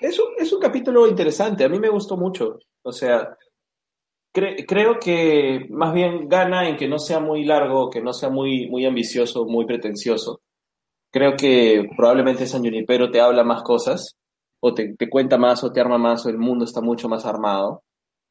es 0.00 0.18
un, 0.18 0.26
es 0.36 0.52
un 0.52 0.60
capítulo 0.60 1.06
interesante, 1.06 1.64
a 1.64 1.68
mí 1.68 1.78
me 1.78 1.88
gustó 1.88 2.16
mucho. 2.16 2.58
O 2.82 2.92
sea, 2.92 3.36
creo 4.32 4.98
que 4.98 5.66
más 5.70 5.94
bien 5.94 6.28
gana 6.28 6.68
en 6.68 6.76
que 6.76 6.88
no 6.88 6.98
sea 6.98 7.20
muy 7.20 7.44
largo, 7.44 7.90
que 7.90 8.02
no 8.02 8.12
sea 8.12 8.28
muy, 8.28 8.68
muy 8.68 8.84
ambicioso, 8.84 9.46
muy 9.46 9.64
pretencioso. 9.64 10.42
Creo 11.10 11.36
que 11.36 11.88
probablemente 11.96 12.46
San 12.46 12.62
Junipero 12.62 13.10
te 13.10 13.20
habla 13.20 13.44
más 13.44 13.62
cosas, 13.62 14.16
o 14.60 14.74
te, 14.74 14.94
te, 14.96 15.08
cuenta 15.08 15.38
más, 15.38 15.62
o 15.64 15.72
te 15.72 15.80
arma 15.80 15.98
más, 15.98 16.26
o 16.26 16.28
el 16.28 16.38
mundo 16.38 16.64
está 16.64 16.80
mucho 16.80 17.08
más 17.08 17.24
armado. 17.24 17.82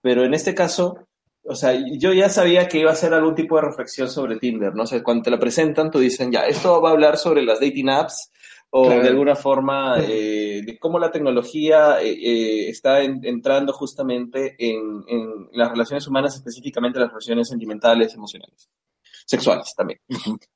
Pero 0.01 0.23
en 0.23 0.33
este 0.33 0.53
caso, 0.53 1.07
o 1.43 1.55
sea, 1.55 1.73
yo 1.97 2.13
ya 2.13 2.29
sabía 2.29 2.67
que 2.67 2.79
iba 2.79 2.91
a 2.91 2.95
ser 2.95 3.13
algún 3.13 3.35
tipo 3.35 3.55
de 3.55 3.63
reflexión 3.63 4.09
sobre 4.09 4.37
Tinder, 4.37 4.75
¿no? 4.75 4.83
O 4.83 4.87
sea, 4.87 5.01
cuando 5.01 5.23
te 5.23 5.31
lo 5.31 5.39
presentan, 5.39 5.89
tú 5.89 5.99
dicen, 5.99 6.31
ya, 6.31 6.41
esto 6.41 6.81
va 6.81 6.89
a 6.89 6.91
hablar 6.91 7.17
sobre 7.17 7.41
las 7.41 7.59
dating 7.59 7.89
apps, 7.89 8.31
o 8.69 8.89
de 8.89 9.07
alguna 9.07 9.35
forma 9.35 9.95
eh, 10.07 10.61
de 10.65 10.77
cómo 10.77 10.99
la 10.99 11.09
tecnología 11.09 12.01
eh, 12.01 12.11
eh, 12.11 12.69
está 12.69 13.01
entrando 13.01 13.71
justamente 13.71 14.55
en, 14.59 15.03
en, 15.07 15.47
las 15.53 15.69
relaciones 15.69 16.05
humanas, 16.07 16.35
específicamente 16.35 16.99
las 16.99 17.09
relaciones 17.09 17.47
sentimentales, 17.47 18.13
emocionales, 18.13 18.69
sexuales 19.25 19.73
también. 19.75 19.99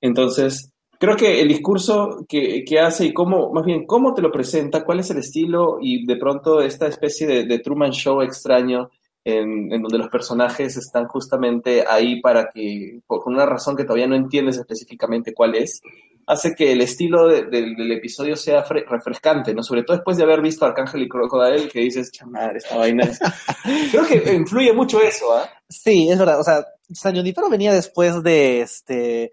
Entonces, 0.02 0.74
creo 1.02 1.18
que 1.18 1.42
el 1.42 1.48
discurso 1.48 2.26
que, 2.30 2.64
que, 2.64 2.80
hace 2.80 3.06
y 3.06 3.14
cómo, 3.14 3.52
más 3.52 3.66
bien, 3.66 3.88
cómo 3.88 4.14
te 4.14 4.22
lo 4.22 4.32
presenta, 4.32 4.84
cuál 4.84 5.00
es 5.00 5.10
el 5.10 5.18
estilo 5.18 5.80
y 5.82 6.06
de 6.06 6.16
pronto 6.16 6.62
esta 6.62 6.86
especie 6.86 7.26
de, 7.26 7.46
de 7.46 7.58
Truman 7.58 7.92
Show 7.92 8.22
extraño 8.22 8.92
en, 9.26 9.74
en, 9.74 9.82
donde 9.82 9.98
los 9.98 10.10
personajes 10.10 10.78
están 10.78 11.08
justamente 11.08 11.86
ahí 11.90 12.22
para 12.22 12.52
que, 12.54 13.00
por 13.08 13.24
una 13.26 13.48
razón 13.48 13.76
que 13.76 13.84
todavía 13.84 14.06
no 14.06 14.16
entiendes 14.16 14.60
específicamente 14.60 15.34
cuál 15.34 15.56
es, 15.56 15.82
hace 16.28 16.54
que 16.54 16.72
el 16.72 16.82
estilo 16.82 17.28
de, 17.28 17.46
de, 17.46 17.74
del 17.76 17.92
episodio 17.94 18.36
sea 18.36 18.62
refrescante, 18.62 19.56
¿no? 19.56 19.64
Sobre 19.64 19.82
todo 19.82 19.98
después 19.98 20.18
de 20.18 20.24
haber 20.24 20.42
visto 20.42 20.66
Arcángel 20.66 21.02
y 21.02 21.10
Crocodile, 21.10 21.68
que 21.68 21.80
dices, 21.80 22.12
chamar, 22.12 22.56
esta 22.56 22.78
vaina 22.78 23.06
es... 23.06 23.20
Creo 23.92 24.06
que 24.06 24.34
influye 24.34 24.72
mucho 24.72 25.02
eso, 25.02 25.34
¿ah? 25.34 25.46
¿eh? 25.46 25.64
Sí, 25.68 26.10
es 26.12 26.20
verdad, 26.20 26.40
o 26.40 26.44
sea, 26.44 26.64
San 26.94 27.16
Junipero 27.16 27.50
venía 27.50 27.74
después 27.74 28.22
de 28.22 28.62
este 28.62 29.32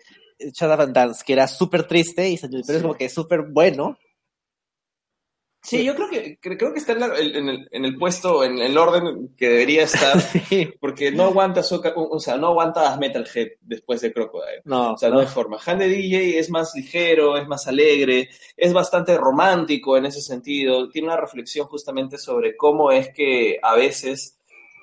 Van 0.61 0.93
Dance, 0.93 1.23
que 1.27 1.33
era 1.33 1.47
súper 1.47 1.87
triste, 1.87 2.29
y 2.29 2.37
San 2.37 2.51
Junipero 2.51 2.73
sí. 2.73 2.77
es 2.77 2.83
como 2.83 2.95
que 2.95 3.09
súper 3.09 3.43
bueno. 3.43 3.99
Sí, 5.61 5.85
yo 5.85 5.95
creo 5.97 6.09
que 6.09 6.39
creo 6.41 6.73
que 6.73 6.79
está 6.79 6.93
en, 6.93 7.01
la, 7.01 7.07
en, 7.19 7.49
el, 7.49 7.69
en, 7.73 7.85
el, 7.85 7.99
puesto, 7.99 8.45
en 8.45 8.59
el 8.59 8.79
orden 8.79 9.35
que 9.37 9.49
debería 9.49 9.83
estar, 9.83 10.19
sí. 10.49 10.73
porque 10.81 11.11
no 11.11 11.25
aguanta 11.25 11.63
Soca, 11.63 11.93
o 11.95 12.19
sea, 12.21 12.37
no 12.37 12.49
aguanta 12.49 12.97
Metalhead 12.97 13.49
después 13.61 14.01
de 14.01 14.13
Crocodile. 14.13 14.63
No, 14.65 14.93
o 14.93 14.97
sea, 14.97 15.09
no, 15.09 15.17
no 15.17 15.21
hay 15.21 15.27
forma. 15.27 15.59
Han 15.67 15.81
de 15.81 15.89
DJ 15.89 16.39
es 16.39 16.49
más 16.49 16.75
ligero, 16.75 17.37
es 17.37 17.47
más 17.49 17.67
alegre, 17.67 18.31
es 18.57 18.73
bastante 18.73 19.17
romántico 19.19 19.97
en 19.97 20.07
ese 20.07 20.23
sentido, 20.23 20.89
tiene 20.89 21.09
una 21.09 21.17
reflexión 21.17 21.67
justamente 21.67 22.19
sobre 22.19 22.57
cómo 22.57 22.93
es 22.93 23.11
que 23.13 23.59
a 23.61 23.75
veces 23.75 24.38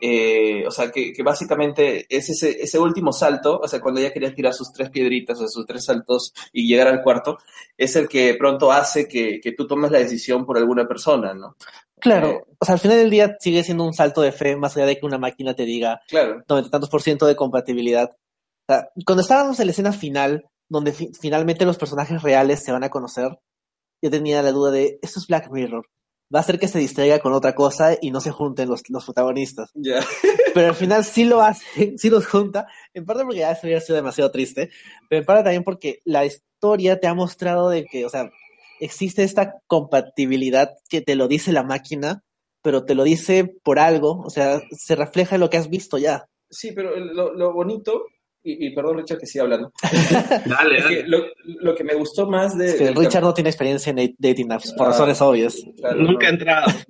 eh, 0.08 0.68
o 0.68 0.70
sea, 0.70 0.91
que, 0.91 1.12
que, 1.12 1.24
básicamente 1.24 2.06
es 2.16 2.30
ese, 2.30 2.62
ese 2.62 2.78
último 2.78 3.12
salto, 3.12 3.60
o 3.60 3.68
sea, 3.68 3.82
cuando 3.82 3.99
ella 3.99 4.14
quería 4.14 4.36
tirar 4.36 4.53
sus 4.53 4.72
tres 4.72 4.91
piedritas, 4.91 5.38
o 5.38 5.39
sea, 5.39 5.47
sus 5.47 5.66
tres 5.66 5.84
saltos 5.84 6.32
y 6.53 6.68
llegar 6.68 6.88
al 6.88 7.01
cuarto, 7.01 7.39
es 7.76 7.95
el 7.95 8.08
que 8.08 8.36
pronto 8.38 8.72
hace 8.72 9.08
que, 9.08 9.39
que 9.41 9.53
tú 9.53 9.66
tomes 9.66 9.89
la 9.89 9.97
decisión 9.97 10.45
por 10.45 10.60
alguna 10.60 10.88
persona, 10.88 11.34
¿no? 11.34 11.56
Claro, 11.99 12.30
eh, 12.30 12.43
o 12.60 12.66
sea, 12.66 12.74
al 12.74 12.80
final 12.80 12.97
del 12.97 13.10
día 13.10 13.36
sigue 13.39 13.64
siendo 13.64 13.84
un 13.84 13.95
salto 13.95 14.22
de 14.22 14.32
fe, 14.32 14.56
más 14.56 14.78
allá 14.78 14.86
de 14.86 14.99
que 14.99 15.08
una 15.08 15.18
máquina 15.18 15.56
te 15.56 15.66
diga 15.66 16.01
claro. 16.08 16.43
90 16.47 16.70
tantos 16.70 16.89
por 16.91 17.01
ciento 17.01 17.26
de 17.26 17.36
compatibilidad. 17.36 18.12
O 18.12 18.74
sea, 18.74 18.89
cuando 19.08 19.24
estábamos 19.24 19.60
en 19.60 19.66
la 19.66 19.72
escena 19.72 19.91
final, 19.91 20.45
donde 20.70 20.91
fi 20.91 21.10
finalmente 21.20 21.66
los 21.66 21.80
personajes 21.80 22.22
reales 22.22 22.64
se 22.64 22.72
van 22.72 22.84
a 22.84 22.89
conocer, 22.89 23.39
yo 24.03 24.12
tenía 24.12 24.43
la 24.43 24.51
duda 24.51 24.70
de, 24.70 24.99
esto 25.01 25.20
es 25.20 25.26
Black 25.26 25.49
Mirror. 25.49 25.88
Va 26.34 26.39
a 26.39 26.41
hacer 26.41 26.59
que 26.59 26.67
se 26.67 26.80
distraiga 26.80 27.19
con 27.19 27.34
otra 27.34 27.53
cosa 27.53 27.97
y 28.01 28.11
no 28.11 28.19
se 28.19 28.32
junten 28.32 28.69
los, 28.69 28.82
los 28.89 29.05
protagonistas. 29.05 29.71
Pero 30.53 30.67
al 30.67 30.76
final 30.76 31.03
sí 31.03 31.26
lo 31.26 31.41
hace, 31.41 31.95
sí 31.97 32.09
los 32.09 32.26
junta, 32.26 32.67
en 32.93 33.05
parte 33.05 33.23
porque 33.23 33.39
ya 33.39 33.57
hubiera 33.61 33.82
sido 33.82 33.95
demasiado 33.95 34.32
triste, 34.32 34.69
pero 35.09 35.19
en 35.19 35.26
parte 35.26 35.43
también 35.43 35.63
porque 35.63 35.99
la 36.05 36.26
historia 36.26 36.99
te 36.99 37.07
ha 37.07 37.13
mostrado 37.13 37.69
de 37.69 37.86
que, 37.86 38.05
o 38.05 38.09
sea, 38.09 38.32
existe 38.80 39.23
esta 39.23 39.55
compatibilidad 39.67 40.71
que 40.89 41.01
te 41.01 41.15
lo 41.15 41.28
dice 41.28 41.51
la 41.51 41.63
máquina, 41.63 42.23
pero 42.61 42.86
te 42.86 42.95
lo 42.95 43.03
dice 43.03 43.53
por 43.63 43.80
algo, 43.80 44.21
o 44.21 44.30
sea, 44.30 44.61
se 44.71 44.95
refleja 44.95 45.36
en 45.36 45.41
lo 45.41 45.49
que 45.49 45.57
has 45.57 45.69
visto 45.69 45.97
ya. 45.97 46.26
Sí, 46.49 46.71
pero 46.71 46.95
lo, 46.95 47.34
lo 47.34 47.53
bonito, 47.53 48.05
y, 48.46 48.68
y, 48.68 48.76
perdón 48.76 48.98
Richard 49.00 49.20
que 49.20 49.26
siga 49.26 49.43
hablando, 49.43 49.74
Dale, 50.46 50.78
es 50.78 50.86
que 50.86 50.96
dale. 50.98 51.08
lo, 51.08 51.26
lo 51.46 51.76
que 51.76 51.84
me 51.84 51.93
gustó 51.96 52.28
más 52.30 52.58
de... 52.58 52.68
Es 52.68 52.76
que 52.76 52.91
Richard 52.91 53.24
no 53.24 53.34
tiene 53.34 53.50
experiencia 53.50 53.89
en 53.91 54.16
dating 54.18 54.52
apps, 54.52 54.72
por 54.74 54.88
Ah. 54.88 54.89
razones 54.91 55.22
obvias. 55.22 55.58
Claro, 55.78 55.96
Nunca 56.02 56.28
he 56.28 56.32
no. 56.32 56.38
entrado. 56.38 56.68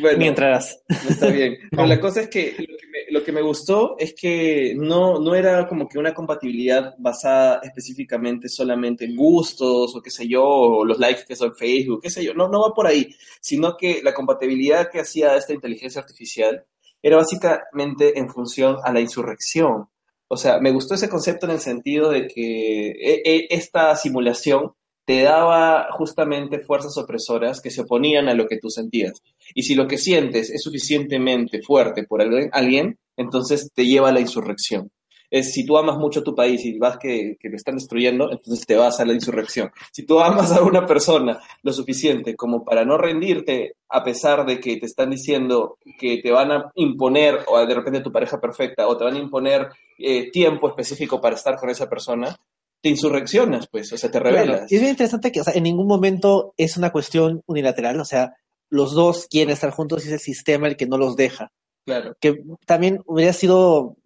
Bueno, 0.00 0.18
Ni 0.18 0.28
entrarás. 0.28 0.80
Está 0.88 1.26
bien. 1.26 1.56
Pero 1.70 1.86
la 1.86 2.00
cosa 2.00 2.22
es 2.22 2.28
que 2.30 2.54
lo 2.58 2.76
que, 2.78 2.86
me, 2.86 2.98
lo 3.10 3.22
que 3.24 3.32
me 3.32 3.42
gustó 3.42 3.96
es 3.98 4.14
que 4.14 4.74
no, 4.74 5.18
no 5.20 5.34
era 5.34 5.66
como 5.68 5.86
que 5.86 5.98
una 5.98 6.14
compatibilidad 6.14 6.94
basada 6.98 7.60
específicamente 7.62 8.48
solamente 8.48 9.04
en 9.04 9.14
gustos 9.16 9.94
o 9.94 10.00
qué 10.00 10.08
sé 10.10 10.26
yo, 10.28 10.44
o 10.44 10.84
los 10.84 10.98
likes 10.98 11.24
que 11.28 11.36
son 11.36 11.48
en 11.48 11.56
Facebook, 11.56 12.00
qué 12.02 12.08
sé 12.10 12.24
yo. 12.24 12.32
No, 12.32 12.48
no 12.48 12.62
va 12.62 12.72
por 12.72 12.86
ahí, 12.86 13.14
sino 13.40 13.76
que 13.76 14.00
la 14.02 14.14
compatibilidad 14.14 14.88
que 14.90 15.00
hacía 15.00 15.36
esta 15.36 15.52
inteligencia 15.52 16.00
artificial 16.00 16.64
era 17.02 17.16
básicamente 17.16 18.18
en 18.18 18.30
función 18.30 18.76
a 18.82 18.92
la 18.92 19.00
insurrección. 19.00 19.88
O 20.28 20.36
sea, 20.36 20.58
me 20.60 20.72
gustó 20.72 20.94
ese 20.94 21.08
concepto 21.08 21.46
en 21.46 21.52
el 21.52 21.60
sentido 21.60 22.10
de 22.10 22.26
que 22.26 22.90
e- 22.90 23.22
e- 23.24 23.46
esta 23.50 23.94
simulación 23.96 24.72
te 25.06 25.22
daba 25.22 25.86
justamente 25.92 26.58
fuerzas 26.58 26.96
opresoras 26.98 27.60
que 27.60 27.70
se 27.70 27.82
oponían 27.82 28.28
a 28.28 28.34
lo 28.34 28.46
que 28.48 28.58
tú 28.58 28.70
sentías. 28.70 29.22
Y 29.54 29.62
si 29.62 29.74
lo 29.76 29.86
que 29.86 29.98
sientes 29.98 30.50
es 30.50 30.62
suficientemente 30.62 31.62
fuerte 31.62 32.04
por 32.04 32.20
alguien, 32.22 32.50
alguien, 32.52 32.98
entonces 33.16 33.70
te 33.72 33.86
lleva 33.86 34.08
a 34.08 34.12
la 34.12 34.20
insurrección. 34.20 34.90
Es, 35.30 35.52
si 35.52 35.64
tú 35.66 35.76
amas 35.76 35.98
mucho 35.98 36.22
tu 36.22 36.34
país 36.34 36.64
y 36.64 36.78
vas 36.78 36.98
que, 36.98 37.36
que 37.40 37.48
lo 37.48 37.56
están 37.56 37.76
destruyendo, 37.76 38.30
entonces 38.30 38.66
te 38.66 38.76
vas 38.76 39.00
a 39.00 39.04
la 39.04 39.12
insurrección. 39.12 39.70
Si 39.92 40.04
tú 40.04 40.20
amas 40.20 40.52
a 40.52 40.62
una 40.62 40.86
persona 40.86 41.40
lo 41.62 41.72
suficiente 41.72 42.36
como 42.36 42.64
para 42.64 42.84
no 42.84 42.96
rendirte 42.98 43.76
a 43.88 44.02
pesar 44.02 44.44
de 44.46 44.60
que 44.60 44.76
te 44.76 44.86
están 44.86 45.10
diciendo 45.10 45.78
que 45.98 46.20
te 46.22 46.30
van 46.30 46.50
a 46.52 46.70
imponer, 46.74 47.38
o 47.46 47.64
de 47.64 47.74
repente 47.74 48.00
tu 48.00 48.12
pareja 48.12 48.40
perfecta, 48.40 48.86
o 48.88 48.96
te 48.96 49.04
van 49.04 49.14
a 49.14 49.18
imponer 49.20 49.68
eh, 49.98 50.30
tiempo 50.30 50.68
específico 50.68 51.20
para 51.20 51.36
estar 51.36 51.56
con 51.56 51.70
esa 51.70 51.88
persona, 51.88 52.36
te 52.82 52.88
insurreccionas, 52.88 53.68
pues, 53.68 53.92
o 53.92 53.96
sea, 53.96 54.10
te 54.10 54.20
Claro, 54.20 54.36
rebelas. 54.36 54.70
y 54.70 54.76
es 54.76 54.80
bien 54.80 54.90
interesante 54.92 55.32
que, 55.32 55.40
o 55.40 55.44
sea, 55.44 55.54
en 55.54 55.62
ningún 55.62 55.86
momento 55.86 56.52
es 56.56 56.76
una 56.76 56.90
cuestión 56.90 57.42
unilateral, 57.46 57.98
o 58.00 58.04
sea, 58.04 58.34
los 58.68 58.92
dos 58.92 59.26
quieren 59.30 59.52
estar 59.52 59.70
juntos 59.70 60.04
y 60.04 60.08
es 60.08 60.14
el 60.14 60.20
sistema 60.20 60.66
el 60.68 60.76
que 60.76 60.86
no 60.86 60.98
los 60.98 61.16
deja. 61.16 61.52
Claro. 61.84 62.16
Que 62.20 62.42
también 62.66 63.00
hubiera 63.06 63.32
sido 63.32 63.96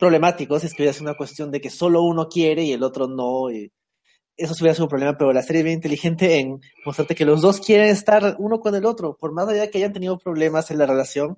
problemático 0.00 0.58
si 0.58 0.66
es 0.66 0.74
que 0.74 0.82
hubiera 0.82 0.92
sido 0.92 1.10
una 1.10 1.16
cuestión 1.16 1.52
de 1.52 1.60
que 1.60 1.70
solo 1.70 2.02
uno 2.02 2.28
quiere 2.28 2.64
y 2.64 2.72
el 2.72 2.82
otro 2.82 3.06
no. 3.06 3.50
Y 3.52 3.70
eso 4.36 4.54
hubiera 4.58 4.74
sido 4.74 4.86
un 4.86 4.90
problema, 4.90 5.16
pero 5.16 5.32
la 5.32 5.42
serie 5.42 5.60
es 5.60 5.64
bien 5.64 5.76
inteligente 5.76 6.40
en 6.40 6.60
mostrarte 6.84 7.14
que 7.14 7.24
los 7.24 7.42
dos 7.42 7.60
quieren 7.60 7.88
estar 7.88 8.36
uno 8.38 8.58
con 8.58 8.74
el 8.74 8.86
otro, 8.86 9.16
por 9.16 9.32
más 9.32 9.48
allá 9.48 9.60
de 9.60 9.70
que 9.70 9.78
hayan 9.78 9.92
tenido 9.92 10.18
problemas 10.18 10.70
en 10.70 10.78
la 10.78 10.86
relación, 10.86 11.36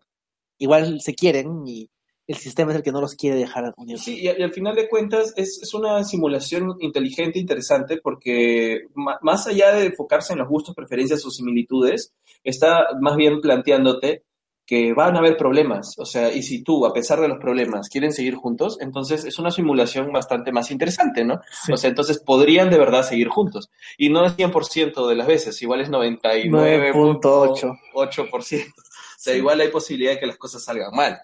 igual 0.59 1.01
se 1.01 1.15
quieren 1.15 1.67
y 1.67 1.91
el 2.29 2.37
sistema 2.37 2.71
es 2.71 2.77
el 2.77 2.83
que 2.85 2.93
no 2.93 3.01
los 3.01 3.17
quiere 3.17 3.37
dejar 3.37 3.75
unirse. 3.77 4.05
Sí, 4.05 4.21
y, 4.21 4.27
y 4.27 4.43
al 4.43 4.53
final 4.53 4.77
de 4.77 4.89
cuentas 4.89 5.35
es, 5.37 5.61
es 5.61 5.75
una 5.75 6.05
simulación 6.05 6.77
inteligente, 6.79 7.41
interesante, 7.41 7.99
porque 8.01 8.87
más 8.95 9.47
allá 9.49 9.75
de 9.75 9.87
enfocarse 9.87 10.33
en 10.33 10.39
los 10.39 10.49
gustos, 10.49 10.75
preferencias 10.75 11.27
o 11.27 11.31
similitudes, 11.31 12.15
está 12.45 12.87
más 13.01 13.17
bien 13.17 13.41
planteándote 13.41 14.23
que 14.67 14.93
van 14.95 15.17
a 15.17 15.19
haber 15.19 15.37
problemas. 15.37 15.95
O 15.99 16.05
sea, 16.05 16.33
y 16.33 16.43
si 16.43 16.63
tú, 16.63 16.87
a 16.87 16.93
pesar 16.93 17.21
de 17.21 17.29
los 17.29 17.39
problemas, 17.39 17.89
quieren 17.89 18.13
seguir 18.13 18.35
juntos, 18.37 18.79
entonces 18.81 19.25
es 19.25 19.39
una 19.39 19.51
simulación 19.51 20.13
bastante 20.13 20.53
más 20.53 20.71
interesante, 20.71 21.25
¿no? 21.25 21.41
Sí. 21.65 21.73
O 21.73 21.77
sea, 21.77 21.91
entonces 21.91 22.19
podrían 22.19 22.71
de 22.71 22.79
verdad 22.79 23.03
seguir 23.03 23.29
juntos. 23.29 23.71
Y 23.99 24.09
no 24.09 24.25
es 24.25 24.37
100% 24.37 25.09
de 25.09 25.15
las 25.17 25.27
veces, 25.27 25.61
igual 25.63 25.81
es 25.81 25.91
99.8%. 25.91 27.79
9.8. 27.95 28.73
O 29.23 29.25
sea, 29.25 29.37
igual 29.37 29.61
hay 29.61 29.69
posibilidad 29.69 30.15
de 30.15 30.19
que 30.19 30.27
las 30.27 30.37
cosas 30.37 30.65
salgan 30.65 30.91
mal. 30.93 31.17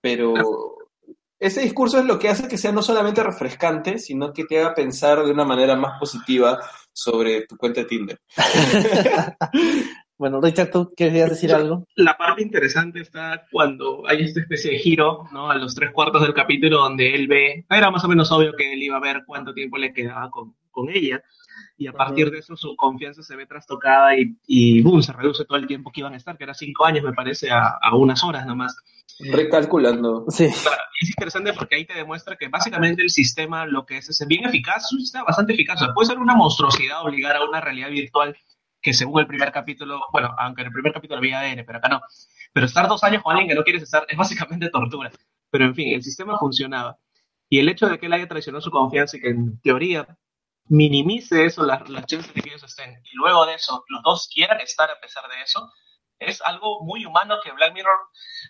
Pero 0.00 0.34
ese 1.40 1.60
discurso 1.62 1.98
es 1.98 2.04
lo 2.04 2.18
que 2.18 2.28
hace 2.28 2.48
que 2.48 2.58
sea 2.58 2.72
no 2.72 2.82
solamente 2.82 3.22
refrescante, 3.22 3.98
sino 3.98 4.32
que 4.32 4.44
te 4.44 4.58
haga 4.58 4.74
pensar 4.74 5.24
de 5.24 5.30
una 5.30 5.44
manera 5.44 5.76
más 5.76 5.98
positiva 5.98 6.58
sobre 6.92 7.46
tu 7.46 7.56
cuenta 7.56 7.82
de 7.82 7.86
Tinder. 7.86 8.20
Bueno, 10.18 10.40
Richard, 10.40 10.70
¿tú 10.70 10.92
querías 10.96 11.30
decir 11.30 11.54
algo? 11.54 11.86
La 11.94 12.16
parte 12.18 12.42
interesante 12.42 13.00
está 13.00 13.46
cuando 13.52 14.02
hay 14.08 14.24
esta 14.24 14.40
especie 14.40 14.72
de 14.72 14.78
giro, 14.78 15.28
¿no? 15.32 15.48
A 15.48 15.54
los 15.54 15.76
tres 15.76 15.92
cuartos 15.92 16.22
del 16.22 16.34
capítulo 16.34 16.78
donde 16.78 17.14
él 17.14 17.28
ve, 17.28 17.64
era 17.70 17.90
más 17.92 18.04
o 18.04 18.08
menos 18.08 18.32
obvio 18.32 18.52
que 18.56 18.72
él 18.72 18.82
iba 18.82 18.96
a 18.96 19.00
ver 19.00 19.22
cuánto 19.24 19.54
tiempo 19.54 19.78
le 19.78 19.92
quedaba 19.92 20.28
con, 20.28 20.56
con 20.72 20.90
ella. 20.90 21.22
Y 21.76 21.86
a 21.86 21.92
partir 21.92 22.32
de 22.32 22.38
eso 22.38 22.56
su 22.56 22.74
confianza 22.74 23.22
se 23.22 23.36
ve 23.36 23.46
trastocada 23.46 24.16
y, 24.18 24.36
y 24.48 24.82
boom, 24.82 25.02
se 25.02 25.12
reduce 25.12 25.44
todo 25.44 25.56
el 25.56 25.68
tiempo 25.68 25.92
que 25.92 26.00
iban 26.00 26.14
a 26.14 26.16
estar, 26.16 26.36
que 26.36 26.42
era 26.42 26.54
cinco 26.54 26.84
años, 26.84 27.04
me 27.04 27.12
parece, 27.12 27.52
a, 27.52 27.78
a 27.80 27.94
unas 27.94 28.24
horas 28.24 28.44
nomás. 28.44 28.76
Recalculando. 29.20 30.24
Sí. 30.28 30.44
Es 30.44 31.08
interesante 31.08 31.52
porque 31.52 31.76
ahí 31.76 31.84
te 31.84 31.94
demuestra 31.94 32.36
que 32.36 32.48
básicamente 32.48 33.02
el 33.02 33.10
sistema, 33.10 33.66
lo 33.66 33.86
que 33.86 33.98
es, 33.98 34.08
es 34.08 34.26
bien 34.26 34.44
eficaz, 34.44 34.86
es 34.86 34.92
un 34.92 35.00
sistema 35.00 35.24
bastante 35.24 35.52
eficaz. 35.52 35.80
O 35.80 35.84
sea, 35.84 35.94
puede 35.94 36.08
ser 36.08 36.18
una 36.18 36.34
monstruosidad 36.34 37.04
obligar 37.04 37.36
a 37.36 37.44
una 37.44 37.60
realidad 37.60 37.90
virtual 37.90 38.36
que 38.80 38.94
según 38.94 39.20
el 39.20 39.26
primer 39.26 39.52
capítulo, 39.52 40.06
bueno, 40.12 40.34
aunque 40.38 40.62
en 40.62 40.68
el 40.68 40.72
primer 40.72 40.92
capítulo 40.92 41.18
había 41.18 41.40
ADN, 41.40 41.64
pero 41.66 41.78
acá 41.78 41.88
no. 41.88 42.00
Pero 42.52 42.66
estar 42.66 42.88
dos 42.88 43.02
años 43.04 43.22
con 43.22 43.32
alguien 43.32 43.48
que 43.48 43.54
no 43.54 43.64
quieres 43.64 43.82
estar 43.82 44.04
es 44.08 44.16
básicamente 44.16 44.70
tortura. 44.72 45.10
Pero 45.50 45.64
en 45.64 45.74
fin, 45.74 45.94
el 45.94 46.02
sistema 46.02 46.38
funcionaba. 46.38 46.98
Y 47.48 47.58
el 47.58 47.68
hecho 47.68 47.88
de 47.88 47.98
que 47.98 48.06
él 48.06 48.12
haya 48.12 48.28
traicionado 48.28 48.60
su 48.60 48.70
confianza 48.70 49.16
y 49.16 49.20
que 49.20 49.30
en 49.30 49.60
teoría 49.60 50.06
minimice 50.66 51.46
eso, 51.46 51.64
las, 51.64 51.88
las 51.88 52.06
chances 52.06 52.32
de 52.34 52.42
que 52.42 52.50
ellos 52.50 52.62
estén, 52.62 53.00
y 53.02 53.16
luego 53.16 53.46
de 53.46 53.54
eso 53.54 53.84
los 53.88 54.02
dos 54.02 54.28
quieran 54.32 54.60
estar 54.60 54.90
a 54.90 55.00
pesar 55.00 55.26
de 55.28 55.42
eso, 55.42 55.72
es 56.20 56.42
algo 56.42 56.80
muy 56.84 57.04
humano 57.04 57.36
que 57.44 57.52
Black 57.52 57.72
Mirror 57.74 57.96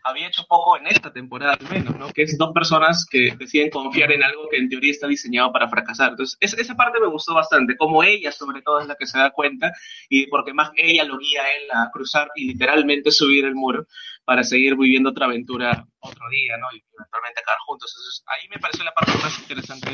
había 0.04 0.28
hecho 0.28 0.44
poco 0.48 0.76
en 0.76 0.86
esta 0.86 1.12
temporada 1.12 1.54
al 1.54 1.68
menos, 1.68 1.96
¿no? 1.96 2.08
Que 2.12 2.22
es 2.22 2.38
dos 2.38 2.52
personas 2.52 3.06
que 3.10 3.34
deciden 3.36 3.70
confiar 3.70 4.10
en 4.12 4.22
algo 4.22 4.48
que 4.50 4.56
en 4.58 4.68
teoría 4.68 4.90
está 4.90 5.06
diseñado 5.06 5.52
para 5.52 5.68
fracasar. 5.68 6.10
Entonces, 6.10 6.36
es- 6.40 6.54
esa 6.58 6.74
parte 6.76 7.00
me 7.00 7.08
gustó 7.08 7.34
bastante, 7.34 7.76
como 7.76 8.02
ella 8.02 8.32
sobre 8.32 8.62
todo 8.62 8.80
es 8.80 8.86
la 8.86 8.96
que 8.96 9.06
se 9.06 9.18
da 9.18 9.30
cuenta 9.30 9.72
y 10.08 10.26
porque 10.28 10.54
más 10.54 10.70
ella 10.76 11.04
lo 11.04 11.18
guía 11.18 11.42
a 11.42 11.48
él 11.52 11.62
a 11.72 11.90
cruzar 11.92 12.30
y 12.36 12.46
literalmente 12.48 13.10
subir 13.10 13.44
el 13.44 13.54
muro 13.54 13.86
para 14.29 14.45
seguir 14.45 14.76
viviendo 14.76 15.09
otra 15.09 15.24
aventura 15.24 15.87
otro 16.01 16.29
día, 16.29 16.59
¿no? 16.59 16.66
Y 16.76 16.85
eventualmente 16.99 17.41
acabar 17.41 17.61
juntos. 17.64 18.22
Ahí 18.26 18.47
me 18.51 18.59
pareció 18.59 18.85
la 18.85 18.93
parte 18.93 19.12
más 19.22 19.39
interesante 19.39 19.89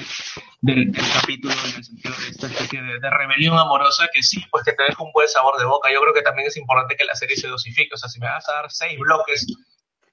del, 0.60 0.90
capítulo 0.90 1.54
en 1.54 1.76
el 1.76 1.84
sentido 1.84 2.14
de 2.18 2.30
esta 2.30 2.48
especie 2.48 2.82
de, 2.82 2.98
de 2.98 3.10
rebelión 3.10 3.56
amorosa 3.56 4.08
que 4.12 4.24
sí, 4.24 4.44
pues 4.50 4.64
que 4.64 4.72
te 4.72 4.82
deja 4.82 5.04
un 5.04 5.12
buen 5.12 5.28
sabor 5.28 5.56
de 5.56 5.66
boca. 5.66 5.88
Yo 5.92 6.00
creo 6.00 6.12
que 6.12 6.22
también 6.22 6.48
es 6.48 6.56
importante 6.56 6.96
que 6.96 7.04
la 7.04 7.14
serie 7.14 7.36
se 7.36 7.46
dosifique. 7.46 7.94
O 7.94 7.96
sea, 7.96 8.08
si 8.08 8.18
me 8.18 8.26
vas 8.26 8.48
a 8.48 8.54
dar 8.54 8.72
seis 8.72 8.98
bloques 8.98 9.46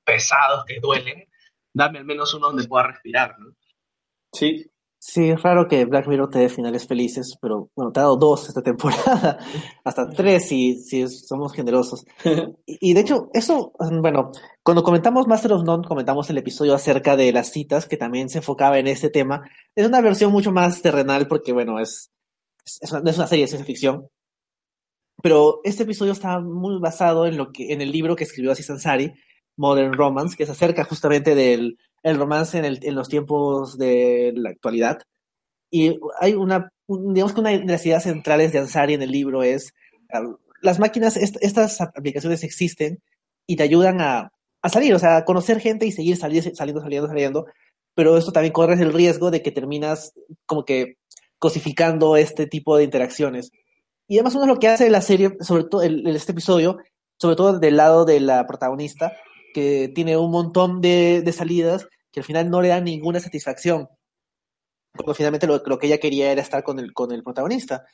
pesados 0.04 0.66
que 0.66 0.80
duelen, 0.80 1.28
dame 1.74 1.98
al 1.98 2.06
menos 2.06 2.32
uno 2.36 2.50
donde 2.50 2.68
pueda 2.68 2.90
respirar, 2.90 3.40
¿no? 3.40 3.56
Sí, 4.34 4.70
Sí, 5.04 5.32
es 5.32 5.42
raro 5.42 5.68
que 5.68 5.86
Black 5.86 6.08
Mirror 6.08 6.30
te 6.30 6.38
dé 6.38 6.48
finales 6.48 6.86
felices, 6.86 7.36
pero 7.42 7.72
bueno, 7.76 7.92
te 7.92 8.00
ha 8.00 8.04
dado 8.04 8.18
dos 8.18 8.48
esta 8.48 8.62
temporada, 8.62 9.40
hasta 9.84 10.08
tres 10.12 10.48
si, 10.48 10.76
si 10.76 11.08
somos 11.08 11.54
generosos. 11.54 12.06
Y, 12.68 12.92
y 12.92 12.94
de 12.94 13.02
hecho, 13.02 13.30
eso, 13.34 13.74
bueno, 14.00 14.32
cuando 14.62 14.84
comentamos 14.84 15.28
Master 15.28 15.54
of 15.54 15.64
None, 15.64 15.88
comentamos 15.88 16.30
el 16.30 16.38
episodio 16.38 16.76
acerca 16.76 17.16
de 17.18 17.34
las 17.34 17.52
citas, 17.52 17.88
que 17.88 17.98
también 17.98 18.30
se 18.30 18.38
enfocaba 18.38 18.78
en 18.78 18.86
ese 18.86 19.10
tema. 19.10 19.42
Es 19.76 19.88
una 19.88 20.02
versión 20.02 20.32
mucho 20.32 20.52
más 20.52 20.84
terrenal 20.84 21.28
porque, 21.28 21.52
bueno, 21.52 21.80
es, 21.80 22.12
una, 22.92 23.10
es 23.10 23.18
una 23.18 23.28
serie 23.28 23.46
de 23.46 23.48
ciencia 23.48 23.66
ficción. 23.66 24.08
Pero 25.24 25.62
este 25.64 25.82
episodio 25.82 26.12
está 26.12 26.40
muy 26.40 26.80
basado 26.80 27.26
en 27.26 27.38
lo 27.38 27.52
que, 27.52 27.74
en 27.74 27.82
el 27.82 27.92
libro 27.92 28.16
que 28.16 28.26
escribió 28.26 28.52
Aziz 28.52 28.70
Ansari, 28.70 29.12
Modern 29.58 29.94
Romance, 29.94 30.38
que 30.38 30.46
se 30.46 30.52
acerca 30.52 30.84
justamente 30.84 31.34
del 31.34 31.80
el 32.04 32.18
romance 32.18 32.58
en, 32.58 32.96
los 32.96 33.10
tiempos 33.10 33.78
de 33.78 34.34
la 34.36 34.50
actualidad. 34.50 35.00
Y 35.70 36.00
hay 36.20 36.34
una, 36.34 36.72
un- 36.88 37.14
digamos 37.14 37.34
que 37.34 37.42
una 37.42 37.52
de 37.52 37.64
las 37.66 37.86
ideas 37.86 38.04
centrales 38.04 38.52
de 38.52 38.60
Ansari 38.60 38.94
en 38.94 39.02
el 39.02 39.12
libro 39.12 39.44
es, 39.44 39.74
ah, 40.14 40.22
las 40.62 40.80
máquinas, 40.80 41.18
est- 41.18 41.38
estas 41.42 41.80
aplicaciones 41.82 42.44
existen 42.44 43.02
y 43.48 43.56
te 43.56 43.64
ayudan 43.64 44.02
a, 44.02 44.32
a 44.62 44.70
salir, 44.70 44.94
o 44.94 45.00
sea, 45.00 45.18
a 45.18 45.26
conocer 45.26 45.60
gente 45.60 45.86
y 45.86 45.92
seguir 45.92 46.18
saliendo, 46.18 46.54
saliendo, 46.56 47.08
saliendo, 47.08 47.46
pero 47.96 48.18
esto 48.18 48.32
también 48.32 48.54
corres 48.54 48.80
el 48.80 48.94
riesgo 48.94 49.32
de 49.32 49.42
que 49.42 49.52
terminas 49.52 50.14
como 50.46 50.66
que 50.66 50.98
cosificando 51.40 52.16
este 52.18 52.46
tipo 52.48 52.78
de 52.78 52.84
interacciones. 52.84 53.52
Y 54.08 54.16
además 54.18 54.36
uno 54.36 54.46
lo 54.46 54.60
que 54.60 54.68
hace 54.68 54.90
la 54.90 55.02
serie, 55.02 55.36
sobre 55.42 55.64
todo 55.64 55.84
en 55.84 56.06
este 56.08 56.34
episodio, 56.34 56.78
sobre 57.18 57.36
todo 57.36 57.60
del 57.60 57.78
lado 57.78 58.06
de 58.06 58.20
la 58.20 58.46
protagonista, 58.46 59.14
que 59.54 59.92
tiene 59.94 60.18
un 60.18 60.32
montón 60.32 60.82
de, 60.82 61.22
de 61.22 61.32
salidas 61.34 61.88
que 62.12 62.20
al 62.20 62.26
final 62.26 62.50
no 62.50 62.62
le 62.62 62.70
dan 62.70 62.84
ninguna 62.84 63.20
satisfacción. 63.20 63.90
Porque 64.94 65.14
finalmente 65.14 65.48
lo, 65.48 65.62
que 65.80 65.88
ella 65.88 66.00
quería 66.00 66.32
era 66.32 66.42
estar 66.42 66.64
con 66.64 66.80
el, 66.80 66.94
con 66.94 67.12
el 67.12 67.24
protagonista. 67.24 67.86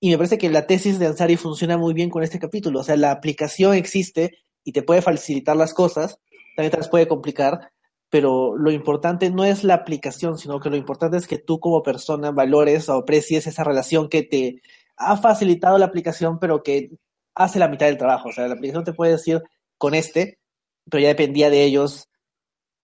Y 0.00 0.10
me 0.10 0.16
parece 0.16 0.38
que 0.38 0.48
la 0.48 0.66
tesis 0.66 0.98
de 0.98 1.06
Ansari 1.06 1.36
funciona 1.36 1.76
muy 1.76 1.92
bien 1.92 2.10
con 2.10 2.22
este 2.22 2.38
capítulo. 2.38 2.80
O 2.80 2.84
sea, 2.84 2.96
la 2.96 3.10
aplicación 3.10 3.74
existe 3.74 4.38
y 4.62 4.72
te 4.72 4.82
puede 4.82 5.02
facilitar 5.02 5.56
las 5.56 5.74
cosas, 5.74 6.20
también 6.54 6.70
te 6.70 6.76
las 6.76 6.88
puede 6.88 7.08
complicar, 7.08 7.72
pero 8.10 8.56
lo 8.56 8.70
importante 8.70 9.30
no 9.30 9.44
es 9.44 9.64
la 9.64 9.74
aplicación, 9.74 10.38
sino 10.38 10.60
que 10.60 10.70
lo 10.70 10.76
importante 10.76 11.16
es 11.16 11.26
que 11.26 11.38
tú 11.38 11.58
como 11.58 11.82
persona 11.82 12.30
valores 12.30 12.88
o 12.88 12.94
aprecies 12.94 13.46
esa 13.46 13.64
relación 13.64 14.08
que 14.08 14.22
te 14.22 14.62
ha 14.96 15.16
facilitado 15.16 15.78
la 15.78 15.86
aplicación, 15.86 16.38
pero 16.38 16.62
que 16.62 16.90
hace 17.34 17.58
la 17.58 17.68
mitad 17.68 17.86
del 17.86 17.98
trabajo. 17.98 18.28
O 18.28 18.32
sea, 18.32 18.46
la 18.46 18.54
aplicación 18.54 18.84
te 18.84 18.92
puede 18.92 19.12
decir 19.12 19.42
con 19.76 19.94
este, 19.94 20.38
pero 20.90 21.02
ya 21.02 21.08
dependía 21.08 21.50
de 21.50 21.64
ellos 21.64 22.08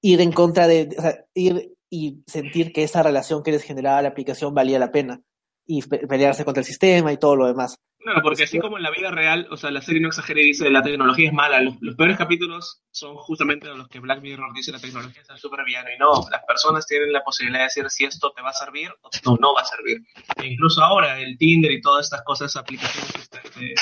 ir 0.01 0.21
en 0.21 0.33
contra 0.33 0.67
de, 0.67 0.95
o 0.99 1.03
sea, 1.03 1.25
ir 1.35 1.75
y 1.91 2.23
sentir 2.27 2.73
que 2.73 2.83
esa 2.83 3.03
relación 3.03 3.43
que 3.43 3.53
les 3.53 3.63
generaba 3.63 4.03
la 4.03 4.09
aplicación 4.09 4.55
valía 4.55 4.79
la 4.79 4.93
pena 4.93 5.23
y 5.67 5.83
pelearse 5.83 6.45
contra 6.45 6.61
el 6.61 6.67
sistema 6.67 7.13
y 7.13 7.17
todo 7.17 7.37
lo 7.37 7.47
demás. 7.47 7.77
Claro, 8.05 8.21
porque 8.21 8.43
así 8.43 8.59
como 8.59 8.77
en 8.77 8.83
la 8.83 8.91
vida 8.91 9.11
real, 9.11 9.49
o 9.51 9.57
sea, 9.57 9.71
la 9.71 9.81
serie 9.81 9.99
no 10.03 10.09
exagera 10.09 10.39
y 10.39 10.45
dice 10.45 10.69
la 10.69 10.83
tecnología 10.83 11.29
es 11.29 11.33
mala, 11.33 11.63
los, 11.63 11.97
peores 11.97 12.19
capítulos 12.19 12.83
son 12.91 13.17
justamente 13.17 13.67
los 13.69 13.89
que 13.89 13.99
Black 13.99 14.21
Mirror 14.21 14.53
dice 14.55 14.73
la 14.73 14.79
tecnología 14.79 15.23
es 15.23 15.31
el 15.31 15.39
supervillano 15.39 15.89
y 15.89 15.99
no, 15.99 16.29
las 16.31 16.45
personas 16.45 16.87
tienen 16.87 17.15
la 17.15 17.25
posibilidad 17.25 17.61
de 17.61 17.65
decir 17.65 17.89
si 17.89 18.05
esto 18.05 18.31
te 18.37 18.43
va 18.43 18.51
a 18.51 18.53
servir 18.53 18.91
o 19.01 19.09
no, 19.25 19.39
no 19.41 19.55
va 19.55 19.63
a 19.63 19.65
servir. 19.65 20.03
E 20.37 20.49
incluso 20.49 20.85
ahora 20.85 21.19
el 21.19 21.39
Tinder 21.39 21.73
y 21.73 21.81
todas 21.81 22.05
estas 22.05 22.23
cosas, 22.25 22.55
aplicaciones 22.57 23.15
este, 23.15 23.75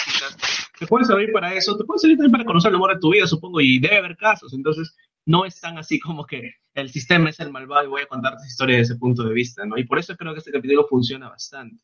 te 0.79 0.87
pueden 0.87 1.05
servir 1.05 1.33
para 1.33 1.53
eso, 1.55 1.77
te 1.77 1.83
pueden 1.83 1.99
servir 1.99 2.18
también 2.18 2.31
para 2.31 2.45
conocer 2.45 2.68
el 2.68 2.77
amor 2.77 2.95
de 2.95 3.01
tu 3.01 3.11
vida, 3.11 3.27
supongo, 3.27 3.61
y 3.61 3.81
debe 3.81 3.97
haber 3.97 4.16
casos, 4.16 4.55
entonces 4.55 4.95
no 5.27 5.45
es 5.45 5.61
tan 5.61 5.79
así 5.79 5.99
como 5.99 6.27
que 6.27 6.49
el 6.75 6.91
sistema 6.91 7.31
es 7.31 7.41
el 7.41 7.51
malvado 7.51 7.87
y 7.87 7.91
voy 7.91 8.03
a 8.03 8.07
contarte 8.07 8.39
esa 8.39 8.47
historia 8.47 8.77
desde 8.77 8.93
ese 8.93 9.01
punto 9.01 9.25
de 9.25 9.35
vista, 9.35 9.66
¿no? 9.66 9.77
Y 9.79 9.85
por 9.85 9.99
eso 9.99 10.16
creo 10.16 10.33
que 10.33 10.39
este 10.39 10.53
capítulo 10.53 10.87
funciona 10.89 11.29
bastante. 11.29 11.83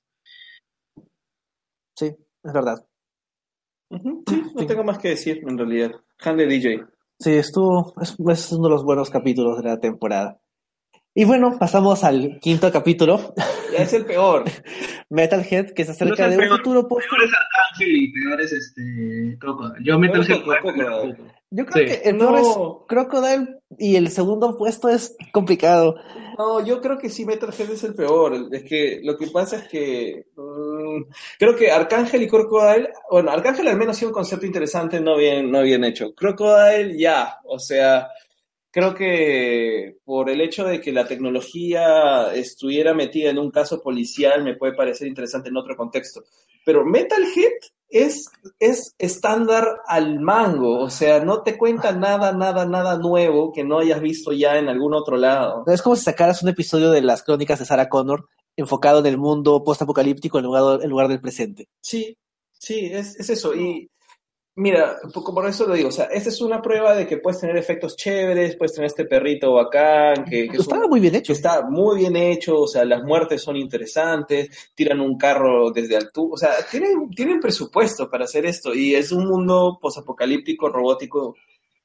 Sí, 1.97 2.15
es 2.43 2.53
verdad. 2.53 2.87
Sí, 3.91 4.43
no 4.55 4.67
tengo 4.67 4.85
más 4.85 4.99
que 4.99 5.09
decir 5.09 5.41
en 5.47 5.57
realidad. 5.57 5.93
Han 6.21 6.37
de 6.37 6.47
DJ. 6.47 6.87
Sí, 7.19 7.33
estuvo, 7.33 7.95
es, 8.01 8.17
es, 8.19 8.53
uno 8.53 8.69
de 8.69 8.75
los 8.75 8.85
buenos 8.85 9.11
capítulos 9.11 9.59
de 9.59 9.69
la 9.69 9.79
temporada. 9.79 10.41
Y 11.19 11.25
bueno, 11.25 11.59
pasamos 11.59 12.05
al 12.05 12.39
quinto 12.39 12.71
capítulo. 12.71 13.35
Ya 13.73 13.79
es 13.79 13.93
el 13.93 14.07
peor. 14.07 14.45
Metalhead, 15.11 15.71
que 15.71 15.85
se 15.85 15.91
acerca 15.91 16.29
de 16.29 16.39
un 16.39 16.49
futuro 16.57 16.87
post. 16.87 17.09
Peor 17.11 17.25
es 17.25 17.31
Arcángel 17.35 17.97
y 17.97 18.13
peor 18.13 18.41
es 18.41 18.53
este 18.53 19.37
Crocodile. 19.41 19.85
Yo 19.85 19.99
Metalhead. 19.99 21.17
Yo 21.51 21.67
creo 21.67 21.87
que 21.87 22.09
el 22.09 22.19
peor 22.19 22.39
es 22.39 22.47
Crocodile 22.87 23.59
y 23.77 23.97
el 23.97 24.11
segundo 24.11 24.57
puesto 24.57 24.89
es 24.89 25.17
complicado. 25.33 25.97
No, 26.39 26.65
yo 26.65 26.81
creo 26.81 26.99
que 26.99 27.09
sí, 27.09 27.25
Metalhead 27.25 27.73
es 27.73 27.83
el 27.83 27.97
peor. 27.97 28.35
Es 28.53 28.63
que 28.63 29.01
lo 29.03 29.19
que 29.19 29.27
pasa 29.27 29.57
es 29.57 29.67
que 29.67 30.27
mm, 30.37 31.03
creo 31.37 31.57
que 31.57 31.73
Arcángel 31.73 32.23
y 32.23 32.29
Crocodile, 32.29 32.91
bueno, 33.11 33.33
Arcángel 33.33 33.67
al 33.67 33.77
menos 33.77 33.97
ha 33.97 33.99
sido 33.99 34.11
un 34.11 34.15
concepto 34.15 34.47
interesante, 34.47 35.01
no 35.01 35.17
bien, 35.17 35.51
no 35.51 35.63
bien 35.63 35.83
hecho. 35.83 36.15
Crocodile 36.15 36.97
ya, 36.97 37.41
o 37.45 37.59
sea, 37.59 38.07
creo 38.79 38.95
que 38.95 39.97
por 40.05 40.31
el 40.31 40.41
hecho 40.41 40.65
de 40.65 40.81
que 40.81 40.93
la 40.93 41.05
tecnología 41.05 42.33
estuviera 42.33 42.95
metida 42.95 43.31
en 43.31 43.39
un 43.41 43.51
caso 43.51 43.83
policial 43.83 44.45
me 44.45 44.55
puede 44.55 44.75
parecer 44.75 45.09
interesante 45.09 45.49
en 45.49 45.57
otro 45.57 45.77
contexto. 45.77 46.23
Pero 46.65 46.85
Metalhead 46.85 47.55
es, 47.89 48.31
es 48.61 48.95
estándar 48.97 49.81
al 49.85 50.21
mango, 50.21 50.79
o 50.79 50.91
sea, 50.91 51.25
no 51.25 51.43
te 51.43 51.59
cuenta 51.59 51.91
nada, 51.91 52.33
nada, 52.33 52.67
nada 52.67 52.99
nuevo 52.99 53.53
que 53.53 53.65
no 53.65 53.81
hayas 53.81 54.01
visto 54.01 54.33
ya 54.33 54.59
en 54.59 54.69
algún 54.69 54.95
otro 54.95 55.17
lado. 55.17 55.65
Es 55.67 55.83
como 55.83 55.97
si 55.97 56.05
sacaras 56.05 56.45
un 56.45 56.51
episodio 56.51 56.93
de 56.93 57.03
las 57.03 57.25
crónicas 57.25 57.59
de 57.59 57.65
Sarah 57.65 57.89
Connor 57.89 58.29
enfocado 58.57 59.01
en 59.01 59.07
el 59.07 59.19
mundo 59.19 59.65
post-apocalíptico 59.65 60.39
en 60.39 60.45
lugar, 60.45 60.85
en 60.85 60.91
lugar 60.91 61.09
del 61.09 61.21
presente. 61.21 61.69
Sí, 61.81 62.17
sí, 62.53 62.91
es, 62.93 63.19
es 63.19 63.29
eso. 63.29 63.57
Y 63.57 63.91
Mira, 64.61 64.97
por 65.13 65.47
eso 65.47 65.69
lo 65.69 65.75
digo, 65.75 65.89
o 65.89 65.93
sea, 65.93 66.07
esta 66.07 66.31
es 66.31 66.41
una 66.41 66.61
prueba 66.61 66.93
de 66.93 67.07
que 67.07 67.19
puedes 67.19 67.41
tener 67.41 67.57
efectos 67.57 67.95
chéveres, 67.95 68.57
puedes 68.57 68.75
tener 68.75 68.89
este 68.89 69.05
perrito 69.05 69.53
bacán, 69.53 70.25
que, 70.25 70.49
que 70.49 70.57
está 70.57 70.85
muy 70.89 70.99
bien 70.99 71.15
hecho. 71.15 71.33
está 71.33 71.63
muy 71.63 71.99
bien 71.99 72.17
hecho, 72.17 72.63
o 72.63 72.67
sea, 72.67 72.85
las 72.85 73.05
muertes 73.05 73.41
son 73.41 73.57
interesantes, 73.57 74.73
tiran 74.75 75.01
un 75.01 75.17
carro 75.17 75.71
desde 75.71 75.97
altura, 75.97 76.31
o 76.33 76.37
sea, 76.37 76.51
tienen, 76.69 77.09
tienen 77.11 77.39
presupuesto 77.39 78.11
para 78.11 78.25
hacer 78.25 78.47
esto 78.47 78.75
y 78.75 78.97
es 78.97 79.13
un 79.13 79.29
mundo 79.29 79.79
posapocalíptico, 79.81 80.69
robótico, 80.71 81.37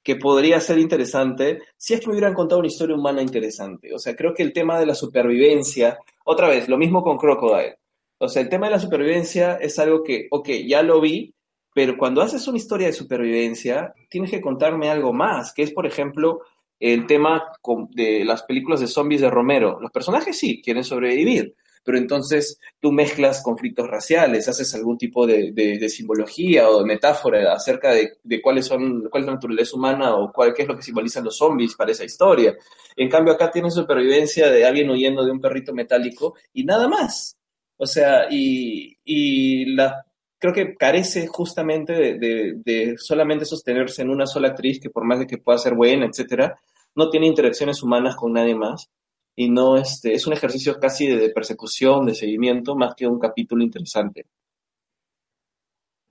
que 0.01 0.15
podría 0.15 0.59
ser 0.59 0.79
interesante 0.79 1.59
si 1.77 1.93
es 1.93 1.99
que 1.99 2.07
me 2.07 2.13
hubieran 2.13 2.33
contado 2.33 2.57
una 2.57 2.69
historia 2.69 2.95
humana 2.95 3.21
interesante. 3.21 3.93
O 3.93 3.99
sea, 3.99 4.15
creo 4.15 4.33
que 4.33 4.41
el 4.41 4.51
tema 4.51 4.79
de 4.79 4.87
la 4.87 4.95
supervivencia, 4.95 5.99
otra 6.25 6.49
vez, 6.49 6.67
lo 6.67 6.79
mismo 6.79 7.03
con 7.03 7.19
Crocodile. 7.19 7.77
O 8.17 8.27
sea, 8.27 8.41
el 8.41 8.49
tema 8.49 8.65
de 8.65 8.71
la 8.71 8.79
supervivencia 8.79 9.57
es 9.61 9.77
algo 9.77 10.01
que, 10.01 10.27
ok, 10.31 10.49
ya 10.65 10.81
lo 10.81 10.99
vi, 10.99 11.35
pero 11.73 11.97
cuando 11.97 12.21
haces 12.21 12.47
una 12.47 12.57
historia 12.57 12.87
de 12.87 12.93
supervivencia, 12.93 13.93
tienes 14.09 14.29
que 14.29 14.41
contarme 14.41 14.89
algo 14.89 15.11
más, 15.11 15.53
que 15.53 15.63
es, 15.63 15.71
por 15.71 15.85
ejemplo, 15.85 16.41
el 16.79 17.07
tema 17.07 17.43
de 17.91 18.25
las 18.25 18.43
películas 18.43 18.81
de 18.81 18.87
zombies 18.87 19.21
de 19.21 19.29
Romero. 19.29 19.79
Los 19.81 19.91
personajes 19.91 20.37
sí 20.37 20.61
quieren 20.61 20.83
sobrevivir, 20.83 21.55
pero 21.83 21.97
entonces 21.97 22.59
tú 22.79 22.91
mezclas 22.91 23.41
conflictos 23.41 23.87
raciales, 23.87 24.47
haces 24.47 24.73
algún 24.75 24.97
tipo 24.97 25.25
de, 25.25 25.89
simbología 25.89 26.69
o 26.69 26.79
de 26.79 26.85
metáfora 26.85 27.53
acerca 27.53 27.91
de, 27.91 28.41
cuáles 28.41 28.67
son, 28.67 29.09
cuál 29.09 29.23
es 29.23 29.27
la 29.27 29.35
naturaleza 29.35 29.75
humana 29.75 30.15
o 30.15 30.31
cuál, 30.31 30.53
qué 30.53 30.63
es 30.63 30.67
lo 30.67 30.75
que 30.75 30.83
simbolizan 30.83 31.23
los 31.23 31.37
zombies 31.37 31.75
para 31.75 31.91
esa 31.91 32.05
historia. 32.05 32.55
En 32.95 33.09
cambio, 33.09 33.33
acá 33.33 33.49
tienes 33.49 33.73
supervivencia 33.73 34.51
de 34.51 34.65
alguien 34.65 34.89
huyendo 34.89 35.25
de 35.25 35.31
un 35.31 35.41
perrito 35.41 35.73
metálico 35.73 36.35
y 36.53 36.63
nada 36.63 36.87
más. 36.87 37.37
O 37.77 37.87
sea, 37.87 38.27
y, 38.29 38.97
y 39.03 39.65
la 39.73 40.05
creo 40.43 40.53
que 40.53 40.75
carece 40.75 41.25
justamente 41.27 41.93
de, 41.93 42.95
solamente 42.97 43.45
sostenerse 43.45 44.01
en 44.01 44.09
una 44.09 44.25
sola 44.25 44.49
actriz 44.49 44.77
que 44.81 44.89
por 44.89 45.05
más 45.05 45.19
de 45.19 45.25
que 45.25 45.37
pueda 45.37 45.57
ser 45.57 45.73
buena, 45.73 46.05
etcétera, 46.05 46.59
no 46.95 47.09
tiene 47.09 47.27
interacciones 47.27 47.81
humanas 47.81 48.17
con 48.17 48.33
nadie 48.33 48.53
más 48.53 48.89
y 49.37 49.49
no 49.49 49.77
este, 49.77 50.13
es 50.13 50.27
un 50.27 50.33
ejercicio 50.33 50.77
casi 50.81 51.07
de, 51.07 51.29
persecución, 51.29 52.05
de 52.05 52.13
seguimiento, 52.13 52.75
más 52.75 52.93
que 52.93 53.07
un 53.07 53.19
capítulo 53.19 53.63
interesante. 53.63 54.25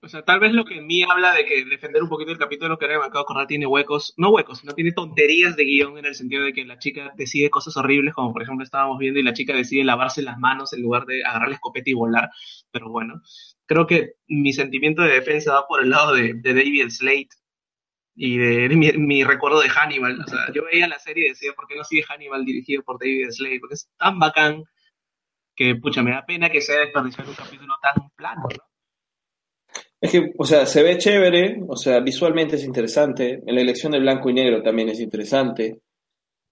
O 0.01 0.07
sea, 0.09 0.23
tal 0.23 0.39
vez 0.39 0.51
lo 0.51 0.65
que 0.65 0.79
en 0.79 0.87
mí 0.87 1.03
habla 1.03 1.35
de 1.35 1.45
que 1.45 1.63
defender 1.65 2.01
un 2.01 2.09
poquito 2.09 2.31
el 2.31 2.39
capítulo 2.39 2.79
que 2.79 2.85
acabo 2.87 3.03
de 3.03 3.19
acordar 3.19 3.45
tiene 3.45 3.67
huecos, 3.67 4.15
no 4.17 4.31
huecos, 4.31 4.57
sino 4.59 4.73
tiene 4.73 4.93
tonterías 4.93 5.55
de 5.55 5.63
guion 5.63 5.99
en 5.99 6.05
el 6.05 6.15
sentido 6.15 6.43
de 6.43 6.53
que 6.53 6.65
la 6.65 6.79
chica 6.79 7.13
decide 7.15 7.51
cosas 7.51 7.77
horribles, 7.77 8.15
como 8.15 8.33
por 8.33 8.41
ejemplo 8.41 8.65
estábamos 8.65 8.97
viendo, 8.97 9.19
y 9.19 9.23
la 9.23 9.33
chica 9.33 9.53
decide 9.53 9.83
lavarse 9.83 10.23
las 10.23 10.39
manos 10.39 10.73
en 10.73 10.81
lugar 10.81 11.05
de 11.05 11.23
agarrar 11.23 11.49
la 11.49 11.55
escopeta 11.55 11.91
y 11.91 11.93
volar, 11.93 12.31
pero 12.71 12.89
bueno, 12.89 13.21
creo 13.65 13.87
que 13.87 14.13
mi 14.27 14.53
sentimiento 14.53 15.01
de 15.01 15.13
defensa 15.13 15.53
va 15.53 15.67
por 15.67 15.81
el 15.81 15.89
lado 15.89 16.13
de, 16.13 16.33
David 16.41 16.89
Slate 16.89 17.29
y 18.15 18.37
de 18.37 18.69
mi, 18.75 19.23
recuerdo 19.23 19.61
de 19.61 19.69
Hannibal. 19.69 20.19
O 20.19 20.27
sea, 20.27 20.51
yo 20.53 20.63
veía 20.65 20.87
la 20.87 20.99
serie 20.99 21.25
y 21.25 21.29
decía, 21.29 21.53
¿por 21.53 21.67
qué 21.67 21.75
no 21.75 21.83
sigue 21.83 22.03
Hannibal 22.03 22.45
dirigido 22.45 22.83
por 22.83 22.99
David 22.99 23.31
Slade? 23.31 23.59
Porque 23.59 23.75
es 23.75 23.89
tan 23.97 24.19
bacán 24.19 24.63
que, 25.55 25.75
pucha, 25.75 26.03
me 26.03 26.11
da 26.11 26.25
pena 26.25 26.49
que 26.49 26.61
sea 26.61 26.79
desperdiciar 26.79 27.27
un 27.27 27.35
capítulo 27.35 27.73
tan 27.81 28.09
plano, 28.15 28.43
¿no? 28.43 28.73
Es 30.03 30.11
que, 30.11 30.33
o 30.37 30.43
sea, 30.43 30.65
se 30.65 30.83
ve 30.83 30.97
chévere, 30.97 31.61
o 31.65 31.77
sea, 31.77 32.01
visualmente 32.01 32.57
es 32.57 32.65
interesante, 32.65 33.41
en 33.45 33.55
la 33.55 33.61
elección 33.61 33.93
de 33.93 33.99
blanco 33.99 34.29
y 34.29 34.33
negro 34.33 34.61
también 34.61 34.89
es 34.89 34.99
interesante, 34.99 35.79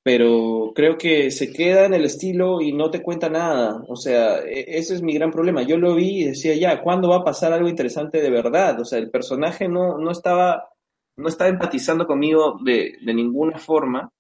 pero 0.04 0.72
creo 0.74 0.98
que 0.98 1.30
se 1.30 1.52
queda 1.52 1.86
en 1.86 1.94
el 1.94 2.06
estilo 2.06 2.60
y 2.62 2.74
no 2.74 2.90
te 2.90 3.04
cuenta 3.04 3.30
nada. 3.30 3.84
O 3.88 3.96
sea, 3.96 4.40
e, 4.40 4.78
ese 4.78 4.96
es 4.96 5.02
mi 5.02 5.14
gran 5.14 5.32
problema. 5.32 5.62
Yo 5.62 5.78
lo 5.78 5.96
vi 5.96 6.22
y 6.22 6.26
decía, 6.26 6.56
ya, 6.56 6.82
¿cuándo 6.82 7.10
va 7.10 7.18
a 7.18 7.24
pasar 7.24 7.54
algo 7.54 7.70
interesante 7.70 8.22
de 8.22 8.30
verdad? 8.30 8.80
O 8.80 8.86
sea, 8.86 9.00
el 9.00 9.12
personaje 9.12 9.68
no, 9.68 9.98
no, 9.98 10.12
estaba, 10.12 10.70
no 11.18 11.28
estaba 11.28 11.50
empatizando 11.50 12.08
conmigo 12.08 12.58
de, 12.64 12.94
de 13.04 13.14
ninguna 13.14 13.60
forma 13.60 14.12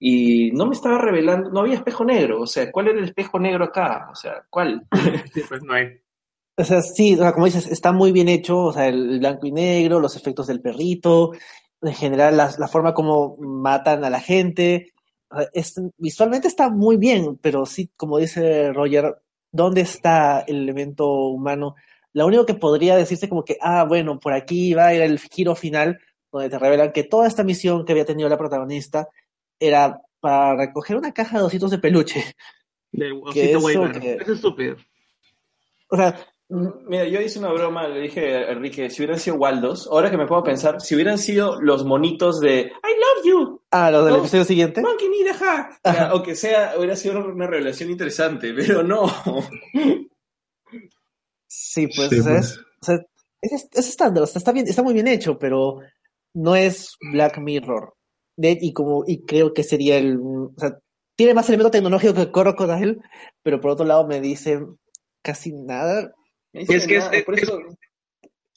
y 0.00 0.50
no 0.50 0.66
me 0.66 0.74
estaba 0.74 0.98
revelando, 0.98 1.50
no 1.50 1.60
había 1.60 1.76
espejo 1.76 2.04
negro. 2.04 2.40
O 2.40 2.46
sea, 2.46 2.72
¿cuál 2.72 2.88
era 2.88 2.98
el 2.98 3.04
espejo 3.04 3.38
negro 3.38 3.64
acá? 3.66 4.08
O 4.10 4.16
sea, 4.16 4.44
¿cuál? 4.50 4.84
pues 5.48 5.62
no 5.62 5.74
hay. 5.74 6.00
O 6.56 6.64
sea, 6.64 6.82
sí, 6.82 7.14
o 7.14 7.18
sea, 7.18 7.32
como 7.32 7.46
dices, 7.46 7.68
está 7.68 7.92
muy 7.92 8.10
bien 8.10 8.28
hecho, 8.28 8.58
o 8.58 8.72
sea, 8.72 8.88
el 8.88 9.20
blanco 9.20 9.46
y 9.46 9.52
negro, 9.52 10.00
los 10.00 10.16
efectos 10.16 10.48
del 10.48 10.60
perrito, 10.60 11.30
en 11.80 11.94
general 11.94 12.36
la, 12.36 12.52
la 12.58 12.68
forma 12.68 12.92
como 12.92 13.36
matan 13.38 14.04
a 14.04 14.10
la 14.10 14.20
gente, 14.20 14.92
visualmente 15.96 16.48
está 16.48 16.68
muy 16.68 16.96
bien, 16.96 17.38
pero 17.40 17.66
sí, 17.66 17.90
como 17.96 18.18
dice 18.18 18.72
Roger, 18.72 19.16
¿dónde 19.50 19.82
está 19.82 20.40
el 20.40 20.62
elemento 20.62 21.08
humano? 21.08 21.74
Lo 22.12 22.26
único 22.26 22.44
que 22.44 22.54
podría 22.54 22.96
decirse 22.96 23.28
como 23.28 23.44
que, 23.44 23.56
ah, 23.60 23.84
bueno, 23.84 24.20
por 24.20 24.32
aquí 24.32 24.74
va 24.74 24.88
a 24.88 24.94
ir 24.94 25.02
el 25.02 25.18
giro 25.18 25.54
final, 25.54 25.98
donde 26.30 26.50
te 26.50 26.58
revelan 26.58 26.92
que 26.92 27.04
toda 27.04 27.26
esta 27.26 27.44
misión 27.44 27.84
que 27.84 27.92
había 27.92 28.04
tenido 28.04 28.28
la 28.28 28.38
protagonista 28.38 29.08
era 29.58 30.00
para 30.20 30.56
recoger 30.56 30.96
una 30.96 31.12
caja 31.12 31.38
de 31.38 31.44
ositos 31.44 31.70
de 31.70 31.78
peluche. 31.78 32.24
De 32.92 33.12
osito 33.12 33.90
Es 33.98 34.28
estúpido. 34.28 34.76
O 35.88 35.96
sea, 35.96 36.14
Mira, 36.86 37.06
yo 37.06 37.18
hice 37.20 37.38
una 37.38 37.50
broma, 37.50 37.88
le 37.88 38.00
dije 38.00 38.36
a 38.36 38.52
Enrique, 38.52 38.90
si 38.90 39.00
hubieran 39.00 39.18
sido 39.18 39.36
Waldos, 39.36 39.88
ahora 39.90 40.10
que 40.10 40.18
me 40.18 40.26
puedo 40.26 40.42
pensar, 40.42 40.82
si 40.82 40.94
hubieran 40.94 41.16
sido 41.16 41.58
los 41.62 41.84
monitos 41.86 42.40
de 42.40 42.60
I 42.60 42.66
love 42.66 43.24
you. 43.24 43.62
Ah, 43.70 43.90
los 43.90 44.04
del 44.04 44.16
episodio 44.16 44.44
siguiente. 44.44 44.82
Monkey 44.82 45.08
need 45.08 45.34
a 45.42 46.14
O 46.14 46.22
que 46.22 46.36
sea, 46.36 46.74
hubiera 46.76 46.94
sido 46.94 47.24
una 47.24 47.46
revelación 47.46 47.90
interesante, 47.90 48.52
pero 48.54 48.82
no. 48.82 49.06
Sí, 51.46 51.86
pues, 51.86 52.10
sí, 52.10 52.20
pues. 52.22 52.58
o 52.58 52.84
sea, 52.84 52.98
es, 53.40 53.68
es 53.72 53.88
estándar, 53.88 54.24
está, 54.24 54.52
bien, 54.52 54.66
está 54.66 54.82
muy 54.82 54.94
bien 54.94 55.08
hecho, 55.08 55.38
pero 55.38 55.80
no 56.34 56.54
es 56.54 56.96
Black 57.12 57.38
Mirror. 57.38 57.94
De, 58.36 58.58
y 58.60 58.72
como, 58.72 59.04
y 59.06 59.24
creo 59.24 59.54
que 59.54 59.62
sería 59.62 59.96
el, 59.96 60.18
o 60.18 60.52
sea, 60.58 60.78
tiene 61.16 61.34
más 61.34 61.48
elemento 61.48 61.70
tecnológico 61.70 62.14
que 62.14 62.30
Crocodile, 62.30 62.98
pero 63.42 63.60
por 63.60 63.70
otro 63.70 63.86
lado 63.86 64.06
me 64.06 64.20
dicen 64.20 64.78
casi 65.22 65.52
nada. 65.52 66.12
Es 66.52 66.86
que 66.86 66.96
es, 66.96 67.08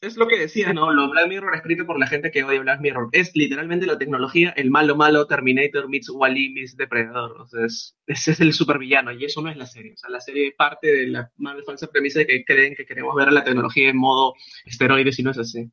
es, 0.01 0.17
lo 0.17 0.27
que 0.27 0.37
decía, 0.37 0.73
¿no? 0.73 0.91
Lo 0.91 1.09
Black 1.09 1.29
Mirror 1.29 1.55
escrito 1.55 1.85
por 1.85 1.97
la 1.97 2.07
gente 2.07 2.29
que 2.29 2.43
odia 2.43 2.59
Black 2.59 2.81
Mirror. 2.81 3.09
Es 3.13 3.31
literalmente 3.35 3.85
la 3.85 3.97
tecnología, 3.97 4.49
el 4.57 4.69
malo 4.69 4.95
malo 4.95 5.25
Terminator 5.27 5.87
meets 5.89 6.09
Wally 6.09 6.53
meets 6.53 6.75
Depredador. 6.75 7.41
O 7.41 7.47
sea, 7.47 7.65
es, 7.65 7.95
ese 8.05 8.31
es 8.31 8.41
el 8.41 8.53
supervillano 8.53 9.11
y 9.13 9.23
eso 9.23 9.41
no 9.41 9.49
es 9.49 9.57
la 9.57 9.65
serie. 9.65 9.93
O 9.93 9.97
sea, 9.97 10.09
la 10.09 10.19
serie 10.19 10.53
parte 10.57 10.87
de 10.87 11.07
la 11.07 11.31
falsa 11.65 11.87
premisa 11.87 12.19
de 12.19 12.27
que 12.27 12.43
creen 12.43 12.75
que 12.75 12.85
queremos 12.85 13.15
ver 13.15 13.29
a 13.29 13.31
la 13.31 13.43
tecnología 13.43 13.89
en 13.89 13.97
modo 13.97 14.33
esteroides 14.65 15.17
y 15.19 15.23
no 15.23 15.31
es 15.31 15.37
así. 15.37 15.71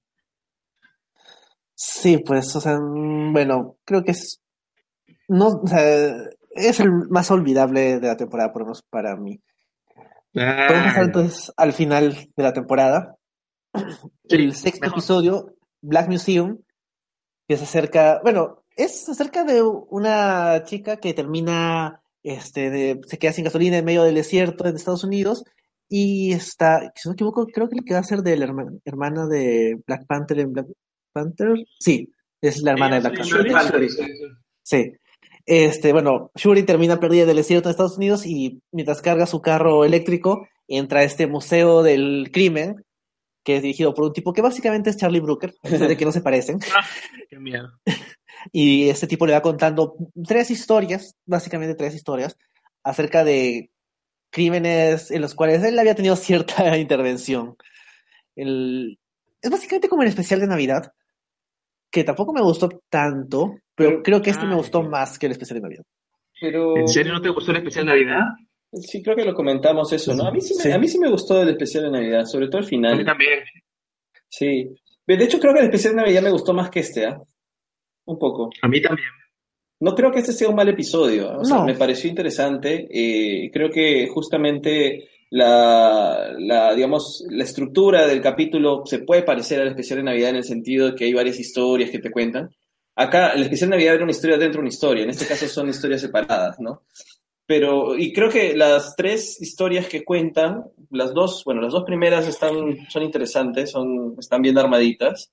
Sí, 1.74 2.18
pues, 2.18 2.54
o 2.54 2.60
sea, 2.60 2.78
mm, 2.78 3.32
bueno, 3.32 3.78
creo 3.84 4.04
que 4.04 4.12
es. 4.12 4.40
No, 5.28 5.48
o 5.48 5.66
sea, 5.66 5.82
es 6.52 6.80
el 6.80 6.90
más 7.10 7.30
olvidable 7.30 7.98
de 7.98 8.06
la 8.06 8.16
temporada, 8.16 8.52
por 8.52 8.62
lo 8.62 8.66
menos 8.66 8.82
para 8.82 9.16
mí. 9.16 9.40
Vamos 10.34 10.66
pasar 10.68 11.04
entonces 11.04 11.52
al 11.56 11.72
final 11.72 12.28
de 12.36 12.42
la 12.42 12.52
temporada. 12.52 13.16
el 14.28 14.54
sexto 14.54 14.88
episodio, 14.88 15.54
Black 15.80 16.08
Museum, 16.08 16.58
que 17.48 17.56
se 17.56 17.64
acerca, 17.64 18.20
bueno, 18.22 18.64
es 18.76 19.08
acerca 19.08 19.44
de 19.44 19.62
una 19.62 20.64
chica 20.64 20.96
que 20.96 21.14
termina, 21.14 22.02
este, 22.22 22.70
de, 22.70 23.00
se 23.06 23.18
queda 23.18 23.32
sin 23.32 23.44
gasolina 23.44 23.78
en 23.78 23.84
medio 23.84 24.04
del 24.04 24.14
desierto 24.14 24.66
en 24.66 24.76
Estados 24.76 25.04
Unidos 25.04 25.44
y 25.88 26.32
está, 26.32 26.92
si 26.94 27.08
no 27.08 27.10
me 27.10 27.14
equivoco, 27.14 27.46
creo 27.46 27.68
que 27.68 27.76
le 27.76 27.84
queda 27.84 28.02
ser 28.02 28.22
de 28.22 28.36
la 28.36 28.46
hermana 28.86 29.26
de 29.26 29.78
Black 29.86 30.06
Panther 30.06 30.38
en 30.40 30.52
Black 30.52 30.66
Panther. 31.12 31.54
Sí, 31.78 32.10
es 32.40 32.62
la 32.62 32.72
hermana 32.72 32.98
de 32.98 33.10
Black 33.10 33.18
Panther. 33.52 33.88
Sí. 34.62 34.92
Este, 35.46 35.92
bueno, 35.92 36.30
Shuri 36.34 36.62
termina 36.62 37.00
perdida 37.00 37.26
del 37.26 37.36
desierto 37.36 37.68
en 37.68 37.72
Estados 37.72 37.96
Unidos 37.96 38.26
y 38.26 38.62
mientras 38.70 39.02
carga 39.02 39.26
su 39.26 39.40
carro 39.40 39.84
eléctrico, 39.84 40.48
entra 40.68 41.00
a 41.00 41.04
este 41.04 41.26
museo 41.26 41.82
del 41.82 42.30
crimen, 42.32 42.84
que 43.44 43.56
es 43.56 43.62
dirigido 43.62 43.94
por 43.94 44.04
un 44.04 44.12
tipo 44.12 44.32
que 44.32 44.42
básicamente 44.42 44.90
es 44.90 44.96
Charlie 44.96 45.20
Brooker, 45.20 45.54
de 45.62 45.96
que 45.96 46.04
no 46.04 46.12
se 46.12 46.22
parecen. 46.22 46.58
Ah, 46.74 46.86
qué 47.28 47.38
miedo. 47.38 47.70
Y 48.50 48.88
este 48.88 49.06
tipo 49.06 49.24
le 49.24 49.34
va 49.34 49.42
contando 49.42 49.94
tres 50.26 50.50
historias, 50.50 51.14
básicamente 51.26 51.76
tres 51.76 51.94
historias, 51.94 52.36
acerca 52.82 53.22
de 53.22 53.70
crímenes 54.30 55.12
en 55.12 55.20
los 55.20 55.34
cuales 55.34 55.62
él 55.62 55.78
había 55.78 55.94
tenido 55.94 56.16
cierta 56.16 56.76
intervención. 56.78 57.56
El... 58.34 58.98
Es 59.40 59.50
básicamente 59.50 59.88
como 59.88 60.02
el 60.02 60.08
especial 60.08 60.40
de 60.40 60.46
Navidad, 60.48 60.92
que 61.90 62.04
tampoco 62.04 62.32
me 62.32 62.42
gustó 62.42 62.68
tanto, 62.88 63.56
pero, 63.74 64.02
creo 64.02 64.22
que 64.22 64.30
este 64.30 64.46
me 64.46 64.54
gustó 64.54 64.82
más 64.82 65.18
que 65.18 65.26
el 65.26 65.32
especial 65.32 65.58
de 65.58 65.62
Navidad. 65.62 65.84
Pero... 66.40 66.76
¿En 66.76 66.88
serio 66.88 67.12
no 67.12 67.22
te 67.22 67.30
gustó 67.30 67.52
el 67.52 67.58
especial 67.58 67.86
de 67.86 67.92
Navidad? 67.92 68.26
Sí, 68.72 69.02
creo 69.02 69.14
que 69.14 69.24
lo 69.24 69.34
comentamos 69.34 69.92
eso, 69.92 70.14
¿no? 70.14 70.24
A 70.24 70.32
mí 70.32 70.40
sí, 70.40 70.54
me, 70.66 70.72
A 70.72 70.78
mí 70.78 70.88
sí 70.88 70.98
me 70.98 71.10
gustó 71.10 71.42
el 71.42 71.50
especial 71.50 71.84
de 71.84 71.90
Navidad, 71.90 72.24
sobre 72.24 72.48
todo 72.48 72.58
el 72.60 72.66
final. 72.66 72.94
A 72.94 72.96
mí 72.96 73.04
también. 73.04 73.40
Sí. 74.28 74.74
De 75.06 75.24
hecho, 75.24 75.38
creo 75.38 75.52
que 75.52 75.60
el 75.60 75.66
especial 75.66 75.94
de 75.94 76.02
Navidad 76.02 76.22
me 76.22 76.30
gustó 76.30 76.54
más 76.54 76.70
que 76.70 76.80
este, 76.80 77.06
¿ah? 77.06 77.20
Un 78.06 78.18
poco. 78.18 78.50
A 78.62 78.68
mí 78.68 78.80
también. 78.80 79.08
No 79.80 79.94
creo 79.94 80.10
que 80.10 80.20
este 80.20 80.32
sea 80.32 80.48
un 80.48 80.54
mal 80.54 80.68
episodio, 80.68 81.30
¿ah? 81.30 81.38
o 81.38 81.44
sea, 81.44 81.64
me 81.64 81.74
pareció 81.74 82.08
interesante. 82.08 82.86
Eh, 82.90 83.50
creo 83.52 83.68
que 83.68 84.08
justamente 84.08 85.08
la, 85.28 86.32
la, 86.38 86.74
digamos, 86.74 87.24
la 87.28 87.44
estructura 87.44 88.06
del 88.06 88.22
capítulo 88.22 88.84
se 88.86 89.00
puede 89.00 89.22
parecer 89.22 89.60
al 89.60 89.68
especial 89.68 89.98
de 89.98 90.04
Navidad 90.04 90.30
en 90.30 90.36
el 90.36 90.44
sentido 90.44 90.86
de 90.86 90.94
que 90.94 91.04
hay 91.04 91.12
varias 91.12 91.40
historias 91.40 91.90
que 91.90 91.98
te 91.98 92.10
cuentan. 92.10 92.50
Acá, 92.94 93.30
el 93.30 93.42
especial 93.42 93.70
Navidad 93.70 93.94
era 93.94 94.04
una 94.04 94.12
historia 94.12 94.36
dentro 94.36 94.58
de 94.58 94.66
una 94.66 94.68
historia, 94.68 95.04
en 95.04 95.10
este 95.10 95.26
caso 95.26 95.48
son 95.48 95.68
historias 95.68 96.02
separadas, 96.02 96.60
¿no? 96.60 96.82
Pero, 97.46 97.96
y 97.98 98.12
creo 98.12 98.30
que 98.30 98.54
las 98.56 98.94
tres 98.96 99.40
historias 99.40 99.86
que 99.86 100.04
cuentan, 100.04 100.64
las 100.90 101.12
dos, 101.12 101.42
bueno, 101.44 101.60
las 101.60 101.72
dos 101.72 101.84
primeras 101.84 102.26
están, 102.26 102.54
son 102.88 103.02
interesantes, 103.02 103.70
son, 103.70 104.14
están 104.18 104.42
bien 104.42 104.56
armaditas. 104.58 105.32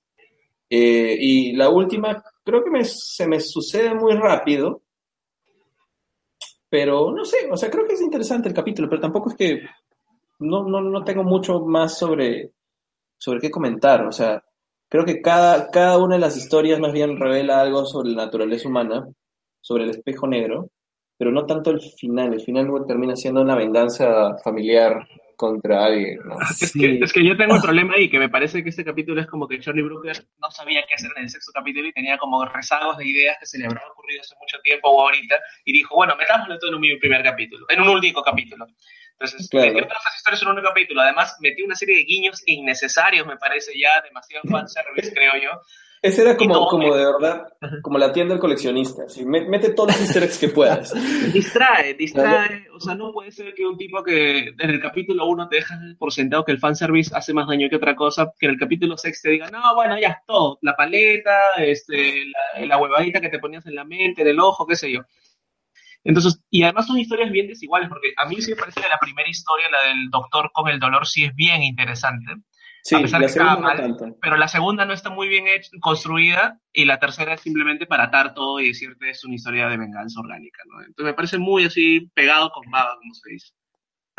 Eh, 0.68 1.16
y 1.18 1.52
la 1.52 1.68
última, 1.68 2.22
creo 2.44 2.62
que 2.62 2.70
me, 2.70 2.84
se 2.84 3.26
me 3.26 3.40
sucede 3.40 3.94
muy 3.94 4.14
rápido. 4.14 4.82
Pero 6.68 7.12
no 7.12 7.24
sé, 7.24 7.48
o 7.50 7.56
sea, 7.56 7.70
creo 7.70 7.84
que 7.84 7.94
es 7.94 8.00
interesante 8.00 8.48
el 8.48 8.54
capítulo, 8.54 8.88
pero 8.88 9.00
tampoco 9.00 9.30
es 9.30 9.36
que 9.36 9.62
no, 10.40 10.64
no, 10.64 10.80
no 10.80 11.02
tengo 11.02 11.24
mucho 11.24 11.60
más 11.60 11.98
sobre, 11.98 12.52
sobre 13.18 13.40
qué 13.40 13.50
comentar. 13.50 14.06
O 14.06 14.12
sea, 14.12 14.42
creo 14.90 15.04
que 15.04 15.22
cada, 15.22 15.70
cada 15.70 15.96
una 15.98 16.16
de 16.16 16.20
las 16.20 16.36
historias 16.36 16.78
más 16.80 16.92
bien 16.92 17.18
revela 17.18 17.60
algo 17.60 17.86
sobre 17.86 18.10
la 18.10 18.26
naturaleza 18.26 18.68
humana, 18.68 19.06
sobre 19.62 19.84
el 19.84 19.90
espejo 19.90 20.26
negro, 20.26 20.68
pero 21.16 21.30
no 21.30 21.46
tanto 21.46 21.70
el 21.70 21.80
final. 21.80 22.34
El 22.34 22.40
final 22.40 22.68
termina 22.86 23.16
siendo 23.16 23.40
una 23.40 23.54
venganza 23.54 24.36
familiar 24.42 25.06
contra 25.36 25.86
alguien. 25.86 26.18
Es, 26.50 26.72
que, 26.72 26.98
es, 27.00 27.12
que, 27.14 27.24
yo 27.24 27.34
tengo 27.36 27.54
un 27.54 27.62
problema 27.62 27.94
ahí, 27.94 28.10
que 28.10 28.18
me 28.18 28.28
parece 28.28 28.62
que 28.62 28.68
este 28.68 28.84
capítulo 28.84 29.22
es 29.22 29.26
como 29.26 29.48
que 29.48 29.58
Charlie 29.58 29.82
Brooker 29.82 30.16
no 30.38 30.50
sabía 30.50 30.82
qué 30.86 30.94
hacer 30.94 31.10
en 31.16 31.22
el 31.22 31.30
sexto 31.30 31.52
capítulo 31.54 31.88
y 31.88 31.92
tenía 31.92 32.18
como 32.18 32.44
rezagos 32.44 32.98
de 32.98 33.06
ideas 33.06 33.38
que 33.40 33.46
se 33.46 33.58
le 33.58 33.64
habrán 33.64 33.84
ocurrido 33.90 34.20
hace 34.20 34.34
mucho 34.38 34.58
tiempo 34.62 34.90
o 34.90 35.00
ahorita, 35.00 35.36
y 35.64 35.72
dijo, 35.72 35.94
bueno, 35.94 36.14
metámoslo 36.16 36.58
todo 36.58 36.70
en 36.70 36.76
un 36.76 36.98
primer 37.00 37.22
capítulo, 37.22 37.64
en 37.70 37.80
un 37.80 37.88
único 37.88 38.22
capítulo. 38.22 38.66
Entonces, 39.20 39.48
claro. 39.50 39.66
metió 39.66 39.82
todas 39.86 40.02
esas 40.02 40.16
historias 40.16 40.42
en 40.42 40.48
un 40.48 40.62
capítulo. 40.62 41.00
Además, 41.02 41.36
metió 41.40 41.66
una 41.66 41.74
serie 41.74 41.96
de 41.96 42.04
guiños 42.04 42.42
innecesarios, 42.46 43.26
me 43.26 43.36
parece 43.36 43.72
ya 43.78 44.00
demasiado 44.02 44.42
fanservice, 44.48 45.12
creo 45.14 45.32
yo. 45.42 45.50
Ese 46.02 46.22
era 46.22 46.34
como, 46.34 46.66
como 46.66 46.94
de 46.94 47.04
verdad, 47.04 47.52
como 47.82 47.98
la 47.98 48.10
tienda 48.10 48.32
del 48.32 48.40
coleccionista. 48.40 49.02
mete 49.26 49.74
todos 49.74 49.90
los 49.90 50.00
easter 50.00 50.22
eggs 50.22 50.38
que 50.38 50.48
puedas. 50.48 50.94
distrae, 51.34 51.92
distrae. 51.92 52.68
O 52.72 52.80
sea, 52.80 52.94
no 52.94 53.12
puede 53.12 53.30
ser 53.30 53.52
que 53.52 53.66
un 53.66 53.76
tipo 53.76 54.02
que 54.02 54.54
en 54.58 54.70
el 54.70 54.80
capítulo 54.80 55.26
1 55.26 55.50
te 55.50 55.56
deja 55.56 55.78
por 55.98 56.10
sentado 56.10 56.42
que 56.42 56.52
el 56.52 56.58
fanservice 56.58 57.14
hace 57.14 57.34
más 57.34 57.46
daño 57.46 57.68
que 57.68 57.76
otra 57.76 57.94
cosa, 57.94 58.32
que 58.38 58.46
en 58.46 58.52
el 58.52 58.58
capítulo 58.58 58.96
6 58.96 59.20
te 59.20 59.28
diga, 59.28 59.50
no, 59.50 59.74
bueno, 59.74 60.00
ya 60.00 60.08
es 60.08 60.16
todo. 60.26 60.58
La 60.62 60.74
paleta, 60.74 61.36
este, 61.58 62.24
la, 62.56 62.64
la 62.64 62.78
huevadita 62.78 63.20
que 63.20 63.28
te 63.28 63.38
ponías 63.38 63.66
en 63.66 63.74
la 63.74 63.84
mente, 63.84 64.24
del 64.24 64.40
ojo, 64.40 64.66
qué 64.66 64.76
sé 64.76 64.90
yo. 64.90 65.02
Entonces, 66.04 66.42
y 66.50 66.62
además 66.62 66.86
son 66.86 66.98
historias 66.98 67.30
bien 67.30 67.46
desiguales, 67.46 67.88
porque 67.88 68.12
a 68.16 68.26
mí 68.26 68.40
sí 68.40 68.50
me 68.50 68.56
parece 68.56 68.80
que 68.80 68.88
la 68.88 68.98
primera 68.98 69.28
historia, 69.28 69.68
la 69.70 69.88
del 69.88 70.08
doctor 70.10 70.50
con 70.52 70.68
el 70.68 70.80
dolor, 70.80 71.06
sí 71.06 71.24
es 71.24 71.34
bien 71.34 71.62
interesante. 71.62 72.36
Sí, 72.82 72.94
a 72.94 73.02
pesar 73.02 73.20
la 73.20 73.26
que 73.28 73.60
mal, 73.60 73.96
pero 74.22 74.38
la 74.38 74.48
segunda 74.48 74.86
no 74.86 74.94
está 74.94 75.10
muy 75.10 75.28
bien 75.28 75.46
hecha, 75.46 75.68
construida 75.80 76.58
y 76.72 76.86
la 76.86 76.98
tercera 76.98 77.34
es 77.34 77.42
simplemente 77.42 77.84
para 77.84 78.04
atar 78.04 78.32
todo 78.32 78.58
y 78.58 78.68
decirte 78.68 79.10
es 79.10 79.22
una 79.24 79.34
historia 79.34 79.68
de 79.68 79.76
venganza 79.76 80.18
orgánica, 80.18 80.62
¿no? 80.66 80.80
Entonces 80.80 81.04
me 81.04 81.14
parece 81.14 81.36
muy 81.36 81.64
así 81.64 82.10
pegado 82.14 82.50
con 82.50 82.70
baba, 82.70 82.96
como 82.98 83.12
se 83.12 83.32
dice. 83.32 83.52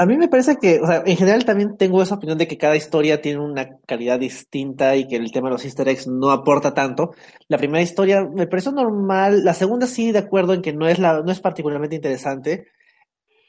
A 0.01 0.05
mí 0.07 0.17
me 0.17 0.27
parece 0.27 0.57
que, 0.57 0.79
o 0.79 0.87
sea, 0.87 1.03
en 1.05 1.15
general 1.15 1.45
también 1.45 1.77
tengo 1.77 2.01
esa 2.01 2.15
opinión 2.15 2.35
de 2.39 2.47
que 2.47 2.57
cada 2.57 2.75
historia 2.75 3.21
tiene 3.21 3.39
una 3.39 3.77
calidad 3.85 4.19
distinta 4.19 4.95
y 4.95 5.07
que 5.07 5.15
el 5.15 5.31
tema 5.31 5.49
de 5.49 5.53
los 5.53 5.63
easter 5.63 5.87
eggs 5.87 6.07
no 6.07 6.31
aporta 6.31 6.73
tanto. 6.73 7.13
La 7.47 7.59
primera 7.59 7.83
historia 7.83 8.23
me 8.23 8.47
pareció 8.47 8.71
normal, 8.71 9.43
la 9.43 9.53
segunda 9.53 9.85
sí, 9.85 10.11
de 10.11 10.17
acuerdo 10.17 10.55
en 10.55 10.63
que 10.63 10.73
no 10.73 10.87
es, 10.87 10.97
la, 10.97 11.21
no 11.21 11.31
es 11.31 11.39
particularmente 11.39 11.97
interesante. 11.97 12.65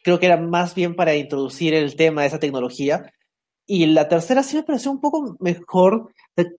Creo 0.04 0.20
que 0.20 0.26
era 0.26 0.36
más 0.36 0.74
bien 0.74 0.94
para 0.94 1.14
introducir 1.14 1.72
el 1.72 1.96
tema 1.96 2.20
de 2.20 2.28
esa 2.28 2.38
tecnología. 2.38 3.10
Y 3.64 3.86
la 3.86 4.06
tercera 4.10 4.42
sí 4.42 4.56
me 4.56 4.62
pareció 4.62 4.90
un 4.90 5.00
poco 5.00 5.38
mejor. 5.40 6.12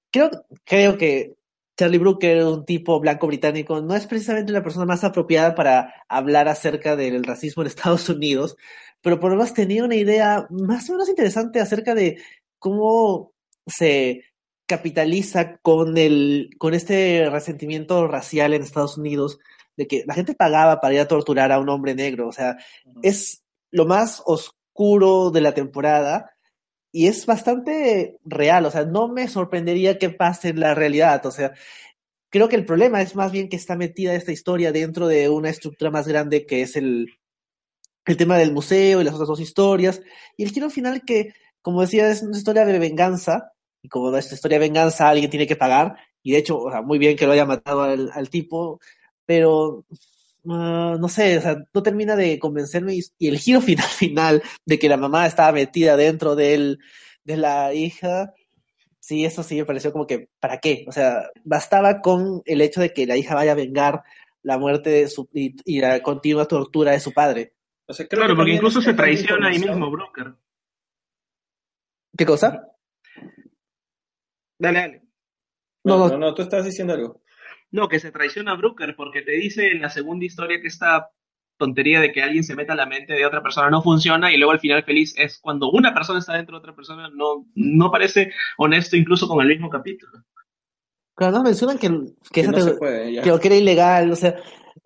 Creo, 0.10 0.32
creo 0.66 0.98
que 0.98 1.36
Charlie 1.78 1.98
Brooker, 1.98 2.44
un 2.46 2.66
tipo 2.66 3.00
blanco 3.00 3.28
británico, 3.28 3.82
no 3.82 3.96
es 3.96 4.06
precisamente 4.08 4.52
la 4.52 4.64
persona 4.64 4.86
más 4.86 5.04
apropiada 5.04 5.56
para 5.56 5.94
hablar 6.08 6.48
acerca 6.48 6.96
del 6.96 7.24
racismo 7.24 7.64
en 7.64 7.68
Estados 7.70 8.10
Unidos 8.10 8.56
pero 9.04 9.20
por 9.20 9.30
lo 9.30 9.38
menos 9.38 9.54
tenía 9.54 9.84
una 9.84 9.96
idea 9.96 10.48
más 10.50 10.90
o 10.90 10.94
menos 10.94 11.10
interesante 11.10 11.60
acerca 11.60 11.94
de 11.94 12.18
cómo 12.58 13.34
se 13.68 14.24
capitaliza 14.66 15.58
con 15.58 15.98
el 15.98 16.52
con 16.58 16.74
este 16.74 17.30
resentimiento 17.30 18.08
racial 18.08 18.54
en 18.54 18.64
Estados 18.64 18.98
Unidos 18.98 19.40
de 19.76 19.88
que 19.88 20.04
la 20.08 20.14
gente 20.14 20.34
pagaba 20.34 20.80
para 20.80 20.96
ir 20.96 21.02
a 21.02 21.08
torturar 21.08 21.52
a 21.52 21.60
un 21.60 21.68
hombre 21.70 21.94
negro, 21.96 22.30
o 22.30 22.32
sea, 22.32 22.58
es 23.02 23.44
lo 23.72 23.86
más 23.86 24.24
oscuro 24.26 25.32
de 25.32 25.42
la 25.42 25.54
temporada 25.54 26.33
y 26.94 27.08
es 27.08 27.26
bastante 27.26 28.20
real, 28.24 28.66
o 28.68 28.72
sea, 28.72 28.86
no 28.86 29.08
me 29.10 29.28
sorprendería 29.28 29.98
que 29.98 30.12
pase 30.12 30.50
en 30.50 30.60
la 30.60 30.76
realidad, 30.76 31.26
o 31.26 31.32
sea, 31.32 31.54
creo 32.30 32.48
que 32.48 32.56
el 32.56 32.66
problema 32.66 33.02
es 33.02 33.16
más 33.16 33.32
bien 33.32 33.50
que 33.50 33.56
está 33.56 33.76
metida 33.76 34.14
esta 34.14 34.32
historia 34.32 34.72
dentro 34.72 35.08
de 35.08 35.28
una 35.28 35.50
estructura 35.50 35.92
más 35.92 36.08
grande 36.08 36.46
que 36.46 36.62
es 36.62 36.76
el, 36.76 37.08
el 38.06 38.18
tema 38.18 38.38
del 38.38 38.54
museo 38.54 39.02
y 39.02 39.04
las 39.04 39.16
otras 39.16 39.28
dos 39.30 39.40
historias, 39.40 40.02
y 40.38 40.44
el 40.44 40.52
giro 40.52 40.70
final 40.70 41.02
que, 41.04 41.34
como 41.62 41.82
decía, 41.82 42.10
es 42.10 42.22
una 42.22 42.38
historia 42.38 42.64
de 42.64 42.78
venganza, 42.78 43.52
y 43.82 43.90
como 43.90 44.16
esta 44.16 44.36
historia 44.36 44.60
de 44.60 44.68
venganza 44.68 45.10
alguien 45.10 45.32
tiene 45.32 45.48
que 45.48 45.56
pagar, 45.56 45.98
y 46.22 46.34
de 46.34 46.38
hecho, 46.38 46.60
o 46.60 46.72
sea, 46.72 46.84
muy 46.84 47.00
bien 47.00 47.18
que 47.18 47.26
lo 47.26 47.34
haya 47.34 47.46
matado 47.46 47.82
al, 47.82 48.12
al 48.14 48.30
tipo, 48.30 48.80
pero 49.26 49.84
uh, 50.44 50.98
no 50.98 51.10
sé, 51.10 51.38
o 51.38 51.42
sea, 51.42 51.58
no 51.74 51.84
termina 51.84 52.16
de 52.16 52.40
convencerme, 52.40 52.96
y, 52.96 53.28
el 53.28 53.38
giro 53.38 53.62
final 53.62 53.88
final 53.88 54.44
de 54.66 54.80
que 54.80 54.90
la 54.90 54.98
mamá 54.98 55.26
estaba 55.26 55.52
metida 55.52 55.98
dentro 55.98 56.36
del, 56.36 56.80
de 57.24 57.38
la 57.38 57.74
hija, 57.74 58.34
sí, 59.00 59.26
eso 59.26 59.44
sí 59.44 59.56
me 59.56 59.66
pareció 59.66 59.92
como 59.92 60.08
que, 60.08 60.30
¿para 60.40 60.60
qué? 60.60 60.86
O 60.88 60.92
sea, 60.92 61.30
bastaba 61.44 62.02
con 62.02 62.42
el 62.46 62.62
hecho 62.62 62.82
de 62.82 62.94
que 62.94 63.06
la 63.06 63.18
hija 63.18 63.36
vaya 63.36 63.52
a 63.52 63.56
vengar 63.56 64.04
la 64.44 64.58
muerte 64.58 64.90
de 64.90 65.08
su, 65.08 65.30
y, 65.34 65.80
la 65.80 66.02
continua 66.02 66.46
tortura 66.46 66.92
de 66.92 67.00
su 67.00 67.12
padre. 67.14 67.54
O 67.86 67.94
sea, 67.94 68.08
claro, 68.08 68.36
porque 68.36 68.54
incluso 68.54 68.82
se 68.82 68.94
traiciona 68.94 69.50
ahí 69.50 69.60
mismo 69.60 69.90
Brooker. 69.90 70.36
¿Qué 72.16 72.26
cosa? 72.26 72.70
Dale, 74.58 74.80
dale. 74.80 75.02
No, 75.84 76.08
no, 76.08 76.18
no, 76.18 76.34
tú 76.34 76.44
estabas 76.44 76.66
diciendo 76.66 76.94
algo. 76.94 77.23
No, 77.74 77.90
que 77.90 78.00
se 78.00 78.12
traiciona 78.12 78.52
a 78.52 78.56
Brooker 78.56 78.96
porque 78.96 79.24
te 79.24 79.32
dice 79.32 79.72
en 79.72 79.82
la 79.82 79.90
segunda 79.90 80.24
historia 80.24 80.62
que 80.62 80.68
esta 80.68 81.10
tontería 81.58 82.00
de 82.02 82.12
que 82.12 82.22
alguien 82.22 82.44
se 82.44 82.56
meta 82.56 82.74
a 82.74 82.76
la 82.76 82.86
mente 82.86 83.14
de 83.14 83.26
otra 83.26 83.42
persona 83.42 83.72
no 83.72 83.82
funciona 83.82 84.32
y 84.32 84.38
luego 84.38 84.52
al 84.52 84.60
final 84.60 84.84
feliz 84.84 85.16
es 85.18 85.40
cuando 85.40 85.72
una 85.72 85.92
persona 85.92 86.20
está 86.20 86.34
dentro 86.34 86.56
de 86.56 86.60
otra 86.60 86.76
persona, 86.76 87.10
no, 87.10 87.48
no 87.56 87.90
parece 87.90 88.32
honesto 88.60 88.96
incluso 88.96 89.28
con 89.28 89.42
el 89.42 89.48
mismo 89.48 89.72
capítulo. 89.72 90.12
Claro, 91.16 91.38
no 91.38 91.44
mencionan 91.44 91.80
que, 91.80 91.90
que, 92.32 92.42
era 92.42 93.56
ilegal, 93.56 94.12
o 94.12 94.16
sea, 94.16 94.36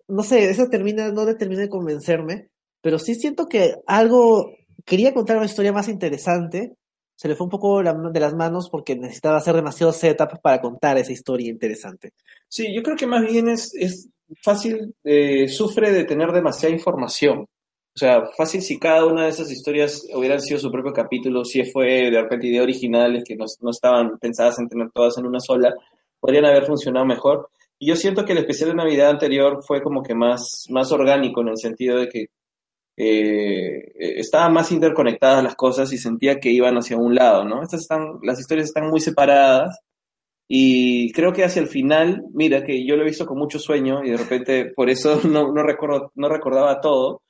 no 0.08 0.22
sé, 0.22 0.48
eso 0.48 0.70
termina, 0.70 1.12
no 1.12 1.26
le 1.26 1.34
termina 1.34 1.60
de 1.60 1.68
convencerme, 1.68 2.48
pero 2.80 2.98
sí 2.98 3.16
siento 3.16 3.48
que 3.48 3.74
algo, 3.86 4.50
quería 4.86 5.12
contar 5.12 5.36
una 5.36 5.46
historia 5.46 5.74
más 5.74 5.88
interesante, 5.88 6.74
se 7.18 7.26
le 7.26 7.34
fue 7.34 7.46
un 7.46 7.50
poco 7.50 7.82
de 7.82 8.20
las 8.20 8.34
manos 8.34 8.70
porque 8.70 8.94
necesitaba 8.94 9.38
hacer 9.38 9.56
demasiado 9.56 9.92
setup 9.92 10.40
para 10.40 10.60
contar 10.60 10.98
esa 10.98 11.10
historia 11.10 11.50
interesante. 11.50 12.12
Sí, 12.46 12.72
yo 12.72 12.80
creo 12.80 12.96
que 12.96 13.08
más 13.08 13.26
bien 13.26 13.48
es, 13.48 13.74
es 13.74 14.08
fácil, 14.40 14.94
eh, 15.02 15.48
sufre 15.48 15.90
de 15.90 16.04
tener 16.04 16.30
demasiada 16.30 16.72
información. 16.72 17.40
O 17.40 17.98
sea, 17.98 18.24
fácil 18.36 18.62
si 18.62 18.78
cada 18.78 19.04
una 19.04 19.24
de 19.24 19.30
esas 19.30 19.50
historias 19.50 20.06
hubieran 20.14 20.40
sido 20.40 20.60
su 20.60 20.70
propio 20.70 20.92
capítulo, 20.92 21.44
si 21.44 21.64
fue 21.64 22.08
de 22.08 22.22
repente 22.22 22.46
ideas 22.46 22.62
originales 22.62 23.24
que 23.26 23.34
no, 23.34 23.46
no 23.62 23.70
estaban 23.70 24.16
pensadas 24.20 24.60
en 24.60 24.68
tener 24.68 24.88
todas 24.94 25.18
en 25.18 25.26
una 25.26 25.40
sola, 25.40 25.74
podrían 26.20 26.44
haber 26.44 26.66
funcionado 26.66 27.04
mejor. 27.04 27.50
Y 27.80 27.88
yo 27.88 27.96
siento 27.96 28.24
que 28.24 28.30
el 28.30 28.38
especial 28.38 28.68
de 28.70 28.76
Navidad 28.76 29.10
anterior 29.10 29.64
fue 29.66 29.82
como 29.82 30.04
que 30.04 30.14
más, 30.14 30.66
más 30.70 30.92
orgánico 30.92 31.40
en 31.40 31.48
el 31.48 31.56
sentido 31.56 31.98
de 31.98 32.08
que 32.08 32.26
eh, 33.00 33.92
estaban 33.96 34.52
más 34.52 34.72
interconectadas 34.72 35.44
las 35.44 35.54
cosas 35.54 35.92
y 35.92 35.98
sentía 35.98 36.40
que 36.40 36.50
iban 36.50 36.76
hacia 36.76 36.96
un 36.96 37.14
lado, 37.14 37.44
¿no? 37.44 37.62
Estas 37.62 37.82
están, 37.82 38.18
las 38.22 38.40
historias 38.40 38.66
están 38.66 38.88
muy 38.88 38.98
separadas 38.98 39.78
y 40.48 41.12
creo 41.12 41.32
que 41.32 41.44
hacia 41.44 41.62
el 41.62 41.68
final, 41.68 42.24
mira 42.34 42.64
que 42.64 42.84
yo 42.84 42.96
lo 42.96 43.02
he 43.02 43.06
visto 43.06 43.24
con 43.24 43.38
mucho 43.38 43.60
sueño 43.60 44.02
y 44.04 44.10
de 44.10 44.16
repente 44.16 44.72
por 44.74 44.90
eso 44.90 45.20
no, 45.28 45.52
no, 45.52 45.62
no 46.14 46.28
recordaba 46.28 46.80
todo, 46.80 47.22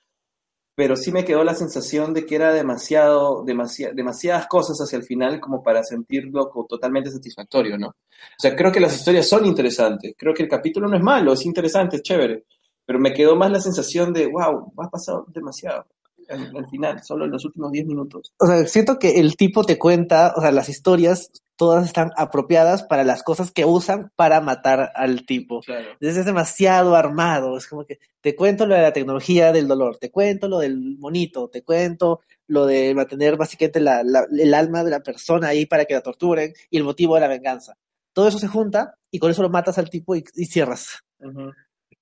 pero 0.75 0.97
sí 0.97 1.13
me 1.13 1.25
quedó 1.25 1.45
la 1.45 1.55
sensación 1.55 2.15
de 2.15 2.25
que 2.25 2.37
era 2.37 2.51
demasiado, 2.55 3.45
demasiadas 3.45 4.47
cosas 4.47 4.79
hacia 4.81 4.97
el 4.97 5.03
final 5.05 5.39
como 5.39 5.63
para 5.63 5.83
sentirlo 5.83 6.51
totalmente 6.67 7.11
satisfactorio, 7.11 7.77
¿no? 7.77 7.89
O 7.89 8.41
sea, 8.41 8.57
creo 8.57 8.73
que 8.73 8.81
las 8.81 8.97
historias 8.97 9.29
son 9.29 9.45
interesantes, 9.45 10.15
creo 10.17 10.33
que 10.33 10.45
el 10.45 10.49
capítulo 10.49 10.89
no 10.89 10.97
es 10.97 11.03
malo, 11.03 11.35
es 11.35 11.45
interesante, 11.45 11.97
es 11.97 12.03
chévere, 12.03 12.45
pero 12.89 12.99
me 12.99 13.13
quedó 13.13 13.37
más 13.37 13.51
la 13.51 13.61
sensación 13.61 14.15
de, 14.15 14.29
wow, 14.29 14.73
ha 14.79 14.89
pasado 14.89 15.27
demasiado 15.29 15.85
al, 16.27 16.67
final, 16.71 17.03
solo 17.03 17.27
en 17.27 17.33
los 17.33 17.45
últimos 17.45 17.71
10 17.71 17.85
minutos. 17.85 18.33
O 18.39 18.47
sea, 18.47 18.67
siento 18.67 18.99
que 18.99 19.21
el 19.21 19.37
tipo 19.37 19.63
te 19.63 19.79
cuenta, 19.79 20.33
o 20.35 20.41
sea, 20.41 20.53
las 20.53 20.71
historias 20.71 21.31
todas 21.57 21.85
están 21.85 22.13
apropiadas 22.17 22.85
para 22.85 23.05
las 23.05 23.23
cosas 23.23 23.51
que 23.51 23.67
usan 23.67 24.11
para 24.17 24.41
matar 24.41 24.91
al 24.95 25.27
tipo. 25.27 25.61
Claro. 25.61 25.91
Entonces 26.01 26.17
es 26.17 26.25
demasiado 26.25 26.97
armado, 26.97 27.59
es 27.59 27.67
como 27.67 27.85
que 27.85 27.99
te 28.23 28.35
cuento 28.35 28.65
lo 28.65 28.75
de 28.75 28.81
la 28.81 28.95
tecnología 28.95 29.53
del 29.53 29.69
dolor, 29.69 29.99
te 29.99 30.11
cuento 30.11 30.49
lo 30.49 30.59
del 30.59 30.97
monito, 30.99 31.51
te 31.51 31.63
cuento 31.63 32.21
lo 32.47 32.65
de 32.65 32.95
mantener 32.95 33.37
básicamente 33.37 33.81
la, 33.81 34.01
el 34.01 34.55
alma 34.55 34.83
de 34.83 34.93
la 34.93 35.01
persona 35.01 35.49
ahí 35.49 35.67
para 35.67 35.85
que 35.85 35.93
la 35.93 36.01
torturen 36.01 36.55
y 36.71 36.79
el 36.79 36.85
motivo 36.85 37.17
de 37.17 37.21
la 37.21 37.29
venganza. 37.29 37.77
Todo 38.15 38.29
eso 38.29 38.39
se 38.39 38.49
junta 38.49 38.95
y 39.11 39.19
con 39.19 39.31
eso 39.31 39.43
lo 39.43 39.51
matas 39.51 39.77
al 39.77 39.91
tipo 39.91 40.17
y, 40.17 40.23
cierras. 40.23 41.05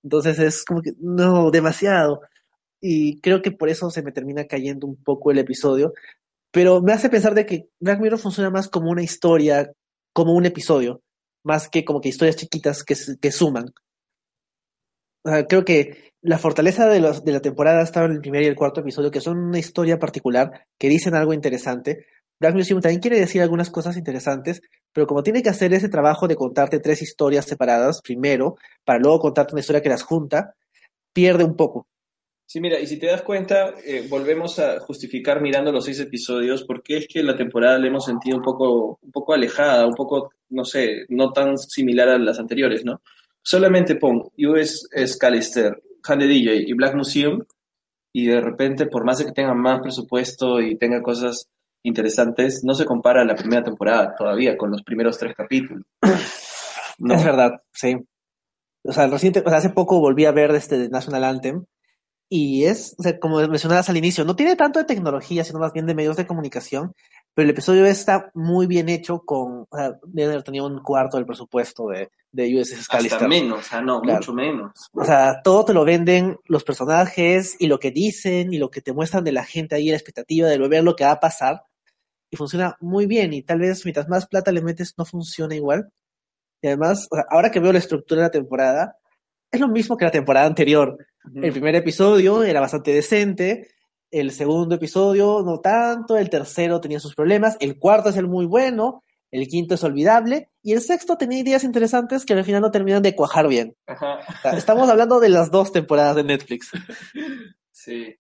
Entonces 0.07 0.39
es 0.39 0.65
como 0.65 0.83
que, 0.83 0.93
no, 1.01 1.51
demasiado 1.51 2.21
y 2.81 3.21
creo 3.21 3.43
que 3.43 3.51
por 3.51 3.69
eso 3.69 3.91
se 3.91 4.03
me 4.03 4.13
termina 4.13 4.47
cayendo 4.47 4.87
un 4.87 4.95
poco 5.03 5.33
el 5.33 5.39
episodio, 5.39 5.95
pero 6.53 6.81
me 6.81 6.93
hace 6.93 7.11
pensar 7.11 7.35
de 7.35 7.45
que 7.45 7.69
Black 7.81 7.99
Mirror 7.99 8.21
funciona 8.21 8.49
más 8.49 8.69
como 8.69 8.89
una 8.89 9.03
historia, 9.03 9.73
como 10.13 10.35
un 10.35 10.47
episodio, 10.47 11.03
más 11.43 11.69
que 11.69 11.85
como 11.85 12.01
que 12.01 12.11
historias 12.11 12.37
chiquitas 12.37 12.85
que, 12.85 12.95
que 13.21 13.33
suman. 13.33 13.73
creo 15.49 15.65
que 15.65 16.13
la 16.23 16.39
fortaleza 16.39 16.87
de, 16.87 17.01
de 17.01 17.33
la 17.33 17.41
temporada 17.41 17.83
estaba 17.83 18.07
en 18.07 18.13
el 18.13 18.21
primer 18.21 18.43
y 18.43 18.47
el 18.47 18.55
cuarto 18.55 18.83
episodio, 18.83 19.11
que 19.11 19.21
son 19.21 19.39
una 19.39 19.59
historia 19.59 19.99
particular, 19.99 20.67
que 20.79 20.89
dicen 20.89 21.17
algo 21.17 21.33
interesante. 21.33 22.07
Black 22.39 22.55
Museum 22.55 22.81
también 22.81 23.01
quiere 23.01 23.19
decir 23.19 23.43
algunas 23.43 23.71
cosas 23.71 23.97
interesantes, 23.97 24.63
pero 24.97 25.07
como 25.07 25.23
tiene 25.23 25.43
que 25.43 25.51
hacer 25.51 25.75
ese 25.75 25.91
trabajo 25.91 26.27
de 26.27 26.37
contarte 26.37 26.81
tres 26.81 27.03
historias 27.03 27.45
separadas 27.45 28.01
primero, 28.01 28.57
para 28.83 28.99
luego 28.99 29.21
contarte 29.21 29.53
una 29.53 29.61
historia 29.61 29.83
que 29.83 29.91
las 29.91 30.03
junta, 30.03 30.55
pierde 31.13 31.45
un 31.45 31.55
poco. 31.55 31.87
Sí, 32.47 32.63
mira, 32.63 32.81
y 32.81 32.87
si 32.87 32.99
te 32.99 33.09
das 33.09 33.21
cuenta, 33.21 33.75
eh, 33.85 34.07
volvemos 34.09 34.59
a 34.59 34.81
justificar 34.81 35.43
mirando 35.43 35.71
los 35.71 35.85
seis 35.85 36.01
episodios, 36.01 36.65
porque 36.65 36.97
es 36.97 37.09
que 37.09 37.23
la 37.23 37.37
temporada 37.37 37.79
la 37.79 37.89
hemos 37.89 38.07
sentido 38.07 38.39
un 38.39 38.43
poco, 38.43 38.99
un 39.03 39.13
poco 39.13 39.35
alejada, 39.35 39.87
un 39.87 39.93
poco, 39.93 40.33
no 40.49 40.65
sé, 40.65 41.05
no 41.11 41.31
tan 41.31 41.59
similar 41.59 42.09
a 42.09 42.19
las 42.19 42.39
anteriores, 42.39 42.83
¿no? 42.83 43.03
Solamente 43.43 43.97
pon 43.97 44.23
US 44.39 44.89
Scalister, 45.07 45.79
Hande 46.05 46.27
DJ 46.27 46.65
y 46.67 46.73
Black 46.73 46.95
Museum, 46.95 47.45
y 48.15 48.29
de 48.29 48.41
repente, 48.41 48.87
por 48.87 49.05
más 49.05 49.19
de 49.19 49.27
que 49.27 49.33
tengan 49.33 49.59
más 49.59 49.83
presupuesto 49.83 50.59
y 50.59 50.77
tengan 50.77 51.03
cosas 51.03 51.51
interesantes, 51.87 52.63
no 52.65 52.75
se 52.75 52.85
compara 52.85 53.25
la 53.25 53.35
primera 53.35 53.63
temporada 53.63 54.15
todavía 54.17 54.57
con 54.57 54.71
los 54.71 54.83
primeros 54.83 55.19
tres 55.19 55.35
capítulos. 55.35 55.85
No. 56.99 57.15
Es 57.15 57.25
verdad, 57.25 57.61
sí. 57.73 57.95
O 58.83 58.93
sea, 58.93 59.07
reciente, 59.07 59.43
o 59.45 59.49
sea, 59.49 59.59
hace 59.59 59.71
poco 59.71 60.01
volví 60.01 60.25
a 60.25 60.33
ver 60.33 60.51
este 60.53 60.89
National 60.89 61.25
Anthem 61.25 61.67
y 62.29 62.65
es, 62.65 62.95
o 62.99 63.03
sea, 63.03 63.19
como 63.21 63.39
mencionabas 63.49 63.89
al 63.89 63.97
inicio, 63.97 64.25
no 64.25 64.35
tiene 64.35 64.57
tanto 64.57 64.79
de 64.79 64.85
tecnología, 64.85 65.45
sino 65.45 65.59
más 65.59 65.73
bien 65.73 65.87
de 65.87 65.95
medios 65.95 66.17
de 66.17 66.27
comunicación, 66.27 66.95
pero 67.35 67.45
el 67.45 67.51
episodio 67.51 67.85
está 67.87 68.31
muy 68.35 68.67
bien 68.67 68.89
hecho 68.89 69.21
con, 69.21 69.67
o 69.69 69.77
sea, 69.77 69.99
debe 70.07 70.33
haber 70.33 70.43
tenido 70.43 70.67
un 70.67 70.83
cuarto 70.83 71.19
del 71.19 71.27
presupuesto 71.27 71.89
de, 71.89 72.11
de 72.33 72.61
USS 72.61 72.89
Callister. 72.89 73.17
Hasta 73.17 73.29
menos, 73.29 73.59
o 73.59 73.63
sea, 73.63 73.81
no, 73.81 74.03
mucho 74.03 74.33
menos. 74.33 74.73
O 74.93 75.05
sea, 75.05 75.43
todo 75.43 75.67
te 75.67 75.75
lo 75.75 75.85
venden 75.85 76.39
los 76.47 76.65
personajes 76.65 77.57
y 77.59 77.67
lo 77.67 77.79
que 77.79 77.91
dicen 77.91 78.53
y 78.53 78.59
lo 78.59 78.71
que 78.71 78.81
te 78.81 78.93
muestran 78.93 79.23
de 79.23 79.33
la 79.33 79.45
gente 79.45 79.75
ahí, 79.75 79.91
la 79.91 79.97
expectativa 79.97 80.49
de 80.49 80.59
ver 80.67 80.83
lo 80.83 80.97
que 80.97 81.05
va 81.05 81.13
a 81.13 81.21
pasar. 81.21 81.65
Y 82.31 82.37
funciona 82.37 82.77
muy 82.81 83.07
bien 83.07 83.33
y 83.33 83.43
tal 83.43 83.61
vez 83.61 83.85
mientras 83.85 84.09
más 84.09 84.27
plata 84.27 84.53
le 84.53 84.63
metes 84.63 84.95
no 84.99 85.05
funciona 85.05 85.55
igual. 85.55 85.91
Y 86.61 86.69
además, 86.69 87.09
ahora 87.31 87.51
que 87.51 87.61
veo 87.61 87.73
la 87.73 87.79
estructura 87.79 88.23
de 88.23 88.27
la 88.27 88.31
temporada, 88.31 88.97
es 89.51 89.61
lo 89.61 89.69
mismo 89.69 89.97
que 89.97 90.05
la 90.05 90.11
temporada 90.11 90.47
anterior. 90.47 90.97
El 91.35 91.53
primer 91.53 91.75
episodio 91.75 92.43
era 92.43 92.61
bastante 92.61 92.93
decente, 92.93 93.69
el 94.11 94.31
segundo 94.31 94.77
episodio 94.77 95.43
no 95.45 95.61
tanto, 95.61 96.17
el 96.17 96.31
tercero 96.31 96.81
tenía 96.81 97.01
sus 97.01 97.15
problemas, 97.15 97.57
el 97.61 97.79
cuarto 97.79 98.11
es 98.11 98.17
el 98.17 98.29
muy 98.29 98.47
bueno, 98.47 99.03
el 99.31 99.49
quinto 99.49 99.75
es 99.75 99.85
olvidable 99.85 100.51
y 100.63 100.73
el 100.73 100.81
sexto 100.81 101.17
tenía 101.17 101.41
ideas 101.41 101.65
interesantes 101.65 102.25
que 102.25 102.33
al 102.33 102.45
final 102.45 102.63
no 102.63 102.71
terminan 102.71 103.03
de 103.03 103.15
cuajar 103.15 103.49
bien. 103.49 103.77
estamos 104.57 104.89
hablando 104.89 105.21
de 105.21 105.29
las 105.29 105.51
dos 105.51 105.73
temporadas 105.73 106.17
de 106.17 106.25
Netflix. 106.25 106.71
Sí, 107.79 108.17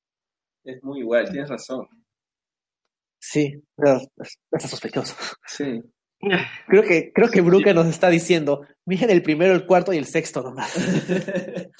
es 0.62 0.84
muy 0.84 1.00
igual, 1.00 1.28
tienes 1.28 1.48
razón. 1.48 1.88
Sí, 3.28 3.60
está 4.52 4.68
sospechoso. 4.68 5.16
Sí. 5.46 5.82
Creo 6.68 6.82
que, 6.82 7.12
creo 7.12 7.28
que 7.28 7.42
Brooke 7.42 7.74
nos 7.74 7.86
está 7.86 8.08
diciendo, 8.08 8.62
miren 8.86 9.10
el 9.10 9.22
primero, 9.22 9.52
el 9.52 9.66
cuarto 9.66 9.92
y 9.92 9.98
el 9.98 10.06
sexto 10.06 10.42
nomás. 10.42 10.72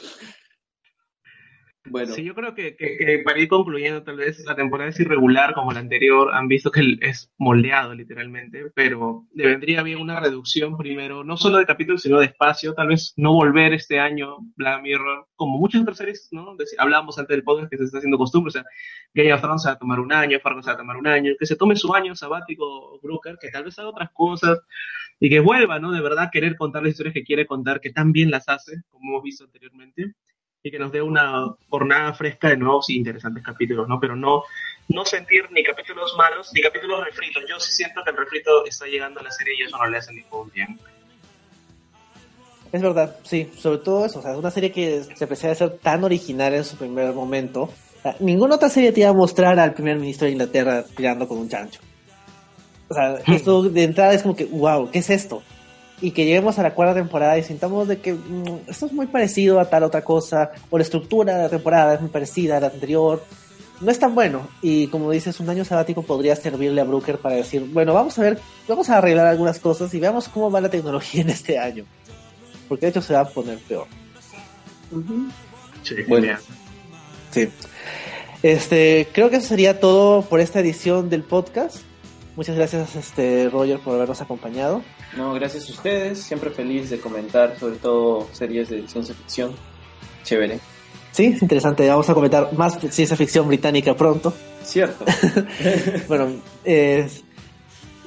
Bueno. 1.89 2.13
Sí, 2.15 2.25
yo 2.25 2.35
creo 2.35 2.55
que, 2.55 3.23
para 3.25 3.39
ir 3.39 3.49
concluyendo, 3.49 4.03
tal 4.03 4.17
vez 4.17 4.45
la 4.45 4.57
temporada 4.57 4.91
es 4.91 5.01
irregular 5.01 5.55
como 5.55 5.73
la 5.73 5.81
anterior, 5.81 6.31
han 6.33 6.49
visto 6.49 6.71
que 6.71 6.99
es 7.01 7.33
moldeado 7.39 7.95
literalmente, 7.95 8.71
pero 8.75 9.27
le 9.33 9.47
vendría 9.47 9.83
bien 9.83 10.01
una 10.01 10.21
reducción 10.21 10.77
primero, 10.77 11.25
no 11.25 11.37
solo 11.37 11.59
de 11.59 11.67
capítulos, 11.67 12.03
sino 12.03 12.19
de 12.19 12.27
espacio, 12.27 12.75
tal 12.75 12.89
vez 12.89 13.13
no 13.17 13.33
volver 13.33 13.73
este 13.73 14.01
año 14.01 14.39
Black 14.57 14.83
Mirror, 14.83 15.27
como 15.37 15.59
muchas 15.59 15.83
otras 15.83 15.99
series, 15.99 16.29
¿no? 16.33 16.57
hablábamos 16.79 17.19
antes 17.19 17.35
del 17.37 17.45
podcast 17.45 17.71
que 17.71 17.79
se 17.79 17.85
está 17.85 17.99
haciendo 17.99 18.19
costumbre, 18.19 18.49
o 18.49 18.53
sea, 18.53 18.65
Game 19.15 19.33
of 19.33 19.41
Thrones 19.41 19.63
se 19.63 19.69
va 19.69 19.75
a 19.75 19.79
tomar 19.79 20.01
un 20.01 20.13
año, 20.13 20.41
Fargo 20.41 20.63
se 20.63 20.71
va 20.71 20.75
a 20.75 20.79
tomar 20.79 20.97
un 20.97 21.07
año, 21.07 21.33
que 21.39 21.47
se 21.47 21.57
tome 21.57 21.77
su 21.77 21.95
año 21.95 22.15
sabático 22.15 22.99
Brooker, 23.03 23.37
que 23.41 23.51
tal 23.51 23.65
vez 23.65 23.79
haga 23.79 23.89
otras 23.89 24.11
cosas 24.13 24.61
y 25.21 25.31
que 25.31 25.41
vuelva, 25.41 25.79
¿no? 25.79 25.93
De 25.93 26.01
verdad 26.01 26.31
querer 26.33 26.57
contar 26.57 26.83
las 26.83 26.93
historias 26.93 27.15
que 27.15 27.25
quiere 27.25 27.47
contar, 27.47 27.81
que 27.81 27.91
tan 27.91 28.13
bien 28.13 28.31
las 28.31 28.49
hace, 28.49 28.83
como 28.91 29.11
hemos 29.11 29.23
visto 29.23 29.45
anteriormente 29.45 30.15
y 30.67 30.71
que 30.71 30.79
nos 30.81 30.91
dé 30.91 31.01
una 31.01 31.47
jornada 31.69 32.13
fresca 32.13 32.49
de 32.49 32.57
nuevos 32.57 32.89
e 32.89 32.95
interesantes 32.95 33.45
capítulos, 33.45 33.87
¿no? 33.87 34.01
Pero 34.01 34.17
no, 34.17 34.43
no 34.89 35.05
sentir 35.05 35.45
ni 35.53 35.63
capítulos 35.63 36.13
malos 36.19 36.51
ni 36.53 36.61
capítulos 36.61 37.05
refritos. 37.05 37.45
Yo 37.49 37.61
sí 37.61 37.73
siento 37.73 38.03
que 38.03 38.11
el 38.11 38.17
refrito 38.17 38.65
está 38.67 38.87
llegando 38.87 39.21
a 39.21 39.23
la 39.23 39.31
serie 39.31 39.55
y 39.59 39.63
eso 39.63 39.79
no 39.79 39.87
le 39.87 39.99
hace 39.99 40.13
ningún 40.13 40.51
bien. 40.51 40.79
Es 42.73 42.83
verdad, 42.83 43.17
sí, 43.23 43.49
sobre 43.57 43.79
todo 43.79 44.05
eso, 44.05 44.19
o 44.19 44.23
sea, 44.23 44.33
es 44.33 44.39
una 44.39 44.51
serie 44.51 44.73
que 44.73 45.05
se 45.15 45.27
de 45.27 45.37
ser 45.37 45.79
tan 45.79 46.03
original 46.03 46.53
en 46.53 46.65
su 46.65 46.77
primer 46.77 47.13
momento. 47.13 47.71
ninguna 48.19 48.57
otra 48.57 48.69
serie 48.69 48.91
te 48.91 49.01
iba 49.01 49.11
a 49.11 49.15
mostrar 49.15 49.59
al 49.61 49.73
primer 49.73 49.99
ministro 49.99 50.27
de 50.27 50.33
Inglaterra 50.33 50.85
tirando 50.97 51.29
con 51.29 51.39
un 51.39 51.49
chancho. 51.49 51.81
O 52.89 52.95
sea, 52.95 53.19
esto 53.29 53.63
de 53.63 53.85
entrada 53.85 54.15
es 54.15 54.23
como 54.23 54.35
que, 54.35 54.47
wow, 54.47 54.91
¿qué 54.91 54.99
es 54.99 55.11
esto? 55.11 55.45
Y 56.01 56.11
que 56.11 56.25
lleguemos 56.25 56.59
a 56.59 56.63
la 56.63 56.75
cuarta 56.75 56.95
temporada 56.95 57.39
y 57.39 57.43
sintamos 57.43 57.89
de 57.89 57.99
que 57.99 58.13
mm, 58.13 58.69
esto 58.69 58.87
es 58.87 58.93
muy 58.93 59.07
parecido 59.07 59.61
a 59.61 59.71
tal 59.71 59.83
otra 59.83 60.03
cosa, 60.03 60.51
o 60.71 60.77
la 60.77 60.85
estructura 60.85 61.37
de 61.37 61.43
la 61.45 61.49
temporada 61.49 61.95
es 61.95 62.01
muy 62.01 62.11
parecida 62.11 62.59
a 62.59 62.61
la 62.61 62.67
anterior, 62.67 63.23
no 63.81 63.91
es 63.91 63.99
tan 63.99 64.15
bueno. 64.15 64.49
Y 64.63 64.89
como 64.89 65.11
dices, 65.11 65.39
un 65.41 65.49
año 65.49 65.65
sabático 65.65 66.03
podría 66.03 66.37
servirle 66.37 66.81
a 66.81 66.85
Brooker 66.85 67.19
para 67.19 67.37
decir, 67.37 67.63
bueno, 67.73 67.95
vamos 67.95 68.19
a 68.19 68.23
ver, 68.23 68.39
vamos 68.69 68.89
a 68.91 68.99
arreglar 68.99 69.27
algunas 69.27 69.59
cosas 69.59 69.93
y 69.95 70.01
veamos 70.01 70.29
cómo 70.29 70.51
va 70.51 70.61
la 70.61 70.71
tecnología 70.71 71.23
en 71.23 71.31
este 71.31 71.59
año. 71.59 71.85
Porque 72.69 72.87
de 72.87 72.91
hecho 72.91 73.03
se 73.03 73.15
va 73.15 73.21
a 73.21 73.29
poner 73.29 73.59
peor. 73.59 73.87
Sí, 75.83 75.95
bueno. 76.09 76.37
Sí. 77.31 77.49
Este, 78.43 79.09
creo 79.13 79.31
que 79.31 79.37
eso 79.37 79.49
sería 79.49 79.81
todo 79.81 80.23
por 80.23 80.41
esta 80.41 80.61
edición 80.61 81.11
del 81.11 81.23
podcast. 81.23 81.79
Muchas 82.37 82.55
gracias, 82.55 82.95
este, 82.97 83.49
Roger, 83.49 83.81
por 83.81 83.95
habernos 83.95 84.21
acompañado. 84.21 84.83
No, 85.17 85.33
gracias 85.33 85.69
a 85.71 85.73
ustedes. 85.73 86.23
Siempre 86.23 86.51
feliz 86.51 86.91
de 86.91 87.01
comentar, 87.01 87.59
sobre 87.59 87.77
todo 87.77 88.29
series 88.33 88.69
de 88.69 88.87
ciencia 88.87 89.15
ficción. 89.15 89.55
Chévere. 90.23 90.61
Sí, 91.13 91.27
es 91.35 91.41
interesante. 91.41 91.89
Vamos 91.89 92.11
a 92.11 92.15
comentar 92.15 92.53
más 92.53 92.79
ciencia 92.91 93.17
ficción 93.17 93.49
británica 93.49 93.97
pronto. 93.97 94.35
Cierto. 94.63 95.03
bueno, 96.09 96.29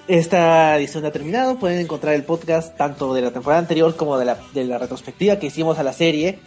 esta 0.08 0.78
edición 0.78 1.06
ha 1.06 1.12
terminado. 1.12 1.58
Pueden 1.58 1.80
encontrar 1.80 2.14
el 2.14 2.24
podcast 2.24 2.78
tanto 2.78 3.16
de 3.16 3.22
la 3.22 3.32
temporada 3.32 3.62
anterior 3.62 3.96
como 3.96 4.20
de 4.20 4.26
la, 4.26 4.38
de 4.54 4.64
la 4.64 4.78
retrospectiva 4.78 5.40
que 5.40 5.48
hicimos 5.48 5.80
a 5.80 5.84
la 5.84 5.94
serie 5.94 6.38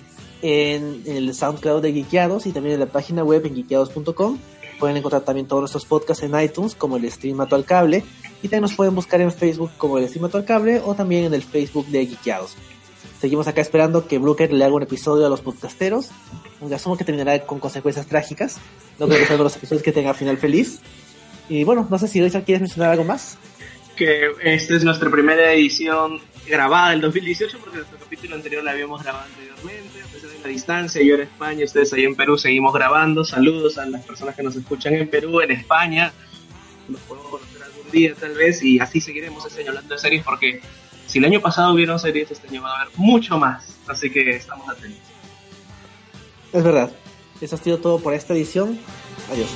en, 0.43 1.03
el 1.07 1.35
SoundCloud 1.35 1.83
de 1.83 1.93
Geekeados 1.93 2.47
y 2.47 2.53
también 2.53 2.75
en 2.75 2.81
la 2.81 2.87
página 2.87 3.25
web 3.25 3.45
en 3.47 3.55
geekeados.com. 3.55 4.39
Pueden 4.83 4.97
encontrar 4.97 5.23
también 5.23 5.47
todos 5.47 5.61
nuestros 5.61 5.85
podcasts 5.85 6.25
en 6.25 6.37
iTunes 6.41 6.75
como 6.75 6.97
el 6.97 7.09
Stream 7.09 7.37
Mato 7.37 7.55
al 7.55 7.65
Cable 7.65 8.03
y 8.43 8.49
también 8.49 8.63
nos 8.63 8.75
pueden 8.75 8.97
buscar 8.97 9.21
en 9.21 9.31
Facebook 9.31 9.71
como 9.79 9.97
el 9.97 10.09
Stream 10.09 10.23
Mato 10.23 10.39
al 10.39 10.45
Cable 10.45 10.83
o 10.85 10.97
también 10.97 11.23
en 11.23 11.35
el 11.35 11.45
Facebook 11.45 11.87
de 11.87 12.05
Geekeados. 12.05 12.57
Seguimos 13.21 13.47
acá 13.47 13.61
esperando 13.61 14.09
que 14.09 14.19
Brooker 14.19 14.53
le 14.53 14.65
haga 14.65 14.75
un 14.75 14.83
episodio 14.83 15.25
a 15.25 15.29
los 15.29 15.41
podcasteros. 15.41 16.09
Aunque 16.61 16.75
asumo 16.75 16.97
que 16.97 17.05
terminará 17.05 17.47
con 17.47 17.61
consecuencias 17.61 18.07
trágicas. 18.07 18.57
No 18.99 19.07
creo 19.07 19.21
que 19.21 19.27
sean 19.27 19.39
los 19.39 19.55
episodios 19.55 19.85
que 19.85 19.93
tenga 19.93 20.15
final 20.15 20.37
feliz. 20.37 20.81
Y 21.49 21.63
bueno, 21.63 21.87
no 21.89 21.97
sé 21.97 22.09
si 22.09 22.21
Richard 22.21 22.43
quieres 22.43 22.63
mencionar 22.63 22.91
algo 22.91 23.05
más. 23.05 23.39
Que 23.97 24.33
esta 24.43 24.75
es 24.75 24.85
nuestra 24.85 25.11
primera 25.11 25.53
edición 25.53 26.21
grabada 26.47 26.91
del 26.91 27.01
2018 27.03 27.59
porque 27.59 27.77
nuestro 27.77 27.99
capítulo 27.99 28.35
anterior 28.35 28.65
la 28.65 28.73
habíamos 28.73 29.03
grabado 29.03 29.25
anteriormente, 29.27 30.03
a 30.03 30.07
pesar 30.07 30.31
de 30.31 30.39
la 30.39 30.49
distancia, 30.49 31.03
yo 31.03 31.15
en 31.15 31.23
España, 31.23 31.65
ustedes 31.65 31.93
ahí 31.93 32.05
en 32.05 32.17
Perú 32.17 32.37
seguimos 32.39 32.73
grabando. 32.73 33.25
Saludos 33.25 33.79
a 33.79 33.87
las 33.87 34.05
personas 34.05 34.35
que 34.35 34.43
nos 34.43 34.57
escuchan 34.57 34.95
en 34.95 35.09
Perú, 35.09 35.41
en 35.41 35.53
España. 35.53 36.13
Nos 36.89 37.01
podemos 37.03 37.31
conocer 37.31 37.63
algún 37.63 37.91
día 37.91 38.15
tal 38.19 38.35
vez 38.35 38.63
y 38.63 38.81
así 38.81 39.01
seguiremos 39.01 39.47
este 39.47 39.61
año 39.61 39.71
hablando 39.71 39.95
de 39.95 40.01
series 40.01 40.25
porque 40.25 40.61
si 41.07 41.19
el 41.19 41.27
año 41.27 41.41
pasado 41.41 41.75
hubieron 41.75 41.99
series, 41.99 42.31
este 42.31 42.49
año 42.49 42.63
va 42.63 42.73
a 42.73 42.83
haber 42.83 42.95
mucho 42.97 43.39
más. 43.39 43.79
Así 43.87 44.11
que 44.11 44.31
estamos 44.31 44.69
atentos. 44.69 45.01
Es 46.53 46.63
verdad. 46.65 46.91
Eso 47.41 47.57
ha 47.57 47.59
sido 47.59 47.79
todo 47.79 47.99
por 47.99 48.15
esta 48.15 48.35
edición. 48.35 48.79
Adiós. 49.31 49.51